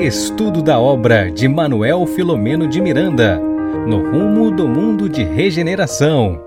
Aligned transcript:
Estudo 0.00 0.62
da 0.62 0.80
obra 0.80 1.30
de 1.30 1.46
Manuel 1.46 2.06
Filomeno 2.06 2.66
de 2.66 2.80
Miranda, 2.80 3.38
no 3.86 4.10
rumo 4.10 4.50
do 4.50 4.66
mundo 4.66 5.10
de 5.10 5.22
regeneração. 5.22 6.42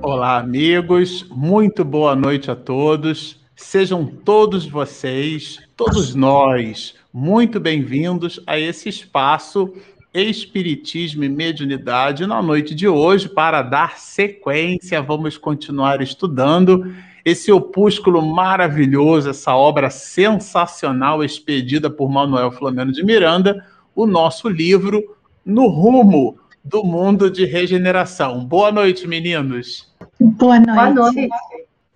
Olá, 0.00 0.38
amigos, 0.38 1.26
muito 1.28 1.84
boa 1.84 2.14
noite 2.14 2.52
a 2.52 2.54
todos. 2.54 3.40
Sejam 3.56 4.06
todos 4.06 4.64
vocês, 4.64 5.58
todos 5.76 6.14
nós, 6.14 6.94
muito 7.12 7.58
bem-vindos 7.58 8.38
a 8.46 8.56
esse 8.56 8.88
espaço 8.88 9.74
Espiritismo 10.14 11.24
e 11.24 11.28
Mediunidade 11.28 12.28
na 12.28 12.40
noite 12.40 12.76
de 12.76 12.86
hoje. 12.86 13.28
Para 13.28 13.60
dar 13.60 13.98
sequência, 13.98 15.02
vamos 15.02 15.36
continuar 15.36 16.00
estudando 16.00 16.94
esse 17.24 17.52
opúsculo 17.52 18.22
maravilhoso, 18.22 19.30
essa 19.30 19.54
obra 19.54 19.90
sensacional 19.90 21.22
expedida 21.22 21.88
por 21.88 22.10
Manuel 22.10 22.50
Flamengo 22.50 22.92
de 22.92 23.04
Miranda, 23.04 23.64
o 23.94 24.06
nosso 24.06 24.48
livro 24.48 25.16
No 25.44 25.68
Rumo 25.68 26.38
do 26.64 26.84
Mundo 26.84 27.30
de 27.30 27.44
Regeneração. 27.44 28.44
Boa 28.44 28.72
noite, 28.72 29.06
meninos. 29.06 29.92
Boa 30.18 30.58
noite. 30.58 30.74
Boa 30.74 30.90
noite. 30.90 31.28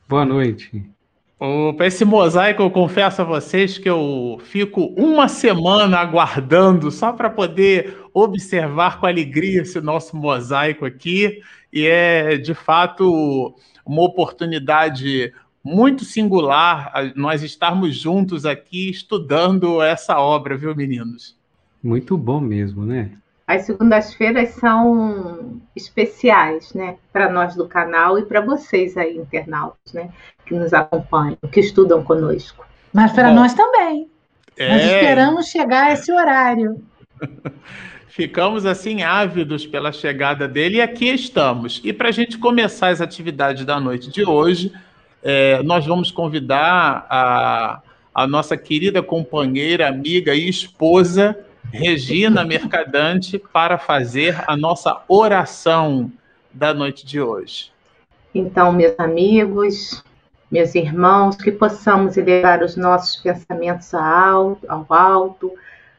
Boa 0.08 0.24
noite. 0.24 0.96
Para 1.76 1.86
esse 1.86 2.02
mosaico, 2.02 2.62
eu 2.62 2.70
confesso 2.70 3.20
a 3.20 3.24
vocês 3.24 3.76
que 3.76 3.90
eu 3.90 4.40
fico 4.44 4.86
uma 4.96 5.28
semana 5.28 5.98
aguardando 5.98 6.90
só 6.90 7.12
para 7.12 7.28
poder 7.28 7.94
observar 8.14 8.98
com 8.98 9.06
alegria 9.06 9.60
esse 9.60 9.78
nosso 9.82 10.16
mosaico 10.16 10.86
aqui. 10.86 11.42
E 11.70 11.86
é, 11.86 12.38
de 12.38 12.54
fato, 12.54 13.54
uma 13.86 14.02
oportunidade 14.02 15.32
muito 15.62 16.04
singular 16.04 16.92
nós 17.14 17.42
estarmos 17.42 17.96
juntos 17.96 18.44
aqui 18.44 18.90
estudando 18.90 19.82
essa 19.82 20.18
obra, 20.18 20.56
viu, 20.56 20.74
meninos? 20.74 21.36
Muito 21.82 22.16
bom 22.16 22.40
mesmo, 22.40 22.84
né? 22.84 23.12
As 23.46 23.62
segundas-feiras 23.62 24.50
são 24.50 25.60
especiais, 25.74 26.74
né, 26.74 26.96
para 27.12 27.30
nós 27.30 27.54
do 27.54 27.68
canal 27.68 28.18
e 28.18 28.24
para 28.24 28.40
vocês 28.40 28.96
aí, 28.96 29.16
internautas, 29.16 29.92
né, 29.92 30.10
que 30.44 30.52
nos 30.52 30.74
acompanham, 30.74 31.38
que 31.52 31.60
estudam 31.60 32.02
conosco. 32.02 32.66
Mas 32.92 33.12
para 33.12 33.32
nós 33.32 33.54
também. 33.54 34.10
É... 34.56 34.68
Nós 34.68 34.82
esperamos 34.82 35.46
chegar 35.46 35.86
a 35.86 35.92
esse 35.92 36.10
horário. 36.10 36.82
Ficamos 38.16 38.64
assim 38.64 39.02
ávidos 39.02 39.66
pela 39.66 39.92
chegada 39.92 40.48
dele 40.48 40.78
e 40.78 40.80
aqui 40.80 41.04
estamos. 41.04 41.82
E 41.84 41.92
para 41.92 42.08
a 42.08 42.10
gente 42.10 42.38
começar 42.38 42.88
as 42.88 43.02
atividades 43.02 43.66
da 43.66 43.78
noite 43.78 44.10
de 44.10 44.24
hoje, 44.24 44.72
é, 45.22 45.62
nós 45.62 45.84
vamos 45.84 46.10
convidar 46.10 47.06
a, 47.10 47.82
a 48.14 48.26
nossa 48.26 48.56
querida 48.56 49.02
companheira, 49.02 49.86
amiga 49.86 50.34
e 50.34 50.48
esposa, 50.48 51.38
Regina 51.70 52.42
Mercadante 52.42 53.38
para 53.38 53.76
fazer 53.76 54.42
a 54.46 54.56
nossa 54.56 54.98
oração 55.08 56.10
da 56.50 56.72
noite 56.72 57.04
de 57.04 57.20
hoje. 57.20 57.70
Então, 58.34 58.72
meus 58.72 58.98
amigos, 58.98 60.02
meus 60.50 60.74
irmãos, 60.74 61.36
que 61.36 61.52
possamos 61.52 62.16
elevar 62.16 62.62
os 62.62 62.76
nossos 62.76 63.16
pensamentos 63.16 63.92
ao 63.92 64.86
alto 64.88 65.52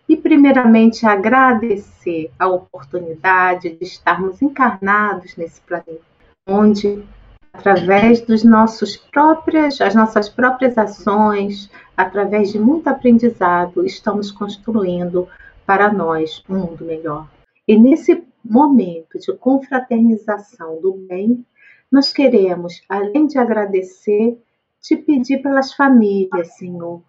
e, 0.08 0.16
primeiramente, 0.16 1.05
agradecer 1.05 2.31
a 2.39 2.47
oportunidade 2.47 3.69
de 3.72 3.83
estarmos 3.83 4.41
encarnados 4.41 5.36
nesse 5.36 5.59
planeta, 5.61 6.02
onde, 6.47 7.03
através 7.52 8.22
dos 8.22 8.44
nossos 8.44 8.95
próprias, 8.95 9.81
as 9.81 9.94
nossas 9.94 10.30
próprias 10.30 10.77
ações, 10.77 11.69
através 11.95 12.52
de 12.52 12.59
muito 12.59 12.88
aprendizado, 12.88 13.86
estamos 13.86 14.31
construindo 14.31 15.27
para 15.66 15.91
nós 15.91 16.44
um 16.49 16.58
mundo 16.58 16.86
melhor. 16.86 17.27
E 17.67 17.77
nesse 17.77 18.23
momento 18.43 19.20
de 19.20 19.33
confraternização 19.33 20.80
do 20.80 20.93
bem, 20.93 21.45
nós 21.92 22.14
queremos, 22.14 22.82
além 22.87 23.27
de 23.27 23.37
agradecer, 23.37 24.37
te 24.82 24.95
pedir 24.95 25.42
pelas 25.42 25.73
famílias, 25.73 26.55
Senhor, 26.55 27.02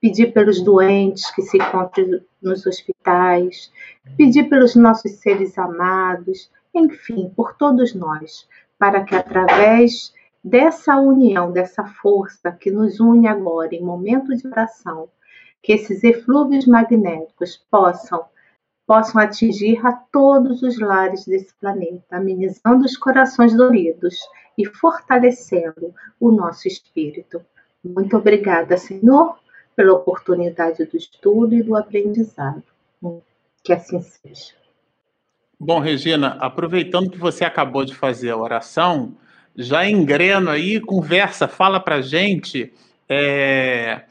pedir 0.00 0.32
pelos 0.32 0.60
doentes 0.60 1.30
que 1.34 1.42
se 1.42 1.56
encontram 1.56 2.20
nos 2.42 2.66
hospitais, 2.66 3.72
pedir 4.16 4.44
pelos 4.48 4.76
nossos 4.76 5.12
seres 5.12 5.58
amados, 5.58 6.50
enfim, 6.74 7.32
por 7.34 7.54
todos 7.56 7.94
nós, 7.94 8.48
para 8.78 9.04
que 9.04 9.14
através 9.14 10.12
dessa 10.44 10.96
união, 10.96 11.50
dessa 11.50 11.84
força 11.84 12.52
que 12.52 12.70
nos 12.70 13.00
une 13.00 13.26
agora 13.26 13.74
em 13.74 13.82
momento 13.82 14.36
de 14.36 14.46
oração, 14.46 15.08
que 15.62 15.72
esses 15.72 16.04
eflúvios 16.04 16.66
magnéticos 16.66 17.56
possam 17.70 18.24
possam 18.86 19.20
atingir 19.20 19.84
a 19.84 19.92
todos 19.92 20.62
os 20.62 20.78
lares 20.78 21.26
desse 21.26 21.52
planeta, 21.56 22.16
amenizando 22.16 22.84
os 22.84 22.96
corações 22.96 23.52
doridos 23.52 24.16
e 24.56 24.64
fortalecendo 24.64 25.92
o 26.20 26.30
nosso 26.30 26.68
espírito. 26.68 27.44
Muito 27.82 28.16
obrigada, 28.16 28.76
Senhor, 28.76 29.36
pela 29.76 29.92
oportunidade 29.92 30.84
do 30.86 30.96
estudo 30.96 31.54
e 31.54 31.62
do 31.62 31.76
aprendizado. 31.76 32.62
Que 33.62 33.72
assim 33.72 34.00
seja. 34.00 34.54
Bom, 35.58 35.78
Regina, 35.78 36.36
aproveitando 36.40 37.10
que 37.10 37.18
você 37.18 37.44
acabou 37.44 37.84
de 37.84 37.94
fazer 37.94 38.30
a 38.30 38.36
oração, 38.36 39.14
já 39.54 39.88
engreno 39.88 40.50
aí, 40.50 40.80
conversa, 40.80 41.46
fala 41.46 41.78
para 41.78 42.00
gente 42.00 42.72
é, 43.08 44.02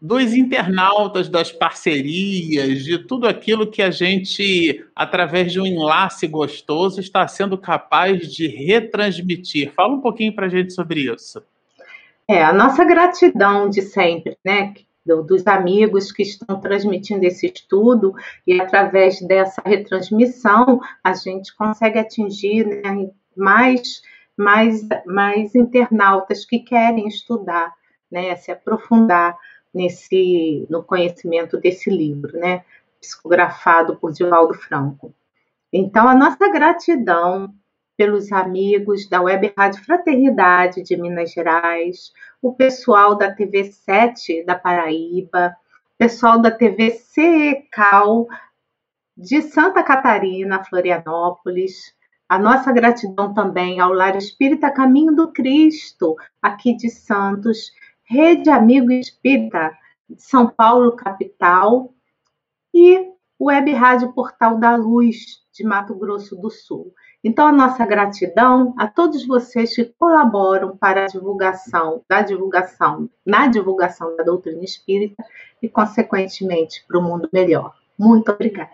dos 0.00 0.32
internautas, 0.32 1.28
das 1.28 1.52
parcerias, 1.52 2.84
de 2.84 2.98
tudo 2.98 3.26
aquilo 3.26 3.70
que 3.70 3.82
a 3.82 3.90
gente, 3.90 4.84
através 4.94 5.52
de 5.52 5.60
um 5.60 5.66
enlace 5.66 6.26
gostoso, 6.26 7.00
está 7.00 7.26
sendo 7.26 7.56
capaz 7.56 8.32
de 8.32 8.46
retransmitir. 8.48 9.72
Fala 9.72 9.94
um 9.94 10.00
pouquinho 10.00 10.34
para 10.34 10.46
a 10.46 10.48
gente 10.50 10.72
sobre 10.72 11.12
isso. 11.12 11.42
É, 12.28 12.42
a 12.42 12.52
nossa 12.52 12.84
gratidão 12.84 13.70
de 13.70 13.82
sempre, 13.82 14.36
né? 14.44 14.74
Dos 15.06 15.46
amigos 15.46 16.10
que 16.10 16.22
estão 16.22 16.60
transmitindo 16.60 17.24
esse 17.24 17.46
estudo 17.46 18.14
e 18.46 18.60
através 18.60 19.20
dessa 19.20 19.62
retransmissão 19.64 20.80
a 21.02 21.14
gente 21.14 21.54
consegue 21.54 21.98
atingir 21.98 22.66
né, 22.66 23.10
mais, 23.36 24.02
mais, 24.36 24.86
mais 25.06 25.54
internautas 25.54 26.44
que 26.44 26.58
querem 26.58 27.06
estudar, 27.06 27.72
né, 28.10 28.34
se 28.36 28.50
aprofundar 28.50 29.36
nesse 29.72 30.66
no 30.68 30.82
conhecimento 30.82 31.56
desse 31.58 31.90
livro, 31.90 32.36
né, 32.38 32.64
psicografado 33.00 33.96
por 33.96 34.12
Divaldo 34.12 34.54
Franco. 34.54 35.14
Então, 35.72 36.08
a 36.08 36.14
nossa 36.14 36.50
gratidão 36.50 37.52
pelos 37.96 38.30
amigos 38.30 39.08
da 39.08 39.22
Web 39.22 39.54
Rádio 39.56 39.82
Fraternidade 39.84 40.82
de 40.82 40.96
Minas 40.96 41.32
Gerais, 41.32 42.12
o 42.42 42.52
pessoal 42.52 43.16
da 43.16 43.32
TV 43.32 43.64
7 43.64 44.44
da 44.44 44.54
Paraíba, 44.54 45.56
pessoal 45.96 46.40
da 46.40 46.50
TV 46.50 46.90
CECAL 46.90 48.28
de 49.16 49.40
Santa 49.40 49.82
Catarina, 49.82 50.62
Florianópolis. 50.64 51.94
A 52.28 52.38
nossa 52.38 52.70
gratidão 52.72 53.32
também 53.32 53.80
ao 53.80 53.92
Lar 53.92 54.16
Espírita 54.16 54.70
Caminho 54.70 55.14
do 55.14 55.32
Cristo, 55.32 56.16
aqui 56.42 56.76
de 56.76 56.90
Santos, 56.90 57.72
Rede 58.04 58.50
Amigo 58.50 58.92
Espírita 58.92 59.72
de 60.08 60.22
São 60.22 60.48
Paulo, 60.48 60.96
capital, 60.96 61.94
e 62.74 63.10
Web 63.40 63.72
Rádio 63.72 64.12
Portal 64.12 64.58
da 64.58 64.76
Luz 64.76 65.42
de 65.52 65.64
Mato 65.64 65.94
Grosso 65.94 66.36
do 66.36 66.50
Sul. 66.50 66.92
Então, 67.24 67.46
a 67.46 67.52
nossa 67.52 67.84
gratidão 67.84 68.74
a 68.78 68.86
todos 68.86 69.26
vocês 69.26 69.74
que 69.74 69.84
colaboram 69.98 70.76
para 70.76 71.04
a 71.04 71.06
divulgação 71.06 72.02
da 72.08 72.22
divulgação, 72.22 73.10
na 73.24 73.46
divulgação 73.48 74.16
da 74.16 74.22
doutrina 74.22 74.62
espírita 74.62 75.24
e, 75.62 75.68
consequentemente, 75.68 76.84
para 76.86 76.98
o 76.98 77.02
mundo 77.02 77.28
melhor. 77.32 77.74
Muito 77.98 78.30
obrigada. 78.30 78.70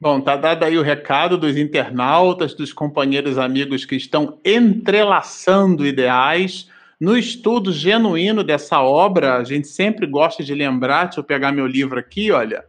Bom, 0.00 0.20
tá 0.20 0.36
dado 0.36 0.62
aí 0.62 0.78
o 0.78 0.82
recado 0.82 1.36
dos 1.36 1.56
internautas, 1.56 2.54
dos 2.54 2.72
companheiros 2.72 3.36
amigos 3.36 3.84
que 3.84 3.96
estão 3.96 4.38
entrelaçando 4.44 5.84
ideais 5.84 6.68
no 7.00 7.16
estudo 7.16 7.72
genuíno 7.72 8.42
dessa 8.42 8.80
obra, 8.80 9.36
a 9.36 9.44
gente 9.44 9.68
sempre 9.68 10.06
gosta 10.06 10.42
de 10.42 10.52
lembrar, 10.52 11.04
deixa 11.04 11.20
eu 11.20 11.24
pegar 11.24 11.52
meu 11.52 11.66
livro 11.66 11.98
aqui, 11.98 12.32
olha. 12.32 12.64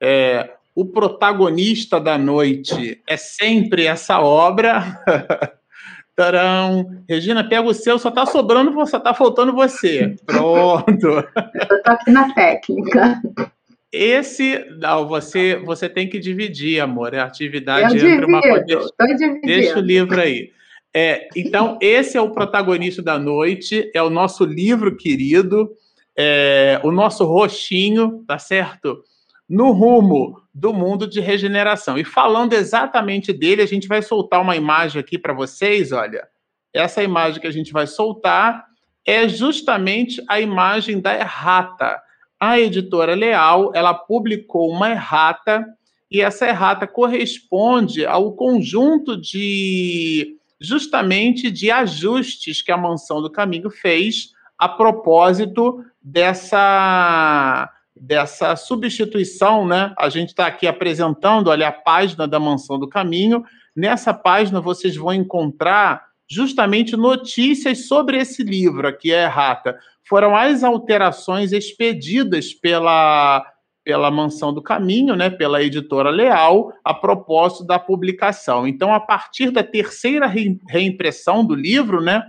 É, 0.00 0.57
o 0.78 0.84
protagonista 0.84 1.98
da 1.98 2.16
noite 2.16 3.02
é 3.04 3.16
sempre 3.16 3.84
essa 3.84 4.20
obra. 4.20 5.02
Tarão. 6.14 7.02
Regina, 7.08 7.42
pega 7.42 7.66
o 7.66 7.74
seu, 7.74 7.98
só 7.98 8.10
está 8.10 8.24
sobrando, 8.24 8.86
só 8.86 8.98
está 8.98 9.12
faltando 9.12 9.52
você. 9.52 10.14
Pronto. 10.24 11.08
Eu 11.08 11.76
estou 11.76 11.92
aqui 11.92 12.10
na 12.12 12.32
técnica. 12.32 13.20
Esse, 13.90 14.66
não, 14.78 15.08
você, 15.08 15.56
você 15.56 15.88
tem 15.88 16.08
que 16.08 16.20
dividir, 16.20 16.78
amor. 16.78 17.12
É 17.12 17.18
a 17.18 17.24
atividade 17.24 17.98
Eu 17.98 18.08
entre 18.08 18.26
uma 18.26 18.40
coisa. 18.40 18.88
Deixa 19.42 19.78
o 19.80 19.82
livro 19.82 20.20
aí. 20.20 20.52
É, 20.94 21.26
então, 21.34 21.76
esse 21.82 22.16
é 22.16 22.20
o 22.20 22.30
protagonista 22.30 23.02
da 23.02 23.18
noite, 23.18 23.90
é 23.92 24.00
o 24.00 24.10
nosso 24.10 24.44
livro 24.44 24.96
querido. 24.96 25.72
é, 26.16 26.80
o 26.84 26.92
nosso 26.92 27.24
roxinho, 27.24 28.22
tá 28.28 28.38
certo? 28.38 29.02
No 29.48 29.72
rumo 29.72 30.42
do 30.52 30.74
mundo 30.74 31.06
de 31.06 31.20
regeneração. 31.20 31.96
E 31.96 32.04
falando 32.04 32.52
exatamente 32.52 33.32
dele, 33.32 33.62
a 33.62 33.66
gente 33.66 33.88
vai 33.88 34.02
soltar 34.02 34.40
uma 34.42 34.56
imagem 34.56 35.00
aqui 35.00 35.18
para 35.18 35.32
vocês, 35.32 35.92
olha. 35.92 36.26
Essa 36.74 37.02
imagem 37.02 37.40
que 37.40 37.46
a 37.46 37.52
gente 37.52 37.72
vai 37.72 37.86
soltar 37.86 38.66
é 39.06 39.26
justamente 39.28 40.22
a 40.28 40.40
imagem 40.40 41.00
da 41.00 41.14
errata. 41.14 41.98
A 42.38 42.60
editora 42.60 43.14
Leal, 43.14 43.72
ela 43.74 43.94
publicou 43.94 44.70
uma 44.70 44.90
errata 44.90 45.64
e 46.10 46.20
essa 46.20 46.46
errata 46.46 46.86
corresponde 46.86 48.04
ao 48.04 48.32
conjunto 48.32 49.16
de 49.16 50.36
justamente 50.60 51.50
de 51.50 51.70
ajustes 51.70 52.62
que 52.62 52.72
a 52.72 52.76
Mansão 52.76 53.22
do 53.22 53.30
Caminho 53.30 53.70
fez 53.70 54.32
a 54.58 54.68
propósito 54.68 55.84
dessa 56.02 57.70
dessa 58.00 58.56
substituição, 58.56 59.66
né? 59.66 59.94
A 59.98 60.08
gente 60.08 60.30
está 60.30 60.46
aqui 60.46 60.66
apresentando, 60.66 61.48
olha, 61.48 61.68
a 61.68 61.72
página 61.72 62.26
da 62.26 62.38
Mansão 62.38 62.78
do 62.78 62.88
Caminho. 62.88 63.44
Nessa 63.74 64.12
página 64.14 64.60
vocês 64.60 64.96
vão 64.96 65.12
encontrar 65.12 66.06
justamente 66.30 66.96
notícias 66.96 67.86
sobre 67.86 68.18
esse 68.18 68.42
livro 68.42 68.86
aqui, 68.86 69.12
é 69.12 69.24
Errata. 69.24 69.78
Foram 70.06 70.36
as 70.36 70.62
alterações 70.62 71.52
expedidas 71.52 72.52
pela 72.52 73.44
pela 73.84 74.10
Mansão 74.10 74.52
do 74.52 74.60
Caminho, 74.60 75.16
né, 75.16 75.30
pela 75.30 75.62
editora 75.62 76.10
Leal, 76.10 76.74
a 76.84 76.92
propósito 76.92 77.64
da 77.64 77.78
publicação. 77.78 78.68
Então, 78.68 78.92
a 78.92 79.00
partir 79.00 79.50
da 79.50 79.62
terceira 79.62 80.30
reimpressão 80.68 81.42
do 81.42 81.54
livro, 81.54 82.02
né, 82.02 82.22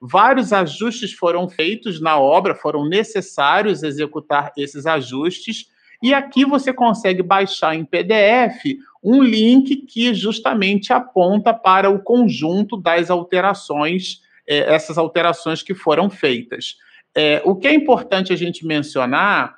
vários 0.00 0.52
ajustes 0.52 1.12
foram 1.12 1.48
feitos 1.48 2.00
na 2.00 2.18
obra, 2.18 2.54
foram 2.54 2.88
necessários 2.88 3.82
executar 3.82 4.52
esses 4.56 4.86
ajustes, 4.86 5.70
e 6.02 6.12
aqui 6.12 6.44
você 6.44 6.72
consegue 6.72 7.22
baixar 7.22 7.74
em 7.74 7.84
PDF 7.84 8.78
um 9.02 9.22
link 9.22 9.76
que 9.76 10.12
justamente 10.12 10.92
aponta 10.92 11.54
para 11.54 11.88
o 11.88 12.00
conjunto 12.00 12.76
das 12.76 13.10
alterações, 13.10 14.20
eh, 14.46 14.74
essas 14.74 14.98
alterações 14.98 15.62
que 15.62 15.74
foram 15.74 16.10
feitas. 16.10 16.76
É, 17.14 17.40
o 17.44 17.54
que 17.54 17.66
é 17.66 17.72
importante 17.72 18.30
a 18.32 18.36
gente 18.36 18.66
mencionar 18.66 19.56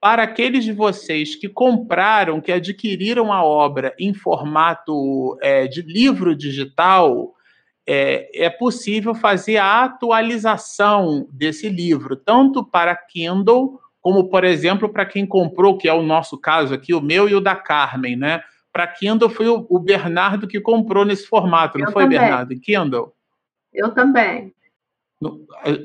para 0.00 0.22
aqueles 0.22 0.64
de 0.64 0.72
vocês 0.72 1.34
que 1.34 1.48
compraram, 1.48 2.40
que 2.40 2.52
adquiriram 2.52 3.32
a 3.32 3.42
obra 3.42 3.94
em 3.98 4.12
formato 4.12 5.36
é, 5.40 5.66
de 5.66 5.82
livro 5.82 6.36
digital, 6.36 7.34
é, 7.90 8.44
é, 8.44 8.50
possível 8.50 9.14
fazer 9.14 9.56
a 9.56 9.82
atualização 9.82 11.26
desse 11.32 11.70
livro, 11.70 12.14
tanto 12.16 12.62
para 12.62 12.94
Kindle, 12.94 13.80
como, 13.98 14.28
por 14.28 14.44
exemplo, 14.44 14.90
para 14.90 15.06
quem 15.06 15.24
comprou, 15.24 15.78
que 15.78 15.88
é 15.88 15.92
o 15.94 16.02
nosso 16.02 16.36
caso 16.36 16.74
aqui, 16.74 16.92
o 16.92 17.00
meu 17.00 17.26
e 17.30 17.34
o 17.34 17.40
da 17.40 17.56
Carmen, 17.56 18.14
né? 18.14 18.42
Para 18.70 18.86
Kindle 18.86 19.30
foi 19.30 19.48
o, 19.48 19.66
o, 19.70 19.78
Bernardo 19.78 20.46
que 20.46 20.60
comprou 20.60 21.02
nesse 21.02 21.26
formato, 21.26 21.78
não 21.78 21.86
Eu 21.86 21.92
foi, 21.92 22.02
também. 22.02 22.18
Bernardo? 22.18 22.60
Kindle? 22.60 23.14
Eu 23.72 23.90
também. 23.94 24.52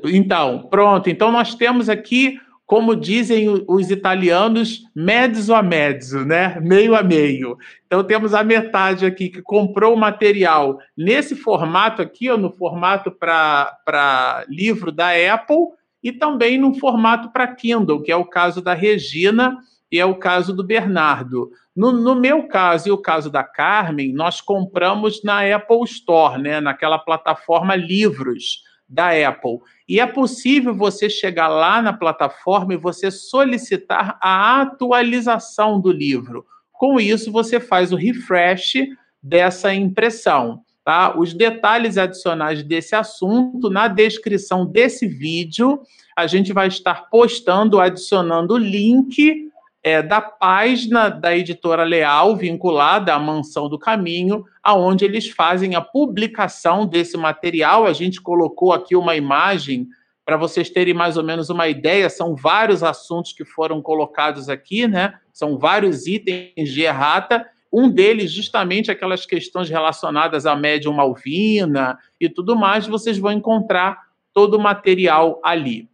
Então, 0.04 0.68
pronto. 0.68 1.08
Então, 1.08 1.32
nós 1.32 1.54
temos 1.54 1.88
aqui 1.88 2.38
como 2.66 2.96
dizem 2.96 3.64
os 3.68 3.90
italianos, 3.90 4.82
mezzo 4.94 5.54
a 5.54 5.62
mezzo, 5.62 6.24
né? 6.24 6.58
Meio 6.60 6.94
a 6.94 7.02
meio. 7.02 7.58
Então 7.86 8.02
temos 8.02 8.32
a 8.32 8.42
metade 8.42 9.04
aqui 9.04 9.28
que 9.28 9.42
comprou 9.42 9.94
o 9.94 9.98
material 9.98 10.78
nesse 10.96 11.36
formato 11.36 12.00
aqui, 12.00 12.30
ó, 12.30 12.38
no 12.38 12.50
formato 12.50 13.10
para 13.10 14.44
livro 14.48 14.90
da 14.90 15.10
Apple, 15.10 15.68
e 16.02 16.12
também 16.12 16.58
no 16.58 16.74
formato 16.74 17.30
para 17.30 17.54
Kindle, 17.54 18.02
que 18.02 18.12
é 18.12 18.16
o 18.16 18.26
caso 18.26 18.62
da 18.62 18.74
Regina 18.74 19.58
e 19.90 20.00
é 20.00 20.04
o 20.04 20.16
caso 20.16 20.54
do 20.54 20.64
Bernardo. 20.64 21.50
No, 21.76 21.92
no, 21.92 22.14
meu 22.14 22.46
caso 22.48 22.88
e 22.88 22.92
o 22.92 22.98
caso 22.98 23.30
da 23.30 23.42
Carmen, 23.42 24.12
nós 24.12 24.40
compramos 24.40 25.22
na 25.22 25.40
Apple 25.54 25.84
Store, 25.84 26.40
né? 26.40 26.60
naquela 26.60 26.98
plataforma 26.98 27.74
Livros 27.74 28.62
da 28.94 29.08
Apple. 29.28 29.58
E 29.88 29.98
é 29.98 30.06
possível 30.06 30.74
você 30.74 31.10
chegar 31.10 31.48
lá 31.48 31.82
na 31.82 31.92
plataforma 31.92 32.72
e 32.72 32.78
você 32.78 33.10
solicitar 33.10 34.16
a 34.22 34.62
atualização 34.62 35.80
do 35.80 35.90
livro. 35.90 36.46
Com 36.72 37.00
isso, 37.00 37.32
você 37.32 37.58
faz 37.58 37.92
o 37.92 37.96
refresh 37.96 38.74
dessa 39.22 39.74
impressão. 39.74 40.60
Tá? 40.84 41.18
Os 41.18 41.32
detalhes 41.32 41.98
adicionais 41.98 42.62
desse 42.62 42.94
assunto 42.94 43.70
na 43.70 43.88
descrição 43.88 44.66
desse 44.66 45.06
vídeo, 45.06 45.80
a 46.14 46.26
gente 46.26 46.52
vai 46.52 46.68
estar 46.68 47.08
postando, 47.10 47.80
adicionando 47.80 48.54
o 48.54 48.58
link 48.58 49.50
é, 49.84 50.00
da 50.02 50.18
página 50.18 51.10
da 51.10 51.36
editora 51.36 51.84
Leal, 51.84 52.34
vinculada 52.34 53.12
à 53.12 53.18
Mansão 53.18 53.68
do 53.68 53.78
Caminho, 53.78 54.46
aonde 54.62 55.04
eles 55.04 55.28
fazem 55.28 55.74
a 55.74 55.80
publicação 55.82 56.86
desse 56.86 57.18
material. 57.18 57.84
A 57.84 57.92
gente 57.92 58.18
colocou 58.18 58.72
aqui 58.72 58.96
uma 58.96 59.14
imagem 59.14 59.86
para 60.24 60.38
vocês 60.38 60.70
terem 60.70 60.94
mais 60.94 61.18
ou 61.18 61.22
menos 61.22 61.50
uma 61.50 61.68
ideia. 61.68 62.08
São 62.08 62.34
vários 62.34 62.82
assuntos 62.82 63.34
que 63.34 63.44
foram 63.44 63.82
colocados 63.82 64.48
aqui, 64.48 64.88
né? 64.88 65.18
São 65.30 65.58
vários 65.58 66.06
itens 66.06 66.72
de 66.72 66.80
errata. 66.80 67.46
Um 67.70 67.90
deles, 67.90 68.32
justamente 68.32 68.90
aquelas 68.90 69.26
questões 69.26 69.68
relacionadas 69.68 70.46
à 70.46 70.56
médium 70.56 70.94
malvina 70.94 71.98
e 72.18 72.30
tudo 72.30 72.56
mais, 72.56 72.86
vocês 72.86 73.18
vão 73.18 73.32
encontrar 73.32 73.98
todo 74.32 74.54
o 74.54 74.62
material 74.62 75.40
ali. 75.44 75.90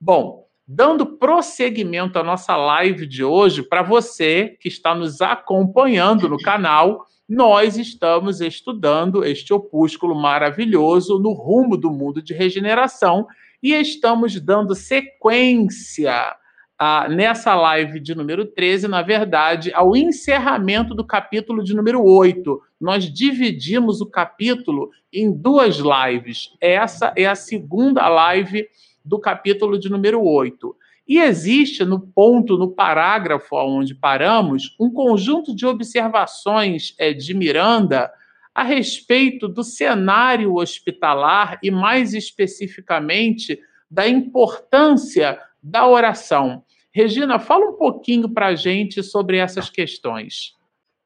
Bom, 0.00 0.41
dando 0.66 1.06
prosseguimento 1.18 2.18
à 2.18 2.22
nossa 2.22 2.56
live 2.56 3.06
de 3.06 3.24
hoje, 3.24 3.62
para 3.62 3.82
você 3.82 4.56
que 4.60 4.68
está 4.68 4.94
nos 4.94 5.20
acompanhando 5.20 6.28
no 6.28 6.38
canal, 6.38 7.06
nós 7.28 7.76
estamos 7.76 8.40
estudando 8.40 9.24
este 9.24 9.52
opúsculo 9.52 10.14
maravilhoso 10.14 11.18
no 11.18 11.32
rumo 11.32 11.76
do 11.76 11.90
mundo 11.90 12.22
de 12.22 12.34
regeneração 12.34 13.26
e 13.62 13.72
estamos 13.72 14.38
dando 14.40 14.74
sequência 14.74 16.36
a, 16.78 17.08
nessa 17.08 17.54
live 17.54 18.00
de 18.00 18.14
número 18.14 18.44
13, 18.44 18.88
na 18.88 19.02
verdade, 19.02 19.72
ao 19.72 19.96
encerramento 19.96 20.94
do 20.94 21.04
capítulo 21.04 21.62
de 21.62 21.74
número 21.74 22.04
8. 22.04 22.60
Nós 22.80 23.04
dividimos 23.04 24.00
o 24.00 24.10
capítulo 24.10 24.90
em 25.12 25.32
duas 25.32 25.76
lives. 25.76 26.50
Essa 26.60 27.12
é 27.16 27.26
a 27.26 27.36
segunda 27.36 28.08
live 28.08 28.66
do 29.04 29.18
capítulo 29.18 29.78
de 29.78 29.90
número 29.90 30.22
8. 30.22 30.76
E 31.06 31.18
existe 31.18 31.84
no 31.84 32.00
ponto, 32.00 32.56
no 32.56 32.70
parágrafo 32.70 33.56
onde 33.56 33.94
paramos, 33.94 34.74
um 34.78 34.90
conjunto 34.90 35.54
de 35.54 35.66
observações 35.66 36.94
é, 36.98 37.12
de 37.12 37.34
Miranda 37.34 38.10
a 38.54 38.62
respeito 38.62 39.48
do 39.48 39.64
cenário 39.64 40.56
hospitalar 40.56 41.58
e, 41.62 41.70
mais 41.70 42.14
especificamente, 42.14 43.58
da 43.90 44.06
importância 44.06 45.40
da 45.62 45.86
oração. 45.86 46.64
Regina, 46.94 47.38
fala 47.38 47.70
um 47.70 47.74
pouquinho 47.74 48.28
para 48.28 48.48
a 48.48 48.54
gente 48.54 49.02
sobre 49.02 49.38
essas 49.38 49.70
questões. 49.70 50.54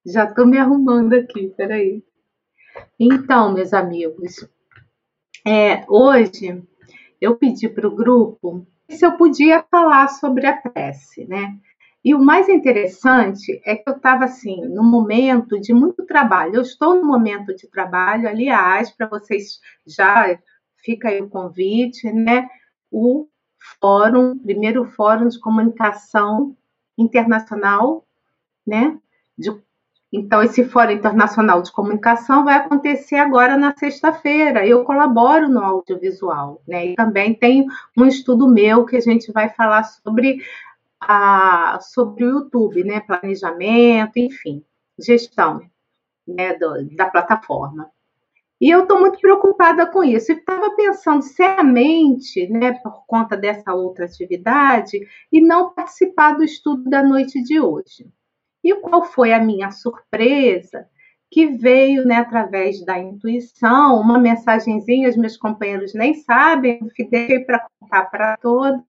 Já 0.05 0.25
estou 0.25 0.47
me 0.47 0.59
arrumando 0.59 1.15
aqui, 1.15 1.53
peraí. 1.57 2.03
Então, 2.99 3.53
meus 3.53 3.73
amigos, 3.73 4.49
é, 5.47 5.85
hoje 5.89 6.63
eu 7.21 7.37
pedi 7.37 7.69
para 7.69 7.87
o 7.87 7.95
grupo 7.95 8.67
se 8.89 9.05
eu 9.05 9.17
podia 9.17 9.65
falar 9.71 10.09
sobre 10.09 10.47
a 10.47 10.57
prece, 10.57 11.27
né? 11.27 11.57
E 12.05 12.15
o 12.15 12.21
mais 12.21 12.49
interessante 12.49 13.61
é 13.65 13.75
que 13.75 13.89
eu 13.91 13.97
estava 13.97 14.27
assim, 14.27 14.65
num 14.69 14.89
momento 14.89 15.61
de 15.61 15.75
muito 15.75 16.07
trabalho. 16.07 16.55
Eu 16.55 16.63
estou 16.63 16.95
no 16.95 17.05
momento 17.05 17.55
de 17.55 17.67
trabalho, 17.67 18.29
aliás, 18.29 18.93
para 18.93 19.09
vocês 19.09 19.61
já 19.85 20.39
fica 20.77 21.09
aí 21.09 21.21
o 21.21 21.29
convite, 21.29 22.13
né? 22.13 22.49
O 22.93 23.27
fórum, 23.81 24.39
primeiro 24.39 24.85
fórum 24.85 25.27
de 25.27 25.41
comunicação 25.41 26.57
internacional, 26.97 28.07
né? 28.65 28.97
De 29.37 29.51
então, 30.17 30.43
esse 30.43 30.65
Fórum 30.65 30.93
Internacional 30.93 31.61
de 31.61 31.71
Comunicação 31.71 32.43
vai 32.43 32.55
acontecer 32.55 33.17
agora 33.17 33.57
na 33.59 33.77
sexta-feira. 33.77 34.67
Eu 34.67 34.83
colaboro 34.83 35.47
no 35.47 35.61
audiovisual, 35.61 36.63
né? 36.67 36.87
E 36.87 36.95
também 36.95 37.35
tem 37.35 37.67
um 37.95 38.07
estudo 38.07 38.49
meu 38.49 38.87
que 38.87 38.97
a 38.97 39.01
gente 39.01 39.31
vai 39.31 39.51
falar 39.51 39.85
sobre, 39.85 40.43
a, 40.99 41.79
sobre 41.83 42.25
o 42.25 42.31
YouTube, 42.31 42.83
né? 42.83 43.01
Planejamento, 43.01 44.17
enfim, 44.17 44.65
gestão 44.99 45.61
né? 46.27 46.55
Do, 46.55 46.89
da 46.97 47.11
plataforma. 47.11 47.91
E 48.59 48.71
eu 48.71 48.85
estou 48.85 48.99
muito 48.99 49.19
preocupada 49.19 49.87
com 49.87 50.03
isso. 50.03 50.33
Estava 50.33 50.75
pensando 50.75 51.21
seriamente, 51.21 52.49
né, 52.49 52.73
por 52.83 53.05
conta 53.07 53.37
dessa 53.37 53.75
outra 53.75 54.07
atividade, 54.07 54.99
e 55.31 55.43
não 55.43 55.75
participar 55.75 56.33
do 56.33 56.43
estudo 56.43 56.89
da 56.89 57.03
noite 57.03 57.43
de 57.43 57.61
hoje. 57.61 58.11
E 58.67 58.75
qual 58.81 59.05
foi 59.05 59.33
a 59.33 59.39
minha 59.39 59.71
surpresa? 59.71 60.89
Que 61.31 61.47
veio, 61.47 62.05
né, 62.05 62.17
através 62.17 62.85
da 62.85 62.99
intuição, 62.99 64.01
uma 64.01 64.19
mensagenzinha, 64.19 65.09
os 65.09 65.17
meus 65.17 65.37
companheiros 65.37 65.95
nem 65.95 66.15
sabem, 66.15 66.81
que 66.97 67.05
deixei 67.05 67.45
para 67.45 67.65
contar 67.79 68.07
para 68.07 68.37
todos, 68.39 68.83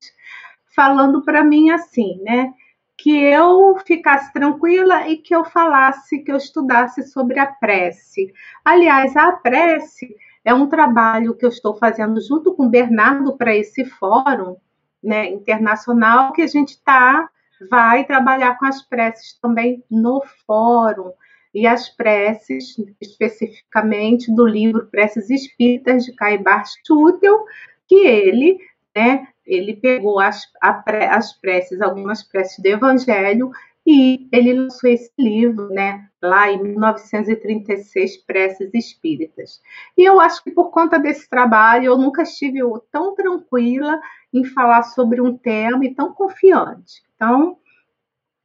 falando 0.75 1.23
para 1.23 1.43
mim 1.43 1.69
assim, 1.69 2.19
né? 2.23 2.51
Que 2.97 3.15
eu 3.21 3.77
ficasse 3.85 4.33
tranquila 4.33 5.07
e 5.07 5.17
que 5.17 5.35
eu 5.35 5.45
falasse, 5.45 6.23
que 6.23 6.31
eu 6.31 6.37
estudasse 6.37 7.03
sobre 7.03 7.37
a 7.37 7.45
prece. 7.45 8.33
Aliás, 8.65 9.15
a 9.15 9.31
prece 9.33 10.15
é 10.43 10.55
um 10.55 10.67
trabalho 10.67 11.35
que 11.35 11.45
eu 11.45 11.49
estou 11.49 11.75
fazendo 11.75 12.19
junto 12.19 12.55
com 12.55 12.65
o 12.65 12.69
Bernardo 12.69 13.37
para 13.37 13.55
esse 13.55 13.85
fórum 13.85 14.55
né, 15.03 15.29
internacional 15.29 16.33
que 16.33 16.41
a 16.41 16.47
gente 16.47 16.69
está 16.69 17.29
vai 17.69 18.05
trabalhar 18.05 18.57
com 18.57 18.65
as 18.65 18.81
preces 18.81 19.33
também 19.41 19.83
no 19.89 20.23
fórum. 20.45 21.11
E 21.53 21.65
as 21.65 21.89
preces, 21.89 22.75
especificamente 23.01 24.33
do 24.33 24.45
livro 24.45 24.87
Preces 24.87 25.29
Espíritas 25.29 26.05
de 26.05 26.13
Caibar 26.13 26.65
Schutel, 26.67 27.45
que 27.87 27.95
ele, 27.95 28.59
né, 28.95 29.27
ele 29.45 29.75
pegou 29.75 30.19
as, 30.19 30.43
as 30.61 31.33
preces, 31.33 31.81
algumas 31.81 32.21
preces 32.21 32.59
do 32.59 32.67
Evangelho, 32.67 33.49
e 33.89 34.27
ele 34.33 34.53
lançou 34.53 34.89
esse 34.89 35.13
livro, 35.17 35.69
né, 35.69 36.09
lá 36.21 36.51
em 36.51 36.61
1936, 36.61 38.17
Preces 38.17 38.69
Espíritas. 38.73 39.61
E 39.97 40.03
eu 40.03 40.19
acho 40.19 40.43
que 40.43 40.51
por 40.51 40.71
conta 40.71 40.99
desse 40.99 41.29
trabalho, 41.29 41.85
eu 41.85 41.97
nunca 41.97 42.23
estive 42.23 42.59
tão 42.91 43.15
tranquila 43.15 43.97
em 44.33 44.43
falar 44.43 44.83
sobre 44.83 45.21
um 45.21 45.37
tema 45.37 45.85
e 45.85 45.95
tão 45.95 46.13
confiante. 46.13 47.01
Então, 47.15 47.57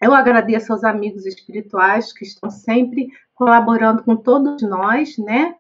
eu 0.00 0.14
agradeço 0.14 0.72
aos 0.72 0.84
amigos 0.84 1.26
espirituais 1.26 2.12
que 2.12 2.24
estão 2.24 2.48
sempre 2.48 3.08
colaborando 3.34 4.04
com 4.04 4.14
todos 4.14 4.62
nós, 4.62 5.18
né? 5.18 5.56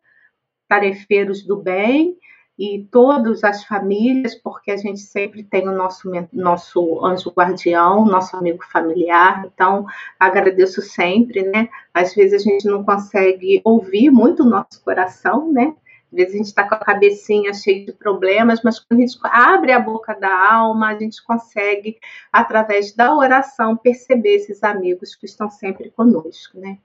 Tarefeiros 0.68 1.44
do 1.44 1.56
bem 1.56 2.16
e 2.58 2.86
todas 2.90 3.42
as 3.44 3.64
famílias, 3.64 4.34
porque 4.34 4.70
a 4.70 4.76
gente 4.76 5.00
sempre 5.00 5.42
tem 5.42 5.68
o 5.68 5.72
nosso, 5.72 6.10
nosso 6.32 7.04
anjo 7.04 7.30
guardião, 7.30 8.04
nosso 8.04 8.36
amigo 8.36 8.62
familiar. 8.70 9.44
Então, 9.46 9.86
agradeço 10.18 10.82
sempre, 10.82 11.42
né? 11.42 11.68
Às 11.94 12.14
vezes 12.14 12.42
a 12.42 12.50
gente 12.50 12.66
não 12.66 12.84
consegue 12.84 13.60
ouvir 13.64 14.10
muito 14.10 14.42
o 14.42 14.48
nosso 14.48 14.82
coração, 14.84 15.50
né? 15.50 15.74
Às 16.12 16.16
vezes 16.16 16.34
a 16.34 16.36
gente 16.36 16.46
está 16.46 16.68
com 16.68 16.74
a 16.74 16.78
cabecinha 16.78 17.54
cheia 17.54 17.86
de 17.86 17.92
problemas, 17.92 18.60
mas 18.62 18.78
quando 18.78 19.00
a 19.00 19.06
gente 19.06 19.18
abre 19.24 19.72
a 19.72 19.80
boca 19.80 20.14
da 20.14 20.52
alma, 20.52 20.88
a 20.88 20.98
gente 20.98 21.24
consegue, 21.24 21.98
através 22.30 22.92
da 22.94 23.16
oração, 23.16 23.76
perceber 23.76 24.36
esses 24.36 24.62
amigos 24.62 25.14
que 25.14 25.24
estão 25.24 25.48
sempre 25.48 25.90
conosco, 25.90 26.58
né? 26.58 26.76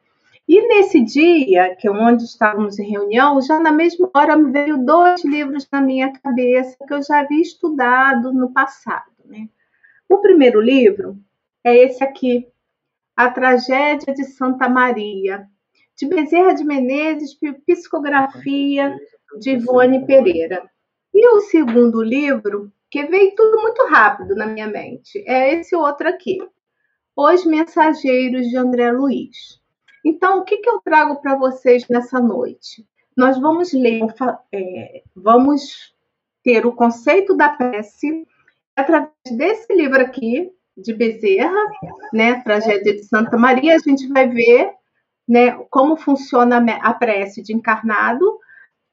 E 0.48 0.66
nesse 0.66 1.04
dia, 1.04 1.75
que 1.75 1.89
é 1.89 1.92
onde 1.92 2.24
estávamos 2.24 2.80
em 2.80 2.89
reunião, 2.89 3.42
já 3.42 3.60
na 3.60 3.72
mesma 3.72 4.10
hora 4.16 4.38
me 4.38 4.50
veio 4.50 4.77
dois 4.77 5.22
livros 5.25 5.68
na 5.70 5.82
minha 5.82 6.13
cabeça 6.13 6.77
que 6.88 6.94
eu 6.94 7.04
já 7.04 7.20
havia 7.20 7.42
estudado 7.42 8.32
no 8.32 8.54
passado, 8.54 9.12
né? 9.25 9.50
O 10.08 10.20
primeiro 10.20 10.62
livro 10.62 11.18
é 11.66 11.75
esse 11.75 12.01
aqui, 12.01 12.48
A 13.13 13.30
Tragédia 13.30 14.13
de 14.13 14.24
Santa 14.24 14.70
Maria, 14.70 15.46
de 15.98 16.06
Bezerra 16.08 16.54
de 16.54 16.63
Menezes, 16.63 17.38
psicografia 17.66 18.98
de 19.42 19.51
Ivone 19.51 20.06
Pereira. 20.06 20.63
E 21.13 21.27
o 21.27 21.42
segundo 21.42 22.01
livro, 22.01 22.72
que 22.89 23.04
veio 23.04 23.36
tudo 23.36 23.62
muito 23.62 23.86
rápido 23.88 24.34
na 24.34 24.46
minha 24.46 24.68
mente, 24.68 25.22
é 25.27 25.56
esse 25.56 25.75
outro 25.75 26.08
aqui, 26.08 26.38
Os 27.18 27.46
Mensageiros 27.46 28.48
de 28.48 28.56
André 28.56 28.94
Luiz. 28.94 29.60
Então, 30.08 30.40
o 30.40 30.46
que, 30.46 30.60
que 30.60 30.70
eu 30.70 30.80
trago 30.80 31.18
para 31.18 31.36
vocês 31.36 31.86
nessa 31.90 32.18
noite? 32.18 32.88
Nós 33.16 33.38
vamos 33.38 33.74
ler, 33.74 34.06
é, 34.54 35.04
vamos 35.14 35.94
ter 36.42 36.66
o 36.66 36.72
conceito 36.72 37.36
da 37.36 37.50
prece 37.50 38.26
através 38.74 39.12
desse 39.30 39.76
livro 39.76 40.02
aqui, 40.02 40.50
de 40.78 40.94
Bezerra, 40.94 41.60
né, 42.14 42.42
Tragédia 42.42 42.94
de 42.94 43.04
Santa 43.04 43.38
Maria, 43.38 43.76
a 43.76 43.80
gente 43.80 44.08
vai 44.08 44.30
ver 44.30 44.72
né, 45.28 45.52
como 45.70 45.98
funciona 45.98 46.64
a 46.82 46.94
prece 46.94 47.42
de 47.42 47.54
encarnado 47.54 48.40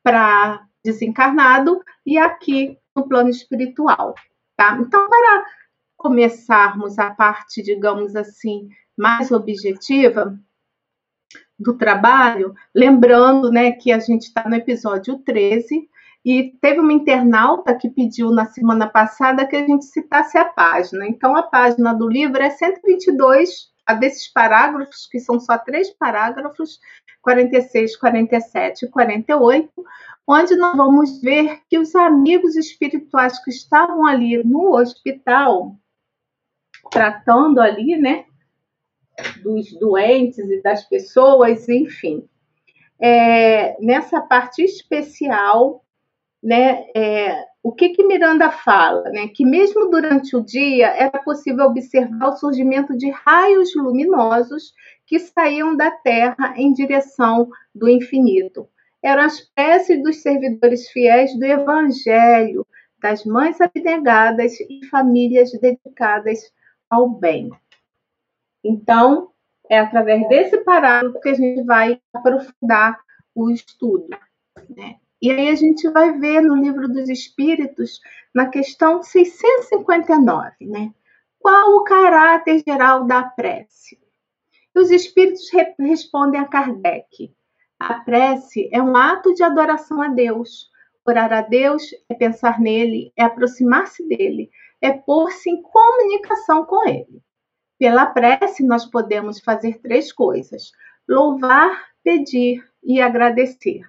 para 0.03 0.67
desencarnado 0.85 1.81
e 2.05 2.19
aqui 2.19 2.77
no 2.97 3.07
plano 3.07 3.29
espiritual, 3.29 4.17
tá? 4.57 4.77
Então, 4.81 5.09
para 5.09 5.45
começarmos 5.97 6.99
a 6.99 7.11
parte, 7.11 7.63
digamos 7.63 8.17
assim, 8.17 8.69
mais 8.97 9.31
objetiva 9.31 10.37
do 11.59 11.75
trabalho, 11.75 12.55
lembrando, 12.75 13.51
né, 13.51 13.73
que 13.73 13.93
a 13.93 13.99
gente 13.99 14.23
está 14.23 14.49
no 14.49 14.57
episódio 14.57 15.19
13 15.19 15.89
e 16.25 16.55
teve 16.61 16.81
uma 16.81 16.93
internauta 16.93 17.75
que 17.75 17.89
pediu 17.89 18.31
na 18.31 18.47
semana 18.47 18.89
passada 18.89 19.47
que 19.47 19.57
a 19.57 19.67
gente 19.67 19.85
citasse 19.85 20.39
a 20.39 20.45
página. 20.45 21.07
Então, 21.07 21.37
a 21.37 21.43
página 21.43 21.93
do 21.93 22.09
livro 22.09 22.43
é 22.43 22.51
122 22.51 23.73
a 23.87 23.93
desses 23.93 24.27
parágrafos, 24.29 25.07
que 25.07 25.21
são 25.21 25.39
só 25.39 25.59
três 25.59 25.91
parágrafos, 25.91 26.81
46, 27.21 27.97
47 27.97 28.87
e 28.87 28.89
48, 28.89 29.71
onde 30.27 30.57
nós 30.57 30.75
vamos 30.75 31.21
ver 31.21 31.61
que 31.69 31.79
os 31.79 31.95
amigos 31.95 32.57
espirituais 32.57 33.43
que 33.45 33.51
estavam 33.51 34.07
ali 34.07 34.43
no 34.43 34.75
hospital, 34.75 35.77
tratando 36.91 37.61
ali, 37.61 37.97
né, 37.97 38.25
dos 39.43 39.73
doentes 39.79 40.49
e 40.51 40.63
das 40.63 40.85
pessoas, 40.85 41.69
enfim. 41.69 42.25
É, 43.01 43.77
nessa 43.81 44.21
parte 44.21 44.63
especial, 44.63 45.85
né, 46.43 46.87
é, 46.95 47.45
o 47.63 47.73
que, 47.73 47.89
que 47.91 48.07
Miranda 48.07 48.51
fala? 48.51 49.09
Né? 49.11 49.29
Que 49.29 49.45
mesmo 49.45 49.91
durante 49.91 50.37
o 50.37 50.45
dia 50.45 50.89
era 50.89 51.19
possível 51.19 51.65
observar 51.65 52.29
o 52.29 52.37
surgimento 52.37 52.97
de 52.97 53.11
raios 53.11 53.75
luminosos 53.75 54.75
que 55.07 55.19
saíam 55.19 55.75
da 55.75 55.91
Terra 55.91 56.55
em 56.57 56.73
direção 56.75 57.49
do 57.75 57.89
infinito. 57.89 58.69
Eram 59.03 59.23
as 59.23 59.41
preces 59.41 60.03
dos 60.03 60.21
servidores 60.21 60.91
fiéis 60.91 61.39
do 61.39 61.45
Evangelho, 61.45 62.67
das 63.01 63.25
mães 63.25 63.59
abnegadas 63.61 64.59
e 64.61 64.85
famílias 64.87 65.51
dedicadas 65.61 66.53
ao 66.89 67.09
bem. 67.09 67.51
Então, 68.65 69.31
é 69.69 69.79
através 69.79 70.27
desse 70.29 70.59
parágrafo 70.59 71.21
que 71.21 71.29
a 71.29 71.35
gente 71.35 71.63
vai 71.65 72.01
aprofundar 72.13 72.99
o 73.35 73.51
estudo. 73.51 74.09
Né? 74.71 74.97
E 75.21 75.31
aí 75.31 75.49
a 75.49 75.55
gente 75.55 75.89
vai 75.91 76.19
ver 76.19 76.41
no 76.41 76.57
livro 76.57 76.89
dos 76.89 77.09
Espíritos, 77.09 78.01
na 78.35 78.49
questão 78.49 79.03
659, 79.03 80.53
né? 80.63 80.93
Qual 81.39 81.77
o 81.77 81.85
caráter 81.85 82.63
geral 82.67 83.05
da 83.05 83.23
prece? 83.23 83.99
E 84.75 84.79
os 84.79 84.91
Espíritos 84.91 85.51
re 85.53 85.75
respondem 85.79 86.41
a 86.41 86.47
Kardec: 86.47 87.35
a 87.79 87.95
prece 88.01 88.69
é 88.73 88.83
um 88.83 88.97
ato 88.97 89.35
de 89.35 89.43
adoração 89.43 90.01
a 90.03 90.09
Deus. 90.09 90.71
Orar 91.07 91.33
a 91.33 91.43
Deus 91.43 91.83
é 92.09 92.15
pensar 92.15 92.61
nele, 92.61 93.13
é 93.17 93.25
aproximar-se 93.25 94.07
dele, 94.07 94.51
é 94.81 94.93
pôr-se 94.93 95.51
em 95.51 95.63
comunicação 95.63 96.65
com 96.65 96.87
ele. 96.87 97.24
Pela 97.85 98.07
prece, 98.07 98.65
nós 98.65 98.87
podemos 98.87 99.41
fazer 99.41 99.79
três 99.79 100.11
coisas: 100.11 100.73
louvar, 101.07 101.85
pedir 102.03 102.67
e 102.83 102.99
agradecer. 102.99 103.83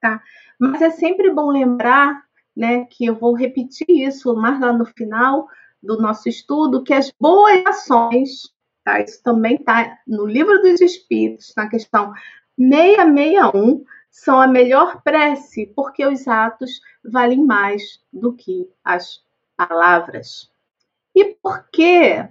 Tá? 0.00 0.22
Mas 0.58 0.80
é 0.80 0.88
sempre 0.88 1.30
bom 1.30 1.50
lembrar, 1.50 2.24
né, 2.56 2.86
que 2.86 3.04
eu 3.04 3.14
vou 3.14 3.34
repetir 3.34 3.84
isso 3.90 4.34
mais 4.34 4.58
lá 4.58 4.72
no 4.72 4.86
final 4.86 5.46
do 5.82 6.00
nosso 6.00 6.26
estudo, 6.26 6.82
que 6.82 6.94
as 6.94 7.12
boas 7.20 7.66
ações, 7.66 8.50
tá? 8.82 8.98
Isso 8.98 9.22
também 9.22 9.56
está 9.56 9.98
no 10.06 10.24
livro 10.24 10.62
dos 10.62 10.80
Espíritos, 10.80 11.52
na 11.54 11.68
questão 11.68 12.14
661, 12.58 13.84
são 14.10 14.40
a 14.40 14.46
melhor 14.46 15.02
prece, 15.02 15.66
porque 15.76 16.06
os 16.06 16.26
atos 16.26 16.80
valem 17.04 17.44
mais 17.44 18.02
do 18.10 18.32
que 18.32 18.66
as 18.82 19.22
palavras. 19.54 20.50
E 21.14 21.26
por 21.42 21.68
que 21.70 22.26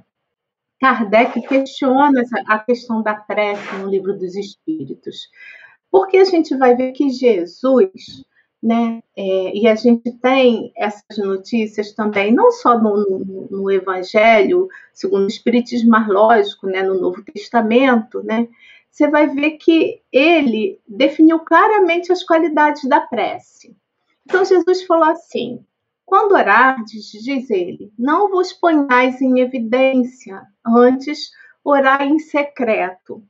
Kardec 0.79 1.41
questiona 1.41 2.24
a 2.48 2.60
questão 2.60 3.01
da 3.01 3.15
prece 3.15 3.75
no 3.77 3.89
livro 3.89 4.17
dos 4.17 4.36
Espíritos? 4.36 5.29
Porque 5.89 6.17
a 6.17 6.25
gente 6.25 6.55
vai 6.55 6.75
ver 6.75 6.91
que 6.91 7.10
Jesus, 7.10 8.24
né, 8.62 9.01
é, 9.15 9.55
e 9.55 9.67
a 9.67 9.75
gente 9.75 10.12
tem 10.19 10.72
essas 10.75 11.17
notícias 11.17 11.93
também, 11.93 12.34
não 12.34 12.51
só 12.51 12.77
no, 12.77 13.48
no, 13.50 13.72
Evangelho, 13.72 14.67
segundo 14.93 15.24
o 15.24 15.27
Espiritismo 15.27 15.89
mais 15.89 16.07
lógico, 16.07 16.67
né, 16.67 16.84
no 16.84 17.00
Novo 17.00 17.24
Testamento, 17.24 18.22
né, 18.24 18.48
você 18.91 19.10
vai 19.10 19.27
ver 19.27 19.51
que 19.51 20.01
ele 20.12 20.79
definiu 20.88 21.39
claramente 21.39 22.12
as 22.12 22.24
qualidades 22.24 22.84
da 22.89 23.00
prece. 23.00 23.75
Então 24.25 24.43
Jesus 24.43 24.84
falou 24.84 25.05
assim: 25.05 25.63
quando 26.07 26.31
orardes, 26.31 27.11
diz 27.11 27.49
ele, 27.49 27.91
não 27.99 28.29
vos 28.29 28.53
ponhais 28.53 29.21
em 29.21 29.41
evidência, 29.41 30.41
antes 30.65 31.29
orai 31.61 32.07
em 32.07 32.17
secreto. 32.17 33.21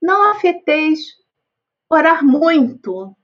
Não 0.00 0.30
afeteis 0.30 1.00
orar 1.90 2.22
muito, 2.22 3.16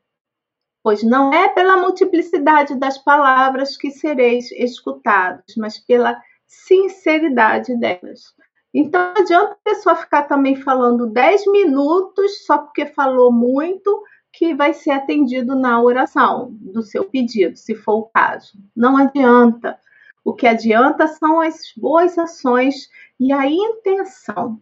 pois 0.82 1.02
não 1.02 1.34
é 1.34 1.50
pela 1.50 1.76
multiplicidade 1.76 2.76
das 2.76 2.96
palavras 2.96 3.76
que 3.76 3.90
sereis 3.90 4.50
escutados, 4.52 5.54
mas 5.58 5.78
pela 5.78 6.18
sinceridade 6.46 7.78
delas. 7.78 8.34
Então, 8.72 9.12
não 9.12 9.22
adianta 9.22 9.52
a 9.52 9.70
pessoa 9.70 9.96
ficar 9.96 10.22
também 10.22 10.56
falando 10.56 11.06
10 11.06 11.46
minutos 11.48 12.46
só 12.46 12.56
porque 12.56 12.86
falou 12.86 13.30
muito, 13.30 14.02
que 14.36 14.52
vai 14.52 14.74
ser 14.74 14.90
atendido 14.90 15.54
na 15.54 15.80
oração 15.80 16.48
do 16.60 16.82
seu 16.82 17.04
pedido, 17.04 17.56
se 17.56 17.74
for 17.74 17.94
o 17.94 18.10
caso. 18.12 18.58
Não 18.74 18.96
adianta. 18.96 19.78
O 20.24 20.32
que 20.34 20.46
adianta 20.46 21.06
são 21.06 21.40
as 21.40 21.72
boas 21.76 22.18
ações 22.18 22.88
e 23.20 23.32
a 23.32 23.46
intenção, 23.46 24.60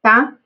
tá? 0.00 0.38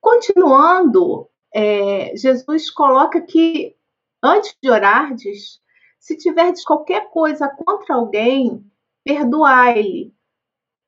Continuando, 0.00 1.28
é, 1.54 2.16
Jesus 2.16 2.70
coloca 2.70 3.20
que 3.20 3.76
antes 4.22 4.56
de 4.62 4.70
orardes, 4.70 5.60
se 5.98 6.16
tiverdes 6.16 6.64
qualquer 6.64 7.10
coisa 7.10 7.48
contra 7.48 7.96
alguém, 7.96 8.64
perdoai-lhe, 9.04 10.14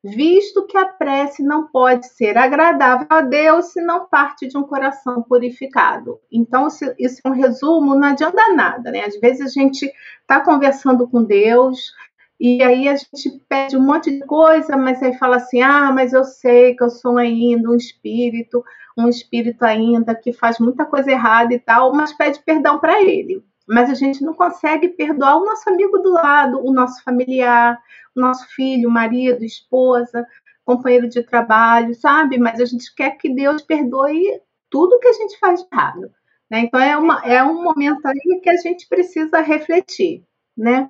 visto 0.06 0.66
que 0.66 0.76
a 0.76 0.86
prece 0.86 1.42
não 1.42 1.66
pode 1.66 2.06
ser 2.08 2.38
agradável 2.38 3.06
a 3.10 3.20
Deus 3.20 3.66
se 3.66 3.80
não 3.80 4.06
parte 4.06 4.46
de 4.46 4.56
um 4.56 4.62
coração 4.62 5.22
purificado. 5.22 6.20
Então, 6.30 6.68
isso 6.98 7.20
é 7.25 7.28
um 7.28 7.32
resumo, 7.32 7.94
não 7.94 8.08
adianta 8.08 8.52
nada, 8.54 8.90
né? 8.90 9.04
Às 9.04 9.18
vezes 9.18 9.46
a 9.46 9.60
gente 9.60 9.90
está 10.20 10.40
conversando 10.40 11.08
com 11.08 11.25
Deus 11.25 11.92
e 12.38 12.62
aí 12.62 12.88
a 12.88 12.94
gente 12.94 13.42
pede 13.48 13.76
um 13.76 13.82
monte 13.82 14.10
de 14.10 14.25
coisa, 14.26 14.76
mas 14.76 15.02
aí 15.02 15.14
fala 15.18 15.36
assim: 15.36 15.60
ah, 15.60 15.90
mas 15.92 16.12
eu 16.12 16.25
sei 16.25 16.76
que 16.76 16.84
eu 16.84 16.90
sou 16.90 17.18
ainda 17.18 17.70
um 17.70 17.76
espírito, 17.76 18.62
um 18.96 19.08
espírito 19.08 19.64
ainda 19.64 20.14
que 20.14 20.32
faz 20.32 20.58
muita 20.58 20.84
coisa 20.84 21.10
errada 21.10 21.52
e 21.52 21.58
tal, 21.58 21.92
mas 21.92 22.12
pede 22.12 22.40
perdão 22.44 22.78
para 22.78 23.02
ele 23.02 23.42
mas 23.68 23.90
a 23.90 23.94
gente 23.94 24.22
não 24.25 24.32
consegue 24.32 24.88
perdoar 24.90 25.36
o 25.36 25.44
nosso 25.44 25.68
amigo 25.68 25.98
do 25.98 26.12
lado, 26.12 26.64
o 26.64 26.72
nosso 26.72 27.02
familiar, 27.02 27.78
nosso 28.20 28.46
filho, 28.54 28.90
marido, 28.90 29.44
esposa, 29.44 30.26
companheiro 30.64 31.08
de 31.08 31.23
trabalho, 31.23 31.94
sabe? 31.94 32.38
Mas 32.38 32.61
a 32.61 32.64
gente 32.64 32.92
quer 32.94 33.12
que 33.12 33.32
Deus 33.32 33.62
perdoe 33.62 34.40
tudo 34.68 34.99
que 34.99 35.08
a 35.08 35.12
gente 35.12 35.38
faz 35.38 35.61
de 35.61 35.68
errado. 35.73 36.11
Né? 36.50 36.61
Então 36.61 36.80
é, 36.80 36.96
uma, 36.96 37.20
é 37.25 37.42
um 37.42 37.62
momento 37.62 38.04
aí 38.06 38.40
que 38.42 38.50
a 38.50 38.56
gente 38.56 38.88
precisa 38.88 39.40
refletir, 39.40 40.25
né? 40.56 40.88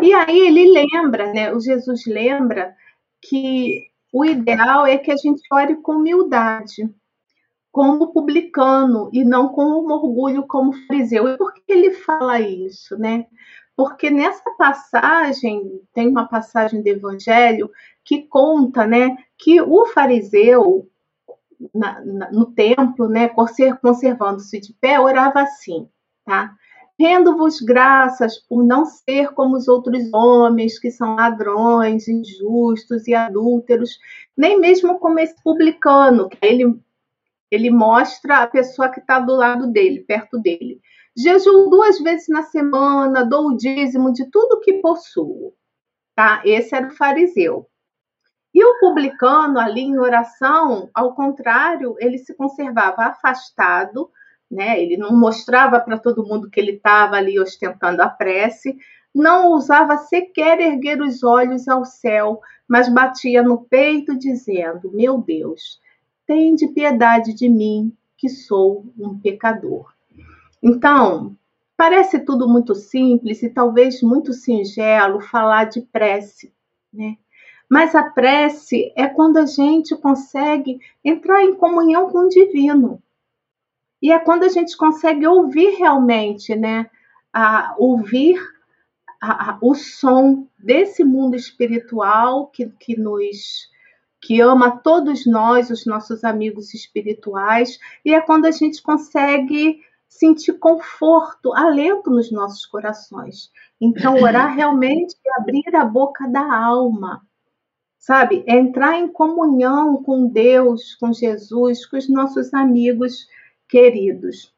E 0.00 0.12
aí 0.12 0.46
ele 0.46 0.70
lembra, 0.72 1.32
né? 1.32 1.52
O 1.52 1.60
Jesus 1.60 2.06
lembra 2.06 2.76
que 3.20 3.88
o 4.12 4.24
ideal 4.24 4.86
é 4.86 4.96
que 4.96 5.10
a 5.10 5.16
gente 5.16 5.42
ore 5.52 5.76
com 5.76 5.96
humildade, 5.96 6.88
como 7.72 8.12
publicano 8.12 9.10
e 9.12 9.24
não 9.24 9.48
com 9.48 9.62
orgulho 9.62 10.46
como 10.46 10.72
fariseu. 10.86 11.28
E 11.28 11.36
por 11.36 11.52
que 11.52 11.62
ele 11.68 11.92
fala 11.92 12.40
isso, 12.40 12.96
né? 12.96 13.26
Porque 13.78 14.10
nessa 14.10 14.50
passagem, 14.58 15.80
tem 15.94 16.08
uma 16.08 16.26
passagem 16.26 16.82
do 16.82 16.88
Evangelho 16.88 17.70
que 18.04 18.22
conta, 18.22 18.84
né, 18.84 19.16
que 19.38 19.62
o 19.62 19.86
fariseu 19.86 20.90
na, 21.72 22.04
na, 22.04 22.32
no 22.32 22.46
templo, 22.46 23.08
né, 23.08 23.28
conservando-se 23.28 24.58
de 24.58 24.72
pé, 24.72 24.98
orava 24.98 25.42
assim, 25.42 25.88
tá? 26.24 26.56
Rendo-vos 26.98 27.60
graças 27.60 28.36
por 28.36 28.64
não 28.64 28.84
ser 28.84 29.32
como 29.32 29.54
os 29.56 29.68
outros 29.68 30.12
homens 30.12 30.76
que 30.76 30.90
são 30.90 31.14
ladrões, 31.14 32.08
injustos 32.08 33.06
e 33.06 33.14
adúlteros, 33.14 33.96
nem 34.36 34.58
mesmo 34.58 34.98
como 34.98 35.20
esse 35.20 35.40
publicano, 35.40 36.28
que 36.28 36.38
ele 36.42 36.82
ele 37.48 37.70
mostra 37.70 38.38
a 38.38 38.46
pessoa 38.48 38.88
que 38.88 38.98
está 38.98 39.20
do 39.20 39.36
lado 39.36 39.68
dele, 39.68 40.00
perto 40.00 40.36
dele. 40.36 40.80
Jejuo 41.18 41.68
duas 41.68 41.98
vezes 42.00 42.28
na 42.28 42.42
semana, 42.42 43.24
dou 43.24 43.48
o 43.48 43.56
dízimo 43.56 44.12
de 44.12 44.30
tudo 44.30 44.60
que 44.60 44.74
possuo. 44.74 45.52
Tá? 46.14 46.42
Esse 46.44 46.74
era 46.74 46.86
o 46.86 46.90
fariseu. 46.90 47.66
E 48.54 48.64
o 48.64 48.78
publicano, 48.78 49.58
ali 49.58 49.80
em 49.80 49.98
oração, 49.98 50.88
ao 50.94 51.14
contrário, 51.14 51.96
ele 51.98 52.18
se 52.18 52.34
conservava 52.34 53.02
afastado, 53.02 54.10
né? 54.50 54.80
ele 54.80 54.96
não 54.96 55.18
mostrava 55.18 55.80
para 55.80 55.98
todo 55.98 56.26
mundo 56.26 56.50
que 56.50 56.60
ele 56.60 56.72
estava 56.72 57.16
ali 57.16 57.38
ostentando 57.38 58.02
a 58.02 58.08
prece, 58.08 58.76
não 59.14 59.48
ousava 59.48 59.96
sequer 59.98 60.60
erguer 60.60 61.00
os 61.00 61.22
olhos 61.22 61.66
ao 61.66 61.84
céu, 61.84 62.40
mas 62.68 62.88
batia 62.88 63.42
no 63.42 63.64
peito, 63.64 64.16
dizendo: 64.16 64.90
Meu 64.92 65.18
Deus, 65.18 65.80
Tende 66.28 66.68
piedade 66.68 67.32
de 67.32 67.48
mim, 67.48 67.90
que 68.14 68.28
sou 68.28 68.84
um 68.98 69.18
pecador. 69.18 69.94
Então, 70.62 71.36
parece 71.76 72.18
tudo 72.20 72.48
muito 72.48 72.74
simples 72.74 73.42
e 73.42 73.48
talvez 73.48 74.02
muito 74.02 74.32
singelo 74.32 75.20
falar 75.20 75.64
de 75.64 75.80
prece, 75.80 76.52
né? 76.92 77.16
Mas 77.68 77.94
a 77.94 78.02
prece 78.02 78.92
é 78.96 79.06
quando 79.06 79.36
a 79.36 79.46
gente 79.46 79.94
consegue 79.96 80.80
entrar 81.04 81.44
em 81.44 81.54
comunhão 81.54 82.10
com 82.10 82.20
o 82.20 82.28
divino. 82.28 83.02
E 84.00 84.10
é 84.10 84.18
quando 84.18 84.44
a 84.44 84.48
gente 84.48 84.76
consegue 84.76 85.26
ouvir 85.26 85.76
realmente, 85.76 86.54
né? 86.54 86.90
A, 87.32 87.74
ouvir 87.76 88.40
a, 89.20 89.50
a, 89.50 89.58
o 89.60 89.74
som 89.74 90.46
desse 90.58 91.04
mundo 91.04 91.36
espiritual 91.36 92.46
que, 92.46 92.70
que 92.80 92.98
nos 92.98 93.68
que 94.20 94.40
ama 94.40 94.78
todos 94.78 95.26
nós, 95.26 95.70
os 95.70 95.86
nossos 95.86 96.24
amigos 96.24 96.74
espirituais, 96.74 97.78
e 98.04 98.12
é 98.12 98.20
quando 98.20 98.46
a 98.46 98.50
gente 98.50 98.82
consegue 98.82 99.80
sentir 100.08 100.54
conforto, 100.54 101.54
alento 101.54 102.10
nos 102.10 102.32
nossos 102.32 102.64
corações. 102.66 103.50
Então, 103.80 104.14
orar 104.14 104.54
realmente 104.54 105.14
é 105.26 105.40
abrir 105.40 105.74
a 105.76 105.84
boca 105.84 106.26
da 106.26 106.52
alma, 106.52 107.20
sabe? 107.98 108.42
É 108.46 108.56
entrar 108.56 108.98
em 108.98 109.08
comunhão 109.08 110.02
com 110.02 110.26
Deus, 110.26 110.96
com 110.96 111.12
Jesus, 111.12 111.86
com 111.86 111.96
os 111.96 112.08
nossos 112.08 112.52
amigos 112.54 113.28
queridos. 113.68 114.52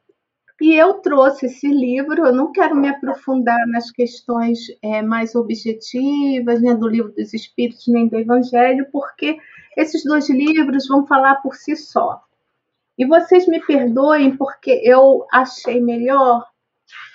E 0.60 0.74
eu 0.74 0.94
trouxe 0.94 1.46
esse 1.46 1.66
livro, 1.66 2.26
eu 2.26 2.34
não 2.34 2.52
quero 2.52 2.76
me 2.76 2.86
aprofundar 2.86 3.66
nas 3.66 3.90
questões 3.90 4.66
é, 4.82 5.00
mais 5.00 5.34
objetivas, 5.34 6.60
né, 6.60 6.74
do 6.74 6.86
livro 6.86 7.10
dos 7.12 7.32
Espíritos, 7.32 7.88
nem 7.88 8.06
do 8.06 8.16
Evangelho, 8.16 8.86
porque 8.92 9.38
esses 9.74 10.04
dois 10.04 10.28
livros 10.28 10.86
vão 10.86 11.06
falar 11.06 11.36
por 11.36 11.56
si 11.56 11.74
só. 11.74 12.22
E 13.00 13.06
vocês 13.06 13.48
me 13.48 13.58
perdoem 13.60 14.36
porque 14.36 14.78
eu 14.84 15.26
achei 15.32 15.80
melhor 15.80 16.44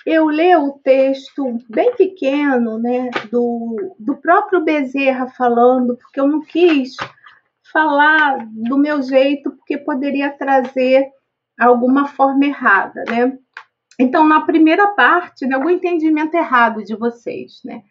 eu 0.04 0.26
ler 0.26 0.58
o 0.58 0.72
texto 0.82 1.60
bem 1.70 1.94
pequeno, 1.94 2.76
né, 2.76 3.08
do, 3.30 3.94
do 3.96 4.16
próprio 4.16 4.64
Bezerra 4.64 5.28
falando, 5.28 5.96
porque 5.96 6.18
eu 6.18 6.26
não 6.26 6.40
quis 6.40 6.96
falar 7.72 8.44
do 8.50 8.76
meu 8.76 9.00
jeito, 9.00 9.52
porque 9.52 9.78
poderia 9.78 10.30
trazer 10.30 11.06
alguma 11.56 12.08
forma 12.08 12.46
errada, 12.46 13.04
né? 13.08 13.38
Então, 13.96 14.26
na 14.26 14.40
primeira 14.40 14.88
parte, 14.88 15.46
né, 15.46 15.54
algum 15.54 15.70
entendimento 15.70 16.34
errado 16.34 16.82
de 16.82 16.96
vocês, 16.96 17.60
né? 17.64 17.84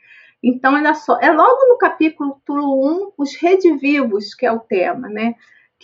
Então, 0.43 0.73
olha 0.73 0.93
só, 0.95 1.17
é 1.21 1.31
logo 1.31 1.65
no 1.69 1.77
capítulo 1.77 2.41
1, 2.49 3.13
os 3.17 3.35
redivivos, 3.35 4.33
que 4.33 4.45
é 4.45 4.51
o 4.51 4.59
tema, 4.59 5.07
né? 5.07 5.35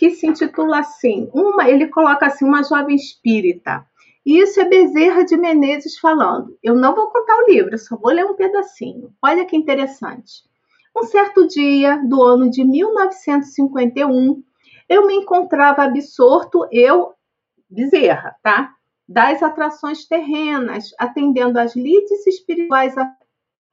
Que 0.02 0.10
se 0.10 0.26
intitula 0.26 0.80
assim, 0.80 1.30
uma, 1.32 1.70
ele 1.70 1.86
coloca 1.86 2.26
assim, 2.26 2.44
uma 2.44 2.64
jovem 2.64 2.96
espírita. 2.96 3.86
E 4.26 4.36
isso 4.36 4.60
é 4.60 4.64
Bezerra 4.64 5.24
de 5.24 5.36
Menezes 5.36 5.96
falando. 5.96 6.58
Eu 6.60 6.74
não 6.74 6.92
vou 6.92 7.06
contar 7.06 7.36
o 7.36 7.46
livro, 7.48 7.78
só 7.78 7.96
vou 7.96 8.10
ler 8.10 8.26
um 8.26 8.34
pedacinho. 8.34 9.14
Olha 9.22 9.44
que 9.44 9.56
interessante. 9.56 10.42
Um 10.96 11.04
certo 11.04 11.46
dia 11.46 12.02
do 12.04 12.20
ano 12.20 12.50
de 12.50 12.64
1951, 12.64 14.42
eu 14.88 15.06
me 15.06 15.14
encontrava 15.14 15.84
absorto, 15.84 16.66
eu, 16.72 17.12
Bezerra, 17.70 18.34
tá? 18.42 18.74
Das 19.08 19.40
atrações 19.40 20.04
terrenas, 20.04 20.90
atendendo 20.98 21.60
às 21.60 21.76
lides 21.76 22.26
espirituais 22.26 22.96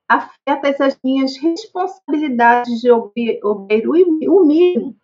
afetas 0.08 0.80
as 0.80 1.00
minhas 1.04 1.38
responsabilidades 1.38 2.82
de 2.82 2.92
obreiro 2.92 3.94
o 4.28 4.46
mínimo 4.46 4.99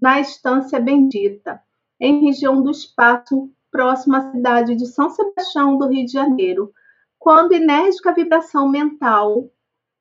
na 0.00 0.20
estância 0.20 0.78
bendita, 0.78 1.60
em 2.00 2.24
região 2.24 2.62
do 2.62 2.70
espaço 2.70 3.50
próximo 3.70 4.16
à 4.16 4.30
cidade 4.30 4.76
de 4.76 4.86
São 4.86 5.10
Sebastião 5.10 5.76
do 5.76 5.88
Rio 5.88 6.06
de 6.06 6.12
Janeiro, 6.12 6.72
quando 7.18 7.52
enérgica 7.52 8.12
vibração 8.12 8.68
mental, 8.68 9.50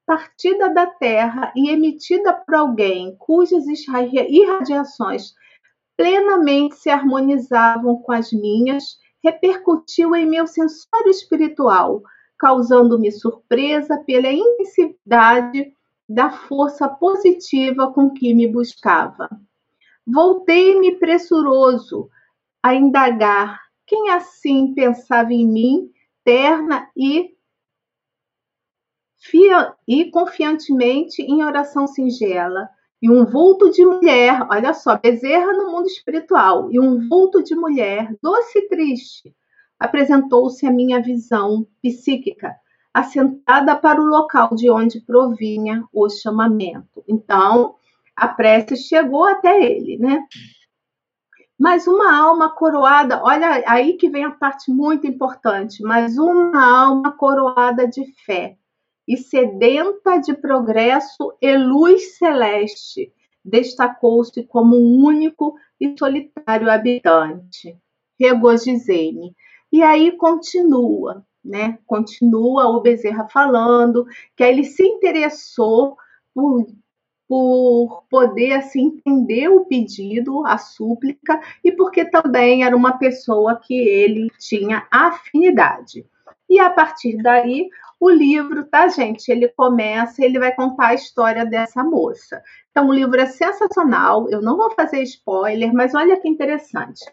partida 0.05 0.69
da 0.69 0.85
Terra 0.85 1.51
e 1.55 1.69
emitida 1.69 2.33
por 2.33 2.55
alguém 2.55 3.15
cujas 3.17 3.65
irradiações 3.67 5.33
plenamente 5.95 6.75
se 6.75 6.89
harmonizavam 6.89 7.97
com 7.97 8.11
as 8.11 8.31
minhas, 8.31 8.97
repercutiu 9.23 10.15
em 10.15 10.25
meu 10.25 10.45
sensório 10.47 11.09
espiritual, 11.09 12.01
causando-me 12.37 13.11
surpresa 13.11 13.97
pela 14.05 14.31
intensidade 14.31 15.73
da 16.09 16.29
força 16.29 16.89
positiva 16.89 17.91
com 17.93 18.09
que 18.09 18.33
me 18.33 18.47
buscava. 18.47 19.29
Voltei-me 20.05 20.97
pressuroso 20.97 22.09
a 22.61 22.73
indagar 22.75 23.61
quem 23.85 24.09
assim 24.09 24.73
pensava 24.73 25.33
em 25.33 25.47
mim, 25.47 25.91
terna 26.23 26.89
e 26.95 27.33
e 29.87 30.11
confiantemente 30.11 31.21
em 31.21 31.43
oração 31.43 31.87
singela, 31.87 32.69
e 33.01 33.09
um 33.09 33.25
vulto 33.25 33.69
de 33.71 33.83
mulher, 33.85 34.45
olha 34.49 34.73
só, 34.73 34.97
Bezerra 34.97 35.53
no 35.53 35.71
mundo 35.71 35.87
espiritual, 35.87 36.71
e 36.71 36.79
um 36.79 37.07
vulto 37.07 37.41
de 37.41 37.55
mulher, 37.55 38.13
doce 38.21 38.59
e 38.59 38.67
triste, 38.67 39.33
apresentou-se 39.79 40.65
a 40.65 40.71
minha 40.71 41.01
visão 41.01 41.65
psíquica, 41.81 42.53
assentada 42.93 43.75
para 43.75 43.99
o 43.99 44.05
local 44.05 44.55
de 44.55 44.69
onde 44.69 45.01
provinha 45.01 45.83
o 45.91 46.07
chamamento. 46.09 47.03
Então, 47.07 47.75
a 48.15 48.27
prece 48.27 48.75
chegou 48.77 49.25
até 49.25 49.61
ele, 49.61 49.97
né? 49.97 50.25
Mas 51.59 51.87
uma 51.87 52.15
alma 52.15 52.49
coroada, 52.49 53.23
olha 53.23 53.63
aí 53.67 53.93
que 53.93 54.09
vem 54.09 54.25
a 54.25 54.31
parte 54.31 54.71
muito 54.71 55.07
importante, 55.07 55.81
mas 55.83 56.17
uma 56.17 56.65
alma 56.65 57.11
coroada 57.11 57.87
de 57.87 58.03
fé 58.25 58.57
e 59.07 59.17
sedenta 59.17 60.19
de 60.19 60.33
progresso 60.33 61.35
e 61.41 61.55
luz 61.57 62.17
celeste, 62.17 63.11
destacou-se 63.43 64.43
como 64.43 64.77
um 64.77 65.03
único 65.03 65.55
e 65.79 65.95
solitário 65.97 66.71
habitante. 66.71 67.77
Regozijei-me. 68.19 69.35
E 69.71 69.81
aí 69.81 70.15
continua, 70.17 71.25
né? 71.43 71.77
Continua 71.85 72.69
o 72.69 72.81
Bezerra 72.81 73.27
falando 73.27 74.05
que 74.35 74.43
ele 74.43 74.63
se 74.63 74.83
interessou 74.83 75.97
por, 76.33 76.65
por 77.27 78.03
poder 78.09 78.53
assim 78.53 78.87
entender 78.87 79.47
o 79.47 79.65
pedido, 79.65 80.45
a 80.45 80.57
súplica, 80.57 81.39
e 81.63 81.71
porque 81.71 82.05
também 82.05 82.63
era 82.63 82.75
uma 82.75 82.97
pessoa 82.97 83.59
que 83.59 83.73
ele 83.73 84.29
tinha 84.37 84.87
afinidade. 84.91 86.05
E 86.49 86.59
a 86.59 86.69
partir 86.69 87.17
daí, 87.17 87.69
o 87.99 88.09
livro, 88.09 88.65
tá, 88.65 88.87
gente? 88.89 89.29
Ele 89.31 89.47
começa, 89.47 90.23
ele 90.23 90.37
vai 90.37 90.53
contar 90.53 90.87
a 90.89 90.93
história 90.93 91.45
dessa 91.45 91.83
moça. 91.83 92.43
Então, 92.69 92.89
o 92.89 92.93
livro 92.93 93.19
é 93.19 93.25
sensacional. 93.25 94.29
Eu 94.29 94.41
não 94.41 94.57
vou 94.57 94.69
fazer 94.71 95.01
spoiler, 95.03 95.73
mas 95.73 95.95
olha 95.95 96.19
que 96.19 96.27
interessante. 96.27 97.03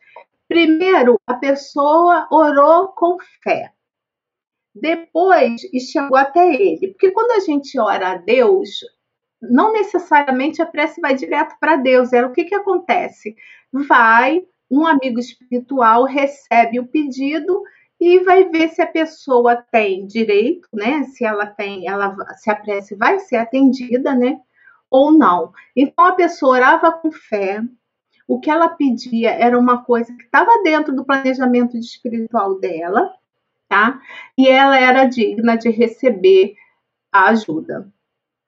Primeiro, 0.49 1.19
a 1.27 1.35
pessoa 1.35 2.27
orou 2.31 2.89
com 2.89 3.19
fé. 3.43 3.73
Depois, 4.75 5.61
chegou 5.91 6.17
até 6.17 6.55
ele. 6.55 6.89
Porque 6.89 7.13
quando 7.13 7.31
a 7.33 7.41
gente 7.41 7.79
ora 7.79 8.13
a 8.13 8.17
Deus, 8.17 8.81
não 9.41 9.73
necessariamente 9.73 10.61
a 10.61 10.67
prece 10.67 11.01
vai 11.01 11.15
direto 11.15 11.57
para 11.59 11.77
Deus. 11.77 12.13
Era 12.13 12.27
o 12.27 12.33
que, 12.33 12.45
que 12.45 12.55
acontece? 12.55 13.37
Vai, 13.73 14.43
um 14.71 14.87
amigo 14.87 15.19
espiritual 15.19 16.05
recebe 16.05 16.79
o 16.79 16.87
pedido 16.87 17.63
e 18.01 18.21
vai 18.21 18.49
ver 18.49 18.71
se 18.71 18.81
a 18.81 18.87
pessoa 18.87 19.57
tem 19.57 20.07
direito, 20.07 20.69
né? 20.73 21.05
Se 21.05 21.25
ela 21.25 21.47
tem, 21.47 21.87
ela, 21.87 22.17
se 22.37 22.51
a 22.51 22.57
prece 22.57 22.95
vai 22.95 23.19
ser 23.19 23.37
atendida, 23.37 24.15
né? 24.15 24.41
Ou 24.91 25.13
não. 25.13 25.53
Então 25.77 26.07
a 26.07 26.13
pessoa 26.13 26.57
orava 26.57 26.93
com 26.93 27.13
fé. 27.13 27.63
O 28.27 28.41
que 28.41 28.51
ela 28.51 28.69
pedia 28.69 29.31
era 29.31 29.59
uma 29.59 29.85
coisa 29.85 30.15
que 30.17 30.23
estava 30.23 30.63
dentro 30.63 30.95
do 30.95 31.05
planejamento 31.05 31.77
espiritual 31.77 32.59
dela, 32.59 33.13
tá? 33.69 34.01
E 34.39 34.49
ela 34.49 34.79
era 34.79 35.05
digna 35.05 35.57
de 35.57 35.69
receber 35.69 36.55
a 37.13 37.31
ajuda. 37.31 37.93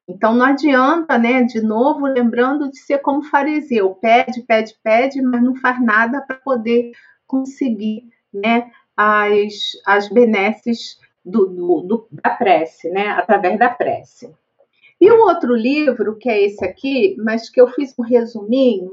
Então 0.09 0.35
não 0.35 0.47
adianta, 0.47 1.17
né? 1.19 1.43
De 1.43 1.61
novo, 1.61 2.07
lembrando 2.07 2.71
de 2.71 2.79
ser 2.79 2.99
como 2.99 3.23
fariseu, 3.23 3.95
pede, 3.95 4.43
pede, 4.43 4.75
pede, 4.83 5.23
mas 5.23 5.43
não 5.43 5.55
faz 5.57 5.81
nada 5.81 6.21
para 6.21 6.37
poder 6.37 6.93
conseguir, 7.27 8.09
né? 8.33 8.71
as, 8.97 9.55
as 9.87 10.09
benesses 10.09 10.99
do, 11.25 11.47
do, 11.47 11.81
do, 11.83 12.09
da 12.11 12.31
prece, 12.31 12.91
né? 12.91 13.09
Através 13.09 13.59
da 13.59 13.71
prece. 13.71 14.33
E 15.01 15.11
o 15.11 15.21
outro 15.23 15.55
livro, 15.55 16.17
que 16.17 16.29
é 16.29 16.43
esse 16.43 16.65
aqui, 16.65 17.17
mas 17.19 17.49
que 17.49 17.61
eu 17.61 17.69
fiz 17.69 17.95
um 17.99 18.03
resuminho, 18.03 18.93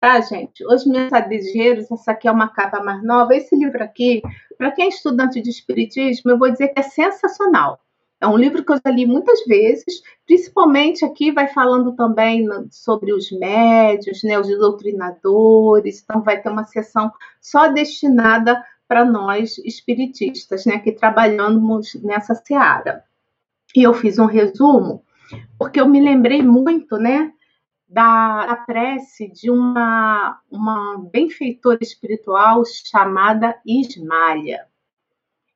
tá, 0.00 0.20
gente? 0.20 0.66
Os 0.66 0.84
Mensageiros, 0.86 1.90
essa 1.90 2.12
aqui 2.12 2.26
é 2.26 2.32
uma 2.32 2.48
capa 2.48 2.82
mais 2.82 3.02
nova. 3.04 3.34
Esse 3.34 3.54
livro 3.56 3.82
aqui, 3.82 4.22
para 4.58 4.72
quem 4.72 4.86
é 4.86 4.88
estudante 4.88 5.40
de 5.40 5.50
Espiritismo, 5.50 6.30
eu 6.30 6.38
vou 6.38 6.50
dizer 6.50 6.68
que 6.68 6.80
é 6.80 6.82
sensacional. 6.82 7.78
É 8.20 8.26
um 8.26 8.36
livro 8.36 8.64
que 8.64 8.72
eu 8.72 8.80
já 8.84 8.90
li 8.90 9.04
muitas 9.04 9.44
vezes, 9.44 10.02
principalmente 10.24 11.04
aqui 11.04 11.30
vai 11.30 11.48
falando 11.48 11.94
também 11.94 12.48
sobre 12.70 13.12
os 13.12 13.30
médios, 13.30 14.22
né, 14.22 14.38
os 14.38 14.48
doutrinadores, 14.48 16.02
então 16.02 16.22
vai 16.22 16.40
ter 16.40 16.48
uma 16.48 16.64
sessão 16.64 17.12
só 17.40 17.68
destinada 17.68 18.64
para 18.88 19.04
nós 19.04 19.58
espiritistas, 19.58 20.64
né, 20.64 20.78
que 20.78 20.92
trabalhamos 20.92 21.94
nessa 22.02 22.34
seara. 22.34 23.04
E 23.74 23.82
eu 23.82 23.92
fiz 23.92 24.18
um 24.18 24.26
resumo, 24.26 25.04
porque 25.58 25.78
eu 25.78 25.86
me 25.86 26.00
lembrei 26.00 26.42
muito, 26.42 26.96
né, 26.96 27.32
da, 27.86 28.46
da 28.46 28.56
prece 28.56 29.30
de 29.30 29.50
uma, 29.50 30.40
uma 30.50 30.98
benfeitora 31.12 31.78
espiritual 31.82 32.62
chamada 32.64 33.60
Ismalha. 33.66 34.66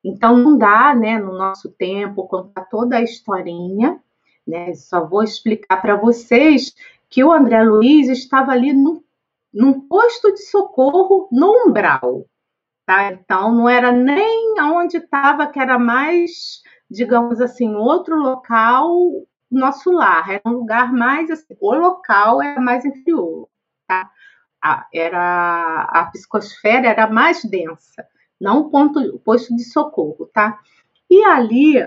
Então, 0.04 0.36
não 0.36 0.56
dá, 0.56 0.94
né, 0.94 1.18
no 1.18 1.36
nosso 1.36 1.70
tempo, 1.70 2.26
contar 2.26 2.64
toda 2.64 2.96
a 2.96 3.02
historinha, 3.02 4.00
né, 4.46 4.74
só 4.74 5.06
vou 5.06 5.22
explicar 5.22 5.80
para 5.80 5.96
vocês 5.96 6.74
que 7.08 7.22
o 7.22 7.32
André 7.32 7.62
Luiz 7.62 8.08
estava 8.08 8.52
ali 8.52 8.72
num, 8.72 9.02
num 9.52 9.80
posto 9.80 10.32
de 10.32 10.42
socorro 10.42 11.28
no 11.30 11.66
umbral. 11.66 12.24
Tá? 12.86 13.12
Então, 13.12 13.52
não 13.52 13.68
era 13.68 13.92
nem 13.92 14.54
onde 14.60 14.96
estava, 14.96 15.46
que 15.46 15.60
era 15.60 15.78
mais, 15.78 16.62
digamos 16.90 17.40
assim, 17.40 17.74
outro 17.74 18.16
local, 18.16 18.90
nosso 19.50 19.90
lar. 19.90 20.30
Era 20.30 20.42
um 20.46 20.52
lugar 20.52 20.92
mais, 20.92 21.30
assim, 21.30 21.56
o 21.60 21.74
local 21.74 22.42
era 22.42 22.60
mais 22.60 22.84
inferior. 22.84 23.48
Tá? 23.86 24.10
A, 24.62 24.86
era, 24.92 25.82
a 25.90 26.04
psicosfera 26.06 26.88
era 26.88 27.06
mais 27.06 27.44
densa, 27.44 28.06
não 28.40 28.61
o, 28.61 28.70
ponto, 28.70 28.98
o 28.98 29.18
posto 29.18 29.55
de 29.55 29.64
socorro. 29.64 30.29
Tá? 30.33 30.59
E 31.11 31.22
ali 31.24 31.87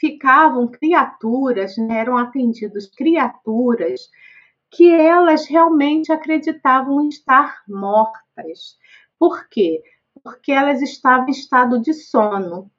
ficavam 0.00 0.66
criaturas, 0.66 1.76
né, 1.76 1.98
eram 1.98 2.16
atendidos 2.16 2.86
criaturas 2.86 4.08
que 4.70 4.88
elas 4.88 5.46
realmente 5.46 6.12
acreditavam 6.12 7.06
estar 7.08 7.62
mortas. 7.68 8.78
Por 9.18 9.48
quê? 9.48 9.82
Porque 10.22 10.52
elas 10.52 10.80
estavam 10.80 11.28
em 11.28 11.32
estado 11.32 11.80
de 11.80 11.92
sono. 11.92 12.70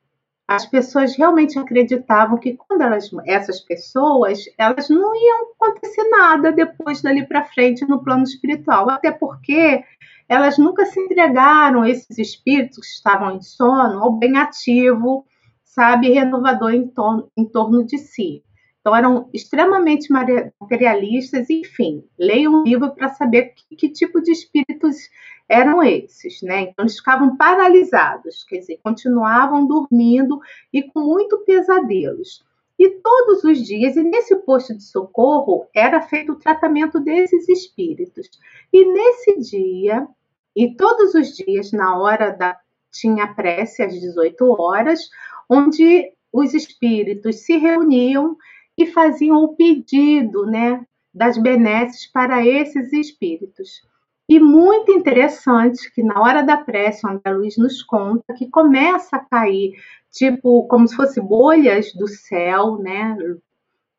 As 0.48 0.66
pessoas 0.66 1.16
realmente 1.16 1.60
acreditavam 1.60 2.38
que 2.38 2.54
quando 2.54 2.82
elas, 2.82 3.10
essas 3.26 3.60
pessoas, 3.62 4.46
elas 4.58 4.90
não 4.90 5.14
iam 5.16 5.52
acontecer 5.54 6.04
nada 6.10 6.52
depois 6.52 7.02
dali 7.02 7.26
para 7.26 7.46
frente 7.46 7.88
no 7.88 8.04
plano 8.04 8.24
espiritual, 8.24 8.90
até 8.90 9.12
porque 9.12 9.84
elas 10.32 10.58
nunca 10.58 10.86
se 10.86 10.98
entregaram 10.98 11.84
esses 11.84 12.18
espíritos 12.18 12.78
que 12.78 12.94
estavam 12.94 13.36
em 13.36 13.42
sono 13.42 14.02
ao 14.02 14.14
bem 14.14 14.38
ativo, 14.38 15.26
sabe, 15.62 16.10
renovador 16.10 16.74
em 16.74 16.88
torno, 16.88 17.30
em 17.36 17.44
torno 17.44 17.84
de 17.84 17.98
si. 17.98 18.42
Então, 18.80 18.96
eram 18.96 19.30
extremamente 19.34 20.10
materialistas, 20.10 21.50
enfim, 21.50 22.06
leiam 22.18 22.62
o 22.62 22.64
livro 22.64 22.92
para 22.92 23.10
saber 23.10 23.54
que, 23.54 23.76
que, 23.76 23.90
tipo 23.90 24.22
de 24.22 24.32
espíritos 24.32 25.10
eram 25.50 25.84
esses, 25.84 26.42
né? 26.42 26.62
Então, 26.62 26.86
eles 26.86 26.96
ficavam 26.96 27.36
paralisados, 27.36 28.46
quer 28.46 28.60
dizer, 28.60 28.80
continuavam 28.82 29.68
dormindo 29.68 30.40
e 30.72 30.82
com 30.82 31.02
muito 31.02 31.40
pesadelos. 31.40 32.42
E 32.80 32.90
todos 32.90 33.44
os 33.44 33.62
dias, 33.62 33.98
e 33.98 34.02
nesse 34.02 34.34
posto 34.38 34.74
de 34.76 34.84
socorro, 34.84 35.68
era 35.76 36.02
feito 36.02 36.32
o 36.32 36.40
tratamento 36.40 37.02
desses 37.02 37.50
espíritos. 37.50 38.30
E 38.72 38.86
nesse 38.86 39.38
dia, 39.42 40.08
e 40.56 40.76
todos 40.76 41.14
os 41.16 41.36
dias, 41.36 41.72
na 41.72 41.98
hora 41.98 42.32
da. 42.32 42.58
tinha 42.92 43.34
prece 43.34 43.84
às 43.84 43.94
18 43.94 44.62
horas, 44.62 45.10
onde 45.50 46.12
os 46.32 46.54
espíritos 46.54 47.38
se 47.46 47.58
reuniam 47.58 48.38
e 48.78 48.86
faziam 48.86 49.44
o 49.44 49.56
pedido 49.56 50.46
né, 50.46 50.86
das 51.14 51.38
benesses 51.38 52.08
para 52.08 52.46
esses 52.46 52.92
espíritos. 52.94 53.82
E 54.30 54.40
muito 54.40 54.92
interessante 54.94 55.92
que 55.94 56.02
na 56.02 56.22
hora 56.22 56.42
da 56.42 56.56
prece, 56.56 57.06
o 57.06 57.10
André 57.10 57.32
Luiz 57.34 57.58
nos 57.58 57.84
conta 57.84 58.34
que 58.34 58.50
começa 58.50 59.18
a 59.18 59.20
cair, 59.20 59.74
tipo, 60.10 60.66
como 60.68 60.88
se 60.88 60.96
fosse 60.96 61.20
bolhas 61.20 61.94
do 61.94 62.08
céu, 62.08 62.78
né? 62.78 63.18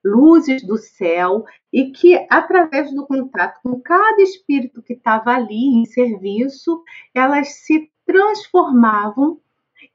Luzes 0.04 0.66
do 0.66 0.76
céu, 0.76 1.44
e 1.72 1.90
que 1.90 2.26
através 2.28 2.92
do 2.94 3.06
contato 3.06 3.60
com 3.62 3.80
cada 3.80 4.20
espírito 4.22 4.82
que 4.82 4.94
estava 4.94 5.30
ali 5.30 5.76
em 5.76 5.84
serviço, 5.84 6.82
elas 7.14 7.48
se 7.64 7.90
transformavam 8.04 9.40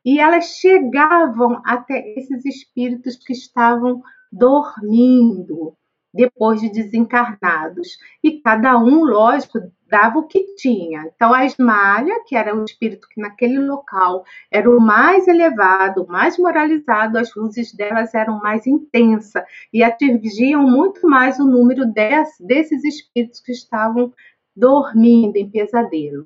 e 0.03 0.19
elas 0.19 0.57
chegavam 0.57 1.61
até 1.65 2.13
esses 2.17 2.45
espíritos 2.45 3.15
que 3.17 3.33
estavam 3.33 4.01
dormindo, 4.31 5.75
depois 6.17 6.59
de 6.59 6.69
desencarnados. 6.69 7.97
E 8.21 8.41
cada 8.41 8.77
um, 8.77 9.05
lógico, 9.05 9.59
dava 9.89 10.19
o 10.19 10.27
que 10.27 10.55
tinha. 10.55 11.09
Então, 11.15 11.33
a 11.33 11.45
Esmalha, 11.45 12.23
que 12.25 12.35
era 12.35 12.53
o 12.53 12.65
espírito 12.65 13.07
que 13.07 13.21
naquele 13.21 13.59
local 13.59 14.25
era 14.51 14.69
o 14.69 14.81
mais 14.81 15.27
elevado, 15.27 16.05
mais 16.07 16.37
moralizado, 16.37 17.17
as 17.17 17.33
luzes 17.35 17.73
delas 17.73 18.13
eram 18.13 18.39
mais 18.39 18.67
intensas 18.67 19.43
e 19.71 19.83
atingiam 19.83 20.63
muito 20.63 21.07
mais 21.07 21.39
o 21.39 21.45
número 21.45 21.85
desses 21.85 22.83
espíritos 22.83 23.39
que 23.39 23.51
estavam 23.51 24.11
dormindo 24.55 25.37
em 25.37 25.49
pesadelo. 25.49 26.25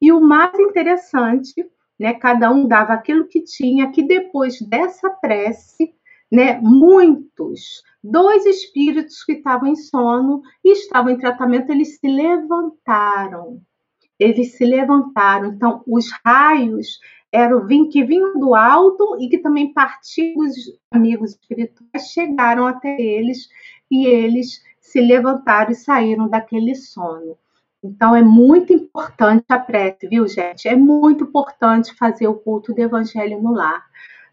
E 0.00 0.12
o 0.12 0.20
mais 0.20 0.58
interessante, 0.58 1.68
né, 1.98 2.14
cada 2.14 2.50
um 2.50 2.66
dava 2.66 2.92
aquilo 2.92 3.26
que 3.26 3.42
tinha, 3.42 3.90
que 3.90 4.02
depois 4.02 4.60
dessa 4.60 5.10
prece, 5.10 5.94
né, 6.30 6.58
muitos 6.60 7.82
dois 8.02 8.44
espíritos 8.44 9.24
que 9.24 9.32
estavam 9.32 9.68
em 9.68 9.76
sono 9.76 10.42
e 10.64 10.72
estavam 10.72 11.12
em 11.12 11.18
tratamento, 11.18 11.70
eles 11.70 11.98
se 11.98 12.06
levantaram. 12.06 13.60
Eles 14.18 14.56
se 14.56 14.64
levantaram. 14.64 15.52
Então, 15.52 15.82
os 15.86 16.10
raios 16.24 16.98
eram 17.32 17.66
que 17.88 18.04
vinham 18.04 18.38
do 18.38 18.54
alto 18.54 19.16
e 19.20 19.28
que 19.28 19.38
também 19.38 19.72
partiam 19.72 20.34
dos 20.34 20.54
amigos 20.92 21.32
espirituais, 21.32 22.08
chegaram 22.12 22.66
até 22.66 23.00
eles 23.00 23.48
e 23.90 24.06
eles 24.06 24.62
se 24.80 25.00
levantaram 25.00 25.72
e 25.72 25.74
saíram 25.74 26.28
daquele 26.28 26.74
sono. 26.76 27.36
Então, 27.82 28.14
é 28.14 28.22
muito 28.22 28.72
importante 28.72 29.44
a 29.48 29.58
prece, 29.58 30.06
viu, 30.08 30.26
gente? 30.28 30.68
É 30.68 30.76
muito 30.76 31.24
importante 31.24 31.94
fazer 31.96 32.28
o 32.28 32.34
culto 32.34 32.72
do 32.72 32.80
Evangelho 32.80 33.42
no 33.42 33.52
lar. 33.52 33.84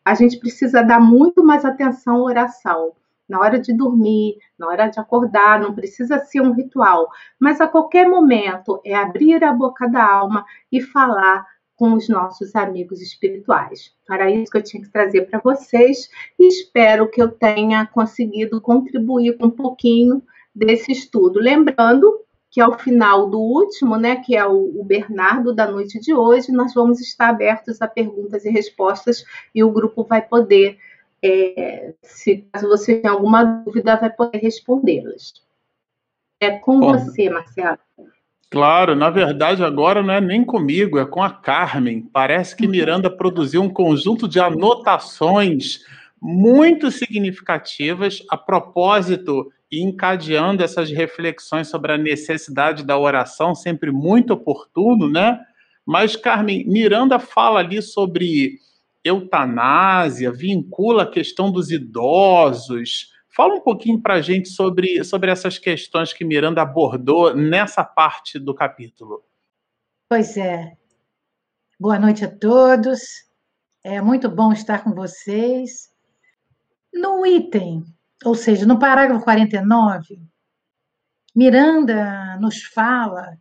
A 0.04 0.14
gente 0.14 0.40
precisa 0.40 0.82
dar 0.82 1.00
muito 1.00 1.44
mais 1.44 1.64
atenção 1.64 2.18
à 2.18 2.24
oração 2.24 2.94
na 3.32 3.40
hora 3.40 3.58
de 3.58 3.74
dormir, 3.74 4.38
na 4.60 4.68
hora 4.68 4.90
de 4.90 5.00
acordar, 5.00 5.62
não 5.62 5.74
precisa 5.74 6.20
ser 6.20 6.42
um 6.42 6.52
ritual, 6.52 7.08
mas 7.40 7.62
a 7.62 7.68
qualquer 7.68 8.08
momento 8.10 8.82
é 8.86 8.94
abrir 8.94 9.42
a 9.42 9.54
boca 9.54 9.88
da 9.88 10.06
alma 10.06 10.46
e 10.70 10.82
falar 10.82 11.46
com 11.78 11.94
os 11.94 12.10
nossos 12.10 12.54
amigos 12.56 13.02
espirituais. 13.02 13.94
Era 14.10 14.30
isso 14.30 14.52
que 14.52 14.58
eu 14.58 14.64
tinha 14.64 14.84
que 14.84 14.92
trazer 14.92 15.22
para 15.30 15.40
vocês 15.40 16.10
e 16.38 16.48
espero 16.48 17.10
que 17.10 17.22
eu 17.22 17.30
tenha 17.32 17.88
conseguido 17.88 18.60
contribuir 18.60 19.38
com 19.38 19.48
um 19.48 19.52
pouquinho 19.52 20.22
desse 20.54 20.92
estudo. 20.92 21.40
Lembrando 21.40 22.20
que 22.52 22.60
ao 22.60 22.78
final 22.78 23.30
do 23.30 23.40
último, 23.40 23.96
né, 23.96 24.18
que 24.18 24.36
é 24.36 24.46
o, 24.46 24.84
Bernardo 24.84 25.56
da 25.56 25.72
noite 25.72 26.02
de 26.02 26.14
hoje, 26.14 26.52
nós 26.52 26.74
vamos 26.74 27.00
estar 27.00 27.30
abertos 27.30 27.82
a 27.82 27.88
perguntas 27.88 28.44
e 28.44 28.50
respostas 28.50 29.24
e 29.56 29.64
o 29.64 29.72
grupo 29.72 30.04
vai 30.04 30.22
poder 30.22 30.78
é, 31.24 31.94
se 32.02 32.46
caso 32.52 32.68
você 32.68 32.96
tenha 32.96 33.14
alguma 33.14 33.44
dúvida, 33.44 33.96
vai 33.96 34.10
poder 34.10 34.40
respondê-las. 34.40 35.34
É 36.42 36.52
com 36.52 36.80
Bom, 36.80 36.92
você, 36.92 37.30
Marcelo. 37.30 37.78
Claro, 38.50 38.96
na 38.96 39.10
verdade 39.10 39.64
agora 39.64 40.04
não 40.04 40.14
é 40.14 40.20
nem 40.20 40.44
comigo, 40.44 41.00
é 41.00 41.06
com 41.06 41.24
a 41.24 41.30
Carmen. 41.30 42.02
Parece 42.12 42.54
que 42.54 42.68
Miranda 42.68 43.10
produziu 43.10 43.62
um 43.62 43.70
conjunto 43.70 44.28
de 44.28 44.42
anotações 44.42 45.86
muito 46.20 46.92
significativas 46.92 48.22
a 48.30 48.36
propósito 48.36 49.50
encadeando 49.71 50.63
essas 50.63 50.91
reflexões 50.91 51.67
sobre 51.69 51.93
a 51.93 51.97
necessidade 51.97 52.84
da 52.84 52.97
oração, 52.97 53.55
sempre 53.55 53.91
muito 53.91 54.34
oportuno, 54.34 55.10
né? 55.10 55.39
Mas, 55.86 56.15
Carmen, 56.15 56.67
Miranda 56.67 57.19
fala 57.19 57.60
ali 57.60 57.81
sobre 57.81 58.60
eutanásia, 59.03 60.31
vincula 60.31 61.03
a 61.03 61.10
questão 61.10 61.51
dos 61.51 61.71
idosos. 61.71 63.12
Fala 63.29 63.55
um 63.55 63.62
pouquinho 63.62 64.01
para 64.01 64.15
a 64.15 64.21
gente 64.21 64.49
sobre, 64.49 65.03
sobre 65.03 65.31
essas 65.31 65.57
questões 65.57 66.13
que 66.13 66.25
Miranda 66.25 66.62
abordou 66.62 67.36
nessa 67.36 67.84
parte 67.84 68.38
do 68.38 68.53
capítulo. 68.53 69.23
Pois 70.10 70.36
é. 70.36 70.77
Boa 71.79 71.97
noite 71.97 72.25
a 72.25 72.29
todos. 72.29 73.01
É 73.84 74.01
muito 74.01 74.29
bom 74.29 74.51
estar 74.51 74.84
com 74.84 74.93
vocês. 74.93 75.89
No 76.93 77.25
item, 77.25 77.84
ou 78.23 78.36
seja, 78.36 78.65
no 78.65 78.77
parágrafo 78.77 79.23
49, 79.23 80.21
Miranda 81.36 82.38
nos 82.39 82.63
fala 82.63 83.38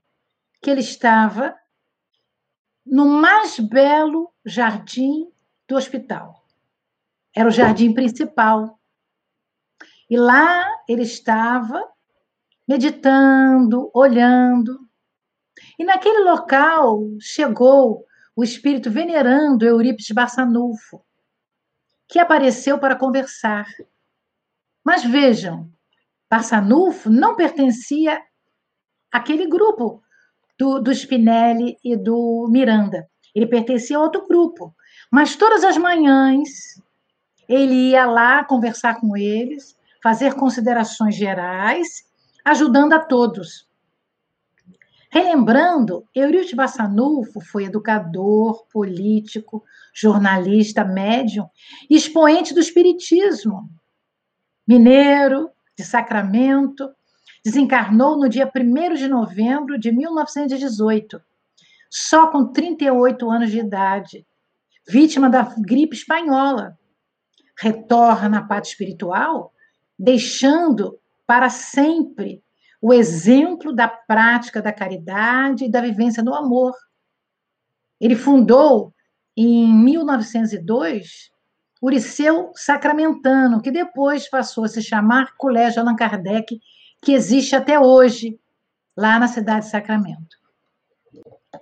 que 0.63 0.71
ele 0.71 0.81
estava 0.81 1.55
no 2.85 3.07
mais 3.07 3.59
belo 3.59 4.33
jardim 4.45 5.31
do 5.69 5.77
hospital. 5.77 6.45
Era 7.35 7.49
o 7.49 7.53
jardim 7.53 7.93
principal. 7.93 8.79
E 10.09 10.17
lá 10.17 10.67
ele 10.89 11.03
estava 11.03 11.83
meditando, 12.67 13.91
olhando. 13.95 14.89
E 15.79 15.85
naquele 15.85 16.21
local 16.21 17.01
chegou 17.21 18.05
o 18.35 18.43
espírito 18.43 18.91
venerando 18.91 19.67
Eurípides 19.67 20.11
Barçanufo, 20.11 21.05
que 22.09 22.19
apareceu 22.19 22.79
para 22.79 22.97
conversar. 22.97 23.67
Mas 24.85 25.05
vejam, 25.05 25.71
Barçanufo 26.31 27.11
não 27.11 27.37
pertencia 27.37 28.21
àquele 29.13 29.47
grupo 29.47 30.03
do, 30.59 30.81
do 30.81 30.93
Spinelli 30.93 31.77
e 31.85 31.97
do 31.97 32.49
Miranda. 32.51 33.09
Ele 33.35 33.47
pertencia 33.47 33.97
a 33.97 34.01
outro 34.01 34.27
grupo. 34.27 34.75
Mas 35.11 35.37
todas 35.37 35.65
as 35.65 35.77
manhãs 35.77 36.49
ele 37.49 37.91
ia 37.91 38.07
lá 38.07 38.45
conversar 38.45 39.01
com 39.01 39.17
eles, 39.17 39.77
fazer 40.01 40.35
considerações 40.35 41.17
gerais, 41.17 42.05
ajudando 42.45 42.93
a 42.93 43.01
todos. 43.01 43.69
Relembrando, 45.11 46.05
Eurípides 46.15 46.55
Bassanufo 46.55 47.41
foi 47.41 47.65
educador, 47.65 48.65
político, 48.73 49.65
jornalista, 49.93 50.85
médium 50.85 51.49
expoente 51.91 52.55
do 52.55 52.61
espiritismo. 52.61 53.69
Mineiro, 54.71 55.51
de 55.77 55.85
Sacramento, 55.85 56.95
desencarnou 57.45 58.17
no 58.17 58.29
dia 58.29 58.49
1 58.49 58.95
de 58.95 59.09
novembro 59.09 59.77
de 59.77 59.91
1918, 59.91 61.21
só 61.91 62.29
com 62.31 62.53
38 62.53 63.29
anos 63.29 63.51
de 63.51 63.59
idade, 63.59 64.25
vítima 64.87 65.29
da 65.29 65.43
gripe 65.59 65.97
espanhola. 65.97 66.79
Retorna 67.59 68.39
à 68.39 68.43
pátria 68.43 68.71
espiritual, 68.71 69.53
deixando 69.99 71.01
para 71.27 71.51
sempre 71.51 72.41
o 72.81 72.93
exemplo 72.95 73.75
da 73.75 73.89
prática 73.89 74.63
da 74.63 74.73
caridade 74.73 75.65
e 75.65 75.69
da 75.69 75.81
vivência 75.81 76.23
do 76.23 76.33
amor. 76.33 76.77
Ele 78.01 78.15
fundou, 78.15 78.95
em 79.37 79.75
1902, 79.75 81.33
o 81.81 81.89
Liceu 81.89 82.53
Sacramentano, 82.55 83.63
que 83.63 83.71
depois 83.71 84.29
passou 84.29 84.65
a 84.65 84.69
se 84.69 84.83
chamar 84.83 85.35
Colégio 85.37 85.81
Allan 85.81 85.97
Kardec, 85.97 86.61
que 87.03 87.13
existe 87.13 87.57
até 87.57 87.81
hoje, 87.81 88.39
lá 88.97 89.19
na 89.19 89.29
cidade 89.29 89.65
de 89.65 89.71
Sacramento. 89.71 90.37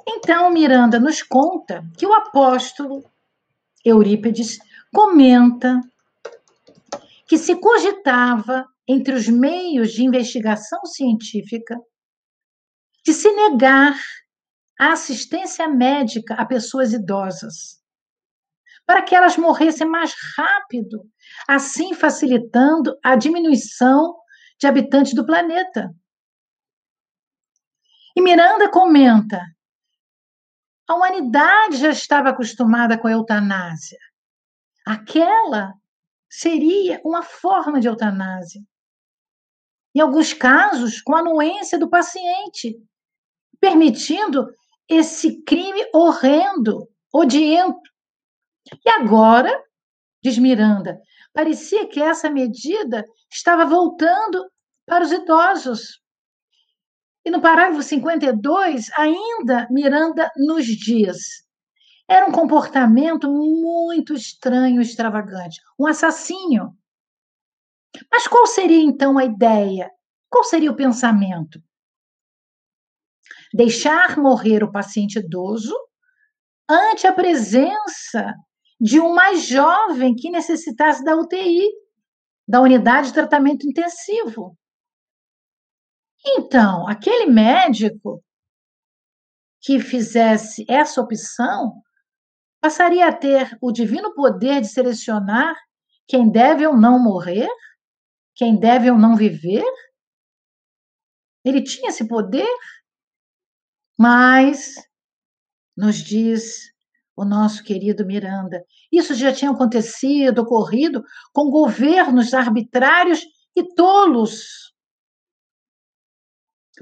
Então, 0.07 0.51
Miranda 0.51 0.99
nos 0.99 1.23
conta 1.23 1.85
que 1.97 2.07
o 2.07 2.13
apóstolo 2.13 3.05
Eurípides 3.85 4.59
comenta 4.93 5.81
que 7.27 7.39
se 7.39 7.55
cogitava 7.57 8.67
entre 8.89 9.15
os 9.15 9.29
meios 9.29 9.93
de 9.93 10.03
investigação 10.03 10.85
científica 10.87 11.79
de 13.05 13.13
se 13.13 13.31
negar 13.31 13.95
a 14.79 14.93
assistência 14.93 15.69
médica 15.69 16.35
a 16.35 16.45
pessoas 16.47 16.93
idosas, 16.93 17.78
para 18.89 19.03
que 19.03 19.15
elas 19.15 19.37
morressem 19.37 19.87
mais 19.87 20.15
rápido, 20.35 21.05
assim 21.47 21.93
facilitando 21.93 22.99
a 23.05 23.17
diminuição 23.17 24.17
de 24.59 24.67
habitantes 24.67 25.13
do 25.13 25.27
planeta. 25.27 25.91
E 28.17 28.23
Miranda 28.23 28.71
comenta 28.71 29.39
a 30.89 30.95
humanidade 30.95 31.77
já 31.77 31.91
estava 31.91 32.31
acostumada 32.31 32.97
com 32.99 33.07
a 33.07 33.13
eutanásia. 33.13 33.99
Aquela 34.87 35.75
seria 36.31 36.99
uma 37.05 37.23
forma 37.23 37.79
de 37.79 37.87
eutanásia. 37.87 38.63
Em 39.95 40.01
alguns 40.01 40.33
casos, 40.33 41.03
com 41.03 41.15
a 41.15 41.19
anuência 41.19 41.79
do 41.79 41.91
paciente, 41.91 42.75
permitindo 43.61 44.47
esse 44.89 45.43
crime 45.43 45.85
horrendo, 45.93 46.89
odiento. 47.13 47.91
E 48.85 48.91
agora, 48.91 49.63
diz 50.23 50.39
Miranda, 50.39 51.01
parecia 51.33 51.87
que 51.87 52.01
essa 52.01 52.31
medida 52.31 53.05
estava 53.31 53.65
voltando 53.65 54.45
para 54.87 55.05
os 55.05 55.13
idosos. 55.13 56.01
E 57.25 57.31
no 57.31 57.41
parágrafo 57.41 57.83
52, 57.83 58.91
ainda 58.97 59.69
Miranda 59.71 60.31
nos 60.37 60.65
diz: 60.65 61.47
era 62.09 62.27
um 62.27 62.33
comportamento 62.33 63.31
muito 63.31 64.15
estranho 64.15 64.81
extravagante, 64.81 65.61
um 65.79 65.87
assassínio. 65.87 66.75
Mas 68.11 68.27
qual 68.27 68.47
seria 68.47 68.83
então 68.83 69.19
a 69.19 69.25
ideia? 69.25 69.91
Qual 70.31 70.43
seria 70.45 70.71
o 70.71 70.77
pensamento? 70.77 71.63
Deixar 73.53 74.17
morrer 74.17 74.63
o 74.65 74.73
paciente 74.73 75.19
idoso 75.19 75.75
ante 76.69 77.07
a 77.07 77.13
presença 77.13 78.35
de 78.81 79.01
um 79.01 79.15
mais 79.15 79.47
jovem 79.47 80.15
que 80.15 80.31
necessitasse 80.31 81.03
da 81.05 81.17
UTI, 81.17 81.69
da 82.47 82.61
unidade 82.61 83.09
de 83.09 83.15
tratamento 83.15 83.67
intensivo. 83.67 84.57
Então, 86.25 86.87
aquele 86.89 87.27
médico 87.27 88.23
que 89.61 89.81
fizesse 89.81 90.65
essa 90.69 91.01
opção 91.01 91.83
passaria 92.61 93.07
a 93.09 93.13
ter 93.13 93.57
o 93.61 93.73
divino 93.73 94.15
poder 94.15 94.61
de 94.61 94.69
selecionar 94.69 95.55
quem 96.07 96.31
deve 96.31 96.67
ou 96.67 96.77
não 96.77 97.03
morrer, 97.03 97.49
quem 98.35 98.59
deve 98.59 98.91
ou 98.91 98.99
não 98.99 99.15
viver. 99.15 99.65
Ele 101.45 101.63
tinha 101.63 101.91
esse 101.91 102.07
poder, 102.09 102.49
mas 103.99 104.75
nos 105.77 105.97
diz 105.97 106.73
o 107.19 107.25
nosso 107.25 107.65
querido 107.65 108.07
Miranda, 108.07 108.65
isso 108.93 109.13
já 109.13 109.33
tinha 109.33 109.51
acontecido, 109.51 110.43
ocorrido 110.43 111.03
com 111.33 111.51
governos 111.51 112.33
arbitrários 112.33 113.25
e 113.57 113.75
tolos. 113.75 114.73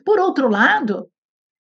Por 0.05 0.20
outro 0.20 0.46
lado, 0.51 1.11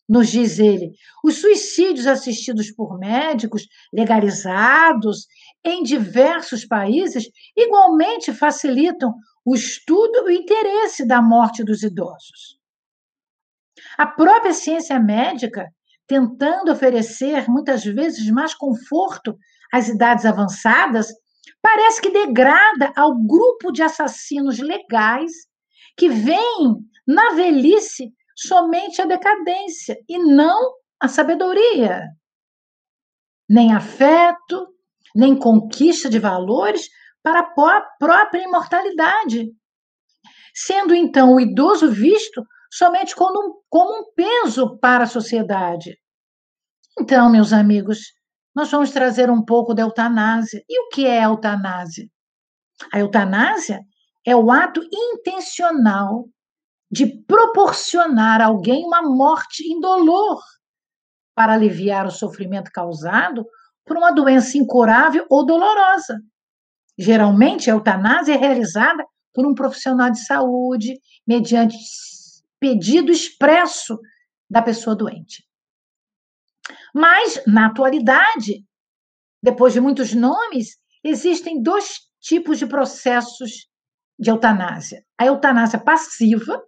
nos 0.06 0.28
diz 0.28 0.58
ele, 0.58 0.92
os 1.24 1.40
suicídios 1.40 2.06
assistidos 2.06 2.70
por 2.70 2.98
médicos 2.98 3.66
legalizados 3.90 5.26
em 5.64 5.82
diversos 5.82 6.66
países 6.66 7.24
igualmente 7.56 8.30
facilitam 8.30 9.14
o 9.42 9.54
estudo 9.54 10.18
e 10.18 10.20
o 10.20 10.30
interesse 10.30 11.06
da 11.06 11.22
morte 11.22 11.64
dos 11.64 11.82
idosos. 11.82 12.60
A 13.96 14.06
própria 14.06 14.52
ciência 14.52 15.00
médica, 15.00 15.66
tentando 16.06 16.70
oferecer 16.70 17.48
muitas 17.48 17.84
vezes 17.84 18.30
mais 18.30 18.54
conforto 18.54 19.36
às 19.72 19.88
idades 19.88 20.24
avançadas, 20.24 21.08
parece 21.60 22.00
que 22.00 22.10
degrada 22.10 22.92
ao 22.96 23.14
grupo 23.16 23.72
de 23.72 23.82
assassinos 23.82 24.58
legais 24.58 25.32
que 25.96 26.08
vêm 26.08 26.76
na 27.06 27.30
velhice 27.30 28.12
somente 28.36 29.00
a 29.00 29.06
decadência 29.06 29.96
e 30.08 30.18
não 30.18 30.74
a 31.00 31.08
sabedoria. 31.08 32.02
Nem 33.48 33.74
afeto, 33.74 34.68
nem 35.14 35.36
conquista 35.36 36.10
de 36.10 36.18
valores 36.18 36.88
para 37.22 37.40
a 37.40 37.80
própria 37.98 38.42
imortalidade. 38.42 39.50
Sendo 40.54 40.94
então 40.94 41.34
o 41.34 41.40
idoso 41.40 41.90
visto 41.90 42.42
somente 42.70 43.14
como 43.14 43.38
um, 43.38 43.54
como 43.68 44.00
um 44.00 44.12
peso 44.14 44.78
para 44.78 45.04
a 45.04 45.08
sociedade. 45.08 45.98
Então, 46.98 47.30
meus 47.30 47.52
amigos, 47.52 47.98
nós 48.54 48.70
vamos 48.70 48.90
trazer 48.90 49.30
um 49.30 49.44
pouco 49.44 49.74
da 49.74 49.82
eutanásia. 49.82 50.64
E 50.68 50.80
o 50.80 50.88
que 50.88 51.06
é 51.06 51.20
a 51.20 51.28
eutanásia? 51.28 52.08
A 52.92 53.00
eutanásia 53.00 53.80
é 54.26 54.34
o 54.34 54.50
ato 54.50 54.80
intencional 54.92 56.26
de 56.90 57.06
proporcionar 57.24 58.40
a 58.40 58.46
alguém 58.46 58.84
uma 58.84 59.02
morte 59.02 59.66
indolor 59.70 60.40
para 61.34 61.52
aliviar 61.52 62.06
o 62.06 62.10
sofrimento 62.10 62.70
causado 62.72 63.46
por 63.84 63.96
uma 63.96 64.10
doença 64.10 64.56
incurável 64.56 65.26
ou 65.28 65.44
dolorosa. 65.44 66.18
Geralmente, 66.98 67.70
a 67.70 67.74
eutanásia 67.74 68.34
é 68.34 68.38
realizada 68.38 69.04
por 69.34 69.46
um 69.46 69.54
profissional 69.54 70.10
de 70.10 70.24
saúde, 70.24 70.98
mediante 71.26 71.76
pedido 72.66 73.12
expresso 73.12 73.96
da 74.50 74.60
pessoa 74.60 74.96
doente. 74.96 75.46
Mas, 76.92 77.40
na 77.46 77.66
atualidade, 77.66 78.66
depois 79.40 79.72
de 79.72 79.80
muitos 79.80 80.12
nomes, 80.12 80.76
existem 81.04 81.62
dois 81.62 82.00
tipos 82.20 82.58
de 82.58 82.66
processos 82.66 83.68
de 84.18 84.30
eutanásia: 84.30 85.04
a 85.16 85.26
eutanásia 85.26 85.78
passiva, 85.78 86.60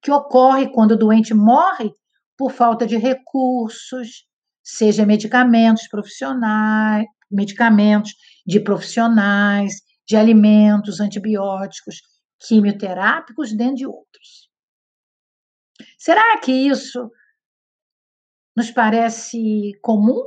que 0.00 0.12
ocorre 0.12 0.70
quando 0.70 0.92
o 0.92 0.98
doente 0.98 1.34
morre 1.34 1.92
por 2.36 2.52
falta 2.52 2.86
de 2.86 2.96
recursos, 2.96 4.24
seja 4.62 5.04
medicamentos 5.04 5.88
profissionais, 5.88 7.06
medicamentos 7.28 8.12
de 8.46 8.60
profissionais, 8.60 9.82
de 10.06 10.16
alimentos, 10.16 11.00
antibióticos, 11.00 11.96
quimioterápicos, 12.38 13.52
dentre 13.52 13.84
outros. 13.84 14.45
Será 16.06 16.38
que 16.38 16.52
isso 16.52 17.10
nos 18.56 18.70
parece 18.70 19.72
comum? 19.82 20.24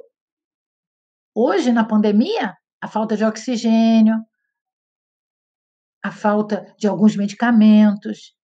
Hoje, 1.34 1.72
na 1.72 1.86
pandemia, 1.86 2.54
a 2.82 2.88
falta 2.90 3.16
de 3.16 3.24
oxigênio, 3.24 4.22
a 6.04 6.12
falta 6.12 6.76
de 6.78 6.86
alguns 6.86 7.16
medicamentos, 7.16 8.36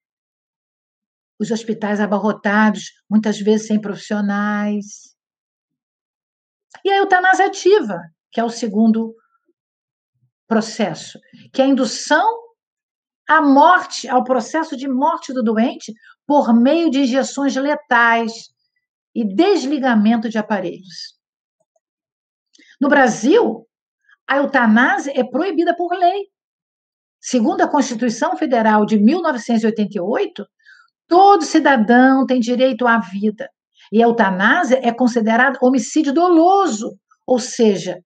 os 1.38 1.52
hospitais 1.52 2.00
abarrotados, 2.00 2.94
muitas 3.10 3.38
vezes 3.38 3.68
sem 3.68 3.82
profissionais. 3.82 5.14
E 6.86 6.90
a 6.90 7.00
eutanásia 7.00 7.48
ativa, 7.48 8.00
que 8.32 8.40
é 8.40 8.46
o 8.46 8.50
segundo 8.50 9.14
processo, 10.48 11.20
que 11.52 11.62
é 11.62 11.66
a 11.66 11.68
indução 11.68 12.26
à 13.28 13.42
morte, 13.42 14.08
ao 14.08 14.24
processo 14.24 14.78
de 14.78 14.88
morte 14.88 15.34
do 15.34 15.44
doente 15.44 15.94
por 16.28 16.54
meio 16.54 16.90
de 16.90 17.02
injeções 17.02 17.56
letais 17.56 18.50
e 19.14 19.24
desligamento 19.24 20.30
de 20.30 20.38
aparelhos. 20.38 21.16
No 22.80 22.90
Brasil, 22.90 23.68
a 24.28 24.38
eutanásia 24.38 25.14
é 25.16 25.24
proibida 25.24 25.76
por 25.76 25.94
lei. 25.94 26.26
Segundo 27.22 27.62
a 27.62 27.68
Constituição 27.68 28.36
Federal 28.38 28.86
de 28.86 28.98
1988, 28.98 30.46
Todo 31.08 31.44
cidadão 31.44 32.26
tem 32.26 32.40
direito 32.40 32.88
à 32.88 33.00
vida. 33.00 33.50
E 33.92 34.02
a 34.02 34.08
eutanásia 34.08 34.80
é 34.84 34.92
considerada 34.92 35.60
homicídio 35.62 36.12
doloso, 36.12 36.98
ou 37.26 37.40
seja, 37.40 38.00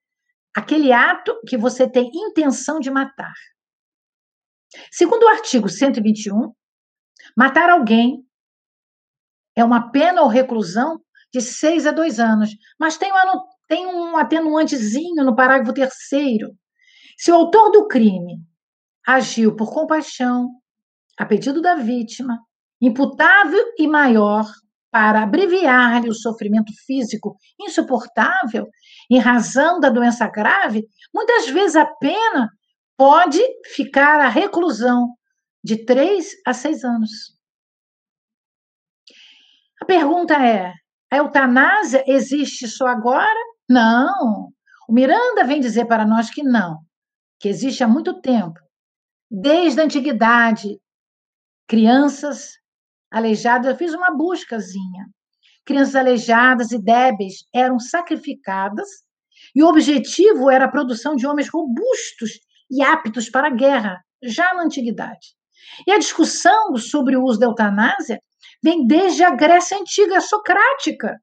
aquele 0.55 0.91
ato 0.91 1.39
que 1.47 1.57
você 1.57 1.89
tem 1.89 2.09
intenção 2.13 2.79
de 2.79 2.91
matar. 2.91 3.33
Segundo 4.91 5.23
o 5.23 5.29
artigo 5.29 5.69
121, 5.69 6.53
matar 7.39 7.69
alguém 7.69 8.21
é 9.55 9.63
uma 9.63 9.91
pena 9.91 10.23
ou 10.23 10.27
reclusão 10.27 10.99
de 11.33 11.39
seis 11.39 11.87
a 11.87 11.91
dois 11.91 12.19
anos, 12.19 12.49
mas 12.77 12.97
tem 12.97 13.13
um, 13.13 13.41
tem 13.65 13.87
um 13.87 14.17
atenuantezinho 14.17 15.23
no 15.23 15.33
parágrafo 15.33 15.73
terceiro. 15.73 16.49
Se 17.17 17.31
o 17.31 17.35
autor 17.35 17.71
do 17.71 17.87
crime 17.87 18.41
agiu 19.07 19.55
por 19.55 19.71
compaixão, 19.71 20.49
a 21.17 21.25
pedido 21.25 21.61
da 21.61 21.75
vítima, 21.75 22.37
imputável 22.81 23.63
e 23.77 23.87
maior 23.87 24.45
para 24.91 25.23
abreviar-lhe 25.23 26.09
o 26.09 26.13
sofrimento 26.13 26.73
físico 26.85 27.37
insuportável 27.57 28.67
em 29.09 29.17
razão 29.17 29.79
da 29.79 29.89
doença 29.89 30.27
grave, 30.27 30.85
muitas 31.15 31.47
vezes 31.47 31.77
a 31.77 31.85
pena 31.85 32.49
pode 32.97 33.39
ficar 33.73 34.19
a 34.19 34.27
reclusão 34.27 35.15
de 35.63 35.85
três 35.85 36.31
a 36.45 36.53
seis 36.53 36.83
anos. 36.83 37.37
A 39.81 39.85
pergunta 39.85 40.33
é: 40.35 40.73
a 41.11 41.17
eutanásia 41.17 42.03
existe 42.07 42.67
só 42.67 42.87
agora? 42.87 43.39
Não. 43.67 44.51
O 44.87 44.93
Miranda 44.93 45.43
vem 45.43 45.59
dizer 45.59 45.85
para 45.85 46.05
nós 46.05 46.29
que 46.29 46.43
não, 46.43 46.79
que 47.39 47.47
existe 47.47 47.83
há 47.83 47.87
muito 47.87 48.19
tempo. 48.21 48.59
Desde 49.29 49.79
a 49.79 49.83
antiguidade, 49.83 50.79
crianças 51.67 52.53
aleijadas, 53.11 53.71
eu 53.71 53.77
fiz 53.77 53.93
uma 53.93 54.11
buscazinha. 54.11 55.07
Crianças 55.65 55.95
aleijadas 55.95 56.71
e 56.71 56.81
débeis 56.81 57.45
eram 57.53 57.79
sacrificadas 57.79 58.87
e 59.55 59.63
o 59.63 59.67
objetivo 59.67 60.49
era 60.49 60.65
a 60.65 60.71
produção 60.71 61.15
de 61.15 61.27
homens 61.27 61.49
robustos 61.49 62.31
e 62.69 62.81
aptos 62.81 63.29
para 63.29 63.47
a 63.47 63.55
guerra, 63.55 64.03
já 64.23 64.53
na 64.53 64.63
antiguidade. 64.63 65.35
E 65.85 65.91
a 65.91 65.97
discussão 65.97 66.75
sobre 66.77 67.15
o 67.15 67.23
uso 67.23 67.39
da 67.39 67.45
eutanásia 67.45 68.21
vem 68.63 68.85
desde 68.85 69.23
a 69.23 69.31
Grécia 69.31 69.77
antiga 69.77 70.19
socrática. 70.21 71.19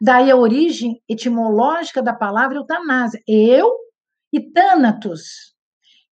Daí 0.00 0.30
a 0.30 0.36
origem 0.36 1.02
etimológica 1.08 2.02
da 2.02 2.14
palavra 2.14 2.56
eutanásia, 2.56 3.20
eu 3.26 3.70
e 4.32 4.40
thanatos, 4.40 5.54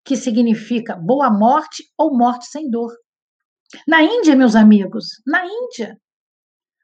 que 0.04 0.16
significa 0.16 0.96
boa 0.96 1.30
morte 1.30 1.84
ou 1.96 2.16
morte 2.16 2.46
sem 2.46 2.68
dor. 2.68 2.92
Na 3.86 4.02
Índia, 4.02 4.34
meus 4.34 4.56
amigos, 4.56 5.06
na 5.26 5.44
Índia, 5.46 5.96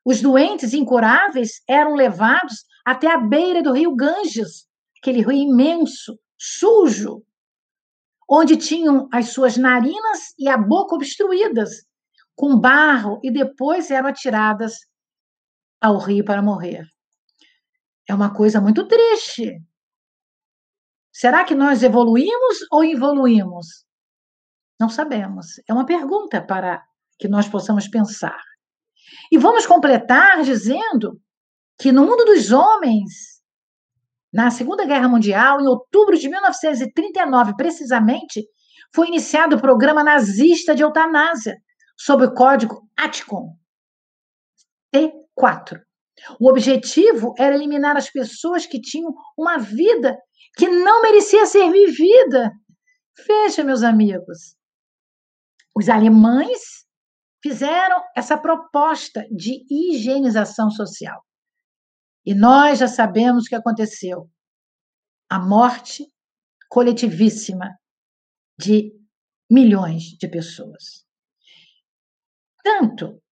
os 0.05 0.22
doentes 0.22 0.72
incuráveis 0.72 1.61
eram 1.68 1.95
levados 1.95 2.64
até 2.84 3.12
a 3.12 3.18
beira 3.18 3.61
do 3.61 3.72
rio 3.72 3.95
Ganges, 3.97 4.68
aquele 5.01 5.18
rio 5.18 5.32
imenso, 5.32 6.16
sujo, 6.39 7.24
onde 8.29 8.57
tinham 8.57 9.09
as 9.12 9.31
suas 9.31 9.57
narinas 9.57 10.35
e 10.39 10.49
a 10.49 10.57
boca 10.57 10.95
obstruídas 10.95 11.70
com 12.35 12.59
barro 12.59 13.20
e 13.22 13.33
depois 13.33 13.91
eram 13.91 14.09
atiradas 14.09 14.74
ao 15.81 15.99
rio 15.99 16.24
para 16.24 16.43
morrer. 16.43 16.85
É 18.09 18.14
uma 18.14 18.33
coisa 18.33 18.61
muito 18.61 18.87
triste. 18.87 19.61
Será 21.12 21.45
que 21.45 21.55
nós 21.55 21.83
evoluímos 21.83 22.59
ou 22.70 22.85
evoluímos? 22.85 23.87
Não 24.79 24.89
sabemos. 24.89 25.47
É 25.68 25.72
uma 25.72 25.87
pergunta 25.87 26.45
para 26.45 26.85
que 27.18 27.27
nós 27.27 27.49
possamos 27.49 27.89
pensar. 27.89 28.41
E 29.33 29.39
vamos 29.39 29.66
completar 29.66 30.43
dizendo 30.43 31.20
que 31.79 31.91
no 31.91 32.07
mundo 32.07 32.24
dos 32.24 32.53
homens, 32.53 33.36
na 34.33 34.51
Segunda 34.51 34.85
Guerra 34.85 35.09
Mundial, 35.09 35.61
em 35.61 35.66
outubro 35.66 36.16
de 36.16 36.29
1939, 36.29 37.55
precisamente, 37.57 38.45
foi 38.95 39.09
iniciado 39.09 39.57
o 39.57 39.61
programa 39.61 40.03
nazista 40.03 40.74
de 40.74 40.83
eutanásia, 40.83 41.57
sob 41.97 42.24
o 42.24 42.35
código 42.35 42.83
ATCOM 42.97 43.57
T4. 44.95 45.81
O 46.41 46.49
objetivo 46.49 47.35
era 47.39 47.55
eliminar 47.55 47.97
as 47.97 48.11
pessoas 48.11 48.66
que 48.66 48.81
tinham 48.81 49.14
uma 49.37 49.59
vida 49.59 50.16
que 50.57 50.68
não 50.68 51.03
merecia 51.03 51.45
ser 51.47 51.70
vivida. 51.70 52.51
Veja, 53.27 53.62
meus 53.62 53.83
amigos, 53.83 54.57
os 55.74 55.89
alemães 55.89 56.87
fizeram 57.43 58.03
essa 58.16 58.37
proposta 58.37 59.27
de 59.31 59.64
higienização 59.70 60.70
social. 60.70 61.26
E 62.27 62.35
nós 62.35 62.81
já 62.81 62.89
sabemos 62.89 63.45
o 63.45 63.49
que 63.49 63.55
aconteceu. 63.55 64.29
A 65.31 65.39
morte 65.39 66.05
coletivíssima 66.68 67.79
de 68.59 68.93
milhões 69.51 70.03
de 70.18 70.29
pessoas. 70.29 71.07
Tanto 72.64 73.22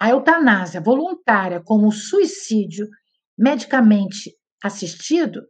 a 0.00 0.10
eutanásia 0.10 0.80
voluntária 0.80 1.62
como 1.62 1.88
o 1.88 1.92
suicídio 1.92 2.88
medicamente 3.36 4.34
assistido 4.62 5.42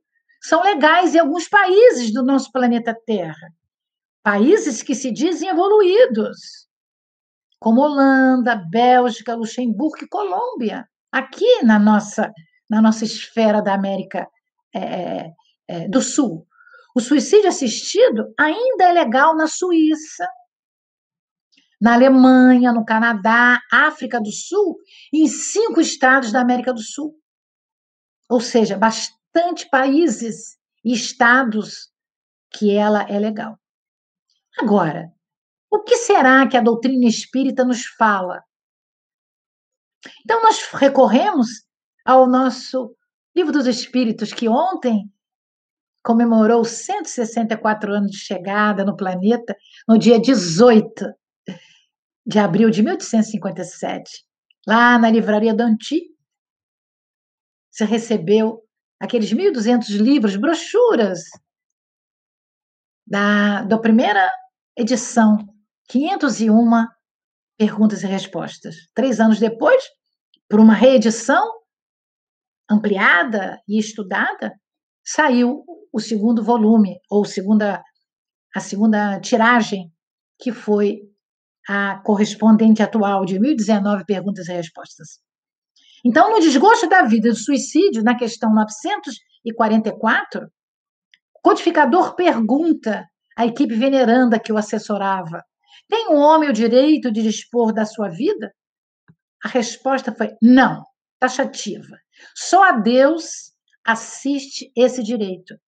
são 0.42 0.62
legais 0.62 1.14
em 1.14 1.18
alguns 1.18 1.48
países 1.48 2.12
do 2.12 2.24
nosso 2.24 2.50
planeta 2.50 2.94
Terra. 3.06 3.54
Países 4.22 4.82
que 4.82 4.94
se 4.94 5.12
dizem 5.12 5.48
evoluídos, 5.48 6.68
como 7.60 7.82
Holanda, 7.82 8.56
Bélgica, 8.68 9.34
Luxemburgo 9.34 10.04
e 10.04 10.08
Colômbia, 10.08 10.86
aqui 11.10 11.62
na 11.62 11.78
nossa, 11.78 12.30
na 12.68 12.80
nossa 12.80 13.04
esfera 13.04 13.62
da 13.62 13.74
América 13.74 14.28
é, 14.74 14.78
é, 14.80 15.34
é 15.68 15.88
do 15.88 16.00
Sul. 16.00 16.46
O 16.94 17.00
suicídio 17.00 17.48
assistido 17.48 18.32
ainda 18.38 18.84
é 18.84 18.92
legal 18.92 19.36
na 19.36 19.48
Suíça, 19.48 20.26
na 21.80 21.94
Alemanha, 21.94 22.72
no 22.72 22.84
Canadá, 22.84 23.60
África 23.70 24.20
do 24.20 24.30
Sul, 24.30 24.78
em 25.12 25.26
cinco 25.26 25.80
estados 25.80 26.32
da 26.32 26.40
América 26.40 26.72
do 26.72 26.80
Sul. 26.80 27.14
Ou 28.30 28.40
seja, 28.40 28.78
bastante 28.78 29.68
países 29.68 30.56
e 30.84 30.92
estados 30.92 31.92
que 32.50 32.74
ela 32.74 33.02
é 33.02 33.18
legal. 33.18 33.58
Agora, 34.56 35.12
o 35.70 35.82
que 35.82 35.96
será 35.96 36.46
que 36.48 36.56
a 36.56 36.62
doutrina 36.62 37.06
espírita 37.06 37.64
nos 37.64 37.84
fala? 37.84 38.44
Então, 40.24 40.40
nós 40.42 40.62
recorremos 40.72 41.63
ao 42.04 42.26
nosso 42.26 42.94
Livro 43.34 43.52
dos 43.52 43.66
Espíritos, 43.66 44.32
que 44.32 44.48
ontem 44.48 45.10
comemorou 46.04 46.64
164 46.64 47.92
anos 47.92 48.10
de 48.10 48.18
chegada 48.18 48.84
no 48.84 48.96
planeta, 48.96 49.56
no 49.88 49.98
dia 49.98 50.20
18 50.20 51.06
de 52.26 52.38
abril 52.38 52.70
de 52.70 52.82
1857, 52.82 54.24
lá 54.66 54.98
na 54.98 55.10
livraria 55.10 55.54
Danti, 55.54 56.02
você 57.70 57.84
recebeu 57.84 58.62
aqueles 59.00 59.32
1.200 59.32 59.88
livros, 59.98 60.36
brochuras 60.36 61.20
da, 63.06 63.62
da 63.64 63.78
primeira 63.78 64.30
edição, 64.76 65.38
501 65.88 66.86
perguntas 67.58 68.02
e 68.02 68.06
respostas. 68.06 68.76
Três 68.94 69.20
anos 69.20 69.40
depois, 69.40 69.82
por 70.48 70.60
uma 70.60 70.74
reedição 70.74 71.63
ampliada 72.70 73.60
e 73.68 73.78
estudada, 73.78 74.52
saiu 75.04 75.64
o 75.92 76.00
segundo 76.00 76.42
volume, 76.42 76.98
ou 77.10 77.24
segunda, 77.24 77.82
a 78.54 78.60
segunda 78.60 79.20
tiragem, 79.20 79.92
que 80.40 80.50
foi 80.50 81.00
a 81.68 82.00
correspondente 82.04 82.82
atual 82.82 83.24
de 83.24 83.38
1019 83.38 84.04
perguntas 84.04 84.48
e 84.48 84.52
respostas. 84.52 85.20
Então, 86.04 86.30
no 86.30 86.40
desgosto 86.40 86.88
da 86.88 87.02
vida 87.02 87.30
do 87.30 87.36
suicídio, 87.36 88.02
na 88.02 88.16
questão 88.16 88.52
944, 88.52 90.46
o 91.34 91.40
codificador 91.42 92.14
pergunta 92.14 93.08
à 93.36 93.46
equipe 93.46 93.74
veneranda 93.74 94.38
que 94.38 94.52
o 94.52 94.58
assessorava: 94.58 95.42
tem 95.88 96.08
um 96.08 96.16
homem 96.16 96.50
o 96.50 96.52
direito 96.52 97.10
de 97.10 97.22
dispor 97.22 97.72
da 97.72 97.86
sua 97.86 98.08
vida? 98.08 98.54
A 99.42 99.48
resposta 99.48 100.14
foi: 100.14 100.34
não, 100.42 100.84
taxativa. 101.18 102.03
Só 102.34 102.62
a 102.64 102.72
Deus 102.72 103.52
assiste 103.84 104.72
esse 104.76 105.02
direito. 105.02 105.58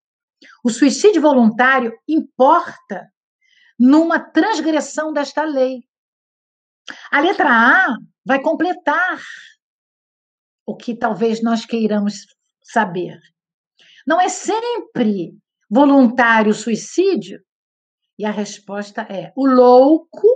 O 0.65 0.71
suicídio 0.71 1.21
voluntário 1.21 1.93
importa 2.09 3.11
numa 3.79 4.19
transgressão 4.19 5.13
desta 5.13 5.45
lei. 5.45 5.81
A 7.11 7.21
letra 7.21 7.51
A 7.51 7.97
vai 8.25 8.41
completar 8.41 9.21
o 10.65 10.77
que 10.77 10.97
talvez 10.97 11.43
nós 11.43 11.65
queiramos 11.65 12.27
saber. 12.63 13.19
Não 14.07 14.21
é 14.21 14.29
sempre 14.29 15.37
voluntário 15.69 16.51
o 16.51 16.55
suicídio? 16.55 17.41
E 18.19 18.25
a 18.25 18.31
resposta 18.31 19.03
é: 19.03 19.33
o 19.37 19.47
louco 19.47 20.27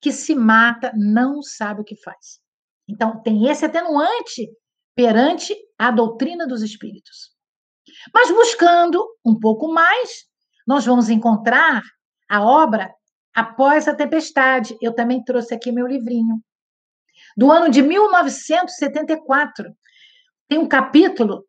que 0.00 0.12
se 0.12 0.34
mata 0.34 0.92
não 0.96 1.42
sabe 1.42 1.80
o 1.80 1.84
que 1.84 1.96
faz. 1.96 2.40
Então, 2.88 3.22
tem 3.22 3.48
esse 3.48 3.64
atenuante 3.64 4.48
perante 4.94 5.54
a 5.78 5.90
doutrina 5.90 6.46
dos 6.46 6.62
espíritos. 6.62 7.34
Mas 8.12 8.30
buscando 8.30 9.04
um 9.24 9.38
pouco 9.38 9.72
mais, 9.72 10.26
nós 10.66 10.84
vamos 10.84 11.08
encontrar 11.08 11.82
a 12.28 12.42
obra 12.42 12.94
Após 13.34 13.88
a 13.88 13.94
Tempestade. 13.94 14.76
Eu 14.80 14.94
também 14.94 15.22
trouxe 15.24 15.52
aqui 15.54 15.72
meu 15.72 15.88
livrinho. 15.88 16.40
Do 17.36 17.50
ano 17.50 17.68
de 17.68 17.82
1974. 17.82 19.74
Tem 20.48 20.58
um 20.58 20.68
capítulo 20.68 21.44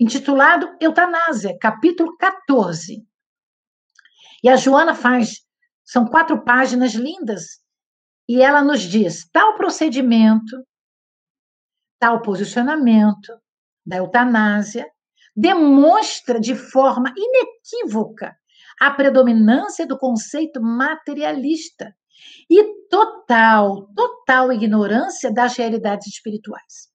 intitulado 0.00 0.74
Eutanásia, 0.80 1.54
capítulo 1.60 2.16
14. 2.16 3.06
E 4.42 4.48
a 4.48 4.56
Joana 4.56 4.94
faz, 4.94 5.40
são 5.84 6.06
quatro 6.06 6.42
páginas 6.44 6.94
lindas, 6.94 7.58
e 8.28 8.40
ela 8.40 8.62
nos 8.62 8.80
diz: 8.80 9.28
tal 9.32 9.56
procedimento, 9.56 10.64
tal 11.98 12.22
posicionamento 12.22 13.32
da 13.84 13.96
eutanásia 13.96 14.86
demonstra 15.34 16.40
de 16.40 16.54
forma 16.54 17.12
inequívoca 17.16 18.36
a 18.80 18.90
predominância 18.90 19.86
do 19.86 19.98
conceito 19.98 20.60
materialista 20.60 21.94
e 22.50 22.88
total, 22.88 23.88
total 23.94 24.52
ignorância 24.52 25.32
das 25.32 25.56
realidades 25.56 26.08
espirituais. 26.08 26.88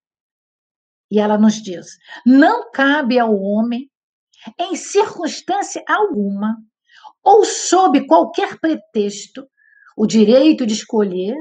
E 1.09 1.19
ela 1.19 1.37
nos 1.37 1.55
diz: 1.61 1.97
não 2.25 2.71
cabe 2.71 3.19
ao 3.19 3.35
homem, 3.35 3.89
em 4.59 4.75
circunstância 4.75 5.83
alguma, 5.87 6.57
ou 7.23 7.45
sob 7.45 8.05
qualquer 8.07 8.59
pretexto, 8.59 9.47
o 9.95 10.05
direito 10.05 10.65
de 10.65 10.73
escolher 10.73 11.35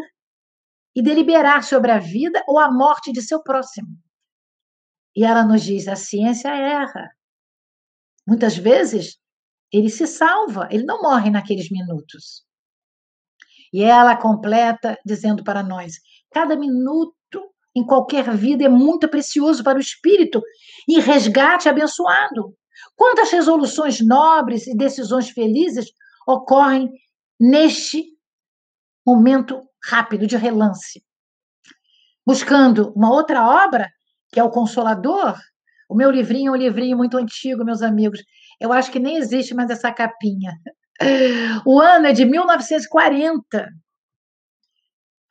e 0.95 1.03
deliberar 1.03 1.63
sobre 1.63 1.91
a 1.91 1.99
vida 1.99 2.43
ou 2.47 2.59
a 2.59 2.71
morte 2.71 3.13
de 3.13 3.23
seu 3.23 3.43
próximo. 3.43 3.89
E 5.17 5.25
ela 5.25 5.45
nos 5.45 5.63
diz: 5.63 5.89
a 5.89 5.97
ciência 5.97 6.49
erra. 6.49 7.11
Muitas 8.27 8.57
vezes 8.57 9.19
ele 9.73 9.89
se 9.89 10.07
salva, 10.07 10.69
ele 10.71 10.85
não 10.85 11.03
morre 11.03 11.31
naqueles 11.31 11.71
minutos. 11.71 12.45
E 13.73 13.83
ela 13.83 14.17
completa 14.17 14.99
dizendo 15.05 15.43
para 15.43 15.63
nós: 15.63 15.95
cada 16.31 16.57
minuto 16.57 17.17
em 17.75 17.85
qualquer 17.85 18.31
vida 18.37 18.65
é 18.65 18.69
muito 18.69 19.09
precioso 19.09 19.65
para 19.65 19.79
o 19.79 19.81
espírito 19.81 20.43
e 20.87 21.01
resgate 21.01 21.69
abençoado. 21.69 22.55
Quantas 22.97 23.31
resoluções 23.31 24.01
nobres 24.01 24.67
e 24.67 24.77
decisões 24.77 25.31
felizes 25.31 25.87
ocorrem 26.27 26.91
neste 27.41 28.12
momento 29.07 29.61
rápido 29.85 30.27
de 30.27 30.37
relance? 30.37 31.03
Buscando 32.25 32.93
uma 32.95 33.11
outra 33.11 33.47
obra, 33.47 33.91
que 34.33 34.39
é 34.39 34.45
o 34.45 34.51
Consolador, 34.51 35.37
o 35.89 35.95
meu 35.95 36.11
livrinho 36.11 36.49
é 36.49 36.53
um 36.53 36.57
livrinho 36.57 36.97
muito 36.97 37.19
antigo, 37.19 37.65
meus 37.65 37.83
amigos. 37.83 38.23
Eu 38.61 38.73
acho 38.73 38.91
que 38.91 38.99
nem 38.99 39.17
existe 39.17 39.55
mais 39.55 39.69
essa 39.71 39.93
capinha. 39.93 40.53
O 41.67 41.81
ano 41.81 42.07
é 42.07 42.13
de 42.13 42.25
1940. 42.25 43.69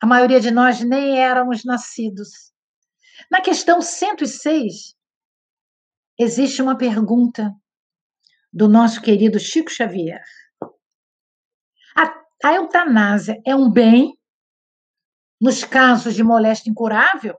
A 0.00 0.06
maioria 0.06 0.40
de 0.40 0.50
nós 0.50 0.80
nem 0.80 1.18
éramos 1.18 1.64
nascidos. 1.64 2.52
Na 3.30 3.40
questão 3.40 3.80
106, 3.80 4.94
existe 6.18 6.60
uma 6.60 6.76
pergunta 6.76 7.52
do 8.52 8.68
nosso 8.68 9.00
querido 9.00 9.38
Chico 9.40 9.70
Xavier. 9.70 10.22
A, 12.42 12.54
eutanásia 12.54 13.40
é 13.46 13.54
um 13.54 13.70
bem 13.70 14.18
nos 15.40 15.64
casos 15.64 16.14
de 16.14 16.24
moléstia 16.24 16.70
incurável? 16.70 17.36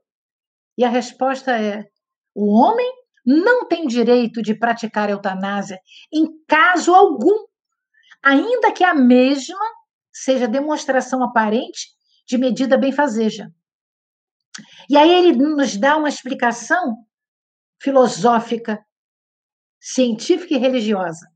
E 0.78 0.86
a 0.86 0.90
resposta 0.90 1.60
é: 1.60 1.86
o 2.34 2.54
homem 2.54 2.90
não 3.26 3.68
tem 3.68 3.86
direito 3.86 4.42
de 4.42 4.54
praticar 4.54 5.10
eutanásia 5.10 5.80
em 6.12 6.26
caso 6.48 6.94
algum, 6.94 7.46
ainda 8.24 8.72
que 8.72 8.84
a 8.84 8.94
mesma 8.94 9.66
seja 10.12 10.48
demonstração 10.48 11.24
aparente 11.24 11.90
de 12.26 12.38
medida 12.38 12.78
benfazeja. 12.78 13.50
E 14.90 14.98
aí 14.98 15.12
ele 15.12 15.34
nos 15.34 15.76
dá 15.76 15.98
uma 15.98 16.10
explicação 16.10 17.06
filosófica, 17.82 18.86
científica 19.82 20.54
e 20.54 20.58
religiosa. 20.58 21.28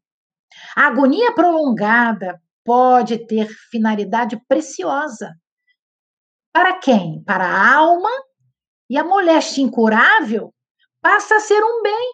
A 0.76 0.88
agonia 0.88 1.34
prolongada 1.34 2.41
pode 2.68 3.26
ter 3.26 3.47
finalidade 3.72 4.38
preciosa. 4.45 5.32
Para 6.53 6.78
quem? 6.80 7.24
Para 7.24 7.45
a 7.45 7.76
alma, 7.78 8.09
e 8.89 8.97
a 8.97 9.05
moléstia 9.05 9.61
incurável 9.61 10.53
passa 11.01 11.38
a 11.38 11.39
ser 11.39 11.63
um 11.63 11.82
bem, 11.82 12.13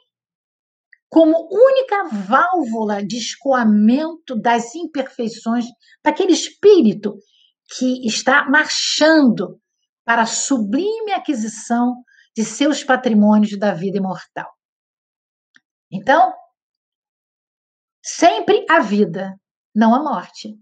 como 1.10 1.48
única 1.52 2.04
válvula 2.04 3.04
de 3.04 3.18
escoamento 3.18 4.40
das 4.40 4.76
imperfeições 4.76 5.66
daquele 6.04 6.34
espírito 6.34 7.18
que 7.76 8.06
está 8.06 8.48
marchando 8.48 9.60
para 10.06 10.22
a 10.22 10.28
sublime 10.28 11.14
aquisição 11.14 11.96
de 12.36 12.44
seus 12.44 12.84
patrimônios 12.84 13.58
da 13.58 13.74
vida 13.74 13.98
imortal. 13.98 14.52
Então, 15.92 16.32
sempre 18.04 18.66
a 18.70 18.80
vida, 18.80 19.36
não 19.74 19.94
a 19.96 20.04
morte. 20.04 20.58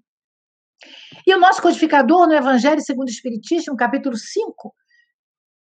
E 1.25 1.33
o 1.33 1.39
nosso 1.39 1.61
codificador 1.61 2.27
no 2.27 2.33
Evangelho 2.33 2.81
segundo 2.81 3.07
o 3.07 3.11
Espiritismo, 3.11 3.75
capítulo 3.75 4.15
5, 4.17 4.73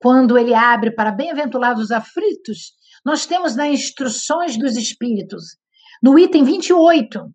quando 0.00 0.38
ele 0.38 0.54
abre 0.54 0.90
para 0.90 1.12
bem-aventurados 1.12 1.84
os 1.84 1.90
aflitos, 1.90 2.74
nós 3.04 3.26
temos 3.26 3.54
nas 3.54 3.68
instruções 3.68 4.58
dos 4.58 4.76
espíritos, 4.76 5.58
no 6.02 6.18
item 6.18 6.44
28, 6.44 7.34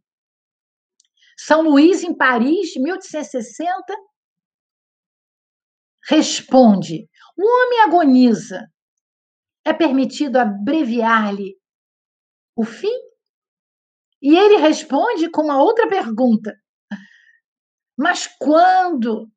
São 1.38 1.62
Luís, 1.62 2.04
em 2.04 2.16
Paris, 2.16 2.76
1860, 2.76 3.94
responde: 6.08 7.08
o 7.38 7.44
homem 7.44 7.82
agoniza, 7.82 8.68
é 9.64 9.74
permitido 9.74 10.38
abreviar-lhe 10.38 11.56
o 12.56 12.64
fim? 12.64 12.94
E 14.26 14.36
ele 14.36 14.58
responde 14.58 15.30
com 15.30 15.44
uma 15.44 15.62
outra 15.62 15.88
pergunta: 15.88 16.52
mas 17.96 18.26
quando 18.40 19.30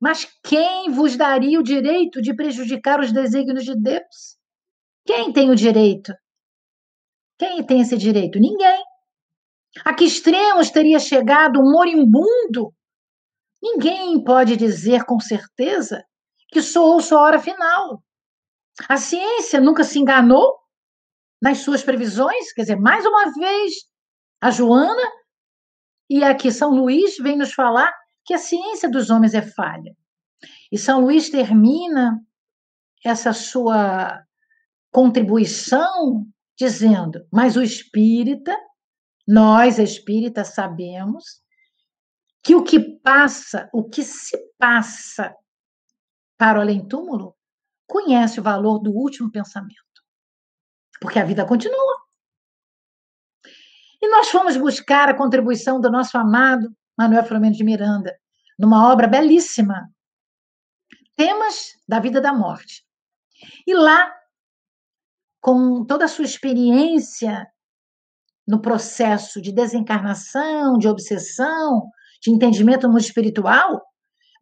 mas 0.00 0.26
quem 0.42 0.90
vos 0.90 1.16
daria 1.16 1.60
o 1.60 1.62
direito 1.62 2.20
de 2.20 2.34
prejudicar 2.34 2.98
os 2.98 3.12
desígnios 3.12 3.64
de 3.64 3.80
Deus? 3.80 4.36
Quem 5.06 5.32
tem 5.32 5.48
o 5.48 5.54
direito? 5.54 6.12
Quem 7.38 7.64
tem 7.64 7.80
esse 7.82 7.96
direito? 7.96 8.40
Ninguém. 8.40 8.82
A 9.84 9.94
que 9.94 10.04
extremos 10.04 10.70
teria 10.72 10.98
chegado 10.98 11.60
um 11.60 11.70
moribundo? 11.70 12.74
Ninguém 13.62 14.22
pode 14.24 14.56
dizer 14.56 15.04
com 15.04 15.20
certeza 15.20 16.04
que 16.48 16.60
soou 16.60 17.00
sua 17.00 17.20
hora 17.20 17.38
final. 17.38 18.02
A 18.88 18.96
ciência 18.96 19.60
nunca 19.60 19.84
se 19.84 20.00
enganou 20.00 20.58
nas 21.40 21.58
suas 21.58 21.84
previsões, 21.84 22.52
quer 22.52 22.62
dizer, 22.62 22.76
mais 22.76 23.06
uma 23.06 23.32
vez, 23.32 23.86
a 24.40 24.50
Joana 24.50 25.10
e 26.08 26.22
aqui 26.22 26.52
São 26.52 26.70
Luís 26.70 27.16
vem 27.18 27.36
nos 27.36 27.52
falar 27.52 27.92
que 28.24 28.34
a 28.34 28.38
ciência 28.38 28.90
dos 28.90 29.10
homens 29.10 29.34
é 29.34 29.42
falha. 29.42 29.96
E 30.70 30.78
São 30.78 31.00
Luís 31.00 31.30
termina 31.30 32.20
essa 33.04 33.32
sua 33.32 34.22
contribuição 34.90 36.26
dizendo: 36.58 37.26
mas 37.32 37.56
o 37.56 37.62
espírita, 37.62 38.56
nós 39.26 39.78
espíritas 39.78 40.48
sabemos 40.48 41.42
que 42.42 42.54
o 42.54 42.62
que 42.62 42.78
passa, 43.00 43.68
o 43.72 43.88
que 43.88 44.02
se 44.02 44.38
passa 44.58 45.34
para 46.38 46.58
o 46.58 46.62
além-túmulo, 46.62 47.34
conhece 47.88 48.38
o 48.38 48.42
valor 48.42 48.78
do 48.78 48.92
último 48.92 49.30
pensamento. 49.30 49.74
Porque 51.00 51.18
a 51.18 51.24
vida 51.24 51.44
continua. 51.44 51.85
E 54.00 54.08
nós 54.08 54.28
fomos 54.28 54.56
buscar 54.56 55.08
a 55.08 55.14
contribuição 55.14 55.80
do 55.80 55.90
nosso 55.90 56.16
amado 56.18 56.68
Manuel 56.96 57.24
Filomeno 57.24 57.54
de 57.54 57.64
Miranda, 57.64 58.16
numa 58.58 58.90
obra 58.90 59.06
belíssima, 59.06 59.88
Temas 61.14 61.72
da 61.88 61.98
Vida 61.98 62.20
da 62.20 62.32
Morte. 62.32 62.84
E 63.66 63.74
lá, 63.74 64.12
com 65.40 65.84
toda 65.84 66.04
a 66.04 66.08
sua 66.08 66.24
experiência 66.24 67.46
no 68.46 68.60
processo 68.60 69.40
de 69.40 69.52
desencarnação, 69.52 70.78
de 70.78 70.88
obsessão, 70.88 71.90
de 72.22 72.30
entendimento 72.30 72.88
no 72.88 72.98
espiritual, 72.98 73.82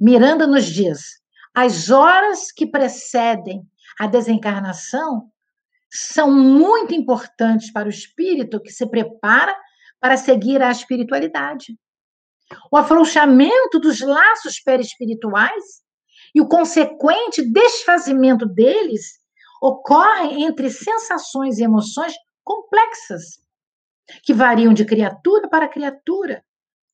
Miranda 0.01 0.47
nos 0.47 0.67
diz: 0.67 1.21
as 1.55 1.91
horas 1.91 2.51
que 2.53 2.67
precedem 2.67 3.63
a 3.99 4.07
desencarnação 4.07 5.31
são 5.95 6.31
muito 6.31 6.93
importantes 6.93 7.73
para 7.73 7.87
o 7.87 7.91
espírito 7.91 8.61
que 8.61 8.73
se 8.73 8.85
prepara 8.91 9.55
para 10.01 10.17
seguir 10.17 10.61
a 10.61 10.71
espiritualidade. 10.71 11.79
O 12.71 12.77
afrouxamento 12.77 13.79
dos 13.79 14.01
laços 14.01 14.61
perispirituais 14.61 15.83
e 16.35 16.41
o 16.41 16.49
consequente 16.49 17.49
desfazimento 17.49 18.45
deles 18.45 19.21
ocorre 19.63 20.43
entre 20.43 20.69
sensações 20.69 21.59
e 21.59 21.63
emoções 21.63 22.13
complexas, 22.43 23.41
que 24.23 24.35
variam 24.35 24.75
de 24.75 24.85
criatura 24.85 25.49
para 25.49 25.69
criatura, 25.69 26.45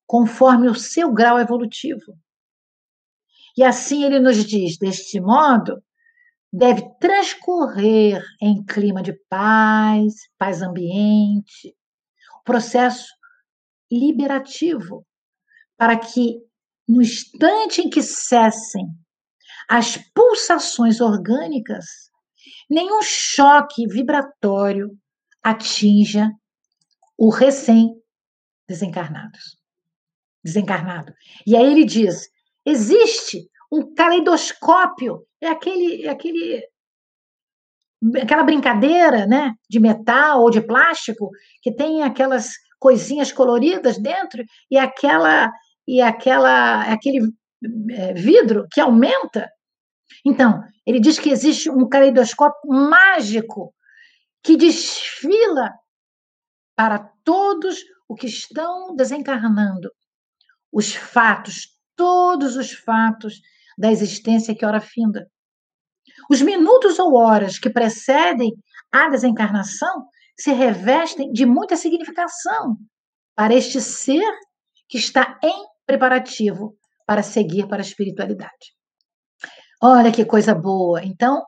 conforme 0.07 0.69
o 0.69 0.75
seu 0.75 1.13
grau 1.13 1.39
evolutivo. 1.41 2.15
E 3.57 3.65
assim 3.65 4.05
ele 4.05 4.21
nos 4.21 4.45
diz: 4.45 4.79
deste 4.79 5.21
modo, 5.21 5.83
deve 6.53 6.83
transcorrer 6.99 8.21
em 8.41 8.65
clima 8.65 9.03
de 9.03 9.13
paz, 9.29 10.15
paz 10.37 10.63
ambiente, 10.63 11.77
processo 12.45 13.07
liberativo 13.91 15.07
para 15.77 15.99
que, 15.99 16.39
no 16.89 17.01
instante 17.01 17.81
em 17.81 17.89
que 17.89 18.03
cessem 18.03 18.87
as 19.69 19.97
pulsações 20.13 21.01
orgânicas, 21.01 21.87
nenhum 22.69 23.01
choque 23.03 23.87
vibratório 23.87 24.91
atinja 25.43 26.29
o 27.17 27.31
recém-desencarnado. 27.31 29.39
Desencarnado. 30.43 31.15
E 31.47 31.57
aí 31.57 31.67
ele 31.67 31.85
diz: 31.85 32.29
existe 32.67 33.49
um 33.71 33.95
caleidoscópio, 33.95 35.25
é 35.41 35.49
aquele, 35.49 36.07
é 36.07 36.11
aquele 36.11 36.63
aquela 38.23 38.43
brincadeira, 38.43 39.27
né, 39.27 39.53
de 39.69 39.79
metal 39.79 40.41
ou 40.41 40.51
de 40.51 40.61
plástico 40.61 41.31
que 41.63 41.75
tem 41.75 42.03
aquelas 42.03 42.53
coisinhas 42.79 43.31
coloridas 43.31 43.99
dentro 43.99 44.43
e 44.71 44.79
aquela 44.79 45.53
e 45.87 46.01
aquela 46.01 46.83
aquele 46.91 47.31
é, 47.91 48.15
vidro 48.15 48.67
que 48.73 48.81
aumenta. 48.81 49.51
Então, 50.25 50.63
ele 50.87 50.99
diz 50.99 51.19
que 51.19 51.31
existe 51.31 51.71
um 51.71 51.89
caleidoscópio 51.89 52.71
mágico 52.71 53.75
que 54.43 54.57
desfila 54.57 55.71
para 56.75 56.99
todos 57.23 57.79
os 58.09 58.19
que 58.19 58.27
estão 58.27 58.97
desencarnando 58.97 59.91
os 60.73 60.95
fatos, 60.95 61.69
todos 61.95 62.57
os 62.57 62.73
fatos 62.73 63.41
da 63.81 63.91
existência 63.91 64.55
que 64.55 64.67
ora 64.67 64.81
finda. 64.81 65.27
Os 66.31 66.43
minutos 66.43 66.99
ou 66.99 67.15
horas 67.15 67.59
que 67.59 67.71
precedem 67.71 68.53
a 68.93 69.09
desencarnação 69.09 70.07
se 70.39 70.53
revestem 70.53 71.33
de 71.33 71.47
muita 71.47 71.77
significação 71.77 72.77
para 73.35 73.55
este 73.55 73.81
ser 73.81 74.31
que 74.87 74.99
está 74.99 75.39
em 75.43 75.67
preparativo 75.87 76.77
para 77.07 77.23
seguir 77.23 77.67
para 77.67 77.79
a 77.79 77.89
espiritualidade. 77.89 78.75
Olha 79.83 80.13
que 80.13 80.27
coisa 80.27 80.55
boa. 80.55 81.03
Então, 81.03 81.43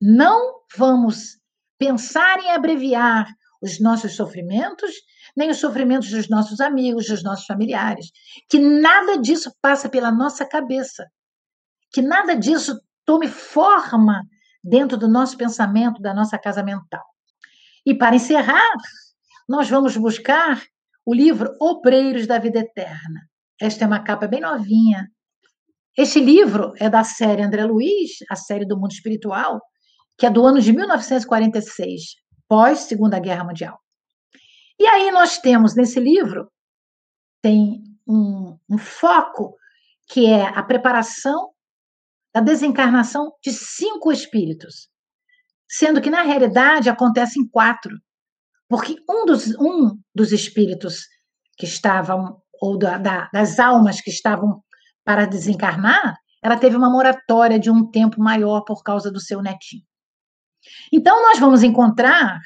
não 0.00 0.62
vamos 0.76 1.38
pensar 1.78 2.40
em 2.40 2.52
abreviar 2.52 3.26
os 3.60 3.78
nossos 3.78 4.16
sofrimentos, 4.16 4.90
nem 5.36 5.50
os 5.50 5.58
sofrimentos 5.58 6.10
dos 6.10 6.28
nossos 6.30 6.58
amigos, 6.60 7.06
dos 7.06 7.22
nossos 7.22 7.44
familiares. 7.44 8.06
Que 8.48 8.58
nada 8.58 9.18
disso 9.18 9.52
passa 9.60 9.90
pela 9.90 10.10
nossa 10.10 10.46
cabeça. 10.46 11.06
Que 11.92 12.02
nada 12.02 12.36
disso 12.36 12.80
tome 13.04 13.28
forma 13.28 14.22
dentro 14.62 14.96
do 14.96 15.08
nosso 15.08 15.36
pensamento, 15.36 16.00
da 16.00 16.14
nossa 16.14 16.38
casa 16.38 16.62
mental. 16.62 17.04
E 17.84 17.94
para 17.94 18.16
encerrar, 18.16 18.76
nós 19.48 19.68
vamos 19.68 19.96
buscar 19.96 20.62
o 21.04 21.14
livro 21.14 21.50
Obreiros 21.60 22.26
da 22.26 22.38
Vida 22.38 22.60
Eterna. 22.60 23.20
Esta 23.60 23.84
é 23.84 23.86
uma 23.86 24.02
capa 24.02 24.28
bem 24.28 24.40
novinha. 24.40 25.08
Este 25.96 26.20
livro 26.20 26.72
é 26.78 26.88
da 26.88 27.02
série 27.02 27.42
André 27.42 27.64
Luiz, 27.64 28.18
a 28.30 28.36
série 28.36 28.64
do 28.64 28.78
mundo 28.78 28.92
espiritual, 28.92 29.60
que 30.16 30.26
é 30.26 30.30
do 30.30 30.46
ano 30.46 30.60
de 30.60 30.72
1946, 30.72 32.02
pós 32.48 32.80
Segunda 32.80 33.18
Guerra 33.18 33.44
Mundial. 33.44 33.78
E 34.78 34.86
aí 34.86 35.10
nós 35.10 35.38
temos 35.38 35.74
nesse 35.74 35.98
livro 35.98 36.50
tem 37.42 37.82
um, 38.06 38.58
um 38.68 38.78
foco 38.78 39.56
que 40.08 40.26
é 40.26 40.46
a 40.46 40.62
preparação 40.62 41.49
da 42.34 42.40
desencarnação 42.40 43.32
de 43.42 43.52
cinco 43.52 44.12
espíritos, 44.12 44.88
sendo 45.68 46.00
que 46.00 46.10
na 46.10 46.22
realidade 46.22 46.88
acontecem 46.88 47.48
quatro, 47.48 47.96
porque 48.68 48.96
um 49.08 49.26
dos, 49.26 49.48
um 49.58 49.98
dos 50.14 50.32
espíritos 50.32 51.00
que 51.58 51.66
estavam, 51.66 52.40
ou 52.60 52.78
da, 52.78 52.98
da, 52.98 53.28
das 53.32 53.58
almas 53.58 54.00
que 54.00 54.10
estavam 54.10 54.62
para 55.04 55.26
desencarnar, 55.26 56.16
ela 56.42 56.56
teve 56.56 56.76
uma 56.76 56.90
moratória 56.90 57.58
de 57.58 57.70
um 57.70 57.90
tempo 57.90 58.20
maior 58.20 58.62
por 58.62 58.82
causa 58.82 59.10
do 59.10 59.20
seu 59.20 59.42
netinho. 59.42 59.82
Então, 60.92 61.22
nós 61.22 61.38
vamos 61.38 61.62
encontrar 61.62 62.38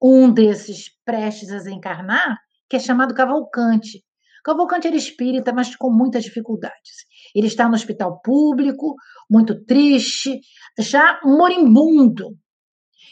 um 0.00 0.32
desses 0.32 0.90
prestes 1.04 1.50
a 1.50 1.56
desencarnar, 1.56 2.38
que 2.68 2.76
é 2.76 2.78
chamado 2.78 3.14
Cavalcante. 3.14 4.04
Cavalcante 4.44 4.86
era 4.86 4.96
espírita, 4.96 5.52
mas 5.52 5.74
com 5.74 5.90
muitas 5.90 6.22
dificuldades. 6.22 7.06
Ele 7.36 7.48
está 7.48 7.68
no 7.68 7.74
hospital 7.74 8.18
público, 8.22 8.94
muito 9.30 9.62
triste, 9.66 10.40
já 10.78 11.20
moribundo. 11.22 12.34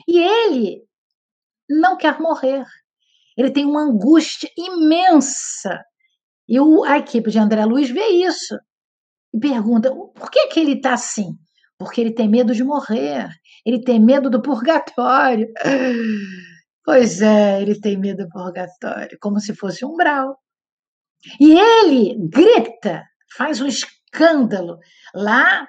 E 0.09 0.19
ele 0.19 0.83
não 1.69 1.95
quer 1.95 2.19
morrer. 2.19 2.65
Ele 3.37 3.51
tem 3.51 3.67
uma 3.67 3.83
angústia 3.83 4.49
imensa. 4.57 5.79
E 6.49 6.59
o, 6.59 6.85
a 6.85 6.97
equipe 6.97 7.31
de 7.31 7.39
André 7.39 7.67
Luiz 7.67 7.91
vê 7.91 8.07
isso 8.07 8.59
e 9.35 9.39
pergunta: 9.39 9.95
por 9.95 10.31
que, 10.31 10.47
que 10.47 10.61
ele 10.61 10.73
está 10.73 10.95
assim? 10.95 11.37
Porque 11.79 12.01
ele 12.01 12.15
tem 12.15 12.29
medo 12.29 12.55
de 12.55 12.65
morrer, 12.65 13.29
ele 13.67 13.83
tem 13.83 14.01
medo 14.01 14.31
do 14.31 14.41
purgatório. 14.41 15.49
Pois 16.87 17.23
é, 17.23 17.63
ele 17.63 17.81
tem 17.81 17.99
medo 17.99 18.25
do 18.25 18.29
purgatório, 18.29 19.17
como 19.19 19.41
se 19.41 19.55
fosse 19.55 19.87
um 19.87 19.97
brau. 19.97 20.37
E 21.41 21.59
ele 21.59 22.15
grita, 22.29 23.03
faz 23.39 23.59
um 23.61 23.67
escândalo 24.15 24.79
lá 25.13 25.67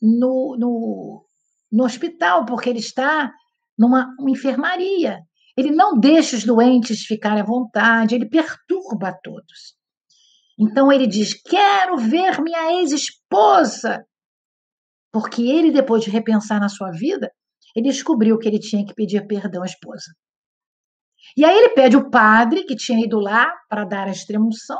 no, 0.00 0.56
no, 0.58 1.26
no 1.72 1.84
hospital, 1.84 2.44
porque 2.44 2.68
ele 2.68 2.78
está 2.78 3.32
numa 3.78 4.14
enfermaria. 4.28 5.20
Ele 5.56 5.70
não 5.70 5.98
deixa 5.98 6.36
os 6.36 6.44
doentes 6.44 7.06
ficarem 7.06 7.40
à 7.40 7.44
vontade, 7.44 8.14
ele 8.14 8.28
perturba 8.28 9.18
todos. 9.22 9.74
Então 10.58 10.92
ele 10.92 11.06
diz: 11.06 11.34
Quero 11.42 11.96
ver 11.96 12.40
minha 12.42 12.80
ex-esposa. 12.80 14.04
Porque 15.10 15.42
ele, 15.42 15.70
depois 15.70 16.04
de 16.04 16.10
repensar 16.10 16.60
na 16.60 16.68
sua 16.68 16.90
vida, 16.90 17.30
ele 17.74 17.88
descobriu 17.88 18.38
que 18.38 18.46
ele 18.46 18.58
tinha 18.58 18.84
que 18.84 18.94
pedir 18.94 19.26
perdão 19.26 19.62
à 19.62 19.66
esposa. 19.66 20.12
E 21.34 21.42
aí 21.42 21.56
ele 21.56 21.70
pede 21.70 21.96
o 21.96 22.10
padre, 22.10 22.64
que 22.64 22.76
tinha 22.76 23.02
ido 23.02 23.18
lá 23.18 23.50
para 23.68 23.84
dar 23.84 24.08
a 24.08 24.10
extremunção, 24.10 24.78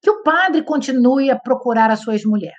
que 0.00 0.10
o 0.10 0.22
padre 0.22 0.62
continue 0.62 1.30
a 1.30 1.38
procurar 1.38 1.90
a 1.90 1.96
sua 1.96 2.14
ex-mulher. 2.14 2.56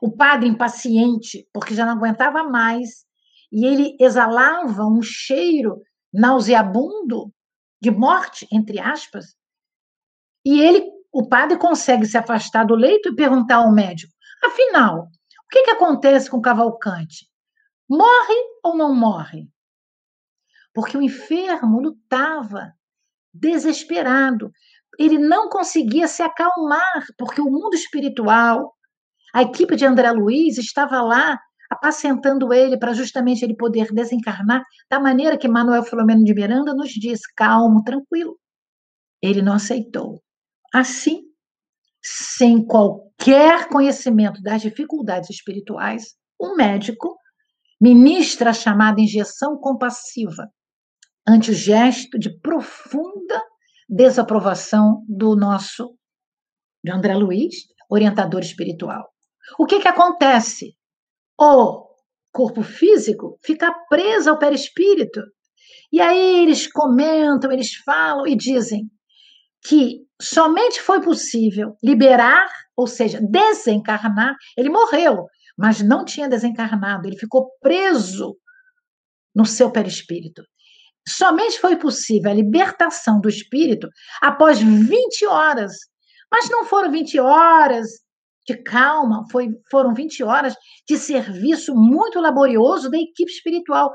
O 0.00 0.14
padre, 0.14 0.48
impaciente, 0.48 1.46
porque 1.52 1.74
já 1.74 1.84
não 1.84 1.94
aguentava 1.94 2.44
mais, 2.44 3.04
e 3.50 3.66
ele 3.66 3.96
exalava 4.00 4.84
um 4.84 5.02
cheiro 5.02 5.80
nauseabundo 6.12 7.32
de 7.80 7.90
morte, 7.90 8.46
entre 8.52 8.78
aspas, 8.78 9.36
e 10.44 10.60
ele, 10.60 10.84
o 11.12 11.28
padre, 11.28 11.56
consegue 11.56 12.06
se 12.06 12.18
afastar 12.18 12.64
do 12.64 12.74
leito 12.74 13.10
e 13.10 13.14
perguntar 13.14 13.56
ao 13.56 13.72
médico: 13.72 14.12
afinal, 14.44 15.04
o 15.04 15.48
que, 15.50 15.62
que 15.62 15.70
acontece 15.70 16.30
com 16.30 16.40
Cavalcante? 16.40 17.28
Morre 17.88 18.34
ou 18.64 18.76
não 18.76 18.94
morre? 18.94 19.48
Porque 20.74 20.96
o 20.96 21.02
enfermo 21.02 21.80
lutava, 21.80 22.72
desesperado. 23.32 24.50
Ele 24.98 25.18
não 25.18 25.48
conseguia 25.48 26.06
se 26.06 26.22
acalmar, 26.22 27.06
porque 27.18 27.40
o 27.40 27.50
mundo 27.50 27.74
espiritual, 27.74 28.74
a 29.34 29.42
equipe 29.42 29.74
de 29.74 29.86
André 29.86 30.10
Luiz 30.12 30.58
estava 30.58 31.00
lá 31.00 31.38
apacentando 31.70 32.52
ele 32.52 32.78
para 32.78 32.92
justamente 32.92 33.42
ele 33.42 33.56
poder 33.56 33.90
desencarnar 33.92 34.62
da 34.90 35.00
maneira 35.00 35.38
que 35.38 35.48
Manuel 35.48 35.82
Filomeno 35.82 36.22
de 36.22 36.34
Miranda 36.34 36.74
nos 36.74 36.90
diz, 36.90 37.20
calmo, 37.34 37.82
tranquilo. 37.82 38.38
Ele 39.22 39.40
não 39.40 39.54
aceitou. 39.54 40.22
Assim, 40.74 41.22
sem 42.02 42.64
qualquer 42.64 43.68
conhecimento 43.68 44.42
das 44.42 44.60
dificuldades 44.60 45.30
espirituais, 45.30 46.14
o 46.38 46.54
médico 46.56 47.16
ministra 47.80 48.50
a 48.50 48.54
chamada 48.54 49.00
injeção 49.00 49.56
compassiva 49.56 50.48
ante 51.26 51.52
o 51.52 51.54
gesto 51.54 52.18
de 52.18 52.38
profunda 52.40 53.42
desaprovação 53.88 55.04
do 55.08 55.36
nosso 55.36 55.96
de 56.84 56.90
André 56.90 57.14
Luiz, 57.14 57.54
orientador 57.88 58.40
espiritual. 58.40 59.08
O 59.58 59.66
que, 59.66 59.80
que 59.80 59.88
acontece? 59.88 60.76
O 61.38 61.86
corpo 62.32 62.62
físico 62.62 63.38
fica 63.44 63.72
preso 63.88 64.30
ao 64.30 64.38
perispírito. 64.38 65.20
E 65.92 66.00
aí 66.00 66.42
eles 66.42 66.66
comentam, 66.66 67.52
eles 67.52 67.74
falam 67.84 68.26
e 68.26 68.34
dizem 68.34 68.90
que 69.62 70.00
somente 70.20 70.80
foi 70.80 71.00
possível 71.00 71.76
liberar, 71.82 72.48
ou 72.76 72.86
seja, 72.86 73.20
desencarnar. 73.20 74.34
Ele 74.56 74.70
morreu, 74.70 75.26
mas 75.56 75.82
não 75.82 76.04
tinha 76.04 76.28
desencarnado, 76.28 77.06
ele 77.06 77.18
ficou 77.18 77.50
preso 77.60 78.36
no 79.34 79.44
seu 79.44 79.70
perispírito. 79.70 80.42
Somente 81.08 81.58
foi 81.58 81.76
possível 81.76 82.30
a 82.30 82.34
libertação 82.34 83.20
do 83.20 83.28
espírito 83.28 83.88
após 84.20 84.60
20 84.60 85.26
horas. 85.26 85.72
Mas 86.30 86.48
não 86.48 86.64
foram 86.64 86.90
20 86.90 87.18
horas 87.20 87.88
de 88.46 88.56
calma, 88.56 89.24
foi, 89.30 89.48
foram 89.70 89.94
20 89.94 90.22
horas 90.24 90.54
de 90.88 90.96
serviço 90.96 91.74
muito 91.74 92.20
laborioso 92.20 92.90
da 92.90 92.98
equipe 92.98 93.30
espiritual 93.30 93.92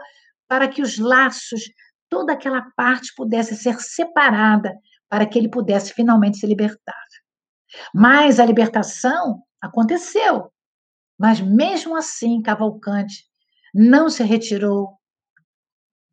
para 0.48 0.68
que 0.68 0.82
os 0.82 0.98
laços, 0.98 1.62
toda 2.10 2.34
aquela 2.34 2.62
parte 2.76 3.14
pudesse 3.16 3.56
ser 3.56 3.80
separada 3.80 4.74
para 5.10 5.26
que 5.26 5.38
ele 5.38 5.50
pudesse 5.50 5.94
finalmente 5.94 6.38
se 6.38 6.48
libertar. 6.48 6.96
Mas 7.94 8.40
a 8.40 8.46
libertação 8.46 9.42
aconteceu. 9.62 10.52
Mas 11.20 11.42
mesmo 11.42 11.96
assim, 11.96 12.42
Cavalcante 12.42 13.26
não 13.74 14.10
se 14.10 14.24
retirou 14.24 14.97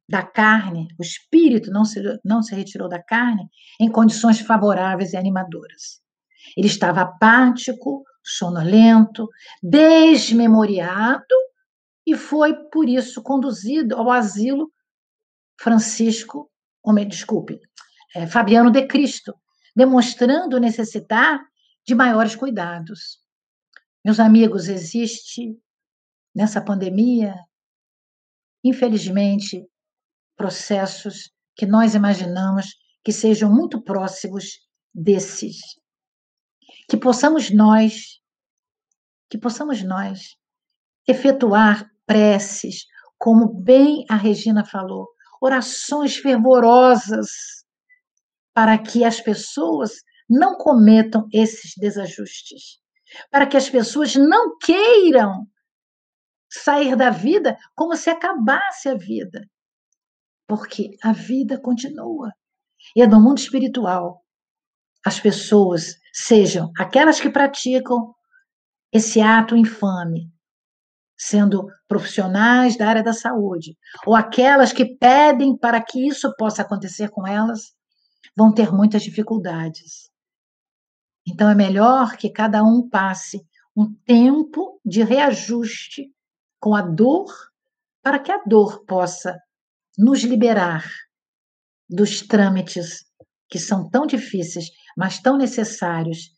da 0.09 0.23
carne, 0.23 0.89
o 0.99 1.03
espírito 1.03 1.71
não 1.71 1.85
se, 1.85 2.01
não 2.25 2.43
se 2.43 2.55
retirou 2.55 2.89
da 2.89 3.03
carne 3.03 3.49
em 3.81 3.91
condições 3.91 4.41
favoráveis 4.41 5.13
e 5.13 5.17
animadoras. 5.17 6.03
Ele 6.57 6.67
estava 6.67 7.01
apático, 7.01 8.05
sonolento, 8.23 9.29
desmemoriado 9.63 11.25
e 12.07 12.15
foi 12.15 12.55
por 12.71 12.89
isso 12.89 13.23
conduzido 13.23 13.97
ao 13.97 14.11
asilo 14.11 14.71
Francisco, 15.59 16.51
ou 16.83 16.95
desculpe, 17.05 17.59
é, 18.15 18.27
Fabiano 18.27 18.71
de 18.71 18.87
Cristo, 18.87 19.35
demonstrando 19.75 20.61
necessitar 20.61 21.41
de 21.87 21.95
maiores 21.95 22.37
cuidados. 22.37 23.19
Meus 24.05 24.21
amigos, 24.21 24.69
existe 24.69 25.59
nessa 26.35 26.61
pandemia, 26.61 27.35
infelizmente, 28.63 29.67
processos 30.37 31.31
que 31.57 31.67
nós 31.67 31.95
imaginamos 31.95 32.67
que 33.05 33.13
sejam 33.13 33.53
muito 33.53 33.83
próximos 33.83 34.59
desses. 34.93 35.59
Que 36.89 36.97
possamos 36.97 37.51
nós, 37.51 38.21
que 39.31 39.39
possamos 39.39 39.83
nós 39.83 40.37
efetuar 41.07 41.91
preces, 42.07 42.87
como 43.19 43.63
bem 43.63 44.05
a 44.09 44.17
Regina 44.17 44.65
falou, 44.65 45.09
orações 45.41 46.17
fervorosas 46.17 47.29
para 48.55 48.79
que 48.79 49.05
as 49.05 49.21
pessoas 49.21 49.93
não 50.29 50.57
cometam 50.57 51.27
esses 51.33 51.73
desajustes, 51.77 52.79
para 53.31 53.47
que 53.47 53.57
as 53.57 53.69
pessoas 53.69 54.15
não 54.15 54.57
queiram 54.59 55.47
sair 56.51 56.97
da 56.97 57.11
vida 57.11 57.59
como 57.75 57.97
se 57.97 58.09
acabasse 58.09 58.89
a 58.89 58.95
vida, 58.95 59.43
porque 60.47 60.97
a 61.03 61.13
vida 61.13 61.59
continua. 61.61 62.33
E 62.95 63.03
é 63.03 63.07
no 63.07 63.21
mundo 63.21 63.39
espiritual. 63.39 64.23
As 65.05 65.21
pessoas, 65.21 65.97
sejam 66.13 66.71
aquelas 66.79 67.21
que 67.21 67.31
praticam 67.31 68.15
esse 68.93 69.21
ato 69.21 69.57
infame, 69.57 70.31
sendo 71.17 71.67
profissionais 71.89 72.77
da 72.77 72.89
área 72.89 73.03
da 73.03 73.13
saúde, 73.13 73.77
ou 74.07 74.15
aquelas 74.15 74.73
que 74.73 74.97
pedem 74.97 75.57
para 75.57 75.83
que 75.83 76.07
isso 76.07 76.35
possa 76.37 76.63
acontecer 76.63 77.11
com 77.11 77.27
elas, 77.27 77.75
vão 78.37 78.53
ter 78.53 78.73
muitas 78.73 79.03
dificuldades. 79.03 80.11
Então 81.27 81.49
é 81.49 81.55
melhor 81.55 82.17
que 82.17 82.31
cada 82.31 82.63
um 82.63 82.89
passe 82.89 83.45
um 83.77 83.93
tempo 84.07 84.81
de 84.85 85.03
reajuste 85.03 86.13
com 86.61 86.75
a 86.75 86.83
dor, 86.83 87.27
para 88.03 88.19
que 88.19 88.31
a 88.31 88.43
dor 88.45 88.85
possa 88.85 89.39
nos 89.99 90.23
liberar 90.23 90.85
dos 91.89 92.23
trâmites 92.23 93.05
que 93.49 93.59
são 93.59 93.89
tão 93.89 94.07
difíceis, 94.07 94.71
mas 94.97 95.21
tão 95.21 95.37
necessários 95.37 96.31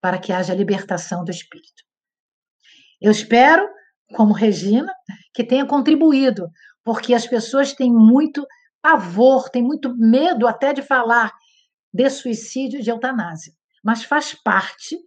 para 0.00 0.18
que 0.18 0.32
haja 0.32 0.54
libertação 0.54 1.24
do 1.24 1.30
espírito. 1.30 1.82
Eu 3.00 3.10
espero, 3.10 3.68
como 4.14 4.32
Regina, 4.32 4.92
que 5.32 5.44
tenha 5.44 5.66
contribuído, 5.66 6.48
porque 6.82 7.14
as 7.14 7.26
pessoas 7.26 7.72
têm 7.72 7.92
muito 7.92 8.46
pavor, 8.82 9.48
têm 9.48 9.62
muito 9.62 9.96
medo 9.96 10.46
até 10.46 10.72
de 10.72 10.82
falar 10.82 11.32
de 11.92 12.10
suicídio 12.10 12.80
e 12.80 12.82
de 12.82 12.90
eutanásia, 12.90 13.52
mas 13.82 14.04
faz 14.04 14.34
parte 14.34 14.98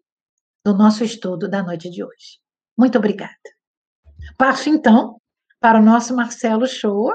do 0.66 0.74
nosso 0.74 1.04
estudo 1.04 1.50
da 1.50 1.62
noite 1.62 1.90
de 1.90 2.04
hoje. 2.04 2.40
Muito 2.78 2.98
obrigada. 2.98 3.36
Passo 4.38 4.70
então 4.70 5.20
para 5.60 5.80
o 5.80 5.84
nosso 5.84 6.16
Marcelo 6.16 6.68
Shoa, 6.68 7.14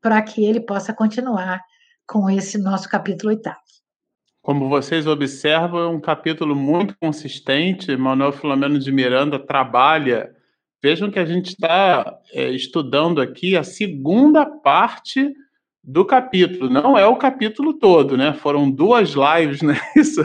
para 0.00 0.20
que 0.22 0.44
ele 0.44 0.60
possa 0.60 0.92
continuar 0.92 1.60
com 2.06 2.28
esse 2.28 2.58
nosso 2.58 2.88
capítulo 2.88 3.30
oitavo. 3.30 3.58
Como 4.42 4.68
vocês 4.68 5.06
observam, 5.06 5.80
é 5.80 5.86
um 5.86 6.00
capítulo 6.00 6.56
muito 6.56 6.96
consistente. 6.98 7.96
Manuel 7.96 8.32
Filomeno 8.32 8.78
de 8.78 8.90
Miranda 8.90 9.38
trabalha. 9.38 10.30
Vejam 10.82 11.10
que 11.10 11.18
a 11.18 11.26
gente 11.26 11.48
está 11.48 12.18
é, 12.32 12.48
estudando 12.48 13.20
aqui 13.20 13.56
a 13.56 13.62
segunda 13.62 14.46
parte 14.46 15.30
do 15.82 16.04
capítulo, 16.04 16.68
não 16.68 16.96
é 16.96 17.06
o 17.06 17.16
capítulo 17.16 17.74
todo, 17.74 18.16
né? 18.16 18.32
Foram 18.34 18.70
duas 18.70 19.14
lives, 19.14 19.60
né? 19.62 19.78
Isso. 19.96 20.22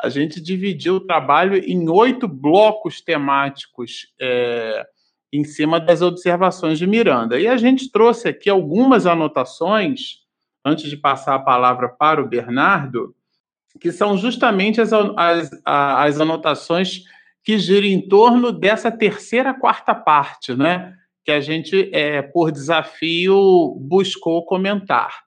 A 0.00 0.08
gente 0.08 0.40
dividiu 0.40 0.96
o 0.96 1.06
trabalho 1.06 1.56
em 1.56 1.88
oito 1.88 2.26
blocos 2.26 3.00
temáticos 3.00 4.08
é, 4.20 4.84
em 5.32 5.44
cima 5.44 5.80
das 5.80 6.02
observações 6.02 6.78
de 6.78 6.86
Miranda. 6.86 7.40
E 7.40 7.48
a 7.48 7.56
gente 7.56 7.90
trouxe 7.90 8.28
aqui 8.28 8.50
algumas 8.50 9.06
anotações, 9.06 10.20
antes 10.64 10.90
de 10.90 10.96
passar 10.96 11.34
a 11.34 11.40
palavra 11.40 11.88
para 11.88 12.22
o 12.22 12.28
Bernardo, 12.28 13.14
que 13.80 13.90
são 13.90 14.18
justamente 14.18 14.80
as, 14.80 14.92
as, 14.92 15.50
as 15.64 16.20
anotações 16.20 17.04
que 17.42 17.58
giram 17.58 17.86
em 17.86 18.06
torno 18.06 18.52
dessa 18.52 18.90
terceira, 18.90 19.54
quarta 19.54 19.94
parte, 19.94 20.54
né? 20.54 20.94
que 21.24 21.30
a 21.30 21.40
gente, 21.40 21.88
é, 21.92 22.20
por 22.20 22.50
desafio, 22.50 23.76
buscou 23.80 24.44
comentar. 24.44 25.22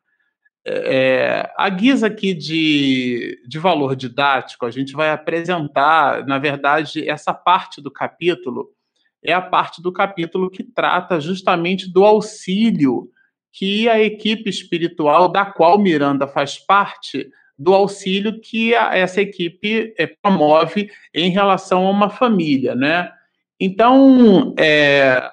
É, 0.67 1.49
a 1.57 1.69
guisa 1.69 2.07
aqui 2.07 2.33
de, 2.33 3.41
de 3.47 3.59
valor 3.59 3.95
didático, 3.95 4.65
a 4.65 4.71
gente 4.71 4.93
vai 4.93 5.11
apresentar, 5.11 6.25
na 6.25 6.39
verdade, 6.39 7.07
essa 7.07 7.33
parte 7.33 7.79
do 7.79 7.91
capítulo 7.91 8.71
é 9.25 9.33
a 9.33 9.41
parte 9.41 9.81
do 9.81 9.91
capítulo 9.91 10.49
que 10.49 10.63
trata 10.63 11.19
justamente 11.19 11.91
do 11.91 12.05
auxílio 12.05 13.09
que 13.51 13.87
a 13.87 14.01
equipe 14.01 14.49
espiritual 14.49 15.29
da 15.29 15.45
qual 15.45 15.79
Miranda 15.79 16.27
faz 16.27 16.57
parte, 16.57 17.29
do 17.57 17.73
auxílio 17.73 18.41
que 18.41 18.75
a, 18.75 18.95
essa 18.95 19.21
equipe 19.21 19.93
é, 19.97 20.07
promove 20.07 20.91
em 21.13 21.29
relação 21.29 21.87
a 21.87 21.89
uma 21.89 22.09
família, 22.09 22.75
né? 22.75 23.11
Então, 23.57 24.53
é, 24.59 25.31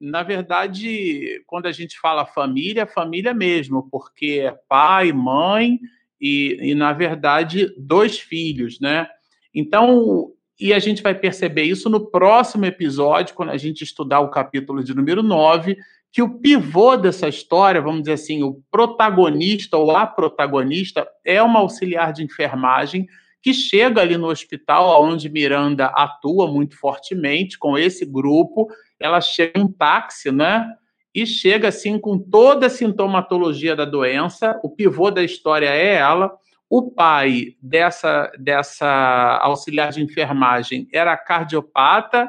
na 0.00 0.22
verdade, 0.22 1.42
quando 1.46 1.66
a 1.66 1.72
gente 1.72 1.98
fala 1.98 2.24
família, 2.24 2.82
é 2.82 2.86
família 2.86 3.34
mesmo, 3.34 3.88
porque 3.90 4.42
é 4.44 4.52
pai, 4.68 5.12
mãe 5.12 5.80
e, 6.20 6.58
e, 6.60 6.74
na 6.74 6.92
verdade, 6.92 7.74
dois 7.76 8.18
filhos, 8.18 8.78
né? 8.78 9.08
Então, 9.52 10.32
e 10.58 10.72
a 10.72 10.78
gente 10.78 11.02
vai 11.02 11.14
perceber 11.14 11.64
isso 11.64 11.90
no 11.90 12.10
próximo 12.10 12.64
episódio, 12.64 13.34
quando 13.34 13.50
a 13.50 13.56
gente 13.56 13.82
estudar 13.82 14.20
o 14.20 14.30
capítulo 14.30 14.82
de 14.82 14.94
número 14.94 15.22
9, 15.22 15.76
que 16.12 16.22
o 16.22 16.38
pivô 16.38 16.96
dessa 16.96 17.28
história, 17.28 17.80
vamos 17.80 18.00
dizer 18.00 18.14
assim, 18.14 18.42
o 18.42 18.62
protagonista 18.70 19.76
ou 19.76 19.90
a 19.90 20.06
protagonista 20.06 21.06
é 21.24 21.42
uma 21.42 21.60
auxiliar 21.60 22.12
de 22.12 22.24
enfermagem 22.24 23.06
que 23.42 23.52
chega 23.52 24.00
ali 24.00 24.16
no 24.16 24.28
hospital 24.28 25.04
onde 25.04 25.28
Miranda 25.28 25.86
atua 25.86 26.50
muito 26.50 26.76
fortemente 26.78 27.58
com 27.58 27.76
esse 27.76 28.04
grupo 28.04 28.68
ela 28.98 29.20
chega 29.20 29.58
em 29.60 29.68
táxi, 29.68 30.30
né? 30.30 30.66
E 31.14 31.26
chega 31.26 31.68
assim 31.68 31.98
com 31.98 32.18
toda 32.18 32.66
a 32.66 32.70
sintomatologia 32.70 33.74
da 33.74 33.84
doença. 33.84 34.58
O 34.62 34.70
pivô 34.70 35.10
da 35.10 35.22
história 35.22 35.68
é 35.68 35.94
ela. 35.94 36.32
O 36.68 36.90
pai 36.90 37.54
dessa, 37.62 38.30
dessa 38.38 39.38
auxiliar 39.42 39.92
de 39.92 40.02
enfermagem 40.02 40.88
era 40.92 41.16
cardiopata, 41.16 42.28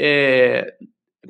é, 0.00 0.74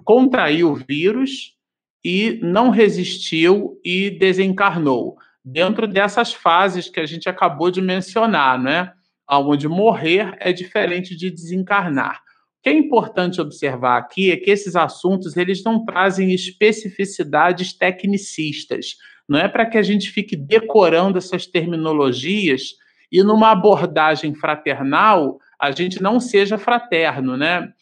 contraiu 0.04 0.70
o 0.70 0.74
vírus 0.74 1.54
e 2.02 2.38
não 2.42 2.70
resistiu 2.70 3.78
e 3.84 4.10
desencarnou. 4.10 5.16
Dentro 5.44 5.86
dessas 5.86 6.32
fases 6.32 6.88
que 6.88 7.00
a 7.00 7.06
gente 7.06 7.28
acabou 7.28 7.70
de 7.70 7.80
mencionar, 7.80 8.58
né? 8.58 8.92
Onde 9.30 9.68
morrer 9.68 10.34
é 10.40 10.52
diferente 10.52 11.14
de 11.14 11.30
desencarnar. 11.30 12.22
O 12.58 12.62
que 12.62 12.70
é 12.70 12.72
importante 12.72 13.40
observar 13.40 13.98
aqui 13.98 14.32
é 14.32 14.36
que 14.36 14.50
esses 14.50 14.74
assuntos 14.74 15.36
eles 15.36 15.62
não 15.62 15.84
trazem 15.84 16.32
especificidades 16.32 17.72
tecnicistas. 17.72 18.96
Não 19.28 19.38
é 19.38 19.48
para 19.48 19.66
que 19.66 19.76
a 19.76 19.82
gente 19.82 20.10
fique 20.10 20.34
decorando 20.34 21.18
essas 21.18 21.46
terminologias 21.46 22.76
e 23.10 23.22
numa 23.22 23.50
abordagem 23.50 24.34
fraternal 24.34 25.38
a 25.58 25.70
gente 25.70 26.00
não 26.02 26.20
seja 26.20 26.56
fraterno, 26.56 27.36
né? 27.36 27.72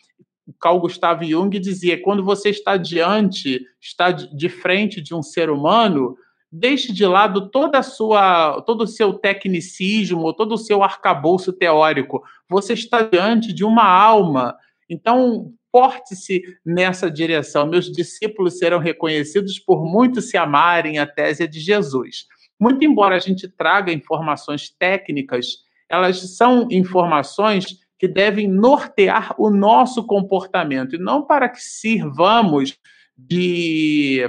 O 0.47 0.53
Carl 0.53 0.81
Gustav 0.81 1.23
Jung 1.23 1.59
dizia: 1.59 2.01
quando 2.01 2.25
você 2.25 2.51
está 2.51 2.77
diante, 2.77 3.61
está 3.81 4.11
de 4.11 4.49
frente 4.49 5.01
de 5.01 5.15
um 5.15 5.23
ser 5.23 5.51
humano, 5.51 6.17
deixe 6.51 6.93
de 6.93 7.05
lado 7.05 7.51
toda 7.51 7.79
a 7.79 7.83
sua, 7.83 8.63
todo 8.63 8.83
o 8.83 8.87
seu 8.87 9.13
tecnicismo, 9.15 10.33
todo 10.33 10.53
o 10.53 10.59
seu 10.59 10.83
arcabouço 10.83 11.53
teórico. 11.53 12.23
Você 12.49 12.73
está 12.73 13.03
diante 13.03 13.53
de 13.53 13.65
uma 13.65 13.85
alma 13.85 14.57
então, 14.89 15.53
porte-se 15.77 16.43
nessa 16.65 17.11
direção. 17.11 17.67
Meus 17.67 17.93
discípulos 17.93 18.59
serão 18.59 18.79
reconhecidos 18.79 19.59
por 19.59 19.85
muito 19.85 20.23
se 20.23 20.35
amarem 20.39 20.99
a 20.99 21.07
tese 21.07 21.47
de 21.47 21.61
Jesus. 21.61 22.25
Muito 22.59 22.83
embora 22.83 23.15
a 23.15 23.19
gente 23.19 23.47
traga 23.47 23.93
informações 23.93 24.71
técnicas, 24.71 25.59
elas 25.87 26.35
são 26.35 26.67
informações 26.71 27.77
que 27.99 28.09
devem 28.09 28.49
nortear 28.49 29.35
o 29.37 29.51
nosso 29.51 30.07
comportamento 30.07 30.97
e 30.97 30.99
não 30.99 31.27
para 31.27 31.47
que 31.47 31.61
sirvamos 31.61 32.79
de. 33.15 34.27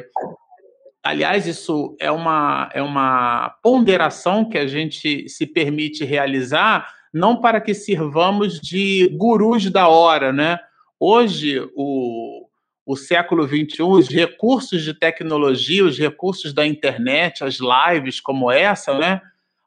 Aliás, 1.02 1.48
isso 1.48 1.96
é 1.98 2.12
uma, 2.12 2.70
é 2.74 2.82
uma 2.82 3.56
ponderação 3.64 4.44
que 4.44 4.58
a 4.58 4.68
gente 4.68 5.30
se 5.30 5.48
permite 5.48 6.04
realizar 6.04 6.94
não 7.14 7.40
para 7.40 7.62
que 7.62 7.74
sirvamos 7.74 8.60
de 8.60 9.08
gurus 9.18 9.72
da 9.72 9.88
hora, 9.88 10.34
né? 10.34 10.60
Hoje, 11.00 11.60
o, 11.76 12.48
o 12.86 12.96
século 12.96 13.48
XXI, 13.48 13.84
os 13.84 14.08
recursos 14.08 14.84
de 14.84 14.94
tecnologia, 14.94 15.86
os 15.86 16.00
recursos 16.00 16.54
da 16.54 16.66
internet, 16.66 17.44
as 17.44 17.60
lives 17.60 18.20
como 18.20 18.52
essa, 18.52 18.98
né? 18.98 19.22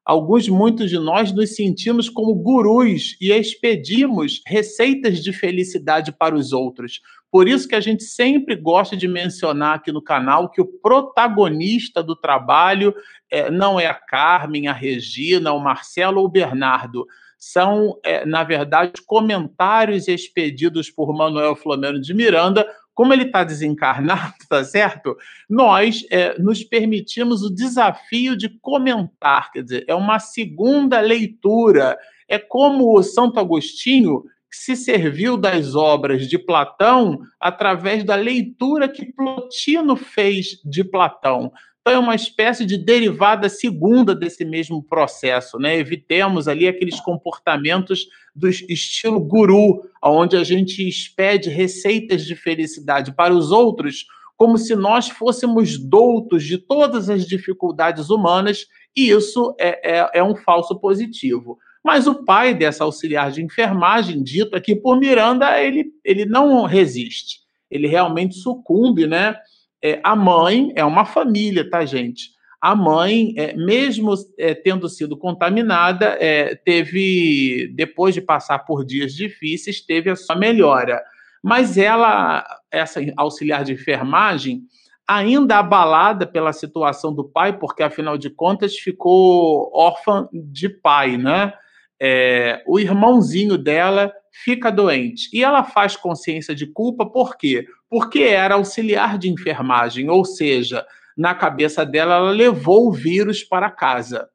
Alguns, 0.05 0.49
muitos 0.49 0.91
de 0.91 0.99
nós 0.99 1.31
nos 1.31 1.55
sentimos 1.55 2.09
como 2.09 2.35
gurus 2.35 3.17
e 3.21 3.31
expedimos 3.31 4.43
receitas 4.45 5.23
de 5.23 5.33
felicidade 5.33 6.11
para 6.11 6.35
os 6.35 6.53
outros. 6.53 7.01
Por 7.31 7.47
isso 7.47 7.69
que 7.69 7.77
a 7.77 7.81
gente 7.81 8.03
sempre 8.03 8.57
gosta 8.57 8.97
de 8.97 9.07
mencionar 9.07 9.77
aqui 9.77 9.93
no 9.93 10.03
canal 10.03 10.51
que 10.51 10.61
o 10.61 10.67
protagonista 10.67 12.03
do 12.03 12.17
trabalho 12.17 12.93
é, 13.31 13.51
não 13.51 13.79
é 13.79 13.87
a 13.87 13.95
Carmen, 13.95 14.67
a 14.67 14.73
Regina, 14.73 15.53
o 15.53 15.61
Marcelo 15.61 16.21
ou 16.21 16.27
o 16.27 16.31
Bernardo 16.31 17.07
são, 17.41 17.99
é, 18.05 18.27
na 18.27 18.45
verdade, 18.45 18.93
comentários 19.07 20.07
expedidos 20.07 20.91
por 20.91 21.17
Manuel 21.17 21.57
Flamengo 21.57 21.99
de 21.99 22.13
Miranda. 22.13 22.69
Como 22.93 23.15
ele 23.15 23.25
está 23.25 23.43
desencarnado, 23.43 24.35
tá 24.47 24.63
certo? 24.63 25.17
Nós 25.49 26.05
é, 26.11 26.39
nos 26.39 26.63
permitimos 26.63 27.43
o 27.43 27.49
desafio 27.49 28.37
de 28.37 28.51
comentar, 28.61 29.51
quer 29.53 29.63
dizer, 29.63 29.85
é 29.89 29.95
uma 29.95 30.19
segunda 30.19 31.01
leitura. 31.01 31.99
É 32.29 32.39
como 32.39 32.95
o 32.95 33.03
Santo 33.03 33.41
Agostinho 33.41 34.23
se 34.53 34.77
serviu 34.77 35.39
das 35.39 35.75
obras 35.75 36.29
de 36.29 36.39
Platão 36.39 37.21
através 37.39 38.05
da 38.05 38.17
leitura 38.17 38.89
que 38.89 39.07
Plotino 39.07 39.97
fez 39.97 40.61
de 40.63 40.85
Platão. 40.85 41.51
Foi 41.91 41.99
uma 41.99 42.15
espécie 42.15 42.65
de 42.65 42.79
derivada 42.79 43.49
segunda 43.49 44.15
desse 44.15 44.45
mesmo 44.45 44.81
processo, 44.81 45.59
né? 45.59 45.77
Evitemos 45.77 46.47
ali 46.47 46.69
aqueles 46.69 47.01
comportamentos 47.01 48.07
do 48.33 48.49
estilo 48.49 49.19
guru, 49.19 49.83
onde 50.01 50.37
a 50.37 50.45
gente 50.45 50.89
expede 50.89 51.51
receitas 51.51 52.25
de 52.25 52.37
felicidade 52.37 53.13
para 53.13 53.35
os 53.35 53.51
outros, 53.51 54.07
como 54.37 54.57
se 54.57 54.77
nós 54.77 55.09
fôssemos 55.09 55.77
doutos 55.77 56.45
de 56.45 56.59
todas 56.59 57.11
as 57.11 57.27
dificuldades 57.27 58.09
humanas, 58.09 58.69
e 58.97 59.11
isso 59.11 59.53
é, 59.59 59.99
é, 59.99 60.11
é 60.15 60.23
um 60.23 60.37
falso 60.37 60.79
positivo. 60.79 61.59
Mas 61.83 62.07
o 62.07 62.25
pai 62.25 62.55
dessa 62.55 62.85
auxiliar 62.85 63.33
de 63.33 63.43
enfermagem, 63.43 64.23
dito 64.23 64.55
aqui 64.55 64.77
por 64.77 64.97
Miranda, 64.97 65.61
ele, 65.61 65.87
ele 66.05 66.25
não 66.25 66.63
resiste. 66.67 67.41
Ele 67.69 67.89
realmente 67.89 68.37
sucumbe, 68.37 69.09
né? 69.09 69.35
É, 69.83 70.01
a 70.03 70.15
mãe 70.15 70.73
é 70.77 70.85
uma 70.85 71.05
família, 71.05 71.69
tá, 71.69 71.85
gente? 71.85 72.31
A 72.61 72.77
mãe, 72.77 73.33
é, 73.37 73.55
mesmo 73.55 74.15
é, 74.39 74.55
tendo 74.55 74.89
sido 74.89 75.17
contaminada, 75.17 76.17
é, 76.21 76.55
teve, 76.55 77.73
depois 77.75 78.15
de 78.15 78.21
passar 78.21 78.59
por 78.61 78.85
dias 78.85 79.15
difíceis, 79.15 79.81
teve 79.81 80.11
a 80.11 80.17
sua 80.17 80.37
melhora. 80.37 81.03
Mas 81.43 81.79
ela, 81.79 82.45
essa 82.71 83.01
auxiliar 83.17 83.65
de 83.65 83.73
enfermagem, 83.73 84.63
ainda 85.09 85.59
abalada 85.59 86.27
pela 86.27 86.53
situação 86.53 87.15
do 87.15 87.25
pai, 87.25 87.59
porque 87.59 87.83
afinal 87.83 88.19
de 88.19 88.29
contas 88.29 88.77
ficou 88.77 89.71
órfã 89.75 90.29
de 90.33 90.69
pai, 90.69 91.17
né? 91.17 91.55
É, 91.99 92.63
o 92.67 92.79
irmãozinho 92.79 93.59
dela 93.59 94.13
fica 94.31 94.71
doente 94.71 95.29
e 95.33 95.43
ela 95.43 95.65
faz 95.65 95.97
consciência 95.97 96.55
de 96.55 96.67
culpa, 96.67 97.05
por 97.05 97.37
quê? 97.37 97.67
Porque 97.89 98.21
era 98.21 98.55
auxiliar 98.55 99.19
de 99.19 99.29
enfermagem, 99.29 100.09
ou 100.09 100.25
seja, 100.25 100.87
na 101.17 101.35
cabeça 101.35 101.85
dela, 101.85 102.15
ela 102.15 102.31
levou 102.31 102.89
o 102.89 102.93
vírus 102.93 103.43
para 103.43 103.71
casa. 103.71 104.29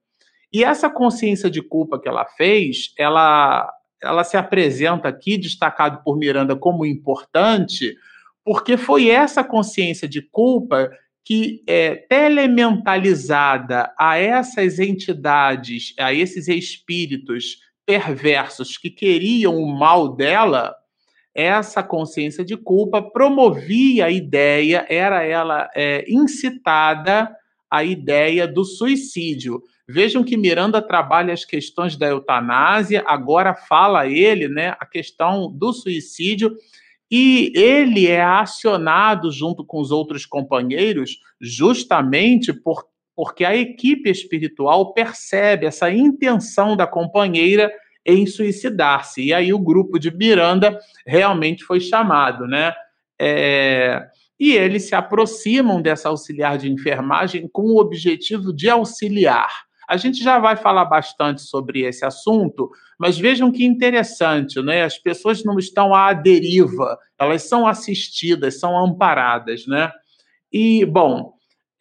E 0.51 0.63
essa 0.63 0.89
consciência 0.89 1.49
de 1.49 1.61
culpa 1.61 1.99
que 1.99 2.07
ela 2.07 2.25
fez, 2.25 2.93
ela, 2.97 3.69
ela 4.01 4.23
se 4.23 4.37
apresenta 4.37 5.07
aqui, 5.07 5.37
destacado 5.37 6.03
por 6.03 6.17
Miranda 6.17 6.55
como 6.55 6.85
importante, 6.85 7.95
porque 8.43 8.77
foi 8.77 9.09
essa 9.09 9.43
consciência 9.43 10.07
de 10.07 10.21
culpa 10.21 10.91
que 11.23 11.63
é 11.65 11.95
telementalizada 11.95 13.91
a 13.97 14.17
essas 14.17 14.77
entidades, 14.77 15.95
a 15.97 16.13
esses 16.13 16.47
espíritos 16.47 17.64
perversos 17.85 18.77
que 18.77 18.89
queriam 18.89 19.55
o 19.55 19.67
mal 19.67 20.15
dela, 20.15 20.75
essa 21.33 21.83
consciência 21.83 22.45
de 22.45 22.55
culpa 22.55 23.01
promovia 23.01 24.05
a 24.05 24.11
ideia, 24.11 24.85
era 24.89 25.23
ela 25.23 25.69
é, 25.75 26.05
incitada 26.07 27.29
a 27.69 27.83
ideia 27.83 28.47
do 28.47 28.63
suicídio. 28.63 29.61
Vejam 29.87 30.23
que 30.23 30.37
Miranda 30.37 30.81
trabalha 30.81 31.33
as 31.33 31.43
questões 31.43 31.97
da 31.97 32.07
eutanásia, 32.07 33.03
agora 33.05 33.53
fala 33.53 34.07
ele, 34.07 34.47
né, 34.47 34.75
a 34.79 34.85
questão 34.85 35.51
do 35.51 35.73
suicídio, 35.73 36.55
e 37.11 37.51
ele 37.55 38.07
é 38.07 38.23
acionado 38.23 39.31
junto 39.31 39.63
com 39.63 39.79
os 39.79 39.91
outros 39.91 40.25
companheiros 40.25 41.19
justamente 41.39 42.51
por, 42.51 42.83
porque 43.15 43.45
a 43.45 43.55
equipe 43.55 44.09
espiritual 44.09 44.93
percebe 44.93 45.65
essa 45.65 45.89
intenção 45.89 46.75
da 46.75 46.85
companheira 46.85 47.71
em 48.05 48.25
suicidar-se. 48.27 49.23
E 49.23 49.33
aí 49.33 49.53
o 49.53 49.59
grupo 49.59 49.97
de 49.97 50.15
Miranda 50.15 50.77
realmente 51.07 51.63
foi 51.63 51.79
chamado, 51.79 52.45
né? 52.45 52.73
É, 53.19 54.05
e 54.39 54.53
eles 54.53 54.83
se 54.83 54.95
aproximam 54.95 55.81
dessa 55.81 56.09
auxiliar 56.09 56.57
de 56.57 56.69
enfermagem 56.69 57.47
com 57.51 57.63
o 57.63 57.79
objetivo 57.79 58.53
de 58.53 58.69
auxiliar. 58.69 59.65
A 59.87 59.97
gente 59.97 60.23
já 60.23 60.39
vai 60.39 60.55
falar 60.55 60.85
bastante 60.85 61.41
sobre 61.41 61.81
esse 61.81 62.03
assunto, 62.03 62.69
mas 62.99 63.17
vejam 63.17 63.51
que 63.51 63.63
interessante, 63.63 64.61
né? 64.61 64.83
As 64.83 64.97
pessoas 64.97 65.43
não 65.43 65.57
estão 65.59 65.93
à 65.93 66.11
deriva, 66.11 66.97
elas 67.19 67.43
são 67.43 67.67
assistidas, 67.67 68.59
são 68.59 68.77
amparadas, 68.77 69.65
né? 69.67 69.91
E, 70.51 70.85
bom, 70.85 71.34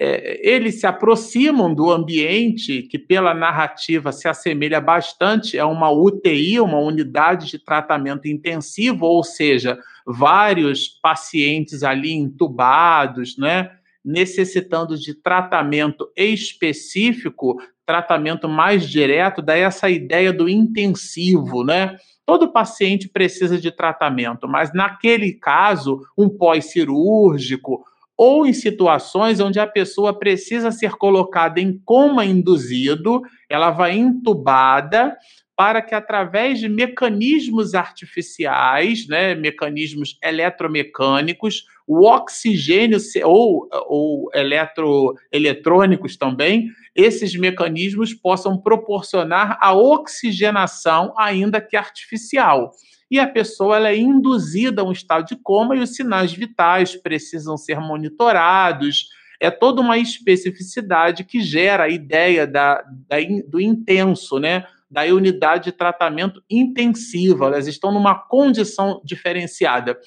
é, 0.04 0.40
eles 0.42 0.80
se 0.80 0.86
aproximam 0.86 1.72
do 1.72 1.90
ambiente 1.90 2.82
que, 2.82 2.98
pela 2.98 3.32
narrativa, 3.32 4.12
se 4.12 4.28
assemelha 4.28 4.80
bastante 4.80 5.58
a 5.58 5.66
uma 5.66 5.90
UTI, 5.90 6.60
uma 6.60 6.78
unidade 6.78 7.46
de 7.50 7.58
tratamento 7.58 8.28
intensivo, 8.28 9.06
ou 9.06 9.24
seja, 9.24 9.78
vários 10.06 10.88
pacientes 10.88 11.82
ali 11.82 12.12
entubados, 12.12 13.38
né, 13.38 13.70
necessitando 14.04 14.98
de 14.98 15.14
tratamento 15.14 16.10
específico, 16.14 17.56
tratamento 17.86 18.46
mais 18.46 18.86
direto, 18.86 19.40
daí 19.40 19.62
essa 19.62 19.88
ideia 19.88 20.32
do 20.32 20.48
intensivo, 20.48 21.64
né? 21.64 21.96
Todo 22.26 22.52
paciente 22.52 23.08
precisa 23.08 23.58
de 23.58 23.70
tratamento, 23.70 24.48
mas 24.48 24.72
naquele 24.72 25.32
caso, 25.32 26.00
um 26.16 26.28
pós-cirúrgico, 26.28 27.84
ou 28.16 28.46
em 28.46 28.52
situações 28.52 29.40
onde 29.40 29.58
a 29.58 29.66
pessoa 29.66 30.16
precisa 30.16 30.70
ser 30.70 30.92
colocada 30.92 31.60
em 31.60 31.78
coma 31.84 32.24
induzido, 32.24 33.22
ela 33.48 33.70
vai 33.70 33.96
entubada 33.96 35.16
para 35.56 35.80
que 35.80 35.94
através 35.94 36.58
de 36.58 36.68
mecanismos 36.68 37.74
artificiais, 37.74 39.06
né, 39.06 39.34
mecanismos 39.34 40.18
eletromecânicos, 40.22 41.64
o 41.86 42.06
oxigênio 42.06 42.98
ou, 43.24 43.68
ou 43.86 44.30
eletro, 44.34 45.14
eletrônicos 45.30 46.16
também, 46.16 46.70
esses 46.94 47.36
mecanismos 47.36 48.12
possam 48.14 48.58
proporcionar 48.58 49.58
a 49.60 49.74
oxigenação, 49.74 51.12
ainda 51.16 51.60
que 51.60 51.76
artificial 51.76 52.72
e 53.10 53.18
a 53.18 53.26
pessoa 53.26 53.76
ela 53.76 53.90
é 53.90 53.96
induzida 53.96 54.82
a 54.82 54.84
um 54.84 54.92
estado 54.92 55.26
de 55.26 55.36
coma 55.36 55.76
e 55.76 55.80
os 55.80 55.94
sinais 55.94 56.32
vitais 56.32 56.96
precisam 56.96 57.56
ser 57.56 57.80
monitorados. 57.80 59.08
É 59.40 59.50
toda 59.50 59.80
uma 59.80 59.98
especificidade 59.98 61.24
que 61.24 61.40
gera 61.40 61.84
a 61.84 61.88
ideia 61.88 62.46
da, 62.46 62.82
da 63.08 63.16
do 63.48 63.60
intenso, 63.60 64.38
né? 64.38 64.64
da 64.94 65.02
unidade 65.02 65.64
de 65.64 65.72
tratamento 65.72 66.40
intensiva. 66.48 67.46
Elas 67.46 67.66
estão 67.66 67.92
numa 67.92 68.14
condição 68.14 69.00
diferenciada. 69.04 69.98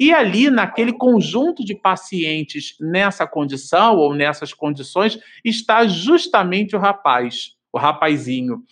E 0.00 0.12
ali, 0.12 0.50
naquele 0.50 0.92
conjunto 0.92 1.64
de 1.64 1.76
pacientes 1.76 2.74
nessa 2.80 3.24
condição 3.24 3.96
ou 3.96 4.12
nessas 4.12 4.52
condições, 4.52 5.16
está 5.44 5.86
justamente 5.86 6.74
o 6.74 6.78
rapaz, 6.78 7.52
o 7.72 7.78
rapazinho. 7.78 8.64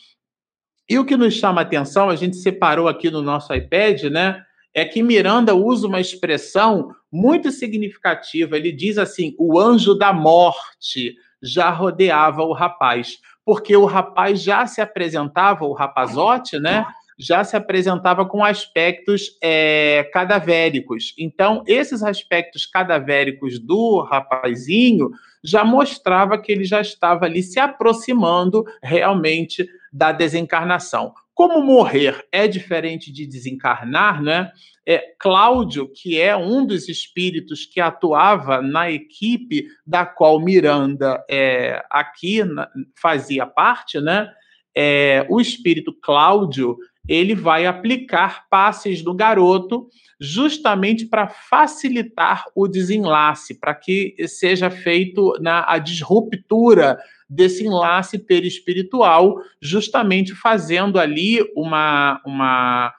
E 0.90 0.98
o 0.98 1.04
que 1.04 1.16
nos 1.16 1.34
chama 1.34 1.60
a 1.60 1.62
atenção, 1.62 2.10
a 2.10 2.16
gente 2.16 2.36
separou 2.36 2.88
aqui 2.88 3.12
no 3.12 3.22
nosso 3.22 3.54
iPad, 3.54 4.02
né? 4.06 4.42
É 4.74 4.84
que 4.84 5.04
Miranda 5.04 5.54
usa 5.54 5.86
uma 5.86 6.00
expressão 6.00 6.92
muito 7.12 7.52
significativa. 7.52 8.56
Ele 8.56 8.72
diz 8.72 8.98
assim: 8.98 9.32
o 9.38 9.60
anjo 9.60 9.94
da 9.94 10.12
morte 10.12 11.14
já 11.40 11.70
rodeava 11.70 12.42
o 12.42 12.52
rapaz, 12.52 13.18
porque 13.44 13.76
o 13.76 13.84
rapaz 13.84 14.42
já 14.42 14.66
se 14.66 14.80
apresentava, 14.80 15.64
o 15.64 15.72
rapazote, 15.72 16.58
né? 16.58 16.84
Já 17.16 17.44
se 17.44 17.56
apresentava 17.56 18.26
com 18.26 18.44
aspectos 18.44 19.38
é, 19.40 20.10
cadavéricos. 20.12 21.14
Então, 21.16 21.62
esses 21.68 22.02
aspectos 22.02 22.66
cadavéricos 22.66 23.60
do 23.60 24.00
rapazinho 24.00 25.10
já 25.44 25.62
mostrava 25.64 26.36
que 26.36 26.50
ele 26.50 26.64
já 26.64 26.80
estava 26.80 27.26
ali 27.26 27.44
se 27.44 27.60
aproximando 27.60 28.64
realmente 28.82 29.68
da 29.92 30.12
desencarnação. 30.12 31.12
Como 31.34 31.62
morrer 31.62 32.26
é 32.30 32.46
diferente 32.46 33.10
de 33.12 33.26
desencarnar, 33.26 34.22
né? 34.22 34.52
É, 34.86 35.14
Cláudio, 35.18 35.90
que 35.90 36.20
é 36.20 36.36
um 36.36 36.66
dos 36.66 36.88
espíritos 36.88 37.64
que 37.64 37.80
atuava 37.80 38.60
na 38.60 38.90
equipe 38.90 39.66
da 39.86 40.04
qual 40.04 40.40
Miranda 40.40 41.24
é, 41.30 41.82
aqui 41.90 42.44
na, 42.44 42.68
fazia 43.00 43.46
parte, 43.46 44.00
né? 44.00 44.30
É, 44.76 45.26
o 45.28 45.40
espírito 45.40 45.92
Cláudio 46.00 46.76
ele 47.10 47.34
vai 47.34 47.66
aplicar 47.66 48.48
passes 48.48 49.02
do 49.02 49.12
garoto 49.12 49.88
justamente 50.20 51.04
para 51.04 51.26
facilitar 51.26 52.44
o 52.54 52.68
desenlace, 52.68 53.58
para 53.58 53.74
que 53.74 54.14
seja 54.28 54.70
feito 54.70 55.32
na 55.40 55.64
a 55.68 55.78
disruptura 55.78 56.96
desse 57.28 57.66
enlace 57.66 58.16
perispiritual, 58.16 59.40
justamente 59.60 60.36
fazendo 60.36 61.00
ali 61.00 61.40
uma, 61.56 62.22
uma, 62.24 62.94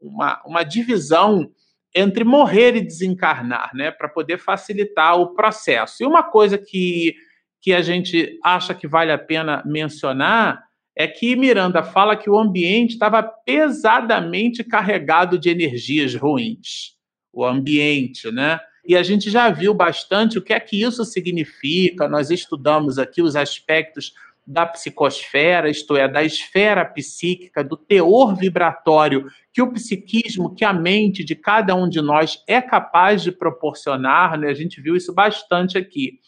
uma, 0.00 0.42
uma 0.46 0.62
divisão 0.62 1.50
entre 1.92 2.22
morrer 2.22 2.76
e 2.76 2.82
desencarnar, 2.82 3.72
né, 3.74 3.90
para 3.90 4.08
poder 4.08 4.38
facilitar 4.38 5.18
o 5.18 5.34
processo. 5.34 6.04
E 6.04 6.06
uma 6.06 6.22
coisa 6.22 6.56
que, 6.56 7.16
que 7.60 7.72
a 7.72 7.82
gente 7.82 8.38
acha 8.44 8.72
que 8.74 8.86
vale 8.86 9.10
a 9.10 9.18
pena 9.18 9.60
mencionar 9.66 10.65
é 10.96 11.06
que 11.06 11.36
Miranda 11.36 11.82
fala 11.82 12.16
que 12.16 12.30
o 12.30 12.38
ambiente 12.38 12.92
estava 12.92 13.22
pesadamente 13.22 14.64
carregado 14.64 15.38
de 15.38 15.50
energias 15.50 16.14
ruins. 16.14 16.96
o 17.32 17.44
ambiente, 17.44 18.30
né? 18.30 18.58
E 18.82 18.96
a 18.96 19.02
gente 19.02 19.30
já 19.30 19.50
viu 19.50 19.74
bastante 19.74 20.38
o 20.38 20.42
que 20.42 20.54
é 20.54 20.60
que 20.60 20.80
isso 20.80 21.04
significa. 21.04 22.08
Nós 22.08 22.30
estudamos 22.30 22.98
aqui 22.98 23.20
os 23.20 23.36
aspectos 23.36 24.14
da 24.46 24.64
psicosfera, 24.64 25.68
isto 25.68 25.96
é, 25.96 26.08
da 26.08 26.24
esfera 26.24 26.82
psíquica, 26.82 27.62
do 27.62 27.76
teor 27.76 28.34
vibratório 28.34 29.26
que 29.52 29.60
o 29.60 29.70
psiquismo, 29.72 30.54
que 30.54 30.64
a 30.64 30.72
mente 30.72 31.24
de 31.24 31.34
cada 31.34 31.74
um 31.74 31.88
de 31.88 32.00
nós 32.00 32.42
é 32.46 32.62
capaz 32.62 33.22
de 33.22 33.32
proporcionar, 33.32 34.38
né? 34.38 34.48
A 34.48 34.54
gente 34.54 34.80
viu 34.80 34.96
isso 34.96 35.12
bastante 35.12 35.76
aqui. 35.76 36.20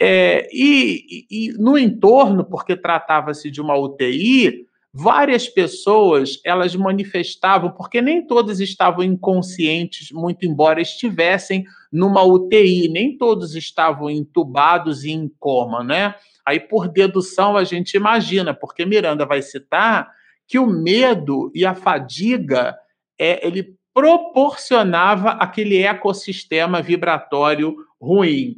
É, 0.00 0.48
e, 0.52 1.26
e, 1.30 1.52
no 1.52 1.78
entorno, 1.78 2.44
porque 2.44 2.76
tratava-se 2.76 3.50
de 3.50 3.60
uma 3.60 3.76
UTI, 3.76 4.66
várias 4.92 5.48
pessoas 5.48 6.40
elas 6.44 6.74
manifestavam, 6.76 7.70
porque 7.70 8.02
nem 8.02 8.26
todas 8.26 8.60
estavam 8.60 9.02
inconscientes, 9.02 10.10
muito 10.12 10.44
embora 10.44 10.80
estivessem 10.80 11.64
numa 11.90 12.22
UTI, 12.22 12.88
nem 12.88 13.16
todos 13.16 13.54
estavam 13.54 14.10
entubados 14.10 15.04
e 15.04 15.12
em 15.12 15.30
coma, 15.38 15.82
né? 15.82 16.14
Aí, 16.44 16.58
por 16.58 16.88
dedução, 16.88 17.56
a 17.56 17.64
gente 17.64 17.96
imagina, 17.96 18.52
porque 18.52 18.84
Miranda 18.84 19.24
vai 19.24 19.40
citar 19.40 20.10
que 20.46 20.58
o 20.58 20.66
medo 20.66 21.50
e 21.54 21.64
a 21.64 21.74
fadiga 21.74 22.76
é, 23.18 23.46
ele 23.46 23.76
proporcionava 23.94 25.30
aquele 25.30 25.78
ecossistema 25.82 26.82
vibratório 26.82 27.76
ruim. 28.00 28.56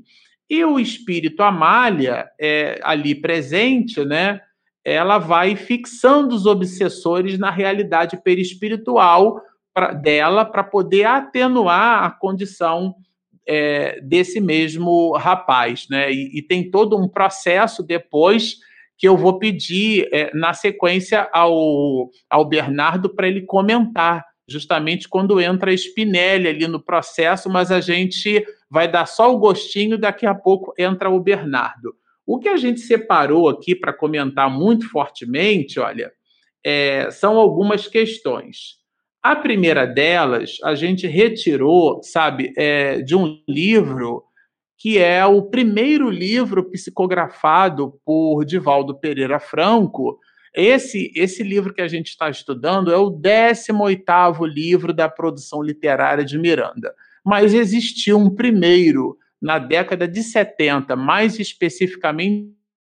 E 0.49 0.64
o 0.64 0.78
espírito 0.78 1.42
Amália, 1.42 2.28
é, 2.40 2.78
ali 2.82 3.14
presente, 3.14 4.05
né, 4.05 4.40
ela 4.84 5.18
vai 5.18 5.57
fixando 5.57 6.34
os 6.34 6.45
obsessores 6.45 7.38
na 7.38 7.51
realidade 7.51 8.20
perispiritual 8.22 9.40
pra, 9.72 9.92
dela 9.92 10.45
para 10.45 10.62
poder 10.62 11.05
atenuar 11.05 12.05
a 12.05 12.11
condição 12.11 12.95
é, 13.47 14.01
desse 14.01 14.40
mesmo 14.40 15.12
rapaz, 15.16 15.86
né? 15.90 16.12
E, 16.12 16.38
e, 16.38 16.42
tem 16.42 16.70
todo 16.70 16.97
um 16.97 17.09
processo 17.09 17.82
depois 17.82 18.57
que 18.97 19.09
eu 19.09 19.16
vou 19.16 19.38
pedir 19.38 20.09
é, 20.12 20.30
na 20.34 20.55
sequência 20.55 21.28
ao, 21.32 22.11
ao 22.30 22.45
Bernardo 22.45 23.14
para 23.14 23.26
ele 23.28 23.42
comentar, 23.42 24.24
justamente 24.49 25.09
quando 25.09 25.40
entra 25.40 25.70
a 25.70 25.76
Spinelli 25.76 26.49
ali 26.49 26.68
no 26.68 26.82
processo, 26.82 27.49
mas 27.49 27.70
a 27.70 27.80
gente 27.80 28.45
vai 28.70 28.90
dar 28.90 29.07
só 29.07 29.32
o 29.32 29.38
gostinho, 29.38 29.99
daqui 29.99 30.26
a 30.26 30.34
pouco 30.34 30.74
entra 30.78 31.11
o 31.11 31.20
Bernardo. 31.20 31.95
O 32.26 32.38
que 32.38 32.49
a 32.49 32.57
gente 32.57 32.80
separou 32.80 33.49
aqui 33.49 33.74
para 33.74 33.92
comentar 33.92 34.51
muito 34.51 34.88
fortemente, 34.88 35.78
olha, 35.78 36.11
é, 36.64 37.11
são 37.11 37.36
algumas 37.38 37.86
questões. 37.86 38.82
A 39.22 39.36
primeira 39.36 39.86
delas, 39.86 40.57
a 40.62 40.74
gente 40.74 41.07
retirou, 41.07 42.03
sabe, 42.03 42.53
é, 42.57 43.01
de 43.01 43.14
um 43.16 43.38
livro 43.49 44.22
que 44.78 44.99
é 44.99 45.24
o 45.24 45.42
primeiro 45.42 46.11
livro 46.11 46.70
psicografado 46.70 47.99
por 48.05 48.45
Divaldo 48.45 48.99
Pereira 48.99 49.40
Franco. 49.40 50.18
Esse, 50.55 51.11
esse 51.16 51.42
livro 51.42 51.74
que 51.74 51.82
a 51.82 51.88
gente 51.88 52.09
está 52.09 52.30
estudando 52.30 52.92
é 52.92 52.96
o 52.96 53.11
18º 53.11 54.46
livro 54.46 54.92
da 54.92 55.09
produção 55.09 55.61
literária 55.61 56.24
de 56.24 56.38
Miranda. 56.38 56.94
Mas 57.24 57.52
existiu 57.52 58.18
um 58.18 58.30
primeiro, 58.30 59.18
na 59.42 59.59
década 59.59 60.07
de 60.07 60.22
70, 60.22 60.94
mais 60.94 61.40
especificamente 61.40 62.52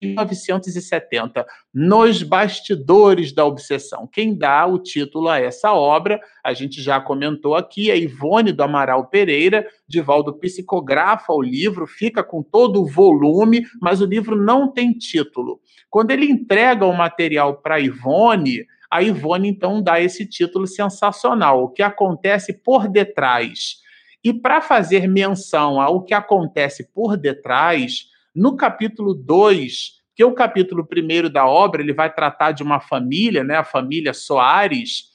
1970, 0.05 1.45
Nos 1.73 2.23
Bastidores 2.23 3.33
da 3.33 3.45
Obsessão. 3.45 4.07
Quem 4.11 4.37
dá 4.37 4.65
o 4.65 4.79
título 4.79 5.29
a 5.29 5.39
essa 5.39 5.73
obra, 5.73 6.19
a 6.43 6.53
gente 6.53 6.81
já 6.81 7.01
comentou 7.01 7.55
aqui, 7.55 7.91
é 7.91 7.97
Ivone 7.97 8.51
do 8.51 8.63
Amaral 8.63 9.07
Pereira. 9.07 9.67
Divaldo 9.87 10.37
psicografa 10.37 11.33
o 11.33 11.41
livro, 11.41 11.85
fica 11.85 12.23
com 12.23 12.41
todo 12.41 12.81
o 12.81 12.87
volume, 12.87 13.65
mas 13.81 14.01
o 14.01 14.05
livro 14.05 14.35
não 14.35 14.71
tem 14.71 14.91
título. 14.93 15.59
Quando 15.89 16.11
ele 16.11 16.25
entrega 16.25 16.85
o 16.85 16.95
material 16.95 17.61
para 17.61 17.79
Ivone, 17.79 18.65
a 18.89 19.01
Ivone 19.01 19.49
então 19.49 19.81
dá 19.81 19.99
esse 19.99 20.25
título 20.25 20.67
sensacional, 20.67 21.63
o 21.63 21.69
que 21.69 21.81
acontece 21.81 22.53
por 22.53 22.87
detrás. 22.87 23.83
E 24.23 24.33
para 24.33 24.59
fazer 24.61 25.07
menção 25.07 25.79
ao 25.79 26.03
que 26.03 26.13
acontece 26.13 26.91
por 26.93 27.15
detrás, 27.15 28.05
no 28.33 28.55
capítulo 28.55 29.13
2, 29.13 29.94
que 30.15 30.23
é 30.23 30.25
o 30.25 30.33
capítulo 30.33 30.87
1 30.89 31.29
da 31.29 31.45
obra, 31.45 31.81
ele 31.81 31.93
vai 31.93 32.11
tratar 32.11 32.53
de 32.53 32.63
uma 32.63 32.79
família, 32.79 33.43
né, 33.43 33.57
a 33.57 33.63
família 33.63 34.13
Soares. 34.13 35.13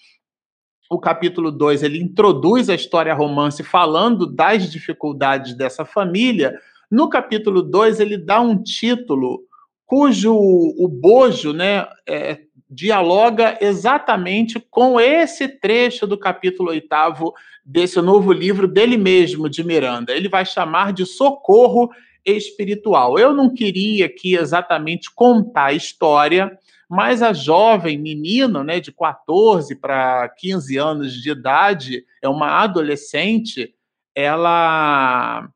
O 0.91 0.99
capítulo 0.99 1.51
2, 1.51 1.83
ele 1.83 2.03
introduz 2.03 2.69
a 2.69 2.75
história 2.75 3.15
romance 3.15 3.63
falando 3.63 4.27
das 4.27 4.71
dificuldades 4.71 5.57
dessa 5.57 5.85
família. 5.85 6.55
No 6.91 7.09
capítulo 7.09 7.63
2, 7.63 8.01
ele 8.01 8.19
dá 8.19 8.41
um 8.41 8.63
título 8.63 9.41
cujo 9.87 10.35
o 10.35 10.87
bojo, 10.87 11.53
né, 11.53 11.87
é, 12.07 12.41
dialoga 12.69 13.59
exatamente 13.61 14.61
com 14.71 15.01
esse 15.01 15.49
trecho 15.49 16.07
do 16.07 16.17
capítulo 16.17 16.71
oitavo 16.71 17.33
desse 17.65 18.01
novo 18.01 18.33
livro 18.33 18.69
dele 18.69 18.97
mesmo, 18.97 19.49
de 19.49 19.65
Miranda. 19.65 20.13
Ele 20.13 20.29
vai 20.29 20.45
chamar 20.45 20.93
de 20.93 21.07
Socorro 21.07 21.91
espiritual. 22.25 23.19
Eu 23.19 23.35
não 23.35 23.53
queria 23.53 24.07
aqui 24.07 24.35
exatamente 24.35 25.13
contar 25.15 25.67
a 25.67 25.73
história, 25.73 26.57
mas 26.89 27.23
a 27.23 27.33
jovem 27.33 27.99
menina, 27.99 28.65
né, 28.65 28.81
de 28.81 28.93
14 28.93 29.77
para 29.77 30.29
15 30.29 30.77
anos 30.77 31.13
de 31.15 31.31
idade, 31.31 32.05
é 32.23 32.29
uma 32.29 32.63
adolescente, 32.63 33.75
ela 34.15 35.49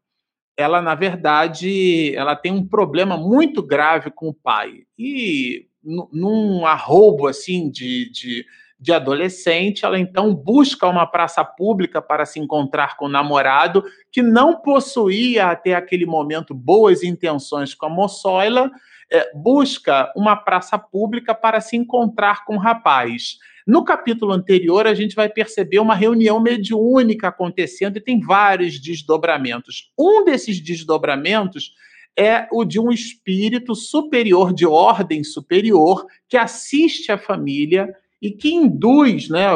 ela 0.57 0.81
na 0.81 0.95
verdade, 0.95 2.15
ela 2.15 2.37
tem 2.37 2.53
um 2.53 2.65
problema 2.65 3.17
muito 3.17 3.61
grave 3.61 4.11
com 4.11 4.29
o 4.29 4.35
pai. 4.35 4.85
E 4.97 5.67
num 5.83 6.65
arrobo 6.65 7.27
assim 7.27 7.69
de, 7.69 8.11
de 8.11 8.47
de 8.85 8.93
adolescente, 8.93 9.82
ela 9.82 9.99
então 9.99 10.35
busca 10.35 10.87
uma 10.87 11.07
praça 11.07 11.43
pública 11.43 12.03
para 12.03 12.26
se 12.26 12.39
encontrar 12.39 12.99
com 12.99 13.07
o 13.07 13.09
namorado, 13.09 13.82
que 14.12 14.20
não 14.20 14.61
possuía 14.61 15.47
até 15.47 15.74
aquele 15.74 16.05
momento 16.05 16.53
boas 16.53 17.03
intenções 17.03 17.74
com 17.74 17.87
a 17.87 17.89
moçoila, 17.89 18.70
é, 19.11 19.35
busca 19.35 20.12
uma 20.14 20.37
praça 20.37 20.78
pública 20.78 21.35
para 21.35 21.62
se 21.62 21.78
encontrar 21.78 22.45
com 22.45 22.57
o 22.57 22.59
rapaz. 22.59 23.39
No 23.66 23.87
capítulo 23.87 24.32
anterior, 24.32 24.87
a 24.87 24.93
gente 24.93 25.16
vai 25.16 25.30
perceber 25.30 25.78
uma 25.78 25.95
reunião 25.95 26.39
mediúnica 26.39 27.28
acontecendo 27.28 27.97
e 27.97 28.03
tem 28.03 28.20
vários 28.20 28.78
desdobramentos. 28.78 29.91
Um 29.99 30.26
desses 30.26 30.61
desdobramentos 30.61 31.72
é 32.14 32.47
o 32.53 32.66
de 32.66 32.78
um 32.78 32.93
espírito 32.93 33.74
superior, 33.74 34.53
de 34.53 34.66
ordem 34.66 35.24
superior, 35.24 36.05
que 36.28 36.37
assiste 36.37 37.11
a 37.11 37.16
família 37.16 37.89
e 38.25 38.31
que 38.31 38.55
induz, 38.55 39.29
né, 39.29 39.55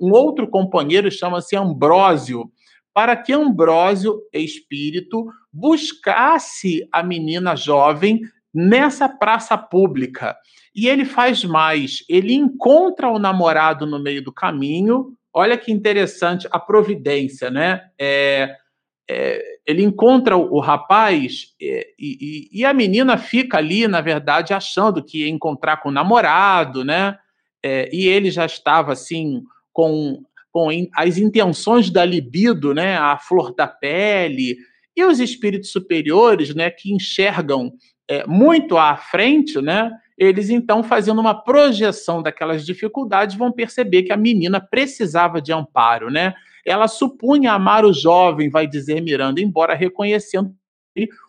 um 0.00 0.10
outro 0.10 0.48
companheiro 0.48 1.08
chama-se 1.08 1.54
Ambrósio, 1.54 2.50
para 2.92 3.14
que 3.16 3.32
Ambrósio, 3.32 4.20
espírito, 4.32 5.24
buscasse 5.52 6.84
a 6.90 7.00
menina 7.04 7.54
jovem 7.54 8.22
nessa 8.52 9.08
praça 9.08 9.56
pública. 9.56 10.36
E 10.74 10.88
ele 10.88 11.04
faz 11.04 11.44
mais, 11.44 12.04
ele 12.08 12.34
encontra 12.34 13.08
o 13.08 13.20
namorado 13.20 13.86
no 13.86 14.02
meio 14.02 14.20
do 14.20 14.32
caminho. 14.32 15.12
Olha 15.32 15.56
que 15.56 15.70
interessante 15.70 16.48
a 16.50 16.58
providência, 16.58 17.52
né? 17.52 17.82
É, 17.96 18.52
é, 19.08 19.40
ele 19.64 19.84
encontra 19.84 20.36
o, 20.36 20.56
o 20.56 20.58
rapaz 20.58 21.54
é, 21.62 21.86
e, 21.96 22.48
e, 22.52 22.60
e, 22.60 22.64
a 22.64 22.74
menina 22.74 23.16
fica 23.16 23.58
ali, 23.58 23.86
na 23.86 24.00
verdade, 24.00 24.52
achando 24.52 25.04
que 25.04 25.20
ia 25.20 25.28
encontrar 25.28 25.76
com 25.76 25.90
o 25.90 25.92
namorado, 25.92 26.84
né? 26.84 27.16
É, 27.64 27.88
e 27.92 28.06
ele 28.06 28.30
já 28.30 28.46
estava 28.46 28.92
assim 28.92 29.42
com, 29.72 30.22
com 30.50 30.68
as 30.94 31.18
intenções 31.18 31.90
da 31.90 32.04
libido, 32.04 32.74
né, 32.74 32.96
a 32.96 33.18
flor 33.18 33.54
da 33.54 33.66
pele, 33.66 34.56
e 34.96 35.04
os 35.04 35.20
espíritos 35.20 35.70
superiores, 35.70 36.54
né, 36.54 36.70
que 36.70 36.92
enxergam 36.92 37.72
é, 38.08 38.26
muito 38.26 38.78
à 38.78 38.96
frente, 38.96 39.60
né, 39.60 39.90
eles 40.16 40.48
então 40.48 40.82
fazendo 40.82 41.20
uma 41.20 41.34
projeção 41.34 42.22
daquelas 42.22 42.64
dificuldades 42.64 43.36
vão 43.36 43.52
perceber 43.52 44.02
que 44.02 44.12
a 44.12 44.16
menina 44.16 44.60
precisava 44.60 45.42
de 45.42 45.52
amparo, 45.52 46.10
né? 46.10 46.32
Ela 46.64 46.88
supunha 46.88 47.52
amar 47.52 47.84
o 47.84 47.92
jovem, 47.92 48.48
vai 48.48 48.66
dizer 48.66 49.00
Miranda, 49.02 49.40
embora 49.40 49.74
reconhecendo 49.74 50.54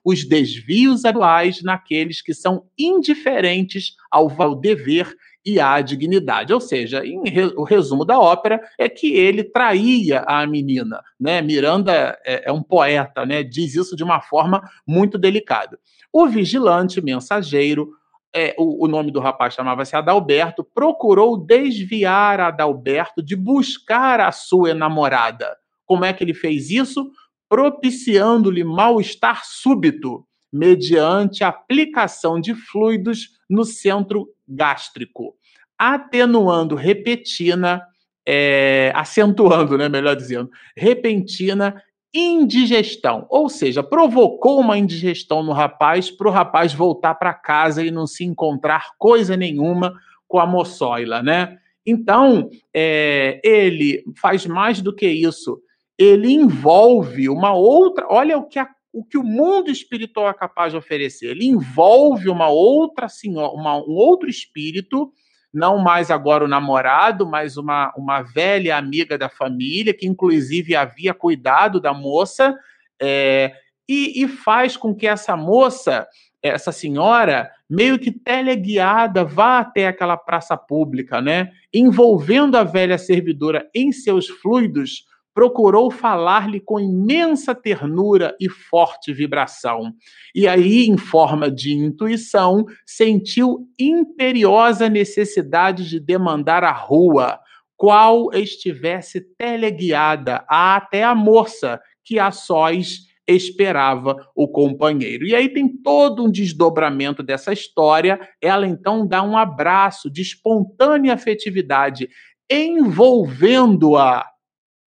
os 0.03 0.23
desvios 0.23 1.03
atuais 1.03 1.61
naqueles 1.61 2.21
que 2.21 2.33
são 2.33 2.63
indiferentes 2.77 3.95
ao 4.09 4.55
dever 4.55 5.13
e 5.47 5.61
à 5.61 5.79
dignidade. 5.79 6.53
Ou 6.53 6.59
seja, 6.59 7.01
re, 7.01 7.53
o 7.55 7.63
resumo 7.63 8.03
da 8.03 8.19
ópera 8.19 8.61
é 8.77 8.89
que 8.89 9.13
ele 9.13 9.45
traía 9.45 10.19
a 10.27 10.45
menina. 10.45 11.01
Né? 11.17 11.41
Miranda 11.41 12.19
é, 12.25 12.49
é 12.49 12.51
um 12.51 12.61
poeta, 12.61 13.25
né? 13.25 13.43
diz 13.43 13.73
isso 13.73 13.95
de 13.95 14.03
uma 14.03 14.19
forma 14.19 14.61
muito 14.85 15.17
delicada. 15.17 15.79
O 16.11 16.27
vigilante 16.27 17.01
mensageiro, 17.01 17.91
é, 18.35 18.53
o, 18.57 18.85
o, 18.85 18.87
nome 18.89 19.09
do 19.09 19.21
rapaz 19.21 19.53
chamava-se 19.53 19.95
Adalberto, 19.95 20.65
procurou 20.65 21.37
desviar 21.37 22.41
Adalberto 22.41 23.23
de 23.23 23.35
buscar 23.35 24.19
a 24.19 24.33
sua 24.33 24.73
namorada. 24.73 25.55
Como 25.85 26.03
é 26.03 26.11
que 26.11 26.25
ele 26.25 26.33
fez 26.33 26.69
isso? 26.69 27.09
Propiciando-lhe 27.47 28.65
mal-estar 28.65 29.45
súbito, 29.45 30.25
mediante 30.51 31.43
aplicação 31.43 32.39
de 32.39 32.53
fluidos 32.53 33.29
no 33.49 33.63
centro 33.63 34.27
gástrico, 34.47 35.35
atenuando 35.77 36.75
repentina, 36.75 37.81
é, 38.27 38.91
acentuando, 38.95 39.77
né, 39.77 39.87
melhor 39.87 40.15
dizendo, 40.15 40.49
repentina 40.75 41.81
indigestão, 42.13 43.27
ou 43.29 43.49
seja, 43.49 43.83
provocou 43.83 44.59
uma 44.59 44.77
indigestão 44.77 45.43
no 45.43 45.51
rapaz 45.51 46.09
para 46.09 46.27
o 46.27 46.31
rapaz 46.31 46.73
voltar 46.73 47.15
para 47.15 47.33
casa 47.33 47.85
e 47.85 47.91
não 47.91 48.07
se 48.07 48.23
encontrar 48.23 48.91
coisa 48.97 49.37
nenhuma 49.37 49.93
com 50.27 50.39
a 50.39 50.45
moçoila, 50.45 51.21
né? 51.21 51.57
Então, 51.85 52.49
é, 52.73 53.39
ele 53.43 54.03
faz 54.19 54.45
mais 54.45 54.81
do 54.81 54.93
que 54.93 55.07
isso. 55.07 55.61
Ele 55.97 56.31
envolve 56.31 57.29
uma 57.29 57.53
outra. 57.53 58.05
Olha 58.09 58.37
o 58.37 58.45
que, 58.45 58.59
a, 58.59 58.67
o 58.91 59.05
que 59.05 59.17
o 59.17 59.23
mundo 59.23 59.71
espiritual 59.71 60.29
é 60.29 60.33
capaz 60.33 60.73
de 60.73 60.77
oferecer. 60.77 61.27
Ele 61.27 61.45
envolve 61.45 62.27
uma 62.27 62.49
outra 62.49 63.07
senhora, 63.07 63.53
uma, 63.53 63.77
um 63.77 63.93
outro 63.93 64.29
espírito, 64.29 65.13
não 65.53 65.77
mais 65.77 66.11
agora 66.11 66.45
o 66.45 66.47
namorado, 66.47 67.25
mas 67.25 67.57
uma, 67.57 67.93
uma 67.97 68.21
velha 68.21 68.77
amiga 68.77 69.17
da 69.17 69.29
família, 69.29 69.93
que 69.93 70.07
inclusive 70.07 70.75
havia 70.75 71.13
cuidado 71.13 71.79
da 71.79 71.93
moça, 71.93 72.55
é, 73.01 73.53
e, 73.87 74.23
e 74.23 74.27
faz 74.27 74.75
com 74.75 74.93
que 74.93 75.07
essa 75.07 75.37
moça 75.37 76.07
essa 76.41 76.71
senhora, 76.71 77.49
meio 77.69 77.99
que 77.99 78.11
teleguiada, 78.11 79.23
vá 79.23 79.59
até 79.59 79.87
aquela 79.87 80.15
praça 80.15 80.55
pública, 80.55 81.21
né? 81.21 81.51
Envolvendo 81.73 82.55
a 82.55 82.63
velha 82.63 82.97
servidora 82.97 83.67
em 83.73 83.91
seus 83.91 84.27
fluidos, 84.27 85.05
procurou 85.37 85.91
falar-lhe 85.91 86.59
com 86.59 86.79
imensa 86.79 87.53
ternura 87.53 88.35
e 88.41 88.49
forte 88.49 89.13
vibração. 89.13 89.93
E 90.33 90.47
aí, 90.47 90.87
em 90.87 90.97
forma 90.97 91.51
de 91.51 91.75
intuição, 91.75 92.65
sentiu 92.83 93.59
imperiosa 93.77 94.89
necessidade 94.89 95.87
de 95.87 95.99
demandar 95.99 96.63
a 96.63 96.71
rua, 96.71 97.39
qual 97.75 98.33
estivesse 98.33 99.21
teleguiada 99.37 100.43
até 100.49 101.03
a 101.03 101.13
moça 101.13 101.79
que 102.03 102.17
a 102.17 102.31
sós 102.31 103.01
esperava 103.27 104.15
o 104.35 104.47
companheiro. 104.47 105.23
E 105.23 105.35
aí 105.35 105.49
tem 105.49 105.67
todo 105.67 106.25
um 106.25 106.31
desdobramento 106.31 107.21
dessa 107.21 107.53
história. 107.53 108.19
Ela 108.41 108.65
então 108.65 109.05
dá 109.05 109.21
um 109.21 109.37
abraço 109.37 110.09
de 110.09 110.23
espontânea 110.23 111.13
afetividade, 111.13 112.09
envolvendo-a 112.49 114.25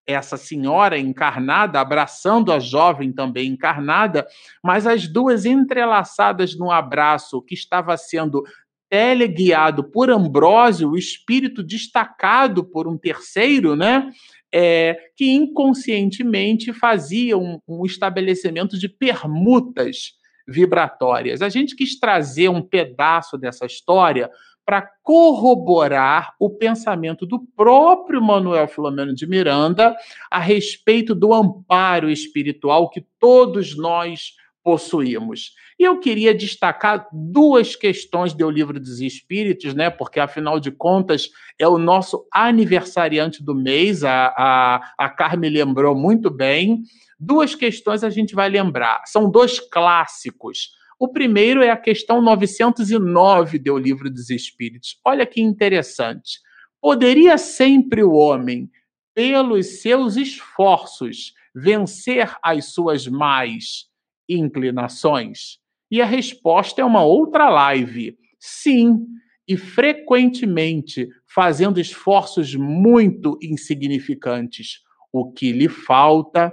essa 0.07 0.37
senhora 0.37 0.99
encarnada, 0.99 1.81
abraçando 1.81 2.53
a 2.53 2.59
jovem 2.59 3.13
também 3.13 3.49
encarnada, 3.49 4.27
mas 4.63 4.87
as 4.87 5.07
duas 5.07 5.45
entrelaçadas 5.45 6.57
no 6.57 6.71
abraço 6.71 7.43
que 7.43 7.55
estava 7.55 7.97
sendo 7.97 8.43
teleguiado 8.89 9.85
por 9.85 10.11
Ambrósio, 10.11 10.91
o 10.91 10.99
espírito 10.99 11.63
destacado 11.63 12.65
por 12.65 12.89
um 12.89 12.99
terceiro, 12.99 13.77
né? 13.77 14.11
é, 14.53 14.97
que 15.17 15.31
inconscientemente 15.31 16.73
fazia 16.73 17.39
um, 17.39 17.61
um 17.69 17.87
estabelecimento 17.87 18.79
de 18.79 18.89
permutas 18.89 20.15
vibratórias. 20.47 21.43
A 21.43 21.49
gente 21.49 21.77
quis 21.77 21.99
trazer 21.99 22.49
um 22.49 22.61
pedaço 22.61 23.39
dessa 23.39 23.65
história 23.65 24.29
para 24.71 24.89
corroborar 25.03 26.33
o 26.39 26.49
pensamento 26.49 27.27
do 27.27 27.41
próprio 27.41 28.23
Manuel 28.23 28.69
Filomeno 28.69 29.13
de 29.13 29.27
Miranda 29.27 29.97
a 30.31 30.39
respeito 30.39 31.13
do 31.13 31.35
amparo 31.35 32.09
espiritual 32.09 32.89
que 32.89 33.05
todos 33.19 33.77
nós 33.77 34.35
possuímos. 34.63 35.55
E 35.77 35.83
eu 35.83 35.99
queria 35.99 36.33
destacar 36.33 37.09
duas 37.13 37.75
questões 37.75 38.33
do 38.33 38.49
Livro 38.49 38.79
dos 38.79 39.01
Espíritos, 39.01 39.75
né? 39.75 39.91
Porque 39.91 40.21
afinal 40.21 40.61
de 40.61 40.71
contas 40.71 41.31
é 41.59 41.67
o 41.67 41.77
nosso 41.77 42.25
aniversariante 42.33 43.43
do 43.43 43.57
mês. 43.57 44.05
A, 44.05 44.33
a, 44.39 44.93
a 44.97 45.09
Carmen 45.09 45.51
lembrou 45.51 45.97
muito 45.97 46.31
bem. 46.31 46.85
Duas 47.19 47.57
questões 47.57 48.05
a 48.05 48.11
gente 48.11 48.37
vai 48.37 48.49
lembrar. 48.49 49.03
São 49.05 49.29
dois 49.29 49.59
clássicos. 49.59 50.79
O 51.01 51.09
primeiro 51.09 51.63
é 51.63 51.71
a 51.71 51.79
questão 51.79 52.21
909 52.21 53.59
do 53.59 53.79
Livro 53.79 54.11
dos 54.11 54.29
Espíritos. 54.29 55.01
Olha 55.03 55.25
que 55.25 55.41
interessante. 55.41 56.39
Poderia 56.79 57.39
sempre 57.39 58.05
o 58.05 58.13
homem, 58.13 58.71
pelos 59.15 59.81
seus 59.81 60.19
esforços, 60.19 61.33
vencer 61.55 62.37
as 62.43 62.67
suas 62.67 63.07
mais 63.07 63.87
inclinações? 64.29 65.59
E 65.91 66.03
a 66.03 66.05
resposta 66.05 66.83
é 66.83 66.85
uma 66.85 67.03
outra 67.03 67.49
live. 67.49 68.15
Sim, 68.39 69.07
e 69.49 69.57
frequentemente 69.57 71.09
fazendo 71.27 71.81
esforços 71.81 72.55
muito 72.55 73.39
insignificantes. 73.43 74.81
O 75.11 75.33
que 75.33 75.51
lhe 75.51 75.69
falta 75.69 76.53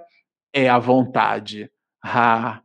é 0.53 0.69
a 0.69 0.79
vontade. 0.79 1.69
Ah, 2.01 2.61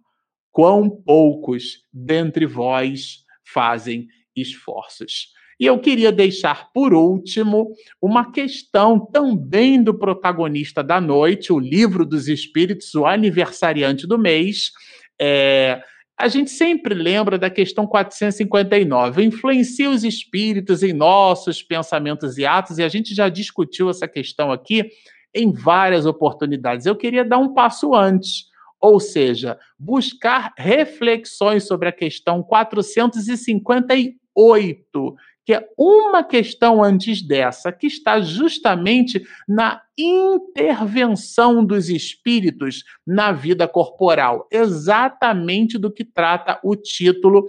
quão 0.52 0.88
poucos 0.88 1.84
dentre 1.92 2.46
vós 2.46 3.24
fazem 3.42 4.06
esforços. 4.36 5.32
E 5.58 5.66
eu 5.66 5.78
queria 5.78 6.10
deixar 6.10 6.70
por 6.72 6.92
último 6.92 7.72
uma 8.00 8.30
questão 8.32 8.98
também 8.98 9.82
do 9.82 9.96
protagonista 9.96 10.82
da 10.82 11.00
noite, 11.00 11.52
o 11.52 11.58
Livro 11.58 12.04
dos 12.04 12.28
Espíritos, 12.28 12.94
o 12.94 13.06
aniversariante 13.06 14.06
do 14.06 14.18
mês, 14.18 14.72
é, 15.20 15.82
a 16.18 16.28
gente 16.28 16.50
sempre 16.50 16.94
lembra 16.94 17.38
da 17.38 17.50
questão 17.50 17.86
459. 17.86 19.24
Influencia 19.24 19.90
os 19.90 20.04
espíritos 20.04 20.82
em 20.82 20.92
nossos 20.92 21.62
pensamentos 21.62 22.38
e 22.38 22.46
atos, 22.46 22.78
e 22.78 22.82
a 22.82 22.88
gente 22.88 23.14
já 23.14 23.28
discutiu 23.28 23.90
essa 23.90 24.06
questão 24.06 24.52
aqui 24.52 24.88
em 25.34 25.52
várias 25.52 26.06
oportunidades. 26.06 26.86
Eu 26.86 26.96
queria 26.96 27.24
dar 27.24 27.38
um 27.38 27.54
passo 27.54 27.94
antes, 27.94 28.44
ou 28.82 28.98
seja, 28.98 29.58
buscar 29.78 30.52
reflexões 30.58 31.68
sobre 31.68 31.88
a 31.88 31.92
questão 31.92 32.42
458, 32.42 35.14
que 35.44 35.54
é 35.54 35.68
uma 35.78 36.24
questão 36.24 36.82
antes 36.82 37.22
dessa, 37.22 37.70
que 37.70 37.86
está 37.86 38.20
justamente 38.20 39.22
na 39.48 39.80
intervenção 39.96 41.64
dos 41.64 41.88
espíritos 41.88 42.82
na 43.06 43.30
vida 43.30 43.68
corporal, 43.68 44.48
exatamente 44.50 45.78
do 45.78 45.92
que 45.92 46.04
trata 46.04 46.58
o 46.64 46.74
título, 46.74 47.46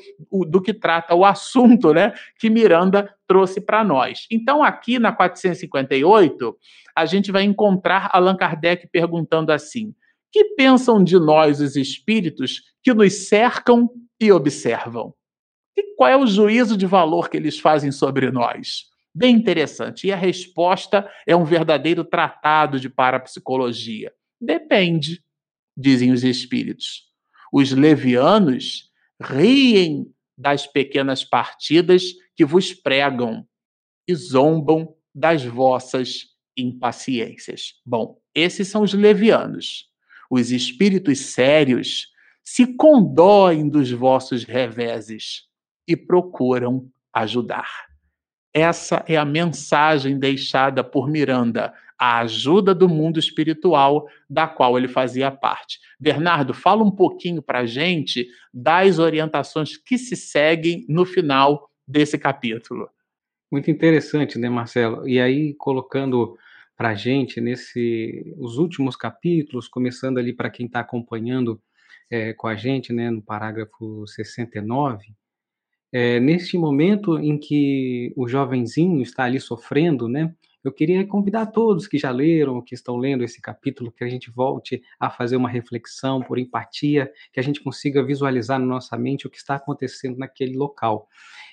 do 0.48 0.62
que 0.62 0.74
trata 0.74 1.16
o 1.16 1.26
assunto, 1.26 1.94
né, 1.94 2.14
que 2.40 2.50
Miranda 2.50 3.12
trouxe 3.28 3.60
para 3.60 3.84
nós. 3.84 4.28
Então, 4.30 4.64
aqui 4.64 5.00
na 5.00 5.12
458, 5.12 6.56
a 6.96 7.06
gente 7.06 7.32
vai 7.32 7.44
encontrar 7.44 8.10
Allan 8.12 8.36
Kardec 8.36 8.88
perguntando 8.92 9.52
assim: 9.52 9.96
que 10.34 10.56
pensam 10.56 11.04
de 11.04 11.20
nós 11.20 11.62
os 11.62 11.76
espíritos 11.76 12.64
que 12.82 12.92
nos 12.92 13.28
cercam 13.28 13.88
e 14.20 14.32
observam? 14.32 15.14
E 15.78 15.96
qual 15.96 16.10
é 16.10 16.18
o 16.18 16.26
juízo 16.26 16.76
de 16.76 16.88
valor 16.88 17.30
que 17.30 17.38
eles 17.38 17.60
fazem 17.60 17.92
sobre 17.92 18.32
nós? 18.32 18.86
Bem 19.14 19.36
interessante. 19.36 20.08
E 20.08 20.12
a 20.12 20.16
resposta 20.16 21.08
é 21.28 21.36
um 21.36 21.46
verdadeiro 21.46 22.04
tratado 22.04 22.80
de 22.80 22.90
parapsicologia. 22.90 24.12
Depende, 24.42 25.24
dizem 25.78 26.12
os 26.12 26.24
espíritos. 26.24 27.04
Os 27.52 27.72
levianos 27.72 28.90
riem 29.22 30.12
das 30.36 30.66
pequenas 30.66 31.24
partidas 31.24 32.06
que 32.36 32.44
vos 32.44 32.74
pregam 32.74 33.48
e 34.08 34.16
zombam 34.16 34.96
das 35.14 35.46
vossas 35.46 36.34
impaciências. 36.58 37.76
Bom, 37.86 38.20
esses 38.34 38.68
são 38.68 38.82
os 38.82 38.94
levianos. 38.94 39.93
Os 40.36 40.52
espíritos 40.52 41.20
sérios 41.20 42.08
se 42.44 42.66
condoem 42.66 43.70
dos 43.70 43.92
vossos 43.92 44.44
reveses 44.44 45.44
e 45.88 45.96
procuram 45.96 46.90
ajudar. 47.14 47.70
Essa 48.52 49.06
é 49.08 49.16
a 49.16 49.26
mensagem 49.26 50.18
deixada 50.18 50.84
por 50.84 51.08
Miranda, 51.08 51.72
a 52.00 52.22
ajuda 52.22 52.74
do 52.74 52.90
mundo 52.90 53.20
espiritual 53.20 54.08
da 54.28 54.48
qual 54.48 54.76
ele 54.76 54.88
fazia 54.88 55.30
parte. 55.30 55.78
Bernardo, 56.00 56.52
fala 56.52 56.84
um 56.84 56.90
pouquinho 56.90 57.40
para 57.40 57.60
a 57.60 57.66
gente 57.68 58.28
das 58.52 58.98
orientações 58.98 59.78
que 59.78 60.00
se 60.00 60.16
seguem 60.16 60.84
no 60.90 61.06
final 61.06 61.70
desse 61.88 62.18
capítulo. 62.18 62.90
Muito 63.52 63.70
interessante, 63.70 64.40
né, 64.40 64.50
Marcelo? 64.50 65.08
E 65.08 65.22
aí, 65.22 65.54
colocando 65.54 66.36
para 66.84 66.90
a 66.90 66.96
gente 66.96 67.40
nesse 67.40 68.36
os 68.38 68.58
últimos 68.58 68.98
capítulos, 68.98 69.70
começando 69.70 70.18
ali 70.18 70.34
para 70.34 70.50
quem 70.50 70.66
está 70.66 70.82
acompanhando 70.82 71.62
é, 72.12 72.34
com 72.34 72.46
a 72.46 72.56
gente, 72.56 72.92
né, 72.92 73.10
no 73.10 73.22
parágrafo 73.22 74.06
69, 74.06 75.16
é, 75.94 76.20
neste 76.20 76.58
momento 76.58 77.18
em 77.18 77.38
que 77.38 78.12
o 78.18 78.28
jovenzinho 78.28 79.02
está 79.02 79.24
ali 79.24 79.40
sofrendo, 79.40 80.10
né, 80.10 80.36
eu 80.62 80.74
queria 80.74 81.08
convidar 81.08 81.46
todos 81.46 81.88
que 81.88 81.98
já 81.98 82.12
leram, 82.12 82.62
que 82.62 82.76
estão 82.76 82.98
lendo 82.98 83.24
esse 83.24 83.40
capítulo, 83.40 83.90
que 83.90 84.04
a 84.04 84.10
gente 84.10 84.30
volte 84.30 84.82
a 85.00 85.10
fazer 85.10 85.38
uma 85.38 85.50
reflexão 85.50 86.22
por 86.22 86.38
empatia, 86.38 87.10
que 87.32 87.40
a 87.40 87.44
gente 87.44 87.64
consiga 87.64 88.04
visualizar 88.04 88.60
na 88.60 88.66
nossa 88.66 88.98
mente 88.98 89.26
o 89.26 89.30
que 89.30 89.38
está 89.38 89.56
acontecendo 89.56 90.18
naquele 90.18 90.58
local. 90.58 91.08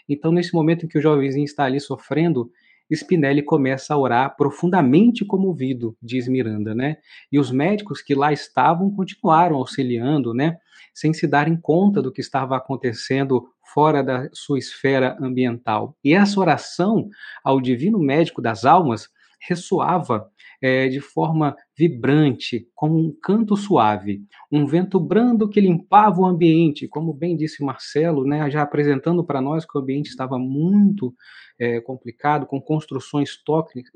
Então, 0.09 0.33
nesse 0.33 0.53
momento 0.53 0.87
em 0.87 0.89
que 0.89 0.99
o 0.99 1.03
jovenzinho 1.03 1.45
está 1.45 1.67
ali 1.67 1.79
sofrendo, 1.79 2.51
Spinelli 2.95 3.43
começa 3.43 3.95
a 3.95 3.99
orar 3.99 4.37
profundamente 4.37 5.25
comovido, 5.25 5.97
diz 6.03 6.27
Miranda, 6.29 6.75
né? 6.75 6.97
E 7.31 7.39
os 7.39 7.51
médicos 7.51 8.03
que 8.03 8.15
lá 8.15 8.33
estavam 8.33 8.91
continuaram 8.91 9.57
auxiliando, 9.57 10.35
né? 10.35 10.57
Sem 10.93 11.13
se 11.13 11.27
darem 11.27 11.57
conta 11.57 12.03
do 12.03 12.13
que 12.13 12.21
estava 12.21 12.57
acontecendo 12.57 13.47
fora 13.73 14.03
da 14.03 14.29
sua 14.33 14.59
esfera 14.59 15.17
ambiental. 15.21 15.97
E 16.03 16.13
essa 16.15 16.41
oração 16.41 17.09
ao 17.45 17.61
divino 17.61 17.99
médico 17.99 18.43
das 18.43 18.65
almas 18.65 19.09
ressoava 19.41 20.29
é, 20.61 20.89
de 20.89 21.01
forma 21.01 21.57
vibrante, 21.77 22.69
como 22.75 22.99
um 22.99 23.15
canto 23.23 23.57
suave, 23.57 24.23
um 24.53 24.67
vento 24.67 25.01
brando 25.01 25.49
que 25.49 25.61
limpava 25.61 26.21
o 26.21 26.27
ambiente, 26.27 26.87
como 26.87 27.15
bem 27.15 27.37
disse 27.37 27.65
Marcelo, 27.65 28.25
né, 28.25 28.51
já 28.51 28.63
apresentando 28.63 29.25
para 29.25 29.41
nós 29.41 29.65
que 29.65 29.77
o 29.77 29.81
ambiente 29.81 30.09
estava 30.09 30.39
muito 30.39 31.15
é, 31.59 31.81
complicado, 31.81 32.47
com 32.47 32.61
construções 32.61 33.39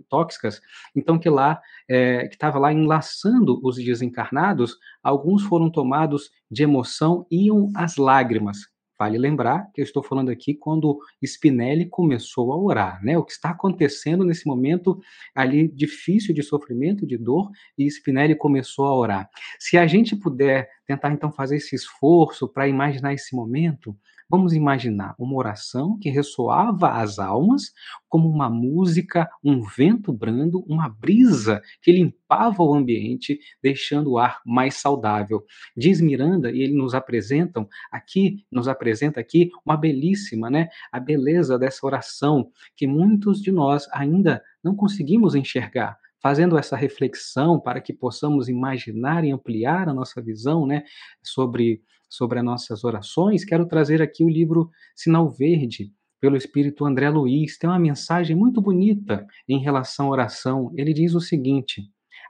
tóxicas, 0.08 0.60
então 0.94 1.18
que 1.18 1.30
lá, 1.30 1.60
é, 1.88 2.28
que 2.28 2.34
estava 2.34 2.58
lá 2.58 2.72
enlaçando 2.72 3.58
os 3.62 3.76
desencarnados, 3.76 4.76
alguns 5.02 5.42
foram 5.42 5.70
tomados 5.70 6.30
de 6.50 6.62
emoção, 6.62 7.26
iam 7.30 7.70
as 7.74 7.96
lágrimas, 7.96 8.73
Vale 8.98 9.18
lembrar 9.18 9.70
que 9.72 9.80
eu 9.80 9.84
estou 9.84 10.02
falando 10.02 10.30
aqui 10.30 10.54
quando 10.54 10.98
Spinelli 11.22 11.86
começou 11.86 12.52
a 12.52 12.56
orar, 12.56 13.04
né? 13.04 13.18
O 13.18 13.24
que 13.24 13.32
está 13.32 13.50
acontecendo 13.50 14.24
nesse 14.24 14.46
momento 14.46 15.00
ali 15.34 15.66
difícil 15.66 16.32
de 16.32 16.42
sofrimento, 16.42 17.06
de 17.06 17.18
dor, 17.18 17.50
e 17.76 17.86
Spinelli 17.90 18.36
começou 18.36 18.86
a 18.86 18.96
orar. 18.96 19.28
Se 19.58 19.76
a 19.76 19.86
gente 19.86 20.14
puder 20.14 20.68
tentar 20.86 21.12
então 21.12 21.32
fazer 21.32 21.56
esse 21.56 21.74
esforço 21.74 22.48
para 22.48 22.68
imaginar 22.68 23.12
esse 23.12 23.34
momento, 23.34 23.96
Vamos 24.34 24.52
imaginar 24.52 25.14
uma 25.16 25.36
oração 25.36 25.96
que 25.96 26.10
ressoava 26.10 27.00
às 27.00 27.20
almas 27.20 27.72
como 28.08 28.28
uma 28.28 28.50
música, 28.50 29.30
um 29.44 29.62
vento 29.62 30.12
brando, 30.12 30.64
uma 30.66 30.88
brisa 30.88 31.62
que 31.80 31.92
limpava 31.92 32.60
o 32.60 32.74
ambiente, 32.74 33.38
deixando 33.62 34.10
o 34.10 34.18
ar 34.18 34.40
mais 34.44 34.74
saudável. 34.74 35.44
Diz 35.76 36.00
Miranda, 36.00 36.50
e 36.50 36.62
ele 36.62 36.74
nos 36.74 36.96
apresentam 36.96 37.68
aqui, 37.92 38.44
nos 38.50 38.66
apresenta 38.66 39.20
aqui 39.20 39.50
uma 39.64 39.76
belíssima, 39.76 40.50
né, 40.50 40.68
a 40.90 40.98
beleza 40.98 41.56
dessa 41.56 41.86
oração 41.86 42.50
que 42.76 42.88
muitos 42.88 43.40
de 43.40 43.52
nós 43.52 43.86
ainda 43.92 44.42
não 44.64 44.74
conseguimos 44.74 45.36
enxergar 45.36 45.96
fazendo 46.20 46.56
essa 46.56 46.74
reflexão 46.74 47.60
para 47.60 47.82
que 47.82 47.92
possamos 47.92 48.48
imaginar 48.48 49.26
e 49.26 49.30
ampliar 49.30 49.90
a 49.90 49.92
nossa 49.92 50.22
visão 50.22 50.66
né, 50.66 50.82
sobre 51.22 51.82
sobre 52.16 52.38
as 52.38 52.44
nossas 52.44 52.84
orações, 52.84 53.44
quero 53.44 53.66
trazer 53.66 54.00
aqui 54.00 54.24
o 54.24 54.28
livro 54.28 54.70
Sinal 54.94 55.30
Verde, 55.30 55.92
pelo 56.20 56.36
Espírito 56.36 56.84
André 56.84 57.10
Luiz. 57.10 57.58
Tem 57.58 57.68
uma 57.68 57.78
mensagem 57.78 58.34
muito 58.34 58.60
bonita 58.60 59.26
em 59.48 59.58
relação 59.58 60.06
à 60.06 60.10
oração. 60.10 60.72
Ele 60.74 60.92
diz 60.92 61.14
o 61.14 61.20
seguinte: 61.20 61.82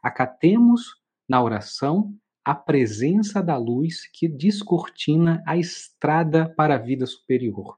acatemos 0.03 0.83
na 1.29 1.43
oração 1.43 2.13
a 2.45 2.55
presença 2.55 3.43
da 3.43 3.57
luz 3.57 4.09
que 4.13 4.29
descortina 4.29 5.43
a 5.47 5.57
estrada 5.57 6.53
para 6.57 6.75
a 6.75 6.79
vida 6.79 7.07
superior. 7.07 7.77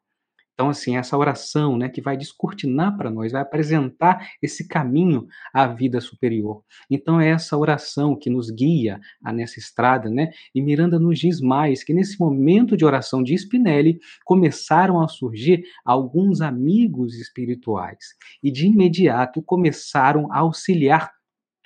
Então, 0.56 0.70
assim, 0.70 0.96
essa 0.96 1.18
oração, 1.18 1.76
né, 1.76 1.86
que 1.86 2.00
vai 2.00 2.16
descortinar 2.16 2.96
para 2.96 3.10
nós, 3.10 3.32
vai 3.32 3.42
apresentar 3.42 4.26
esse 4.40 4.66
caminho 4.66 5.26
à 5.52 5.66
vida 5.66 6.00
superior. 6.00 6.62
Então, 6.90 7.20
é 7.20 7.28
essa 7.28 7.58
oração 7.58 8.16
que 8.16 8.30
nos 8.30 8.50
guia 8.50 8.98
nessa 9.22 9.58
estrada, 9.58 10.08
né? 10.08 10.30
E 10.54 10.62
Miranda 10.62 10.98
nos 10.98 11.18
diz 11.18 11.42
mais 11.42 11.84
que 11.84 11.92
nesse 11.92 12.18
momento 12.18 12.74
de 12.74 12.86
oração 12.86 13.22
de 13.22 13.34
Spinelli 13.34 13.98
começaram 14.24 15.02
a 15.02 15.08
surgir 15.08 15.62
alguns 15.84 16.40
amigos 16.40 17.16
espirituais 17.16 18.14
e 18.42 18.50
de 18.50 18.66
imediato 18.66 19.42
começaram 19.42 20.32
a 20.32 20.38
auxiliar 20.38 21.15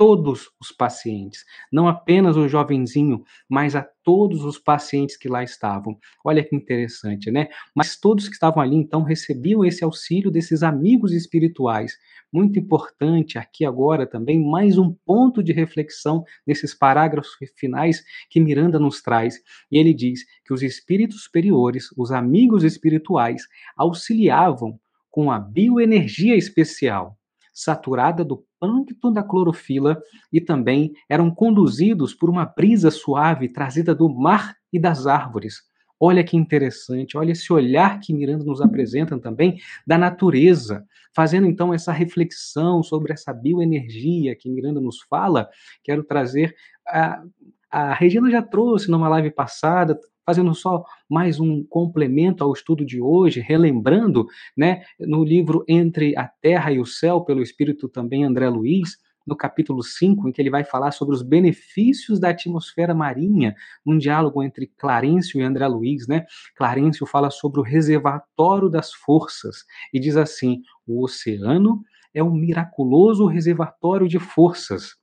todos 0.01 0.48
os 0.59 0.72
pacientes, 0.72 1.44
não 1.70 1.86
apenas 1.86 2.35
o 2.35 2.48
jovenzinho, 2.48 3.22
mas 3.47 3.77
a 3.77 3.86
todos 4.02 4.47
os 4.47 4.59
pacientes 4.59 5.14
que 5.14 5.28
lá 5.28 5.44
estavam. 5.44 5.98
Olha 6.24 6.43
que 6.43 6.56
interessante, 6.56 7.31
né? 7.31 7.48
Mas 7.77 8.01
todos 8.01 8.27
que 8.27 8.32
estavam 8.32 8.62
ali 8.62 8.77
então 8.77 9.02
recebiam 9.02 9.62
esse 9.62 9.85
auxílio 9.85 10.31
desses 10.31 10.62
amigos 10.62 11.12
espirituais. 11.12 11.98
Muito 12.32 12.59
importante 12.59 13.36
aqui 13.36 13.62
agora 13.62 14.06
também 14.06 14.43
mais 14.43 14.78
um 14.78 14.90
ponto 15.05 15.43
de 15.43 15.52
reflexão 15.52 16.24
nesses 16.47 16.72
parágrafos 16.72 17.32
finais 17.55 18.02
que 18.31 18.40
Miranda 18.40 18.78
nos 18.78 19.02
traz. 19.02 19.35
E 19.70 19.77
ele 19.77 19.93
diz 19.93 20.20
que 20.47 20.55
os 20.55 20.62
espíritos 20.62 21.24
superiores, 21.24 21.89
os 21.94 22.10
amigos 22.10 22.64
espirituais, 22.64 23.43
auxiliavam 23.77 24.81
com 25.10 25.31
a 25.31 25.39
bioenergia 25.39 26.36
especial 26.36 27.19
saturada 27.52 28.24
do 28.24 28.44
plâncton 28.59 29.12
da 29.12 29.22
clorofila 29.22 30.01
e 30.32 30.40
também 30.40 30.93
eram 31.09 31.31
conduzidos 31.31 32.14
por 32.14 32.31
uma 32.31 32.44
brisa 32.44 32.90
suave 32.90 33.48
trazida 33.48 33.94
do 33.94 34.09
mar 34.09 34.55
e 34.72 34.78
das 34.78 35.06
árvores. 35.06 35.68
Olha 36.02 36.24
que 36.24 36.35
interessante, 36.35 37.18
olha 37.18 37.32
esse 37.32 37.52
olhar 37.52 38.01
que 38.01 38.14
Miranda 38.14 38.43
nos 38.43 38.62
apresenta 38.62 39.18
também 39.18 39.59
da 39.86 39.98
natureza, 39.98 40.82
fazendo 41.14 41.47
então 41.47 41.74
essa 41.74 41.93
reflexão 41.93 42.82
sobre 42.82 43.12
essa 43.12 43.35
bioenergia 43.35 44.35
que 44.35 44.48
Miranda 44.48 44.81
nos 44.81 45.02
fala. 45.02 45.47
Quero 45.85 46.02
trazer 46.02 46.55
a, 46.89 47.22
a 47.70 47.93
Regina 47.93 48.31
já 48.31 48.40
trouxe 48.40 48.90
numa 48.90 49.10
live 49.10 49.31
passada, 49.31 49.98
fazendo 50.31 50.55
só 50.55 50.85
mais 51.09 51.40
um 51.40 51.65
complemento 51.65 52.44
ao 52.44 52.52
estudo 52.52 52.86
de 52.86 53.01
hoje, 53.01 53.40
relembrando, 53.40 54.28
né, 54.57 54.85
no 55.01 55.24
livro 55.24 55.65
Entre 55.66 56.16
a 56.16 56.28
Terra 56.28 56.70
e 56.70 56.78
o 56.78 56.86
Céu, 56.86 57.23
pelo 57.23 57.43
Espírito 57.43 57.89
também 57.89 58.23
André 58.23 58.48
Luiz, 58.48 58.97
no 59.27 59.36
capítulo 59.36 59.82
5, 59.82 60.28
em 60.28 60.32
que 60.32 60.40
ele 60.40 60.48
vai 60.48 60.62
falar 60.62 60.93
sobre 60.93 61.16
os 61.16 61.23
benefícios 61.23 62.20
da 62.20 62.28
atmosfera 62.28 62.94
marinha, 62.94 63.57
um 63.85 63.98
diálogo 63.98 64.40
entre 64.40 64.69
Clarencio 64.78 65.40
e 65.40 65.43
André 65.43 65.66
Luiz, 65.66 66.07
né? 66.07 66.24
Clarencio 66.55 67.05
fala 67.07 67.28
sobre 67.28 67.59
o 67.59 67.65
reservatório 67.65 68.69
das 68.69 68.93
forças 68.93 69.65
e 69.93 69.98
diz 69.98 70.16
assim: 70.16 70.62
o 70.86 71.02
oceano 71.02 71.82
é 72.15 72.23
um 72.23 72.32
miraculoso 72.32 73.27
reservatório 73.27 74.07
de 74.07 74.20
forças 74.20 74.99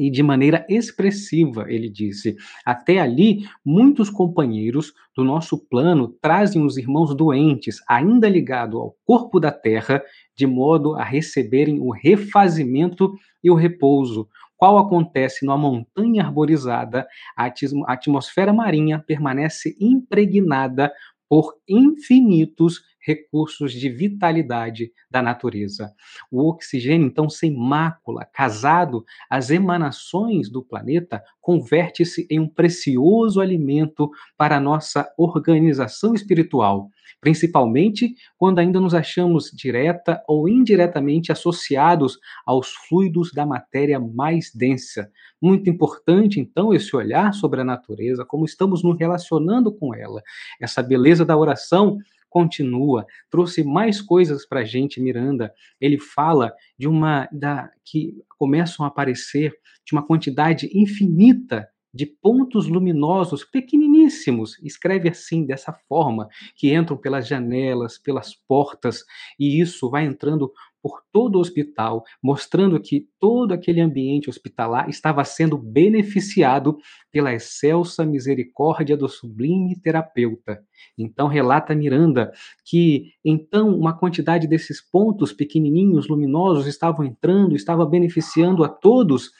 e 0.00 0.10
de 0.10 0.22
maneira 0.22 0.64
expressiva, 0.66 1.66
ele 1.68 1.90
disse. 1.90 2.34
Até 2.64 2.98
ali, 2.98 3.46
muitos 3.62 4.08
companheiros 4.08 4.94
do 5.14 5.22
nosso 5.22 5.58
plano 5.68 6.08
trazem 6.22 6.64
os 6.64 6.78
irmãos 6.78 7.14
doentes, 7.14 7.76
ainda 7.86 8.26
ligados 8.26 8.80
ao 8.80 8.96
corpo 9.04 9.38
da 9.38 9.52
terra, 9.52 10.02
de 10.34 10.46
modo 10.46 10.94
a 10.94 11.04
receberem 11.04 11.78
o 11.78 11.90
refazimento 11.90 13.12
e 13.44 13.50
o 13.50 13.54
repouso. 13.54 14.26
Qual 14.56 14.78
acontece 14.78 15.44
numa 15.44 15.58
montanha 15.58 16.24
arborizada, 16.24 17.06
a 17.36 17.52
atmosfera 17.86 18.54
marinha 18.54 19.04
permanece 19.06 19.76
impregnada 19.78 20.90
por 21.28 21.54
infinitos 21.68 22.80
recursos 23.00 23.72
de 23.72 23.88
vitalidade 23.88 24.92
da 25.10 25.22
natureza. 25.22 25.92
O 26.30 26.48
oxigênio, 26.48 27.06
então, 27.06 27.28
sem 27.28 27.54
mácula, 27.56 28.24
casado 28.24 29.04
às 29.28 29.50
emanações 29.50 30.50
do 30.50 30.62
planeta, 30.62 31.22
converte-se 31.40 32.26
em 32.30 32.38
um 32.38 32.48
precioso 32.48 33.40
alimento 33.40 34.10
para 34.36 34.56
a 34.56 34.60
nossa 34.60 35.10
organização 35.16 36.14
espiritual, 36.14 36.90
principalmente 37.20 38.14
quando 38.36 38.58
ainda 38.58 38.78
nos 38.78 38.94
achamos 38.94 39.50
direta 39.50 40.22
ou 40.28 40.48
indiretamente 40.48 41.32
associados 41.32 42.18
aos 42.46 42.68
fluidos 42.68 43.32
da 43.32 43.44
matéria 43.46 43.98
mais 43.98 44.52
densa. 44.54 45.10
Muito 45.40 45.68
importante, 45.70 46.38
então, 46.38 46.72
esse 46.72 46.94
olhar 46.94 47.32
sobre 47.32 47.62
a 47.62 47.64
natureza, 47.64 48.24
como 48.24 48.44
estamos 48.44 48.82
nos 48.82 48.98
relacionando 48.98 49.72
com 49.72 49.94
ela. 49.94 50.22
Essa 50.60 50.82
beleza 50.82 51.24
da 51.24 51.36
oração 51.36 51.98
continua, 52.30 53.04
trouxe 53.28 53.62
mais 53.62 54.00
coisas 54.00 54.46
para 54.46 54.60
a 54.60 54.64
gente, 54.64 55.00
Miranda. 55.00 55.52
Ele 55.80 55.98
fala 55.98 56.54
de 56.78 56.88
uma 56.88 57.28
da 57.30 57.70
que 57.84 58.14
começam 58.38 58.86
a 58.86 58.88
aparecer 58.88 59.52
de 59.84 59.92
uma 59.92 60.06
quantidade 60.06 60.70
infinita 60.72 61.68
de 61.92 62.06
pontos 62.06 62.68
luminosos 62.68 63.44
pequeniníssimos, 63.44 64.56
escreve 64.62 65.08
assim, 65.08 65.44
dessa 65.44 65.72
forma, 65.88 66.28
que 66.54 66.72
entram 66.72 66.96
pelas 66.96 67.26
janelas, 67.26 67.98
pelas 67.98 68.34
portas, 68.46 69.04
e 69.38 69.60
isso 69.60 69.90
vai 69.90 70.04
entrando 70.04 70.52
por 70.82 71.02
todo 71.12 71.36
o 71.36 71.40
hospital, 71.40 72.04
mostrando 72.22 72.80
que 72.80 73.06
todo 73.18 73.52
aquele 73.52 73.80
ambiente 73.80 74.30
hospitalar 74.30 74.88
estava 74.88 75.24
sendo 75.24 75.56
beneficiado 75.56 76.78
pela 77.10 77.32
excelsa 77.34 78.04
misericórdia 78.04 78.96
do 78.96 79.08
sublime 79.08 79.78
terapeuta. 79.80 80.62
Então 80.98 81.28
relata 81.28 81.74
Miranda 81.74 82.32
que 82.64 83.12
então 83.24 83.76
uma 83.76 83.96
quantidade 83.96 84.46
desses 84.46 84.80
pontos 84.80 85.32
pequenininhos, 85.32 86.08
luminosos 86.08 86.66
estavam 86.66 87.04
entrando, 87.04 87.54
estava 87.54 87.84
beneficiando 87.84 88.64
a 88.64 88.68
todos. 88.68 89.30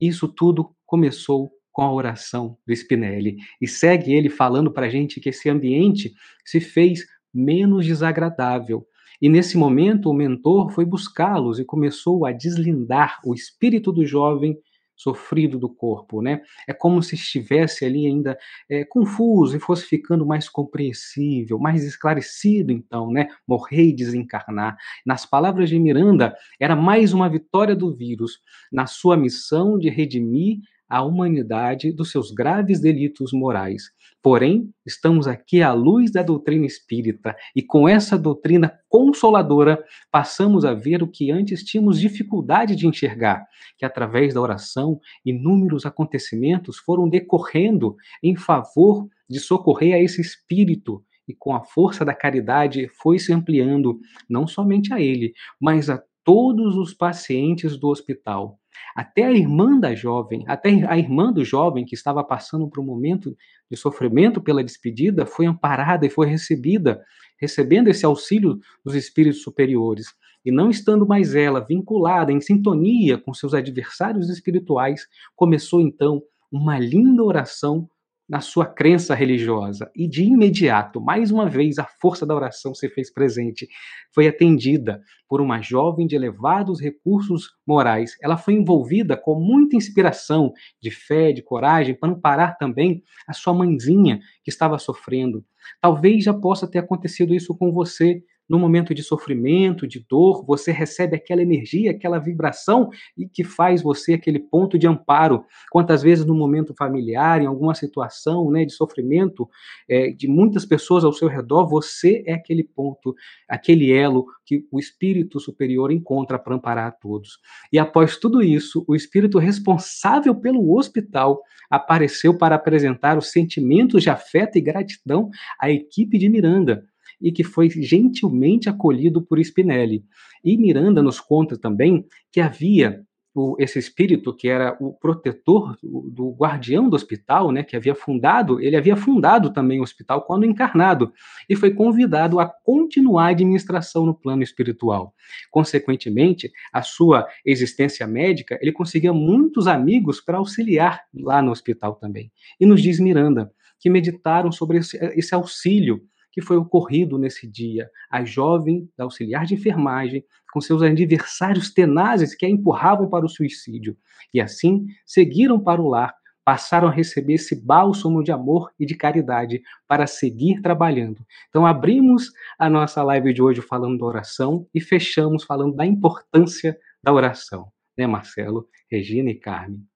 Isso 0.00 0.28
tudo 0.28 0.74
começou 0.84 1.52
com 1.72 1.82
a 1.82 1.92
oração 1.92 2.58
do 2.66 2.72
Spinelli 2.72 3.36
e 3.60 3.66
segue 3.66 4.12
ele 4.12 4.28
falando 4.28 4.70
para 4.70 4.86
a 4.86 4.90
gente 4.90 5.20
que 5.20 5.30
esse 5.30 5.48
ambiente 5.48 6.12
se 6.44 6.60
fez 6.60 7.04
menos 7.32 7.86
desagradável, 7.86 8.86
e 9.22 9.28
nesse 9.28 9.56
momento, 9.56 10.10
o 10.10 10.14
mentor 10.14 10.72
foi 10.72 10.84
buscá-los 10.84 11.60
e 11.60 11.64
começou 11.64 12.26
a 12.26 12.32
deslindar 12.32 13.20
o 13.24 13.32
espírito 13.32 13.92
do 13.92 14.04
jovem 14.04 14.58
sofrido 14.96 15.58
do 15.58 15.68
corpo, 15.68 16.20
né? 16.20 16.42
É 16.68 16.72
como 16.72 17.00
se 17.02 17.14
estivesse 17.14 17.84
ali 17.84 18.04
ainda 18.06 18.36
é, 18.68 18.84
confuso 18.84 19.56
e 19.56 19.60
fosse 19.60 19.84
ficando 19.84 20.26
mais 20.26 20.48
compreensível, 20.48 21.56
mais 21.56 21.84
esclarecido, 21.84 22.72
então, 22.72 23.12
né? 23.12 23.28
Morrer 23.46 23.90
e 23.90 23.92
desencarnar. 23.94 24.76
Nas 25.06 25.24
palavras 25.24 25.68
de 25.68 25.78
Miranda, 25.78 26.34
era 26.58 26.74
mais 26.74 27.12
uma 27.12 27.28
vitória 27.28 27.76
do 27.76 27.94
vírus 27.94 28.40
na 28.72 28.86
sua 28.86 29.16
missão 29.16 29.78
de 29.78 29.88
redimir 29.88 30.58
a 30.92 31.02
humanidade 31.02 31.90
dos 31.90 32.10
seus 32.10 32.30
graves 32.30 32.78
delitos 32.78 33.32
morais. 33.32 33.84
Porém, 34.22 34.68
estamos 34.84 35.26
aqui 35.26 35.62
à 35.62 35.72
luz 35.72 36.12
da 36.12 36.22
doutrina 36.22 36.66
espírita 36.66 37.34
e 37.56 37.62
com 37.62 37.88
essa 37.88 38.18
doutrina 38.18 38.78
consoladora 38.90 39.82
passamos 40.10 40.66
a 40.66 40.74
ver 40.74 41.02
o 41.02 41.08
que 41.08 41.30
antes 41.30 41.64
tínhamos 41.64 41.98
dificuldade 41.98 42.76
de 42.76 42.86
enxergar, 42.86 43.42
que 43.78 43.86
através 43.86 44.34
da 44.34 44.42
oração 44.42 45.00
inúmeros 45.24 45.86
acontecimentos 45.86 46.76
foram 46.76 47.08
decorrendo 47.08 47.96
em 48.22 48.36
favor 48.36 49.08
de 49.26 49.40
socorrer 49.40 49.94
a 49.94 49.98
esse 49.98 50.20
espírito 50.20 51.02
e 51.26 51.34
com 51.34 51.54
a 51.54 51.64
força 51.64 52.04
da 52.04 52.14
caridade 52.14 52.86
foi 53.00 53.18
se 53.18 53.32
ampliando 53.32 53.98
não 54.28 54.46
somente 54.46 54.92
a 54.92 55.00
ele, 55.00 55.32
mas 55.58 55.88
a 55.88 56.02
todos 56.24 56.76
os 56.76 56.94
pacientes 56.94 57.76
do 57.76 57.88
hospital. 57.88 58.58
Até 58.94 59.24
a 59.24 59.32
irmã 59.32 59.78
da 59.78 59.94
jovem, 59.94 60.44
até 60.46 60.70
a 60.86 60.98
irmã 60.98 61.32
do 61.32 61.44
jovem 61.44 61.84
que 61.84 61.94
estava 61.94 62.22
passando 62.24 62.68
por 62.68 62.80
um 62.80 62.84
momento 62.84 63.36
de 63.70 63.76
sofrimento 63.76 64.40
pela 64.40 64.64
despedida, 64.64 65.26
foi 65.26 65.46
amparada 65.46 66.06
e 66.06 66.10
foi 66.10 66.26
recebida, 66.26 67.02
recebendo 67.38 67.88
esse 67.88 68.04
auxílio 68.04 68.58
dos 68.84 68.94
espíritos 68.94 69.42
superiores. 69.42 70.06
E 70.44 70.50
não 70.50 70.70
estando 70.70 71.06
mais 71.06 71.34
ela 71.34 71.60
vinculada, 71.60 72.32
em 72.32 72.40
sintonia 72.40 73.16
com 73.16 73.32
seus 73.32 73.54
adversários 73.54 74.28
espirituais, 74.28 75.06
começou 75.36 75.80
então 75.80 76.22
uma 76.50 76.78
linda 76.78 77.22
oração 77.22 77.88
na 78.32 78.40
sua 78.40 78.64
crença 78.64 79.14
religiosa. 79.14 79.90
E 79.94 80.08
de 80.08 80.24
imediato, 80.24 80.98
mais 81.02 81.30
uma 81.30 81.46
vez, 81.46 81.78
a 81.78 81.84
força 81.84 82.24
da 82.24 82.34
oração 82.34 82.74
se 82.74 82.88
fez 82.88 83.12
presente. 83.12 83.68
Foi 84.10 84.26
atendida 84.26 85.02
por 85.28 85.42
uma 85.42 85.60
jovem 85.60 86.06
de 86.06 86.16
elevados 86.16 86.80
recursos 86.80 87.50
morais. 87.66 88.16
Ela 88.22 88.38
foi 88.38 88.54
envolvida 88.54 89.18
com 89.18 89.34
muita 89.38 89.76
inspiração 89.76 90.50
de 90.80 90.90
fé, 90.90 91.30
de 91.30 91.42
coragem, 91.42 91.94
para 91.94 92.08
amparar 92.08 92.56
também 92.56 93.02
a 93.28 93.34
sua 93.34 93.52
mãezinha 93.52 94.18
que 94.42 94.48
estava 94.48 94.78
sofrendo. 94.78 95.44
Talvez 95.78 96.24
já 96.24 96.32
possa 96.32 96.66
ter 96.66 96.78
acontecido 96.78 97.34
isso 97.34 97.54
com 97.54 97.70
você 97.70 98.22
no 98.48 98.58
momento 98.58 98.94
de 98.94 99.02
sofrimento, 99.02 99.86
de 99.86 100.04
dor, 100.08 100.44
você 100.44 100.72
recebe 100.72 101.16
aquela 101.16 101.42
energia, 101.42 101.90
aquela 101.90 102.18
vibração 102.18 102.90
e 103.16 103.26
que 103.26 103.44
faz 103.44 103.82
você 103.82 104.14
aquele 104.14 104.38
ponto 104.38 104.78
de 104.78 104.86
amparo. 104.86 105.44
Quantas 105.70 106.02
vezes 106.02 106.24
no 106.24 106.34
momento 106.34 106.74
familiar, 106.76 107.40
em 107.40 107.46
alguma 107.46 107.74
situação 107.74 108.50
né, 108.50 108.64
de 108.64 108.72
sofrimento 108.72 109.48
é, 109.88 110.10
de 110.10 110.28
muitas 110.28 110.66
pessoas 110.66 111.04
ao 111.04 111.12
seu 111.12 111.28
redor, 111.28 111.68
você 111.68 112.22
é 112.26 112.34
aquele 112.34 112.64
ponto, 112.64 113.14
aquele 113.48 113.92
elo 113.92 114.26
que 114.44 114.66
o 114.70 114.78
Espírito 114.78 115.40
Superior 115.40 115.90
encontra 115.90 116.38
para 116.38 116.54
amparar 116.54 116.88
a 116.88 116.92
todos. 116.92 117.38
E 117.72 117.78
após 117.78 118.16
tudo 118.16 118.42
isso, 118.42 118.84
o 118.86 118.94
Espírito 118.94 119.38
responsável 119.38 120.34
pelo 120.34 120.76
hospital 120.76 121.40
apareceu 121.70 122.36
para 122.36 122.56
apresentar 122.56 123.16
os 123.16 123.30
sentimentos 123.30 124.02
de 124.02 124.10
afeto 124.10 124.58
e 124.58 124.60
gratidão 124.60 125.30
à 125.58 125.70
equipe 125.70 126.18
de 126.18 126.28
Miranda 126.28 126.84
e 127.22 127.30
que 127.30 127.44
foi 127.44 127.70
gentilmente 127.70 128.68
acolhido 128.68 129.22
por 129.22 129.38
Spinelli. 129.38 130.04
E 130.44 130.56
Miranda 130.56 131.02
nos 131.02 131.20
conta 131.20 131.56
também 131.56 132.04
que 132.30 132.40
havia 132.40 133.04
o, 133.34 133.56
esse 133.58 133.78
espírito 133.78 134.34
que 134.34 134.48
era 134.48 134.76
o 134.78 134.92
protetor 134.92 135.76
do, 135.82 136.10
do 136.10 136.30
guardião 136.32 136.88
do 136.88 136.96
hospital, 136.96 137.50
né, 137.50 137.62
que 137.62 137.76
havia 137.76 137.94
fundado, 137.94 138.60
ele 138.60 138.76
havia 138.76 138.96
fundado 138.96 139.52
também 139.52 139.80
o 139.80 139.82
hospital 139.82 140.22
quando 140.22 140.44
encarnado 140.44 141.12
e 141.48 141.56
foi 141.56 141.72
convidado 141.72 142.38
a 142.38 142.46
continuar 142.46 143.26
a 143.26 143.30
administração 143.30 144.04
no 144.04 144.14
plano 144.14 144.42
espiritual. 144.42 145.14
Consequentemente, 145.50 146.50
a 146.72 146.82
sua 146.82 147.26
existência 147.44 148.06
médica, 148.06 148.58
ele 148.60 148.72
conseguia 148.72 149.12
muitos 149.12 149.66
amigos 149.66 150.20
para 150.20 150.38
auxiliar 150.38 151.02
lá 151.14 151.40
no 151.40 151.50
hospital 151.50 151.94
também. 151.94 152.30
E 152.60 152.66
nos 152.66 152.82
diz 152.82 153.00
Miranda 153.00 153.50
que 153.80 153.90
meditaram 153.90 154.52
sobre 154.52 154.78
esse, 154.78 154.96
esse 155.16 155.34
auxílio 155.34 156.02
que 156.32 156.40
foi 156.40 156.56
ocorrido 156.56 157.18
nesse 157.18 157.46
dia. 157.46 157.90
A 158.10 158.24
jovem 158.24 158.88
da 158.96 159.04
auxiliar 159.04 159.44
de 159.44 159.54
enfermagem, 159.54 160.24
com 160.52 160.60
seus 160.60 160.82
adversários 160.82 161.72
tenazes 161.72 162.34
que 162.34 162.46
a 162.46 162.48
empurravam 162.48 163.08
para 163.08 163.24
o 163.24 163.28
suicídio. 163.28 163.96
E 164.32 164.40
assim 164.40 164.86
seguiram 165.06 165.60
para 165.60 165.80
o 165.80 165.88
lar, 165.88 166.14
passaram 166.44 166.88
a 166.88 166.90
receber 166.90 167.34
esse 167.34 167.54
bálsamo 167.64 168.22
de 168.22 168.32
amor 168.32 168.70
e 168.78 168.84
de 168.84 168.96
caridade 168.96 169.62
para 169.86 170.06
seguir 170.06 170.60
trabalhando. 170.60 171.24
Então 171.48 171.66
abrimos 171.66 172.32
a 172.58 172.68
nossa 172.68 173.02
live 173.02 173.32
de 173.32 173.42
hoje 173.42 173.60
falando 173.60 173.98
da 173.98 174.06
oração 174.06 174.66
e 174.74 174.80
fechamos 174.80 175.44
falando 175.44 175.76
da 175.76 175.86
importância 175.86 176.76
da 177.02 177.12
oração, 177.12 177.70
né, 177.96 178.06
Marcelo, 178.06 178.68
Regina 178.90 179.30
e 179.30 179.34
Carmen. 179.34 179.86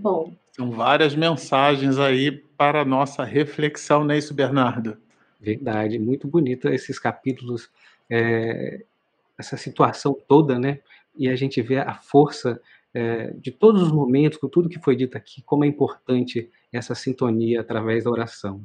Bom. 0.00 0.34
São 0.52 0.70
várias 0.70 1.14
mensagens 1.14 1.98
aí 1.98 2.30
para 2.30 2.82
a 2.82 2.84
nossa 2.84 3.24
reflexão, 3.24 4.04
não 4.04 4.14
é 4.14 4.18
isso, 4.18 4.32
Bernardo? 4.32 4.96
Verdade, 5.40 5.98
muito 5.98 6.26
bonita 6.26 6.72
esses 6.72 6.98
capítulos, 6.98 7.70
é, 8.10 8.82
essa 9.38 9.56
situação 9.56 10.16
toda, 10.26 10.58
né? 10.58 10.80
E 11.16 11.28
a 11.28 11.36
gente 11.36 11.60
vê 11.60 11.78
a 11.78 11.94
força 11.94 12.60
é, 12.92 13.32
de 13.38 13.50
todos 13.50 13.82
os 13.82 13.92
momentos, 13.92 14.38
com 14.38 14.48
tudo 14.48 14.68
que 14.68 14.78
foi 14.78 14.96
dito 14.96 15.16
aqui, 15.16 15.42
como 15.42 15.64
é 15.64 15.68
importante 15.68 16.48
essa 16.72 16.94
sintonia 16.94 17.60
através 17.60 18.04
da 18.04 18.10
oração. 18.10 18.64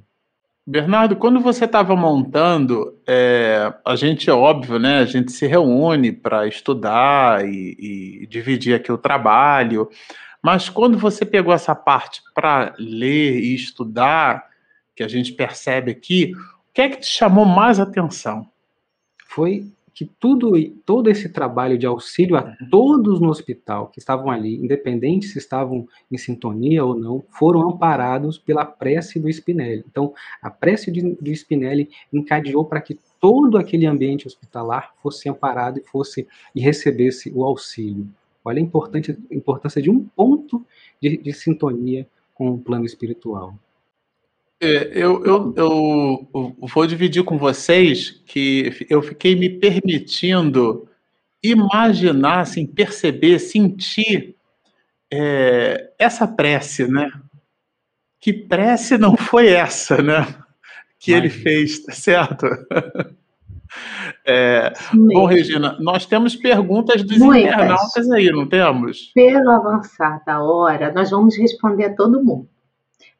Bernardo, 0.65 1.15
quando 1.15 1.39
você 1.39 1.65
estava 1.65 1.95
montando, 1.95 2.95
é, 3.07 3.73
a 3.83 3.95
gente, 3.95 4.29
é 4.29 4.33
óbvio, 4.33 4.77
né? 4.77 4.99
A 4.99 5.05
gente 5.05 5.31
se 5.31 5.47
reúne 5.47 6.11
para 6.11 6.47
estudar 6.47 7.43
e, 7.43 8.21
e 8.21 8.27
dividir 8.27 8.75
aqui 8.75 8.91
o 8.91 8.97
trabalho, 8.97 9.89
mas 10.43 10.69
quando 10.69 10.97
você 10.97 11.25
pegou 11.25 11.53
essa 11.53 11.73
parte 11.73 12.21
para 12.35 12.75
ler 12.77 13.39
e 13.39 13.55
estudar, 13.55 14.47
que 14.95 15.01
a 15.01 15.07
gente 15.07 15.33
percebe 15.33 15.91
aqui, 15.91 16.33
que 16.79 16.83
é 16.83 16.89
que 16.91 17.01
te 17.01 17.07
chamou 17.07 17.43
mais 17.43 17.77
atenção? 17.77 18.47
Foi 19.27 19.67
que 19.93 20.05
tudo, 20.17 20.53
todo 20.85 21.09
esse 21.09 21.27
trabalho 21.27 21.77
de 21.77 21.85
auxílio 21.85 22.37
a 22.37 22.55
todos 22.71 23.19
no 23.19 23.27
hospital 23.27 23.87
que 23.87 23.99
estavam 23.99 24.31
ali, 24.31 24.55
independente 24.55 25.27
se 25.27 25.37
estavam 25.37 25.85
em 26.09 26.17
sintonia 26.17 26.85
ou 26.85 26.97
não, 26.97 27.21
foram 27.31 27.67
amparados 27.69 28.37
pela 28.37 28.63
prece 28.63 29.19
do 29.19 29.27
Spinelli. 29.27 29.83
Então, 29.91 30.13
a 30.41 30.49
prece 30.49 30.89
de, 30.89 31.01
do 31.01 31.29
Spinelli 31.33 31.89
encadeou 32.13 32.63
para 32.63 32.79
que 32.79 32.97
todo 33.19 33.57
aquele 33.57 33.85
ambiente 33.85 34.25
hospitalar 34.25 34.93
fosse 35.03 35.27
amparado 35.27 35.79
e 35.79 35.83
fosse 35.83 36.25
e 36.55 36.61
recebesse 36.61 37.29
o 37.35 37.43
auxílio. 37.43 38.07
Olha 38.41 38.61
a 38.61 39.35
importância 39.35 39.81
de 39.81 39.89
um 39.89 39.99
ponto 40.15 40.65
de, 41.01 41.17
de 41.17 41.33
sintonia 41.33 42.07
com 42.33 42.51
o 42.51 42.57
plano 42.57 42.85
espiritual. 42.85 43.53
É, 44.61 44.91
eu, 44.93 45.23
eu, 45.23 45.53
eu, 45.55 46.57
vou 46.61 46.85
dividir 46.85 47.23
com 47.23 47.37
vocês 47.37 48.21
que 48.25 48.85
eu 48.89 49.01
fiquei 49.01 49.33
me 49.33 49.49
permitindo 49.49 50.85
imaginar, 51.41 52.41
assim, 52.41 52.65
perceber, 52.65 53.39
sentir 53.39 54.35
é, 55.09 55.93
essa 55.97 56.27
prece, 56.27 56.87
né? 56.87 57.09
Que 58.19 58.33
prece 58.33 58.97
não 58.97 59.15
foi 59.15 59.47
essa, 59.47 60.01
né? 60.01 60.27
Que 60.99 61.13
ele 61.13 61.29
fez, 61.29 61.83
tá 61.83 61.93
certo? 61.93 62.45
É, 64.25 64.73
bom, 64.91 65.25
Regina, 65.25 65.77
nós 65.79 66.03
temos 66.07 66.35
perguntas 66.35 67.03
dos 67.03 67.19
Muitas. 67.19 67.53
internautas 67.53 68.11
aí, 68.11 68.31
não 68.31 68.47
temos? 68.47 69.11
Pelo 69.13 69.51
avançar 69.51 70.23
da 70.25 70.41
hora, 70.41 70.91
nós 70.91 71.11
vamos 71.11 71.37
responder 71.37 71.85
a 71.85 71.95
todo 71.95 72.23
mundo 72.23 72.49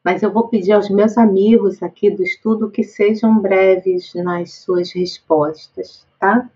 mas 0.04 0.22
eu 0.22 0.32
vou 0.32 0.48
pedir 0.48 0.72
aos 0.72 0.88
meus 0.88 1.18
amigos 1.18 1.82
aqui 1.82 2.10
do 2.10 2.22
estudo 2.22 2.70
que 2.70 2.82
sejam 2.82 3.38
breves 3.38 4.12
nas 4.14 4.54
suas 4.54 4.92
respostas, 4.92 6.06
tá? 6.18 6.48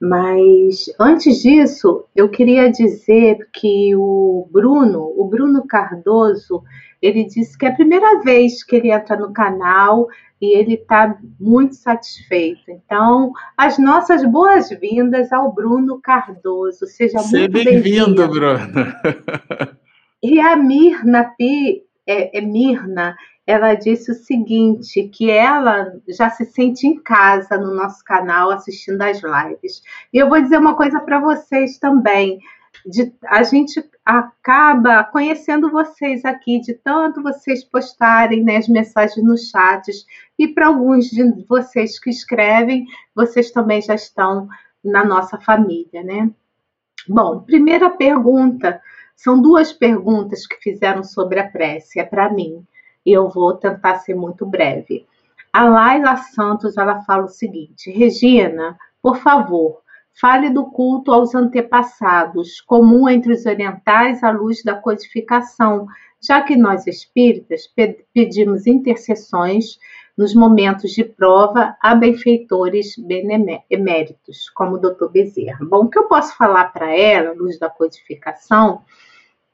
Mas 0.00 0.86
antes 0.98 1.42
disso, 1.42 2.04
eu 2.14 2.28
queria 2.28 2.70
dizer 2.70 3.48
que 3.52 3.96
o 3.96 4.48
Bruno, 4.52 5.12
o 5.16 5.24
Bruno 5.24 5.66
Cardoso, 5.66 6.62
ele 7.02 7.24
disse 7.24 7.58
que 7.58 7.66
é 7.66 7.70
a 7.70 7.74
primeira 7.74 8.20
vez 8.22 8.62
que 8.62 8.76
ele 8.76 8.92
entra 8.92 9.16
no 9.16 9.32
canal 9.32 10.06
e 10.40 10.56
ele 10.56 10.74
está 10.74 11.18
muito 11.38 11.74
satisfeito. 11.74 12.70
Então, 12.70 13.32
as 13.56 13.76
nossas 13.76 14.24
boas-vindas 14.24 15.32
ao 15.32 15.52
Bruno 15.52 16.00
Cardoso. 16.00 16.86
Seja, 16.86 17.18
Seja 17.18 17.48
muito 17.48 17.64
bem-vindo, 17.64 18.22
bem 18.22 18.30
Bruno. 18.30 18.58
e 20.22 20.40
a 20.40 20.54
Mirna 20.54 21.24
Pi, 21.36 21.82
é, 22.08 22.38
é 22.38 22.40
Mirna, 22.40 23.14
ela 23.46 23.74
disse 23.74 24.10
o 24.10 24.14
seguinte, 24.14 25.08
que 25.08 25.30
ela 25.30 25.94
já 26.08 26.28
se 26.30 26.44
sente 26.44 26.86
em 26.86 26.98
casa 26.98 27.56
no 27.56 27.74
nosso 27.74 28.02
canal 28.04 28.50
assistindo 28.50 29.00
as 29.02 29.22
lives. 29.22 29.82
E 30.12 30.18
eu 30.18 30.28
vou 30.28 30.40
dizer 30.40 30.58
uma 30.58 30.74
coisa 30.74 31.00
para 31.00 31.20
vocês 31.20 31.78
também. 31.78 32.40
De, 32.84 33.12
a 33.26 33.42
gente 33.42 33.82
acaba 34.04 35.04
conhecendo 35.04 35.70
vocês 35.70 36.24
aqui, 36.24 36.60
de 36.60 36.74
tanto 36.74 37.22
vocês 37.22 37.64
postarem 37.64 38.44
né, 38.44 38.56
as 38.56 38.68
mensagens 38.68 39.24
nos 39.24 39.48
chats, 39.48 40.06
e 40.38 40.48
para 40.48 40.66
alguns 40.66 41.06
de 41.06 41.24
vocês 41.48 41.98
que 41.98 42.10
escrevem, 42.10 42.86
vocês 43.14 43.50
também 43.50 43.82
já 43.82 43.94
estão 43.94 44.48
na 44.84 45.04
nossa 45.04 45.38
família, 45.38 46.02
né? 46.02 46.30
Bom, 47.08 47.40
primeira 47.40 47.88
pergunta, 47.88 48.80
são 49.18 49.42
duas 49.42 49.72
perguntas 49.72 50.46
que 50.46 50.54
fizeram 50.62 51.02
sobre 51.02 51.40
a 51.40 51.50
prece, 51.50 51.98
é 51.98 52.04
para 52.04 52.32
mim 52.32 52.64
e 53.04 53.12
eu 53.12 53.28
vou 53.28 53.52
tentar 53.52 53.96
ser 53.96 54.14
muito 54.14 54.46
breve. 54.46 55.06
A 55.52 55.64
Laila 55.64 56.16
Santos 56.18 56.76
ela 56.76 57.02
fala 57.02 57.24
o 57.24 57.28
seguinte: 57.28 57.90
Regina, 57.90 58.78
por 59.02 59.16
favor, 59.16 59.80
fale 60.20 60.50
do 60.50 60.66
culto 60.66 61.12
aos 61.12 61.34
antepassados, 61.34 62.60
comum 62.60 63.08
entre 63.08 63.32
os 63.32 63.44
orientais 63.44 64.22
à 64.22 64.30
luz 64.30 64.62
da 64.62 64.76
codificação, 64.76 65.88
já 66.22 66.40
que 66.40 66.54
nós 66.54 66.86
espíritas 66.86 67.68
pedimos 68.14 68.68
intercessões 68.68 69.80
nos 70.16 70.32
momentos 70.32 70.92
de 70.92 71.02
prova 71.02 71.76
a 71.80 71.94
benfeitores 71.94 72.94
beneméritos, 72.96 74.48
como 74.50 74.76
o 74.76 74.78
doutor 74.78 75.10
Bezerra. 75.10 75.64
Bom, 75.64 75.84
o 75.84 75.88
que 75.88 75.98
eu 75.98 76.08
posso 76.08 76.36
falar 76.36 76.72
para 76.72 76.94
ela, 76.94 77.32
luz 77.32 77.58
da 77.58 77.70
codificação, 77.70 78.82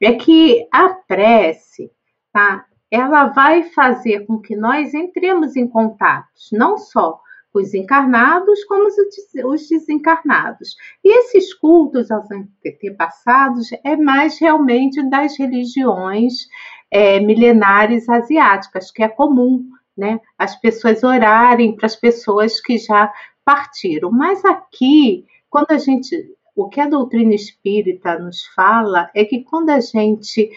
é 0.01 0.13
que 0.13 0.67
a 0.71 0.89
prece, 0.89 1.91
tá? 2.31 2.65
ela 2.91 3.25
vai 3.25 3.63
fazer 3.63 4.25
com 4.25 4.39
que 4.39 4.55
nós 4.55 4.93
entremos 4.93 5.55
em 5.55 5.67
contatos, 5.67 6.49
não 6.51 6.77
só 6.77 7.19
com 7.51 7.59
os 7.59 7.73
encarnados, 7.73 8.63
como 8.65 8.87
os 8.87 9.67
desencarnados. 9.69 10.75
E 11.03 11.19
esses 11.19 11.53
cultos 11.53 12.11
aos 12.11 12.27
antepassados 12.31 13.69
é 13.83 13.95
mais 13.95 14.39
realmente 14.39 15.01
das 15.09 15.37
religiões 15.37 16.47
é, 16.91 17.19
milenares 17.19 18.07
asiáticas, 18.09 18.91
que 18.91 19.03
é 19.03 19.07
comum, 19.07 19.69
né? 19.97 20.19
As 20.37 20.55
pessoas 20.59 21.03
orarem 21.03 21.75
para 21.75 21.85
as 21.85 21.95
pessoas 21.95 22.59
que 22.59 22.77
já 22.77 23.11
partiram. 23.43 24.11
Mas 24.11 24.43
aqui, 24.45 25.25
quando 25.49 25.71
a 25.71 25.77
gente. 25.77 26.33
O 26.55 26.69
que 26.69 26.79
a 26.79 26.87
doutrina 26.87 27.35
espírita 27.35 28.17
nos 28.17 28.45
fala 28.55 29.09
é 29.13 29.25
que 29.25 29.43
quando 29.43 29.71
a 29.71 29.79
gente 29.81 30.49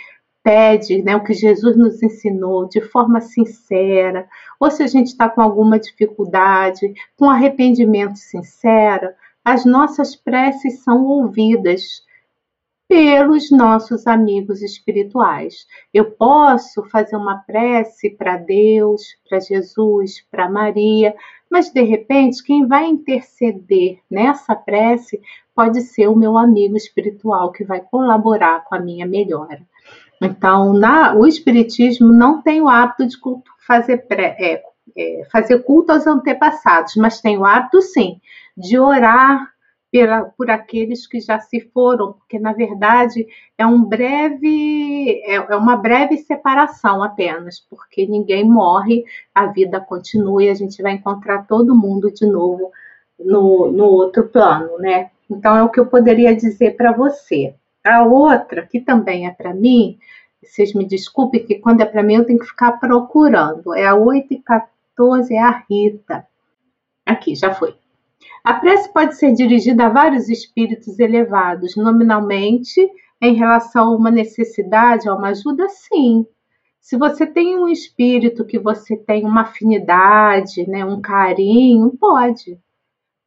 pede 0.45 1.03
né, 1.03 1.16
o 1.16 1.25
que 1.25 1.35
Jesus 1.35 1.77
nos 1.77 2.03
ensinou 2.03 2.69
de 2.69 2.81
forma 2.81 3.20
sincera, 3.20 4.29
ou 4.61 4.70
se 4.70 4.83
a 4.83 4.87
gente 4.87 5.09
está 5.09 5.29
com 5.29 5.43
alguma 5.43 5.79
dificuldade, 5.79 6.95
com 7.16 7.29
arrependimento 7.29 8.16
sincero, 8.16 9.11
as 9.45 9.65
nossas 9.65 10.15
preces 10.15 10.85
são 10.85 11.05
ouvidas 11.05 12.03
pelos 12.89 13.51
nossos 13.51 14.06
amigos 14.06 14.62
espirituais. 14.62 15.66
Eu 15.93 16.10
posso 16.12 16.82
fazer 16.85 17.16
uma 17.16 17.36
prece 17.47 18.09
para 18.09 18.39
Deus, 18.39 19.02
para 19.28 19.39
Jesus, 19.39 20.24
para 20.31 20.48
Maria, 20.48 21.15
mas 21.51 21.70
de 21.70 21.82
repente 21.82 22.43
quem 22.43 22.66
vai 22.66 22.86
interceder 22.86 23.98
nessa 24.10 24.56
prece 24.56 25.20
pode 25.55 25.82
ser 25.82 26.09
o 26.09 26.16
meu 26.16 26.39
amigo 26.39 26.77
espiritual 26.77 27.52
que 27.52 27.65
vai 27.65 27.81
colaborar 27.81 28.65
com 28.65 28.74
a 28.74 28.81
minha 28.81 29.06
melhora. 29.06 29.60
Então, 30.20 30.73
na, 30.73 31.15
o 31.15 31.27
Espiritismo 31.27 32.12
não 32.12 32.43
tem 32.43 32.60
o 32.60 32.69
hábito 32.69 33.06
de 33.06 33.19
culto, 33.19 33.51
fazer, 33.66 33.98
pré, 33.98 34.36
é, 34.39 34.62
é, 34.97 35.24
fazer 35.31 35.62
culto 35.62 35.93
aos 35.93 36.06
antepassados, 36.06 36.97
mas 36.97 37.20
tem 37.20 37.39
o 37.39 37.44
hábito, 37.44 37.81
sim, 37.82 38.20
de 38.56 38.78
orar 38.78 39.52
pela, 39.90 40.24
por 40.24 40.51
aqueles 40.51 41.06
que 41.06 41.20
já 41.20 41.40
se 41.40 41.60
foram, 41.73 42.12
porque 42.12 42.39
na 42.39 42.52
verdade 42.52 43.27
é 43.56 43.66
um 43.66 43.82
breve, 43.82 45.23
é, 45.24 45.36
é, 45.36 45.56
uma 45.56 45.77
breve 45.77 46.19
separação 46.19 47.02
apenas, 47.02 47.59
porque 47.59 48.06
ninguém 48.06 48.44
morre, 48.44 49.05
a 49.35 49.47
vida 49.47 49.81
continua 49.81 50.44
e 50.44 50.51
a 50.51 50.55
gente 50.55 50.82
vai 50.82 50.93
encontrar 50.93 51.47
todo 51.47 51.77
mundo 51.77 52.10
de 52.12 52.27
novo 52.27 52.70
no, 53.19 53.70
no 53.73 53.85
outro 53.85 54.28
plano, 54.28 54.78
né? 54.78 55.10
Então 55.31 55.56
é 55.56 55.62
o 55.62 55.69
que 55.69 55.81
eu 55.81 55.86
poderia 55.86 56.35
dizer 56.35 56.77
para 56.77 56.93
você. 56.93 57.55
A 57.85 58.05
outra, 58.05 58.66
que 58.66 58.81
também 58.81 59.27
é 59.27 59.31
para 59.31 59.55
mim, 59.55 59.98
vocês 60.43 60.74
me 60.74 60.85
desculpem 60.85 61.44
que 61.44 61.56
quando 61.56 61.81
é 61.81 61.86
para 61.86 62.02
mim 62.02 62.16
eu 62.16 62.24
tenho 62.24 62.39
que 62.39 62.47
ficar 62.47 62.73
procurando. 62.73 63.74
É 63.74 63.86
a 63.86 63.94
8 63.94 64.35
e 64.35 64.39
14, 64.39 65.35
é 65.35 65.43
a 65.43 65.65
Rita. 65.69 66.27
Aqui, 67.05 67.35
já 67.35 67.55
foi. 67.55 67.74
A 68.44 68.55
prece 68.55 68.93
pode 68.93 69.16
ser 69.16 69.32
dirigida 69.32 69.86
a 69.86 69.90
vários 69.90 70.28
espíritos 70.28 70.98
elevados, 70.98 71.77
nominalmente, 71.77 72.89
em 73.20 73.35
relação 73.35 73.93
a 73.93 73.97
uma 73.97 74.10
necessidade, 74.10 75.09
a 75.09 75.15
uma 75.15 75.28
ajuda, 75.28 75.69
sim. 75.69 76.24
Se 76.81 76.97
você 76.97 77.27
tem 77.27 77.59
um 77.59 77.69
espírito 77.69 78.44
que 78.44 78.59
você 78.59 78.97
tem 78.97 79.24
uma 79.24 79.43
afinidade, 79.43 80.69
né, 80.69 80.85
um 80.85 81.01
carinho, 81.01 81.90
pode. 81.98 82.59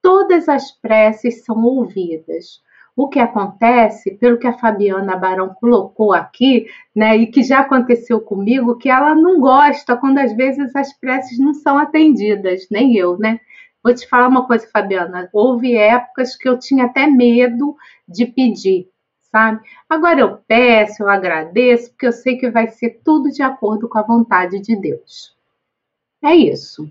Todas 0.01 0.49
as 0.49 0.71
preces 0.71 1.43
são 1.43 1.63
ouvidas. 1.63 2.61
O 2.95 3.07
que 3.07 3.19
acontece, 3.19 4.11
pelo 4.17 4.38
que 4.38 4.47
a 4.47 4.57
Fabiana 4.57 5.15
Barão 5.15 5.53
colocou 5.53 6.11
aqui, 6.11 6.65
né, 6.95 7.15
e 7.17 7.27
que 7.27 7.43
já 7.43 7.59
aconteceu 7.59 8.19
comigo, 8.19 8.77
que 8.77 8.89
ela 8.89 9.13
não 9.13 9.39
gosta 9.39 9.95
quando 9.95 10.17
às 10.17 10.35
vezes 10.35 10.75
as 10.75 10.91
preces 10.97 11.38
não 11.38 11.53
são 11.53 11.77
atendidas, 11.77 12.67
nem 12.71 12.97
eu, 12.97 13.17
né? 13.17 13.39
Vou 13.84 13.94
te 13.94 14.08
falar 14.08 14.28
uma 14.28 14.45
coisa, 14.45 14.68
Fabiana. 14.68 15.30
Houve 15.34 15.76
épocas 15.76 16.36
que 16.36 16.48
eu 16.48 16.58
tinha 16.58 16.86
até 16.86 17.08
medo 17.08 17.76
de 18.08 18.26
pedir, 18.26 18.88
sabe? 19.32 19.60
Agora 19.90 20.20
eu 20.20 20.38
peço, 20.48 21.03
eu 21.03 21.10
agradeço, 21.10 21.90
porque 21.91 22.08
eu 22.08 22.12
sei 22.12 22.38
que 22.38 22.49
vai 22.49 22.68
ser 22.68 23.02
tudo 23.03 23.32
de 23.32 23.41
acordo 23.41 23.90
com 23.90 23.98
a 23.98 24.03
vontade 24.03 24.60
de 24.60 24.76
Deus. 24.76 25.36
É 26.24 26.36
isso. 26.36 26.90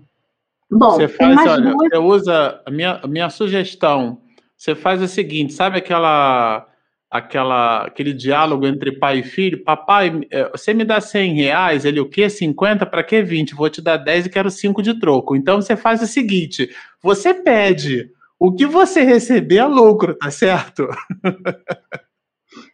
Bom, 0.69 0.91
você 0.91 1.07
faz, 1.07 1.37
olha, 1.47 1.71
duas... 1.71 1.89
você 1.89 1.97
usa 1.97 2.61
a 2.65 2.71
minha, 2.71 2.99
a 3.03 3.07
minha 3.07 3.29
sugestão 3.29 4.17
você 4.61 4.75
faz 4.75 5.01
o 5.01 5.07
seguinte, 5.07 5.53
sabe 5.53 5.79
aquela 5.79 6.67
aquela 7.11 7.87
aquele 7.87 8.13
diálogo 8.13 8.65
entre 8.65 8.97
pai 8.97 9.19
e 9.19 9.23
filho? 9.23 9.63
Papai, 9.63 10.21
é, 10.31 10.49
você 10.49 10.73
me 10.73 10.85
dá 10.85 11.01
100 11.01 11.35
reais, 11.35 11.83
ele 11.83 11.99
o 11.99 12.09
quê? 12.09 12.29
50? 12.29 12.85
Para 12.85 13.03
que 13.03 13.21
20? 13.21 13.53
Vou 13.53 13.69
te 13.69 13.81
dar 13.81 13.97
10 13.97 14.27
e 14.27 14.29
quero 14.29 14.49
5 14.49 14.81
de 14.81 14.97
troco. 14.99 15.35
Então 15.35 15.61
você 15.61 15.75
faz 15.75 16.01
o 16.01 16.07
seguinte, 16.07 16.69
você 17.03 17.33
pede, 17.33 18.09
o 18.39 18.53
que 18.53 18.65
você 18.65 19.03
receber 19.03 19.57
é 19.57 19.65
lucro, 19.65 20.15
tá 20.15 20.31
certo? 20.31 20.87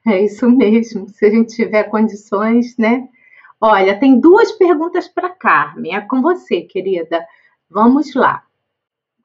É 0.08 0.24
isso 0.24 0.50
mesmo, 0.50 1.08
se 1.10 1.26
a 1.26 1.30
gente 1.30 1.56
tiver 1.56 1.84
condições, 1.84 2.76
né? 2.78 3.08
Olha, 3.62 4.00
tem 4.00 4.20
duas 4.20 4.52
perguntas 4.54 5.08
para 5.08 5.30
Carmen, 5.30 5.96
é 5.96 6.02
com 6.02 6.22
você, 6.22 6.62
querida. 6.62 7.24
Vamos 7.70 8.16
lá. 8.16 8.44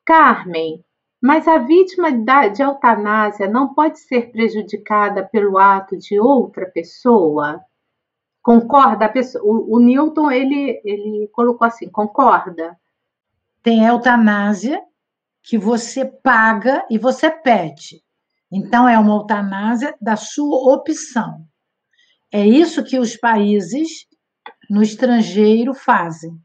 Carmen, 0.05 0.85
mas 1.23 1.47
a 1.47 1.59
vítima 1.59 2.11
de 2.51 2.63
eutanásia 2.63 3.49
não 3.49 3.73
pode 3.73 4.01
ser 4.01 4.33
prejudicada 4.33 5.25
pelo 5.25 5.57
ato 5.57 5.97
de 5.97 6.19
outra 6.19 6.67
pessoa? 6.67 7.65
Concorda? 8.43 9.09
Pessoa, 9.09 9.45
o, 9.45 9.77
o 9.77 9.81
Newton 9.81 10.33
ele, 10.33 10.81
ele 10.85 11.31
colocou 11.33 11.65
assim: 11.65 11.89
concorda? 11.89 12.77
Tem 13.63 13.85
eutanásia 13.85 14.83
que 15.45 15.57
você 15.57 16.05
paga 16.05 16.85
e 16.91 16.99
você 16.99 17.31
pede. 17.31 18.03
Então, 18.51 18.89
é 18.89 18.99
uma 18.99 19.15
eutanásia 19.15 19.95
da 20.01 20.17
sua 20.17 20.75
opção. 20.75 21.47
É 22.33 22.45
isso 22.45 22.83
que 22.83 22.99
os 22.99 23.17
países 23.17 24.07
no 24.69 24.83
estrangeiro 24.83 25.73
fazem. 25.73 26.37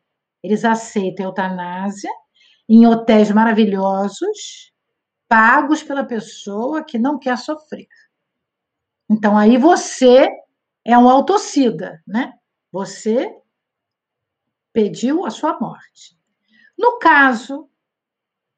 Eles 0.44 0.64
aceitam 0.64 1.26
a 1.26 1.30
eutanásia 1.30 2.12
em 2.68 2.86
hotéis 2.86 3.32
maravilhosos, 3.32 4.74
pagos 5.28 5.84
pela 5.84 6.04
pessoa 6.04 6.84
que 6.84 6.98
não 6.98 7.18
quer 7.18 7.38
sofrer. 7.38 7.88
Então 9.10 9.38
aí 9.38 9.58
você 9.58 10.28
é 10.86 10.98
um 10.98 11.10
autocida, 11.10 12.02
né? 12.06 12.34
Você 12.72 13.34
pediu 14.74 15.26
a 15.26 15.30
sua 15.30 15.60
morte. 15.60 16.18
No 16.78 17.00
caso 17.00 17.70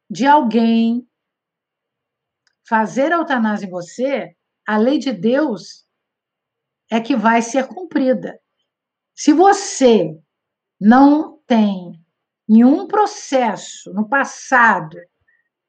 de 0.09 0.25
alguém 0.25 1.07
fazer 2.67 3.11
a 3.11 3.17
eutanásia 3.17 3.67
em 3.67 3.69
você, 3.69 4.35
a 4.67 4.77
lei 4.77 4.99
de 4.99 5.11
Deus 5.11 5.87
é 6.89 6.99
que 6.99 7.15
vai 7.15 7.41
ser 7.41 7.67
cumprida. 7.67 8.39
Se 9.15 9.33
você 9.33 10.19
não 10.79 11.39
tem 11.45 12.03
nenhum 12.49 12.87
processo 12.87 13.93
no 13.93 14.09
passado 14.09 14.97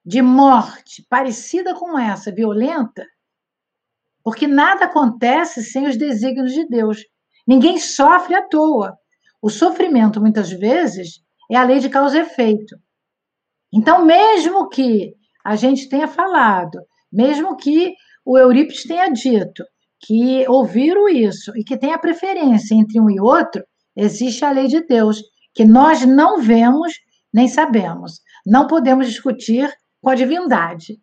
de 0.05 0.23
morte 0.23 1.05
parecida 1.11 1.75
com 1.75 1.99
essa, 1.99 2.33
violenta, 2.33 3.05
porque 4.25 4.47
nada 4.47 4.87
acontece 4.87 5.63
sem 5.63 5.87
os 5.87 5.97
desígnios 5.97 6.53
de 6.53 6.67
Deus. 6.67 7.05
Ninguém 7.47 7.79
sofre 7.79 8.35
à 8.35 8.43
toa. 8.43 8.97
O 9.43 9.51
sofrimento, 9.51 10.21
muitas 10.21 10.51
vezes, 10.51 11.23
é 11.51 11.57
a 11.57 11.65
lei 11.65 11.81
de 11.81 11.89
causa 11.89 12.19
e 12.19 12.21
efeito. 12.21 12.77
Então, 13.73 14.05
mesmo 14.05 14.69
que 14.69 15.15
a 15.45 15.57
gente 15.57 15.89
tenha 15.89 16.09
falado, 16.09 16.79
mesmo 17.13 17.57
que 17.57 17.95
o 18.25 18.39
Eurípides 18.39 18.85
tenha 18.85 19.09
dito 19.09 19.65
que 20.01 20.49
ouviram 20.49 21.09
isso 21.09 21.53
e 21.57 21.63
que 21.63 21.77
tem 21.77 21.93
a 21.93 21.99
preferência 21.99 22.75
entre 22.75 22.99
um 22.99 23.11
e 23.11 23.21
outro, 23.21 23.63
existe 23.95 24.45
a 24.45 24.51
lei 24.51 24.67
de 24.67 24.81
Deus, 24.87 25.23
que 25.55 25.65
nós 25.65 26.05
não 26.05 26.41
vemos 26.41 26.93
nem 27.33 27.49
sabemos. 27.49 28.21
Não 28.47 28.67
podemos 28.67 29.07
discutir 29.07 29.71
com 30.03 30.11
a 30.11 30.15
divindade. 30.15 30.99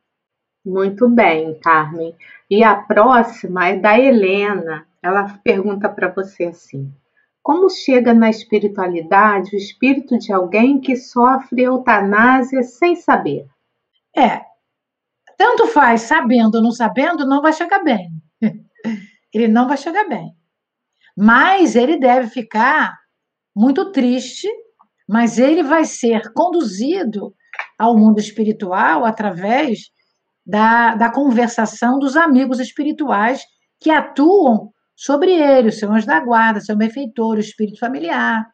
Muito 0.65 1.07
bem, 1.07 1.57
Carmen. 1.59 2.15
E 2.49 2.63
a 2.63 2.75
próxima 2.75 3.69
é 3.69 3.77
da 3.77 3.97
Helena. 3.97 4.85
Ela 5.01 5.39
pergunta 5.43 5.87
para 5.87 6.09
você 6.09 6.45
assim: 6.45 6.91
Como 7.41 7.69
chega 7.69 8.13
na 8.13 8.29
espiritualidade 8.29 9.55
o 9.55 9.57
espírito 9.57 10.17
de 10.17 10.33
alguém 10.33 10.79
que 10.79 10.95
sofre 10.95 11.63
eutanásia 11.63 12.63
sem 12.63 12.95
saber? 12.95 13.45
É, 14.15 14.41
tanto 15.37 15.67
faz 15.67 16.01
sabendo 16.01 16.55
ou 16.55 16.63
não 16.63 16.71
sabendo, 16.71 17.27
não 17.27 17.41
vai 17.41 17.53
chegar 17.53 17.83
bem. 17.83 18.09
Ele 19.33 19.47
não 19.47 19.67
vai 19.67 19.77
chegar 19.77 20.07
bem. 20.09 20.35
Mas 21.15 21.75
ele 21.75 21.97
deve 21.97 22.27
ficar 22.27 22.95
muito 23.57 23.91
triste, 23.91 24.47
mas 25.09 25.39
ele 25.39 25.63
vai 25.63 25.83
ser 25.83 26.31
conduzido 26.31 27.33
ao 27.79 27.97
mundo 27.97 28.19
espiritual 28.19 29.03
através 29.03 29.79
da, 30.45 30.93
da 30.93 31.11
conversação 31.11 31.97
dos 31.97 32.15
amigos 32.15 32.59
espirituais 32.59 33.41
que 33.79 33.89
atuam 33.89 34.69
sobre 34.95 35.31
ele, 35.31 35.69
os 35.69 35.79
seus 35.79 36.05
da 36.05 36.19
guarda, 36.19 36.61
seu 36.61 36.77
benfeitor, 36.77 37.37
o 37.37 37.39
espírito 37.39 37.79
familiar. 37.79 38.45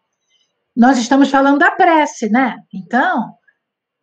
Nós 0.75 0.97
estamos 0.97 1.29
falando 1.29 1.59
da 1.59 1.71
prece, 1.71 2.29
né? 2.29 2.55
Então, 2.73 3.33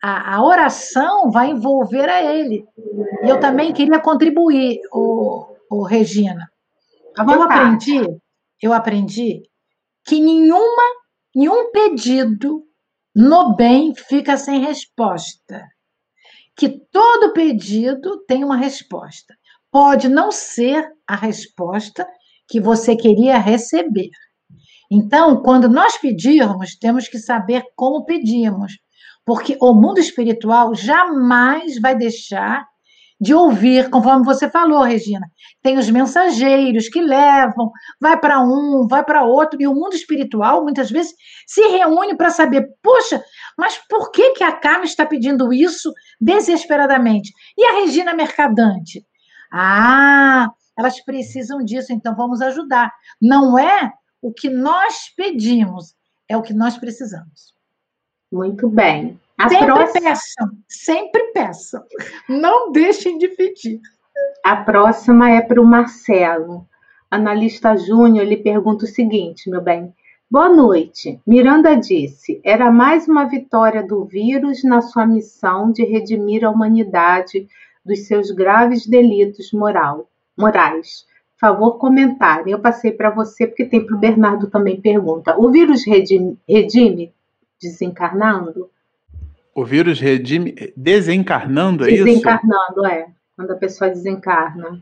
a, 0.03 0.37
a 0.37 0.45
oração 0.45 1.31
vai 1.31 1.51
envolver 1.51 2.09
a 2.09 2.23
ele. 2.23 2.65
E 3.25 3.29
eu 3.29 3.41
também 3.41 3.73
queria 3.73 4.01
contribuir, 4.01 4.79
o, 4.93 5.47
o 5.71 5.83
Regina. 5.83 6.49
Eu 7.19 7.43
aprendi, 7.43 8.21
eu 8.63 8.73
aprendi 8.73 9.43
que 10.11 10.21
nenhuma, 10.21 10.83
nenhum 11.33 11.71
pedido 11.71 12.65
no 13.15 13.55
bem 13.55 13.95
fica 13.95 14.37
sem 14.37 14.59
resposta 14.59 15.65
que 16.57 16.69
todo 16.69 17.33
pedido 17.33 18.23
tem 18.27 18.43
uma 18.43 18.57
resposta. 18.57 19.35
Pode 19.71 20.09
não 20.09 20.33
ser 20.33 20.85
a 21.07 21.15
resposta 21.15 22.05
que 22.49 22.61
você 22.61 22.97
queria 22.97 23.39
receber. 23.39 24.11
Então, 24.91 25.41
quando 25.43 25.69
nós 25.69 25.97
pedirmos, 25.97 26.77
temos 26.77 27.07
que 27.07 27.19
saber 27.19 27.63
como 27.77 28.05
pedimos, 28.05 28.73
porque 29.25 29.57
o 29.61 29.73
mundo 29.73 30.01
espiritual 30.01 30.75
jamais 30.75 31.81
vai 31.81 31.97
deixar 31.97 32.67
de 33.21 33.35
ouvir, 33.35 33.91
conforme 33.91 34.25
você 34.25 34.49
falou, 34.49 34.83
Regina. 34.83 35.27
Tem 35.63 35.77
os 35.77 35.91
mensageiros 35.91 36.89
que 36.89 37.01
levam, 37.01 37.71
vai 38.01 38.19
para 38.19 38.41
um, 38.41 38.87
vai 38.89 39.05
para 39.05 39.25
outro, 39.25 39.61
e 39.61 39.67
o 39.67 39.75
mundo 39.75 39.95
espiritual 39.95 40.63
muitas 40.63 40.91
vezes 40.91 41.13
se 41.47 41.61
reúne 41.69 42.17
para 42.17 42.31
saber, 42.31 42.67
poxa, 42.83 43.23
mas 43.59 43.77
por 43.89 44.11
que, 44.11 44.31
que 44.31 44.45
a 44.45 44.53
Carmen 44.53 44.85
está 44.85 45.05
pedindo 45.05 45.53
isso 45.53 45.93
desesperadamente? 46.19 47.31
E 47.59 47.65
a 47.65 47.81
Regina 47.81 48.15
Mercadante? 48.15 49.05
Ah, 49.53 50.49
elas 50.79 50.99
precisam 51.05 51.59
disso, 51.59 51.93
então 51.93 52.17
vamos 52.17 52.41
ajudar. 52.41 52.91
Não 53.21 53.59
é 53.59 53.93
o 54.23 54.33
que 54.33 54.49
nós 54.49 55.13
pedimos, 55.15 55.95
é 56.27 56.37
o 56.37 56.43
que 56.43 56.55
nós 56.55 56.79
precisamos. 56.79 57.55
Muito 58.33 58.69
bem. 58.69 59.19
A 59.41 59.49
sempre 59.49 59.67
próxima... 59.67 60.11
peçam, 60.11 60.51
sempre 60.69 61.23
peçam. 61.33 61.83
Não 62.29 62.71
deixem 62.71 63.17
de 63.17 63.29
pedir. 63.29 63.81
A 64.45 64.55
próxima 64.57 65.31
é 65.31 65.41
para 65.41 65.59
o 65.59 65.65
Marcelo. 65.65 66.67
Analista 67.11 67.75
Júnior 67.75 68.27
lhe 68.27 68.37
pergunta 68.37 68.85
o 68.85 68.89
seguinte, 68.89 69.49
meu 69.49 69.63
bem. 69.63 69.95
Boa 70.31 70.51
noite. 70.51 71.19
Miranda 71.27 71.75
disse: 71.75 72.39
era 72.45 72.71
mais 72.71 73.09
uma 73.09 73.25
vitória 73.25 73.83
do 73.83 74.05
vírus 74.05 74.63
na 74.63 74.83
sua 74.83 75.07
missão 75.07 75.73
de 75.73 75.85
redimir 75.85 76.45
a 76.45 76.51
humanidade 76.51 77.49
dos 77.83 78.07
seus 78.07 78.31
graves 78.31 78.87
delitos 78.87 79.55
moral, 79.55 80.07
morais. 80.37 81.07
Favor 81.41 81.79
comentar. 81.79 82.47
Eu 82.47 82.61
passei 82.61 82.93
para 82.93 83.09
você 83.09 83.47
porque 83.47 83.65
tem 83.65 83.87
para 83.87 83.97
o 83.97 83.99
Bernardo 83.99 84.51
também 84.51 84.79
pergunta. 84.79 85.35
O 85.39 85.51
vírus 85.51 85.87
redime, 85.87 86.39
redime 86.47 87.11
desencarnando? 87.59 88.69
O 89.55 89.65
vírus 89.65 89.99
redime 90.01 90.55
desencarnando, 90.77 91.85
é 91.85 91.93
isso? 91.93 92.05
Desencarnando, 92.05 92.87
é. 92.87 93.07
Quando 93.37 93.53
a 93.53 93.57
pessoa 93.57 93.91
desencarna. 93.91 94.81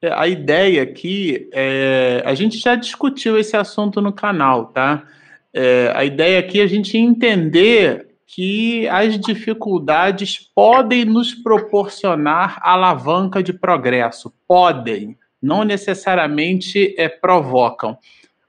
É, 0.00 0.12
a 0.12 0.26
ideia 0.26 0.82
aqui, 0.82 1.48
é, 1.52 2.22
a 2.24 2.34
gente 2.34 2.58
já 2.58 2.74
discutiu 2.74 3.38
esse 3.38 3.56
assunto 3.56 4.00
no 4.00 4.12
canal, 4.12 4.66
tá? 4.66 5.04
É, 5.54 5.92
a 5.94 6.04
ideia 6.04 6.38
aqui 6.38 6.60
é 6.60 6.64
a 6.64 6.66
gente 6.66 6.96
entender 6.96 8.08
que 8.26 8.88
as 8.88 9.18
dificuldades 9.18 10.38
podem 10.54 11.04
nos 11.04 11.34
proporcionar 11.34 12.58
alavanca 12.62 13.42
de 13.42 13.52
progresso. 13.52 14.32
Podem, 14.48 15.18
não 15.40 15.64
necessariamente 15.64 16.94
é, 16.98 17.08
provocam 17.08 17.98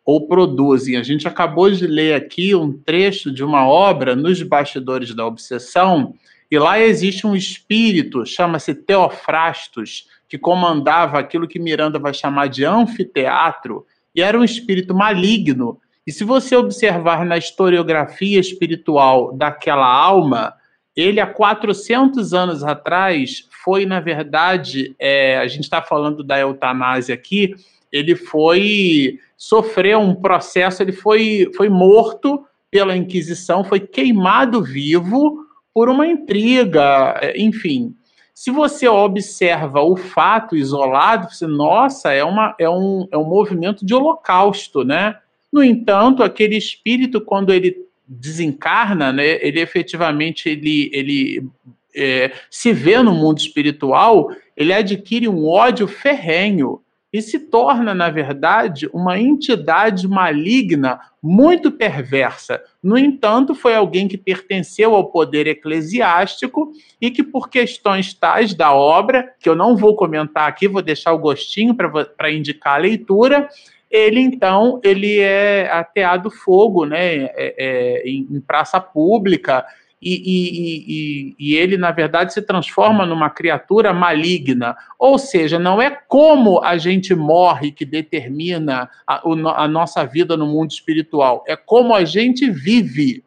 ou 0.05 0.27
produzem. 0.27 0.97
A 0.97 1.03
gente 1.03 1.27
acabou 1.27 1.69
de 1.69 1.87
ler 1.87 2.13
aqui 2.13 2.53
um 2.53 2.71
trecho 2.73 3.31
de 3.31 3.43
uma 3.43 3.67
obra 3.67 4.15
nos 4.15 4.41
bastidores 4.41 5.13
da 5.15 5.25
obsessão, 5.25 6.13
e 6.51 6.59
lá 6.59 6.79
existe 6.79 7.25
um 7.25 7.35
espírito, 7.35 8.25
chama-se 8.25 8.75
Teofrastos, 8.75 10.07
que 10.29 10.37
comandava 10.37 11.19
aquilo 11.19 11.47
que 11.47 11.59
Miranda 11.59 11.97
vai 11.97 12.13
chamar 12.13 12.47
de 12.47 12.65
anfiteatro, 12.65 13.85
e 14.15 14.21
era 14.21 14.37
um 14.37 14.43
espírito 14.43 14.93
maligno. 14.93 15.79
E 16.05 16.11
se 16.11 16.23
você 16.23 16.55
observar 16.55 17.25
na 17.25 17.37
historiografia 17.37 18.39
espiritual 18.39 19.33
daquela 19.35 19.87
alma, 19.87 20.53
ele 20.95 21.19
há 21.19 21.25
400 21.25 22.33
anos 22.33 22.63
atrás 22.63 23.47
foi, 23.63 23.85
na 23.85 23.99
verdade, 23.99 24.93
é, 24.99 25.37
a 25.37 25.47
gente 25.47 25.63
está 25.63 25.81
falando 25.81 26.23
da 26.23 26.37
eutanásia 26.37 27.15
aqui, 27.15 27.55
ele 27.93 28.15
foi 28.15 29.19
sofreu 29.37 29.99
um 29.99 30.15
processo, 30.15 30.81
ele 30.81 30.91
foi, 30.91 31.51
foi 31.55 31.69
morto 31.69 32.43
pela 32.71 32.97
Inquisição, 32.97 33.63
foi 33.63 33.79
queimado 33.79 34.63
vivo 34.63 35.45
por 35.71 35.89
uma 35.89 36.07
intriga, 36.07 37.19
é, 37.21 37.39
enfim. 37.39 37.93
Se 38.33 38.49
você 38.49 38.87
observa 38.87 39.81
o 39.81 39.95
fato 39.95 40.55
isolado, 40.55 41.29
você, 41.29 41.45
nossa, 41.45 42.11
é, 42.11 42.23
uma, 42.23 42.55
é, 42.59 42.67
um, 42.67 43.07
é 43.11 43.17
um 43.17 43.25
movimento 43.25 43.85
de 43.85 43.93
holocausto, 43.93 44.83
né? 44.83 45.17
No 45.51 45.63
entanto, 45.63 46.23
aquele 46.23 46.57
espírito, 46.57 47.21
quando 47.21 47.53
ele 47.53 47.77
desencarna, 48.07 49.13
né, 49.13 49.37
ele 49.45 49.59
efetivamente 49.59 50.49
ele, 50.49 50.89
ele 50.91 51.47
é, 51.95 52.31
se 52.49 52.73
vê 52.73 52.97
no 53.03 53.13
mundo 53.13 53.37
espiritual, 53.37 54.29
ele 54.57 54.73
adquire 54.73 55.27
um 55.27 55.47
ódio 55.47 55.87
ferrenho 55.87 56.81
e 57.13 57.21
se 57.21 57.37
torna, 57.37 57.93
na 57.93 58.09
verdade, 58.09 58.89
uma 58.91 59.19
entidade 59.19 60.07
maligna 60.07 60.99
muito 61.21 61.71
perversa. 61.71 62.59
No 62.81 62.97
entanto, 62.97 63.53
foi 63.53 63.75
alguém 63.75 64.07
que 64.07 64.17
pertenceu 64.17 64.95
ao 64.95 65.11
poder 65.11 65.45
eclesiástico 65.45 66.71
e 66.99 67.11
que, 67.11 67.21
por 67.21 67.49
questões 67.49 68.15
tais 68.15 68.55
da 68.55 68.73
obra, 68.73 69.31
que 69.39 69.47
eu 69.47 69.55
não 69.55 69.77
vou 69.77 69.95
comentar 69.95 70.49
aqui, 70.49 70.67
vou 70.67 70.81
deixar 70.81 71.13
o 71.13 71.19
gostinho 71.19 71.75
para 71.75 72.31
indicar 72.31 72.73
a 72.73 72.81
leitura, 72.81 73.47
ele 73.91 74.19
então 74.19 74.81
ele 74.83 75.19
é 75.19 75.69
ateado 75.71 76.31
fogo 76.31 76.83
né, 76.83 77.25
é, 77.25 77.33
é, 77.35 78.09
em, 78.09 78.27
em 78.31 78.41
praça 78.41 78.81
pública 78.81 79.63
e, 80.03 81.35
e, 81.35 81.35
e, 81.39 81.55
ele, 81.55 81.77
na 81.77 81.91
verdade, 81.91 82.33
se 82.33 82.41
transforma 82.41 83.05
numa 83.05 83.29
criatura 83.29 83.93
maligna. 83.93 84.75
Ou 84.99 85.17
seja, 85.17 85.57
não 85.57 85.81
é 85.81 85.89
como 85.89 86.63
a 86.63 86.77
gente 86.77 87.15
morre 87.15 87.71
que 87.71 87.85
determina 87.85 88.89
a, 89.07 89.21
a 89.63 89.67
nossa 89.67 90.05
vida 90.05 90.35
no 90.35 90.45
mundo 90.45 90.71
espiritual, 90.71 91.43
é 91.47 91.55
como 91.55 91.95
a 91.95 92.03
gente 92.03 92.49
vive. 92.49 93.23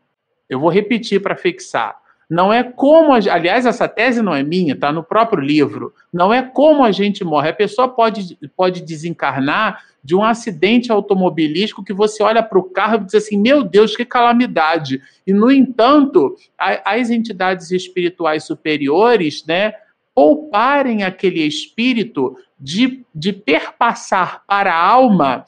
Eu 0.49 0.61
vou 0.61 0.71
repetir 0.71 1.21
para 1.21 1.37
fixar. 1.37 1.97
Não 2.29 2.53
é 2.53 2.63
como, 2.65 3.13
a, 3.13 3.17
aliás, 3.17 3.67
essa 3.67 3.89
tese 3.89 4.21
não 4.21 4.35
é 4.35 4.43
minha, 4.43 4.75
está 4.75 4.91
no 4.93 5.03
próprio 5.03 5.41
livro. 5.41 5.95
Não 6.13 6.35
é 6.35 6.43
como 6.43 6.85
a 6.85 6.91
gente 6.91 7.25
morre. 7.25 7.51
A 7.51 7.55
pessoa 7.55 7.89
pode, 7.89 8.37
pode 8.57 8.83
desencarnar 8.83 9.81
de 10.07 10.15
um 10.15 10.23
acidente 10.23 10.93
automobilístico 10.93 11.83
que 11.83 11.93
você 11.93 12.23
olha 12.23 12.41
para 12.41 12.61
o 12.61 12.63
carro 12.63 13.03
e 13.03 13.05
diz 13.07 13.17
assim: 13.17 13.37
meu 13.37 13.65
Deus, 13.65 13.97
que 13.97 14.05
calamidade. 14.05 15.03
E, 15.27 15.33
no 15.33 15.51
entanto, 15.51 16.37
a, 16.57 16.95
as 16.95 17.11
entidades 17.11 17.73
espirituais 17.73 18.45
superiores, 18.45 19.45
né, 19.45 19.73
pouparem 20.15 21.03
aquele 21.03 21.43
espírito 21.43 22.37
de, 22.59 23.05
de 23.13 23.33
perpassar 23.33 24.45
para 24.47 24.73
a 24.73 24.81
alma 24.81 25.45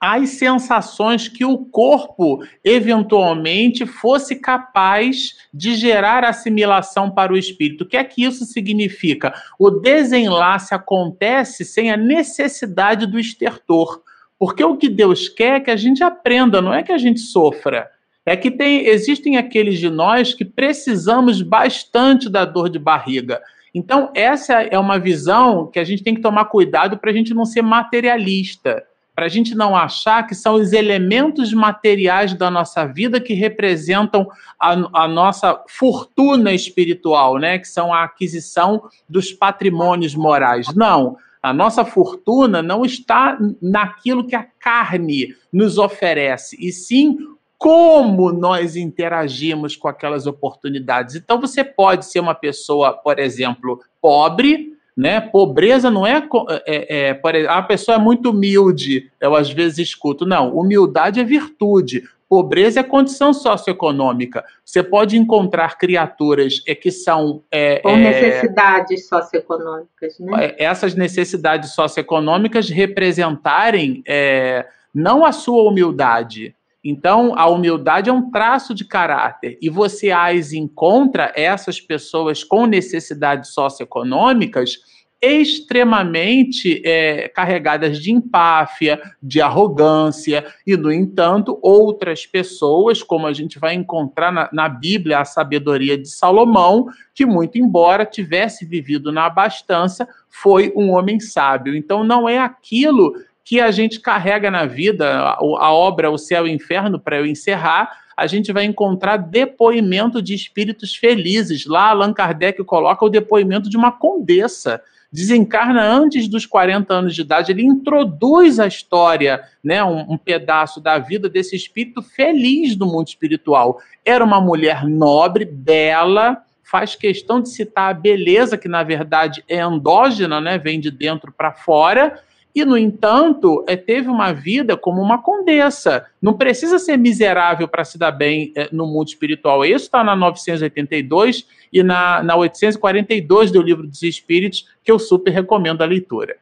as 0.00 0.30
sensações 0.30 1.26
que 1.26 1.44
o 1.44 1.58
corpo 1.58 2.44
eventualmente 2.64 3.84
fosse 3.84 4.36
capaz 4.36 5.34
de 5.52 5.74
gerar 5.74 6.24
assimilação 6.24 7.10
para 7.10 7.32
o 7.32 7.36
espírito. 7.36 7.82
O 7.82 7.86
que 7.86 7.96
é 7.96 8.04
que 8.04 8.24
isso 8.24 8.44
significa? 8.44 9.34
O 9.58 9.70
desenlace 9.70 10.72
acontece 10.74 11.64
sem 11.64 11.90
a 11.90 11.96
necessidade 11.96 13.06
do 13.06 13.18
estertor. 13.18 14.02
Porque 14.38 14.62
o 14.62 14.76
que 14.76 14.88
Deus 14.88 15.28
quer 15.28 15.56
é 15.56 15.60
que 15.60 15.70
a 15.70 15.76
gente 15.76 16.04
aprenda, 16.04 16.62
não 16.62 16.72
é 16.72 16.84
que 16.84 16.92
a 16.92 16.98
gente 16.98 17.18
sofra. 17.18 17.90
É 18.24 18.36
que 18.36 18.52
tem, 18.52 18.86
existem 18.86 19.36
aqueles 19.36 19.80
de 19.80 19.90
nós 19.90 20.32
que 20.32 20.44
precisamos 20.44 21.42
bastante 21.42 22.28
da 22.28 22.44
dor 22.44 22.68
de 22.68 22.78
barriga. 22.78 23.40
Então, 23.74 24.12
essa 24.14 24.62
é 24.62 24.78
uma 24.78 24.98
visão 24.98 25.66
que 25.66 25.78
a 25.78 25.84
gente 25.84 26.04
tem 26.04 26.14
que 26.14 26.20
tomar 26.20 26.44
cuidado 26.44 26.98
para 26.98 27.10
a 27.10 27.12
gente 27.12 27.34
não 27.34 27.44
ser 27.44 27.62
materialista 27.62 28.84
para 29.18 29.26
a 29.26 29.28
gente 29.28 29.52
não 29.52 29.74
achar 29.74 30.24
que 30.28 30.32
são 30.32 30.54
os 30.54 30.72
elementos 30.72 31.52
materiais 31.52 32.34
da 32.34 32.48
nossa 32.48 32.86
vida 32.86 33.20
que 33.20 33.34
representam 33.34 34.28
a, 34.56 34.74
a, 35.02 35.08
nossa 35.08 35.60
fortuna 35.66 36.52
espiritual, 36.52 37.36
né? 37.36 37.58
Que 37.58 37.66
são 37.66 37.92
a 37.92 38.04
aquisição 38.04 38.80
dos 39.08 39.32
patrimônios 39.32 40.14
morais. 40.14 40.72
Não. 40.72 41.16
A 41.42 41.52
nossa 41.52 41.84
fortuna 41.84 42.62
não 42.62 42.84
está 42.84 43.36
naquilo 43.60 44.24
que 44.24 44.36
a 44.36 44.44
carne 44.44 45.34
nos 45.52 45.78
oferece, 45.78 46.56
e 46.60 46.70
sim 46.70 47.18
como 47.58 48.30
nós 48.30 48.76
interagimos 48.76 49.74
com 49.74 49.88
aquelas 49.88 50.28
oportunidades. 50.28 51.16
Então, 51.16 51.40
você 51.40 51.64
pode 51.64 52.06
ser 52.06 52.20
uma 52.20 52.36
pessoa, 52.36 52.92
por 52.92 53.18
exemplo, 53.18 53.80
pobre, 54.00 54.77
né? 54.98 55.20
Pobreza 55.20 55.92
não 55.92 56.04
é, 56.04 56.20
é, 56.66 57.12
é, 57.12 57.20
é 57.22 57.46
a 57.46 57.62
pessoa 57.62 57.94
é 57.94 58.00
muito 58.00 58.30
humilde, 58.30 59.08
eu 59.20 59.36
às 59.36 59.48
vezes 59.48 59.78
escuto. 59.78 60.26
Não, 60.26 60.56
humildade 60.58 61.20
é 61.20 61.24
virtude. 61.24 62.02
Pobreza 62.28 62.80
é 62.80 62.82
condição 62.82 63.32
socioeconômica. 63.32 64.44
Você 64.64 64.82
pode 64.82 65.16
encontrar 65.16 65.78
criaturas 65.78 66.64
é, 66.66 66.74
que 66.74 66.90
são. 66.90 67.44
É, 67.48 67.78
Com 67.78 67.90
é, 67.90 67.96
necessidades 67.96 69.06
socioeconômicas, 69.06 70.18
né? 70.18 70.46
É, 70.46 70.64
essas 70.64 70.96
necessidades 70.96 71.74
socioeconômicas 71.74 72.68
representarem 72.68 74.02
é, 74.04 74.66
não 74.92 75.24
a 75.24 75.30
sua 75.30 75.62
humildade, 75.62 76.56
então, 76.84 77.34
a 77.36 77.48
humildade 77.48 78.08
é 78.08 78.12
um 78.12 78.30
traço 78.30 78.72
de 78.72 78.84
caráter 78.84 79.58
e 79.60 79.68
você 79.68 80.10
as 80.10 80.52
encontra 80.52 81.32
essas 81.34 81.80
pessoas 81.80 82.44
com 82.44 82.66
necessidades 82.66 83.50
socioeconômicas 83.50 84.78
extremamente 85.20 86.80
é, 86.84 87.28
carregadas 87.28 87.98
de 87.98 88.12
empáfia, 88.12 89.00
de 89.20 89.40
arrogância, 89.40 90.46
e, 90.64 90.76
no 90.76 90.92
entanto, 90.92 91.58
outras 91.60 92.24
pessoas, 92.24 93.02
como 93.02 93.26
a 93.26 93.32
gente 93.32 93.58
vai 93.58 93.74
encontrar 93.74 94.30
na, 94.30 94.48
na 94.52 94.68
Bíblia, 94.68 95.18
a 95.18 95.24
sabedoria 95.24 95.98
de 95.98 96.08
Salomão, 96.08 96.86
que, 97.12 97.26
muito 97.26 97.58
embora 97.58 98.06
tivesse 98.06 98.64
vivido 98.64 99.10
na 99.10 99.26
abastança, 99.26 100.08
foi 100.28 100.72
um 100.76 100.90
homem 100.90 101.18
sábio. 101.18 101.74
Então, 101.74 102.04
não 102.04 102.28
é 102.28 102.38
aquilo 102.38 103.12
que 103.48 103.62
a 103.62 103.70
gente 103.70 103.98
carrega 103.98 104.50
na 104.50 104.66
vida, 104.66 105.20
a, 105.20 105.72
obra 105.72 106.10
O 106.10 106.18
Céu 106.18 106.46
e 106.46 106.50
o 106.50 106.52
Inferno, 106.52 107.00
para 107.00 107.16
eu 107.16 107.24
encerrar, 107.24 107.90
a 108.14 108.26
gente 108.26 108.52
vai 108.52 108.66
encontrar 108.66 109.16
depoimento 109.16 110.20
de 110.20 110.34
espíritos 110.34 110.94
felizes. 110.94 111.64
Lá, 111.64 111.88
Allan 111.88 112.12
Kardec 112.12 112.62
coloca 112.64 113.06
o 113.06 113.08
depoimento 113.08 113.70
de 113.70 113.76
uma 113.78 113.90
condessa. 113.90 114.82
Desencarna 115.10 115.82
antes 115.82 116.28
dos 116.28 116.44
40 116.44 116.92
anos 116.92 117.14
de 117.14 117.22
idade, 117.22 117.50
ele 117.50 117.64
introduz 117.64 118.60
a 118.60 118.66
história, 118.66 119.42
né, 119.64 119.82
um, 119.82 120.12
um 120.12 120.18
pedaço 120.18 120.78
da 120.78 120.98
vida 120.98 121.26
desse 121.26 121.56
espírito 121.56 122.02
feliz 122.02 122.76
do 122.76 122.84
mundo 122.84 123.08
espiritual. 123.08 123.80
Era 124.04 124.22
uma 124.22 124.42
mulher 124.42 124.84
nobre, 124.84 125.46
bela, 125.46 126.36
faz 126.62 126.94
questão 126.94 127.40
de 127.40 127.48
citar 127.48 127.90
a 127.90 127.94
beleza, 127.94 128.58
que 128.58 128.68
na 128.68 128.82
verdade 128.82 129.42
é 129.48 129.62
endógena, 129.62 130.38
né, 130.38 130.58
vem 130.58 130.78
de 130.78 130.90
dentro 130.90 131.32
para 131.32 131.50
fora, 131.50 132.20
e, 132.54 132.64
no 132.64 132.76
entanto, 132.76 133.64
é, 133.68 133.76
teve 133.76 134.08
uma 134.08 134.32
vida 134.32 134.76
como 134.76 135.00
uma 135.00 135.22
condessa. 135.22 136.06
Não 136.20 136.34
precisa 136.34 136.78
ser 136.78 136.96
miserável 136.96 137.68
para 137.68 137.84
se 137.84 137.98
dar 137.98 138.10
bem 138.10 138.52
é, 138.56 138.68
no 138.72 138.86
mundo 138.86 139.08
espiritual. 139.08 139.64
Isso 139.64 139.84
está 139.84 140.02
na 140.02 140.16
982 140.16 141.46
e 141.72 141.82
na, 141.82 142.22
na 142.22 142.36
842 142.36 143.50
do 143.52 143.62
Livro 143.62 143.86
dos 143.86 144.02
Espíritos, 144.02 144.66
que 144.82 144.90
eu 144.90 144.98
super 144.98 145.30
recomendo 145.30 145.82
a 145.82 145.86
leitura. 145.86 146.36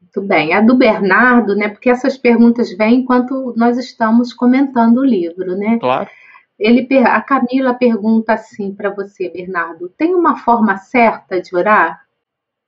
Muito 0.00 0.26
bem. 0.26 0.52
A 0.54 0.60
do 0.60 0.74
Bernardo, 0.74 1.54
né? 1.54 1.68
Porque 1.68 1.90
essas 1.90 2.16
perguntas 2.16 2.76
vêm 2.76 2.96
enquanto 2.96 3.54
nós 3.56 3.78
estamos 3.78 4.32
comentando 4.32 4.98
o 4.98 5.04
livro, 5.04 5.54
né? 5.56 5.78
Claro. 5.78 6.08
Ele, 6.58 6.86
a 7.06 7.20
Camila 7.20 7.74
pergunta 7.74 8.32
assim 8.32 8.74
para 8.74 8.90
você, 8.90 9.30
Bernardo: 9.30 9.88
tem 9.96 10.14
uma 10.14 10.36
forma 10.36 10.76
certa 10.78 11.40
de 11.40 11.54
orar? 11.54 12.04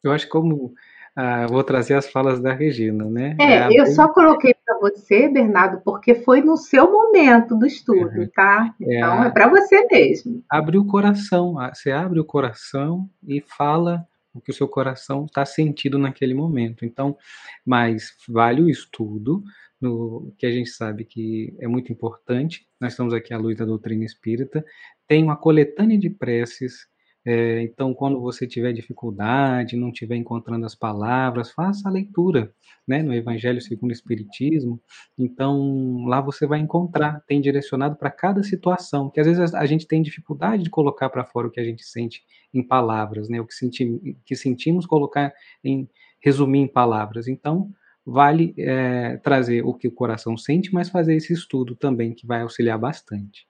Eu 0.05 0.12
acho 0.12 0.27
que 0.27 0.32
como 0.32 0.73
ah, 1.14 1.47
vou 1.47 1.62
trazer 1.62 1.94
as 1.94 2.10
falas 2.10 2.40
da 2.40 2.52
Regina, 2.55 3.05
né? 3.05 3.36
É, 3.39 3.55
é 3.55 3.68
eu 3.80 3.86
só 3.86 4.09
coloquei 4.09 4.55
para 4.64 4.78
você, 4.78 5.28
Bernardo, 5.28 5.82
porque 5.84 6.14
foi 6.14 6.40
no 6.40 6.56
seu 6.56 6.90
momento 6.90 7.56
do 7.56 7.66
estudo, 7.66 8.22
é, 8.22 8.26
tá? 8.28 8.74
Então 8.80 9.22
é, 9.22 9.26
é 9.26 9.30
para 9.30 9.48
você 9.48 9.86
mesmo. 9.90 10.43
Abre 10.48 10.78
o 10.78 10.86
coração, 10.86 11.56
você 11.72 11.90
abre 11.90 12.18
o 12.18 12.24
coração 12.24 13.09
e 13.26 13.43
fala 13.43 14.06
o 14.34 14.40
que 14.40 14.51
o 14.51 14.55
seu 14.55 14.66
coração 14.66 15.26
está 15.26 15.44
sentindo 15.44 15.98
naquele 15.98 16.32
momento. 16.32 16.86
Então, 16.86 17.16
mas 17.64 18.16
vale 18.26 18.62
o 18.62 18.70
estudo, 18.70 19.44
no, 19.78 20.32
que 20.39 20.47
a 20.47 20.51
gente 20.51 20.70
sabe 20.70 21.05
que 21.05 21.55
é 21.60 21.68
muito 21.68 21.93
importante. 21.93 22.66
Nós 22.80 22.93
estamos 22.93 23.12
aqui 23.12 23.34
à 23.34 23.39
luz 23.39 23.59
da 23.59 23.66
doutrina 23.66 24.05
espírita. 24.05 24.64
Tem 25.06 25.22
uma 25.22 25.36
coletânea 25.36 25.98
de 25.98 26.09
preces 26.09 26.86
é, 27.24 27.62
então, 27.62 27.94
quando 27.94 28.20
você 28.20 28.47
tiver 28.47 28.73
dificuldade, 28.73 29.77
não 29.77 29.90
estiver 29.90 30.16
encontrando 30.16 30.66
as 30.66 30.74
palavras, 30.74 31.53
faça 31.53 31.89
a 31.89 31.93
leitura 31.93 32.53
né, 32.86 33.01
no 33.01 33.15
Evangelho 33.15 33.61
segundo 33.61 33.90
o 33.90 33.93
Espiritismo. 33.93 34.81
Então, 35.16 36.05
lá 36.07 36.20
você 36.20 36.47
vai 36.47 36.59
encontrar, 36.59 37.23
tem 37.27 37.40
direcionado 37.40 37.94
para 37.97 38.11
cada 38.11 38.43
situação, 38.43 39.09
que 39.09 39.20
às 39.20 39.27
vezes 39.27 39.55
a 39.55 39.66
gente 39.66 39.86
tem 39.86 40.03
dificuldade 40.03 40.65
de 40.65 40.70
colocar 40.70 41.09
para 41.11 41.24
fora 41.24 41.47
o 41.47 41.51
que 41.51 41.61
a 41.61 41.65
gente 41.65 41.85
sente 41.85 42.23
em 42.53 42.62
palavras, 42.62 43.28
né, 43.28 43.40
o 43.40 43.47
que, 43.47 43.55
senti, 43.55 44.16
que 44.27 44.35
sentimos 44.35 44.85
colocar 44.85 45.32
em 45.62 45.89
resumir 46.20 46.61
em 46.61 46.69
palavras. 46.69 47.28
Então, 47.28 47.70
vale 48.05 48.53
é, 48.59 49.16
trazer 49.19 49.65
o 49.65 49.73
que 49.74 49.86
o 49.86 49.93
coração 49.93 50.36
sente, 50.36 50.74
mas 50.74 50.89
fazer 50.89 51.15
esse 51.15 51.32
estudo 51.32 51.77
também, 51.77 52.12
que 52.15 52.27
vai 52.27 52.43
auxiliar 52.43 52.78
bastante. 52.78 53.47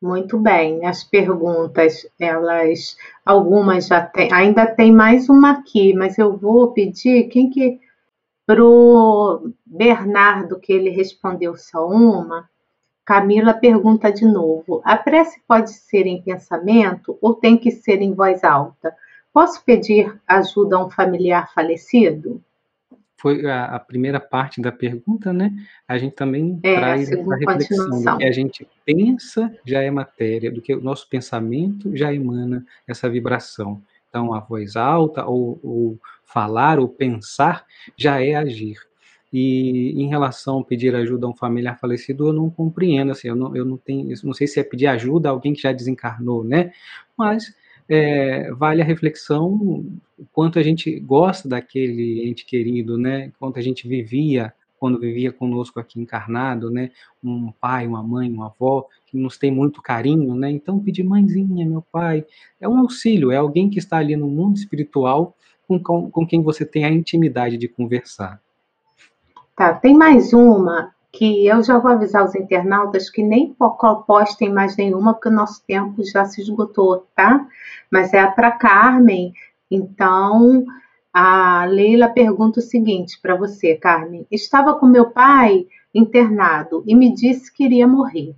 Muito 0.00 0.38
bem, 0.38 0.84
as 0.84 1.02
perguntas, 1.02 2.06
elas, 2.20 2.96
algumas 3.24 3.86
já 3.86 4.04
tem, 4.04 4.30
ainda 4.30 4.66
tem 4.66 4.92
mais 4.92 5.28
uma 5.30 5.52
aqui, 5.52 5.94
mas 5.94 6.18
eu 6.18 6.36
vou 6.36 6.72
pedir 6.72 7.28
quem 7.28 7.48
que 7.48 7.80
pro 8.44 9.50
Bernardo 9.64 10.60
que 10.60 10.72
ele 10.72 10.90
respondeu 10.90 11.56
só 11.56 11.88
uma. 11.88 12.48
Camila 13.06 13.54
pergunta 13.54 14.12
de 14.12 14.26
novo: 14.26 14.82
a 14.84 14.96
prece 14.96 15.40
pode 15.48 15.70
ser 15.70 16.06
em 16.06 16.20
pensamento 16.20 17.16
ou 17.22 17.34
tem 17.34 17.56
que 17.56 17.70
ser 17.70 18.02
em 18.02 18.12
voz 18.12 18.44
alta? 18.44 18.94
Posso 19.32 19.64
pedir 19.64 20.20
ajuda 20.26 20.76
a 20.76 20.84
um 20.84 20.90
familiar 20.90 21.50
falecido? 21.54 22.42
Foi 23.26 23.44
a, 23.44 23.64
a, 23.64 23.80
primeira 23.80 24.20
parte 24.20 24.60
da 24.60 24.70
pergunta, 24.70 25.32
né? 25.32 25.52
A 25.88 25.98
gente 25.98 26.14
também 26.14 26.60
é, 26.62 26.76
traz 26.76 27.10
essa 27.10 27.34
reflexão 27.34 27.90
do 27.90 28.16
que 28.18 28.24
a 28.24 28.30
gente 28.30 28.68
pensa 28.84 29.52
já 29.64 29.82
é 29.82 29.90
matéria, 29.90 30.48
do 30.48 30.62
que 30.62 30.72
o 30.72 30.80
nosso 30.80 31.08
pensamento 31.08 31.96
já 31.96 32.14
emana 32.14 32.64
essa 32.86 33.10
vibração. 33.10 33.82
Então, 34.08 34.32
a 34.32 34.38
voz 34.38 34.76
alta, 34.76 35.26
ou, 35.26 35.58
ou 35.60 35.98
falar, 36.24 36.78
ou 36.78 36.88
pensar, 36.88 37.66
já 37.96 38.22
é 38.22 38.36
agir. 38.36 38.76
E 39.32 40.00
em 40.00 40.08
relação 40.08 40.60
a 40.60 40.64
pedir 40.64 40.94
ajuda 40.94 41.26
a 41.26 41.30
um 41.30 41.34
familiar 41.34 41.76
falecido, 41.80 42.28
eu 42.28 42.32
não 42.32 42.48
compreendo, 42.48 43.10
assim, 43.10 43.26
eu 43.26 43.34
não, 43.34 43.56
eu 43.56 43.64
não 43.64 43.76
tenho, 43.76 44.08
eu 44.08 44.16
não 44.22 44.34
sei 44.34 44.46
se 44.46 44.60
é 44.60 44.62
pedir 44.62 44.86
ajuda 44.86 45.28
a 45.28 45.32
alguém 45.32 45.52
que 45.52 45.62
já 45.62 45.72
desencarnou, 45.72 46.44
né? 46.44 46.72
Mas 47.18 47.52
é, 47.88 48.52
vale 48.52 48.82
a 48.82 48.84
reflexão 48.84 49.52
o 50.18 50.26
quanto 50.32 50.58
a 50.58 50.62
gente 50.62 50.98
gosta 51.00 51.48
daquele 51.48 52.28
ente 52.28 52.44
querido, 52.44 52.96
né? 52.96 53.32
Quanto 53.38 53.58
a 53.58 53.62
gente 53.62 53.86
vivia 53.88 54.52
quando 54.78 55.00
vivia 55.00 55.32
conosco 55.32 55.80
aqui 55.80 56.00
encarnado, 56.00 56.70
né? 56.70 56.90
Um 57.22 57.52
pai, 57.60 57.86
uma 57.86 58.02
mãe, 58.02 58.30
uma 58.30 58.46
avó 58.46 58.86
que 59.06 59.16
nos 59.16 59.36
tem 59.38 59.50
muito 59.50 59.82
carinho, 59.82 60.34
né? 60.34 60.50
Então 60.50 60.78
pedir 60.78 61.02
mãezinha, 61.02 61.66
meu 61.66 61.82
pai, 61.90 62.24
é 62.60 62.68
um 62.68 62.78
auxílio, 62.78 63.30
é 63.32 63.36
alguém 63.36 63.70
que 63.70 63.78
está 63.78 63.98
ali 63.98 64.16
no 64.16 64.28
mundo 64.28 64.56
espiritual 64.56 65.34
com, 65.66 65.82
com, 65.82 66.10
com 66.10 66.26
quem 66.26 66.42
você 66.42 66.64
tem 66.64 66.84
a 66.84 66.90
intimidade 66.90 67.56
de 67.56 67.68
conversar. 67.68 68.40
Tá, 69.56 69.72
tem 69.72 69.96
mais 69.96 70.32
uma 70.32 70.94
que 71.16 71.46
eu 71.46 71.62
já 71.62 71.78
vou 71.78 71.90
avisar 71.90 72.24
os 72.24 72.34
internautas 72.34 73.08
que 73.08 73.22
nem 73.22 73.56
postem 74.06 74.52
mais 74.52 74.76
nenhuma, 74.76 75.14
porque 75.14 75.28
o 75.28 75.32
nosso 75.32 75.64
tempo 75.66 76.04
já 76.04 76.26
se 76.26 76.42
esgotou, 76.42 77.06
tá? 77.16 77.46
Mas 77.90 78.12
é 78.12 78.26
para 78.26 78.52
Carmen. 78.52 79.32
Então, 79.70 80.66
a 81.12 81.64
Leila 81.64 82.08
pergunta 82.08 82.60
o 82.60 82.62
seguinte 82.62 83.18
para 83.22 83.34
você, 83.34 83.74
Carmen. 83.74 84.26
Estava 84.30 84.74
com 84.74 84.84
meu 84.84 85.10
pai 85.10 85.66
internado 85.94 86.84
e 86.86 86.94
me 86.94 87.14
disse 87.14 87.50
que 87.50 87.64
iria 87.64 87.88
morrer. 87.88 88.36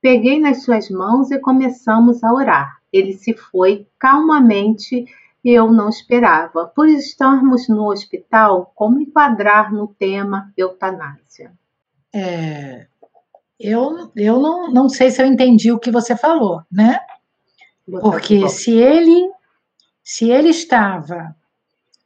Peguei 0.00 0.38
nas 0.38 0.62
suas 0.62 0.88
mãos 0.88 1.32
e 1.32 1.38
começamos 1.38 2.22
a 2.22 2.32
orar. 2.32 2.78
Ele 2.92 3.12
se 3.12 3.34
foi 3.34 3.88
calmamente 3.98 5.04
e 5.44 5.50
eu 5.50 5.72
não 5.72 5.88
esperava. 5.88 6.66
Por 6.66 6.88
estarmos 6.88 7.68
no 7.68 7.90
hospital, 7.90 8.70
como 8.74 9.00
enquadrar 9.00 9.72
no 9.72 9.88
tema 9.88 10.52
eutanásia? 10.56 11.52
É, 12.12 12.86
eu 13.58 14.10
eu 14.16 14.40
não, 14.40 14.70
não 14.70 14.88
sei 14.88 15.10
se 15.10 15.22
eu 15.22 15.26
entendi 15.26 15.70
o 15.70 15.78
que 15.78 15.90
você 15.90 16.16
falou, 16.16 16.62
né? 16.70 16.98
Porque 18.00 18.48
se 18.48 18.72
ele 18.72 19.30
se 20.02 20.30
ele 20.30 20.48
estava 20.48 21.34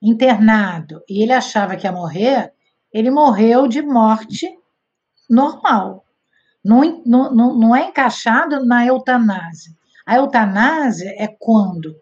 internado 0.02 1.02
e 1.08 1.22
ele 1.22 1.32
achava 1.32 1.76
que 1.76 1.86
ia 1.86 1.92
morrer, 1.92 2.52
ele 2.92 3.10
morreu 3.10 3.66
de 3.66 3.80
morte 3.80 4.46
normal. 5.28 6.04
Não, 6.62 7.02
não, 7.04 7.34
não 7.34 7.76
é 7.76 7.88
encaixado 7.88 8.64
na 8.64 8.86
eutanásia. 8.86 9.72
A 10.06 10.16
eutanásia 10.16 11.14
é 11.18 11.26
quando 11.26 11.96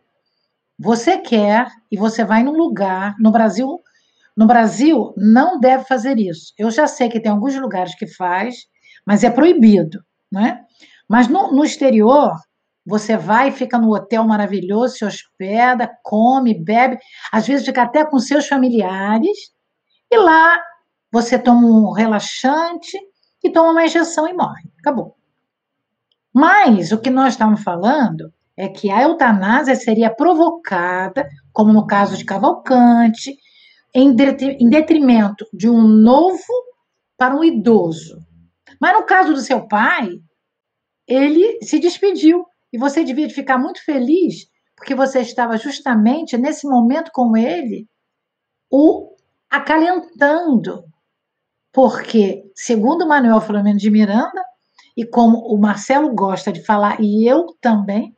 você 0.78 1.18
quer 1.18 1.70
e 1.90 1.96
você 1.96 2.24
vai 2.24 2.42
num 2.42 2.56
lugar, 2.56 3.16
no 3.18 3.30
Brasil, 3.30 3.80
no 4.36 4.46
Brasil 4.46 5.12
não 5.16 5.60
deve 5.60 5.84
fazer 5.84 6.18
isso. 6.18 6.52
Eu 6.58 6.70
já 6.70 6.86
sei 6.86 7.08
que 7.08 7.20
tem 7.20 7.30
alguns 7.30 7.54
lugares 7.56 7.94
que 7.94 8.06
faz, 8.06 8.66
mas 9.06 9.24
é 9.24 9.30
proibido, 9.30 10.02
né? 10.30 10.60
Mas 11.08 11.28
no, 11.28 11.52
no 11.52 11.64
exterior, 11.64 12.32
você 12.84 13.16
vai, 13.16 13.50
fica 13.50 13.78
no 13.78 13.94
hotel 13.94 14.24
maravilhoso, 14.24 14.96
se 14.96 15.04
hospeda, 15.04 15.90
come, 16.02 16.54
bebe, 16.54 16.98
às 17.32 17.46
vezes 17.46 17.66
fica 17.66 17.82
até 17.82 18.04
com 18.04 18.18
seus 18.18 18.48
familiares, 18.48 19.52
e 20.10 20.16
lá 20.16 20.60
você 21.10 21.38
toma 21.38 21.66
um 21.66 21.92
relaxante 21.92 22.98
e 23.44 23.50
toma 23.50 23.72
uma 23.72 23.84
injeção 23.84 24.26
e 24.26 24.32
morre. 24.32 24.70
Acabou. 24.78 25.16
Mas 26.32 26.92
o 26.92 26.98
que 26.98 27.10
nós 27.10 27.34
estamos 27.34 27.62
falando 27.62 28.32
é 28.56 28.68
que 28.68 28.90
a 28.90 29.02
eutanásia 29.02 29.74
seria 29.74 30.14
provocada, 30.14 31.28
como 31.52 31.72
no 31.72 31.86
caso 31.86 32.16
de 32.16 32.24
Cavalcante, 32.24 33.36
em 33.94 34.14
detrimento 34.14 35.46
de 35.52 35.68
um 35.68 35.82
novo 35.82 36.42
para 37.16 37.34
um 37.34 37.44
idoso. 37.44 38.18
Mas 38.80 38.94
no 38.94 39.04
caso 39.04 39.32
do 39.34 39.40
seu 39.40 39.66
pai, 39.68 40.10
ele 41.06 41.58
se 41.62 41.78
despediu 41.78 42.44
e 42.72 42.78
você 42.78 43.04
devia 43.04 43.28
ficar 43.28 43.58
muito 43.58 43.84
feliz 43.84 44.50
porque 44.76 44.94
você 44.94 45.20
estava 45.20 45.56
justamente 45.56 46.36
nesse 46.36 46.66
momento 46.66 47.10
com 47.12 47.36
ele, 47.36 47.86
o 48.68 49.14
acalentando. 49.48 50.84
Porque, 51.72 52.50
segundo 52.54 53.06
Manuel 53.06 53.40
Flamengo 53.40 53.78
de 53.78 53.90
Miranda, 53.90 54.42
e 54.96 55.06
como 55.06 55.38
o 55.38 55.56
Marcelo 55.56 56.12
gosta 56.12 56.52
de 56.52 56.64
falar, 56.64 57.00
e 57.00 57.26
eu 57.26 57.46
também, 57.60 58.16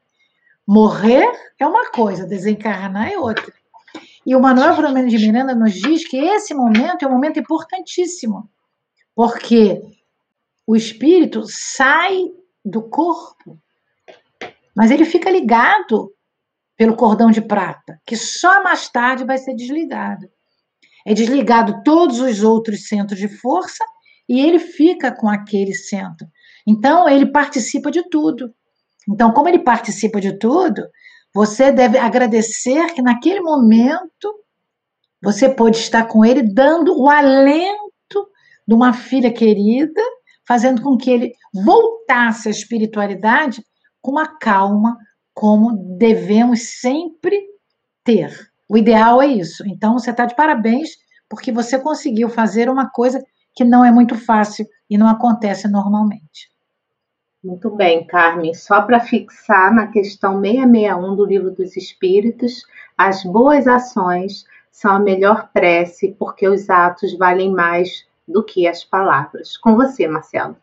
Morrer 0.66 1.30
é 1.58 1.66
uma 1.66 1.90
coisa, 1.90 2.26
desencarnar 2.26 3.12
é 3.12 3.18
outra. 3.18 3.52
E 4.26 4.34
o 4.34 4.40
Manuel 4.40 4.74
Flamengo 4.74 5.08
de 5.08 5.18
Miranda 5.18 5.54
nos 5.54 5.74
diz 5.74 6.06
que 6.08 6.16
esse 6.16 6.54
momento 6.54 7.04
é 7.04 7.08
um 7.08 7.12
momento 7.12 7.38
importantíssimo, 7.38 8.48
porque 9.14 9.82
o 10.66 10.74
espírito 10.74 11.44
sai 11.46 12.30
do 12.64 12.82
corpo, 12.88 13.58
mas 14.74 14.90
ele 14.90 15.04
fica 15.04 15.30
ligado 15.30 16.12
pelo 16.76 16.96
cordão 16.96 17.30
de 17.30 17.40
prata, 17.40 18.00
que 18.06 18.16
só 18.16 18.62
mais 18.62 18.88
tarde 18.88 19.24
vai 19.24 19.38
ser 19.38 19.54
desligado. 19.54 20.26
É 21.06 21.12
desligado 21.12 21.82
todos 21.84 22.18
os 22.18 22.42
outros 22.42 22.88
centros 22.88 23.18
de 23.18 23.28
força 23.28 23.84
e 24.28 24.40
ele 24.40 24.58
fica 24.58 25.12
com 25.12 25.28
aquele 25.28 25.74
centro. 25.74 26.26
Então, 26.66 27.08
ele 27.08 27.26
participa 27.26 27.90
de 27.90 28.08
tudo. 28.08 28.52
Então, 29.08 29.32
como 29.32 29.48
ele 29.48 29.58
participa 29.58 30.18
de 30.18 30.38
tudo, 30.38 30.82
você 31.34 31.72
deve 31.72 31.98
agradecer 31.98 32.94
que 32.94 33.02
naquele 33.02 33.40
momento 33.40 34.34
você 35.20 35.48
pôde 35.48 35.78
estar 35.78 36.06
com 36.06 36.24
ele, 36.24 36.42
dando 36.42 36.96
o 36.96 37.08
alento 37.08 38.28
de 38.66 38.74
uma 38.74 38.92
filha 38.92 39.32
querida, 39.32 40.00
fazendo 40.46 40.82
com 40.82 40.96
que 40.96 41.10
ele 41.10 41.32
voltasse 41.52 42.48
à 42.48 42.50
espiritualidade 42.50 43.64
com 44.00 44.18
a 44.18 44.28
calma, 44.38 44.96
como 45.32 45.96
devemos 45.98 46.80
sempre 46.80 47.36
ter. 48.04 48.32
O 48.68 48.76
ideal 48.76 49.20
é 49.20 49.26
isso. 49.26 49.64
Então, 49.66 49.94
você 49.94 50.10
está 50.10 50.26
de 50.26 50.36
parabéns, 50.36 50.90
porque 51.28 51.50
você 51.50 51.78
conseguiu 51.78 52.28
fazer 52.28 52.68
uma 52.68 52.88
coisa 52.90 53.20
que 53.54 53.64
não 53.64 53.84
é 53.84 53.90
muito 53.90 54.14
fácil 54.14 54.66
e 54.88 54.96
não 54.96 55.08
acontece 55.08 55.66
normalmente. 55.68 56.53
Muito 57.44 57.68
bem, 57.68 58.06
Carmen. 58.06 58.54
Só 58.54 58.80
para 58.80 59.00
fixar 59.00 59.74
na 59.74 59.88
questão 59.88 60.40
661 60.40 61.14
do 61.14 61.26
Livro 61.26 61.50
dos 61.50 61.76
Espíritos, 61.76 62.62
as 62.96 63.22
boas 63.22 63.66
ações 63.66 64.46
são 64.70 64.92
a 64.92 64.98
melhor 64.98 65.50
prece, 65.52 66.16
porque 66.18 66.48
os 66.48 66.70
atos 66.70 67.16
valem 67.18 67.52
mais 67.52 68.06
do 68.26 68.42
que 68.42 68.66
as 68.66 68.82
palavras. 68.82 69.58
Com 69.58 69.76
você, 69.76 70.08
Marcelo. 70.08 70.56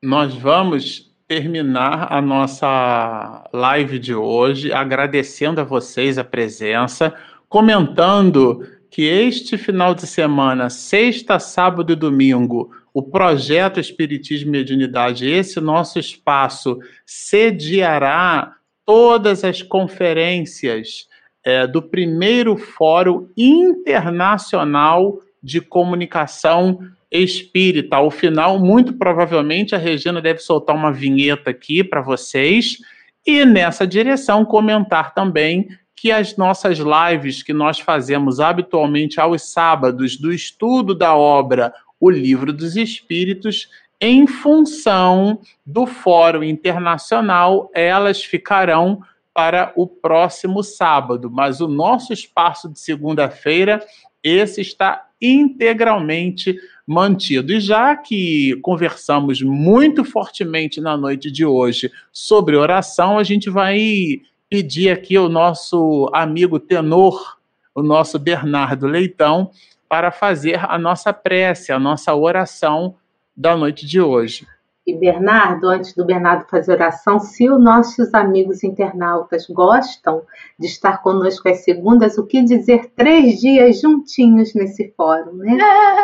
Nós 0.00 0.32
vamos 0.32 1.12
terminar 1.26 2.12
a 2.12 2.22
nossa 2.22 3.48
live 3.52 3.98
de 3.98 4.14
hoje 4.14 4.72
agradecendo 4.72 5.60
a 5.60 5.64
vocês 5.64 6.18
a 6.18 6.24
presença, 6.24 7.12
comentando 7.48 8.64
que 8.88 9.02
este 9.02 9.58
final 9.58 9.92
de 9.94 10.06
semana, 10.06 10.70
sexta, 10.70 11.38
sábado 11.40 11.92
e 11.92 11.96
domingo, 11.96 12.70
o 12.94 13.02
projeto 13.02 13.80
Espiritismo 13.80 14.48
e 14.48 14.52
Mediunidade, 14.52 15.26
esse 15.26 15.60
nosso 15.60 15.98
espaço, 15.98 16.78
sediará 17.06 18.54
todas 18.84 19.44
as 19.44 19.62
conferências 19.62 21.08
é, 21.44 21.66
do 21.66 21.82
primeiro 21.82 22.56
Fórum 22.56 23.28
Internacional 23.36 25.20
de 25.42 25.60
Comunicação 25.60 26.78
Espírita. 27.10 27.96
Ao 27.96 28.10
final, 28.10 28.58
muito 28.58 28.92
provavelmente, 28.94 29.74
a 29.74 29.78
Regina 29.78 30.20
deve 30.20 30.40
soltar 30.40 30.76
uma 30.76 30.92
vinheta 30.92 31.50
aqui 31.50 31.82
para 31.82 32.00
vocês 32.00 32.78
e, 33.26 33.44
nessa 33.44 33.86
direção, 33.86 34.44
comentar 34.44 35.14
também 35.14 35.68
que 35.96 36.10
as 36.10 36.36
nossas 36.36 36.78
lives 36.78 37.42
que 37.42 37.52
nós 37.52 37.78
fazemos 37.78 38.40
habitualmente 38.40 39.20
aos 39.20 39.52
sábados 39.52 40.16
do 40.16 40.32
estudo 40.32 40.94
da 40.94 41.14
obra 41.14 41.72
o 42.02 42.10
Livro 42.10 42.52
dos 42.52 42.74
Espíritos, 42.74 43.68
em 44.00 44.26
função 44.26 45.38
do 45.64 45.86
Fórum 45.86 46.42
Internacional, 46.42 47.70
elas 47.72 48.24
ficarão 48.24 49.00
para 49.32 49.72
o 49.76 49.86
próximo 49.86 50.64
sábado, 50.64 51.30
mas 51.30 51.60
o 51.60 51.68
nosso 51.68 52.12
espaço 52.12 52.68
de 52.68 52.80
segunda-feira, 52.80 53.80
esse 54.20 54.60
está 54.60 55.06
integralmente 55.20 56.56
mantido. 56.84 57.52
E 57.52 57.60
já 57.60 57.94
que 57.94 58.56
conversamos 58.62 59.40
muito 59.40 60.04
fortemente 60.04 60.80
na 60.80 60.96
noite 60.96 61.30
de 61.30 61.46
hoje 61.46 61.88
sobre 62.12 62.56
oração, 62.56 63.16
a 63.16 63.22
gente 63.22 63.48
vai 63.48 64.20
pedir 64.50 64.90
aqui 64.90 65.14
ao 65.14 65.28
nosso 65.28 66.10
amigo 66.12 66.58
tenor, 66.58 67.38
o 67.72 67.80
nosso 67.80 68.18
Bernardo 68.18 68.88
Leitão, 68.88 69.52
para 69.92 70.10
fazer 70.10 70.58
a 70.58 70.78
nossa 70.78 71.12
prece, 71.12 71.70
a 71.70 71.78
nossa 71.78 72.14
oração 72.14 72.94
da 73.36 73.54
noite 73.54 73.86
de 73.86 74.00
hoje. 74.00 74.46
E 74.86 74.96
Bernardo, 74.96 75.68
antes 75.68 75.94
do 75.94 76.02
Bernardo 76.06 76.48
fazer 76.48 76.72
oração, 76.72 77.20
se 77.20 77.50
os 77.50 77.62
nossos 77.62 78.14
amigos 78.14 78.64
internautas 78.64 79.46
gostam 79.50 80.22
de 80.58 80.66
estar 80.66 81.02
conosco 81.02 81.46
às 81.46 81.62
segundas, 81.62 82.16
o 82.16 82.24
que 82.26 82.42
dizer 82.42 82.90
três 82.96 83.38
dias 83.38 83.82
juntinhos 83.82 84.54
nesse 84.54 84.94
fórum, 84.96 85.34
né? 85.34 85.58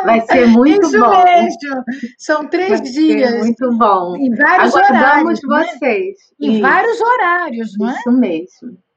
Vai 0.05 0.21
ser 0.21 0.47
muito 0.49 0.87
Isso 0.87 1.01
bom. 1.01 1.25
Mesmo. 1.25 1.85
São 2.19 2.47
três 2.47 2.81
Vai 2.81 2.91
dias. 2.91 3.39
muito 3.39 3.73
bom. 3.73 4.17
Em 4.19 4.35
vários 4.35 4.77
Aguardamos 4.77 5.43
horários. 5.43 5.71
né? 5.73 5.79
vocês. 5.79 6.17
Em 6.39 6.53
Isso, 6.53 6.61
vários 6.61 7.01
horários, 7.01 7.71
não 7.79 7.89
é? 7.89 7.93
Isso 7.95 8.13
mesmo. 8.13 8.88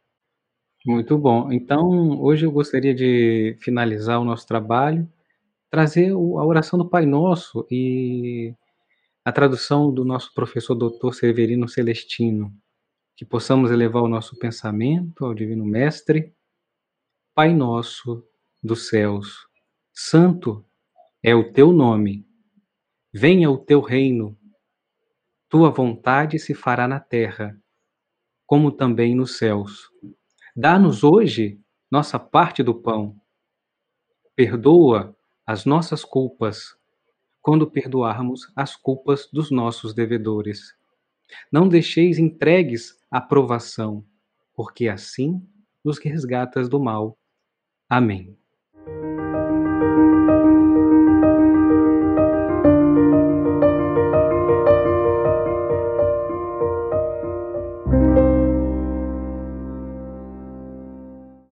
Muito 0.85 1.17
bom. 1.17 1.51
Então, 1.51 2.19
hoje 2.21 2.45
eu 2.45 2.51
gostaria 2.51 2.93
de 2.93 3.55
finalizar 3.59 4.19
o 4.19 4.25
nosso 4.25 4.47
trabalho 4.47 5.07
trazer 5.71 6.11
a 6.11 6.17
oração 6.17 6.77
do 6.77 6.87
Pai 6.87 7.05
Nosso 7.05 7.65
e 7.71 8.53
a 9.23 9.31
tradução 9.31 9.91
do 9.91 10.03
nosso 10.03 10.33
professor 10.33 10.75
doutor 10.75 11.13
Severino 11.15 11.67
Celestino, 11.67 12.53
que 13.15 13.23
possamos 13.23 13.71
elevar 13.71 14.03
o 14.03 14.07
nosso 14.09 14.37
pensamento 14.37 15.25
ao 15.25 15.33
Divino 15.33 15.65
Mestre. 15.65 16.35
Pai 17.33 17.53
Nosso 17.53 18.21
dos 18.61 18.89
céus, 18.89 19.47
santo 19.93 20.65
é 21.23 21.33
o 21.33 21.53
teu 21.53 21.71
nome. 21.71 22.27
Venha 23.13 23.49
o 23.49 23.57
teu 23.57 23.79
reino. 23.79 24.37
Tua 25.47 25.69
vontade 25.69 26.37
se 26.37 26.53
fará 26.53 26.85
na 26.85 26.99
terra, 26.99 27.57
como 28.45 28.71
também 28.71 29.15
nos 29.15 29.37
céus. 29.37 29.89
Dá-nos 30.55 31.03
hoje 31.03 31.59
nossa 31.89 32.19
parte 32.19 32.61
do 32.61 32.75
pão. 32.75 33.15
Perdoa 34.35 35.15
as 35.45 35.65
nossas 35.65 36.03
culpas, 36.03 36.75
quando 37.41 37.69
perdoarmos 37.69 38.51
as 38.55 38.75
culpas 38.75 39.29
dos 39.31 39.49
nossos 39.49 39.93
devedores. 39.93 40.75
Não 41.51 41.67
deixeis 41.67 42.19
entregues 42.19 42.97
à 43.09 43.21
provação, 43.21 44.05
porque 44.53 44.89
assim 44.89 45.41
nos 45.83 45.97
resgatas 45.99 46.67
do 46.67 46.79
mal. 46.79 47.17
Amém. 47.89 48.37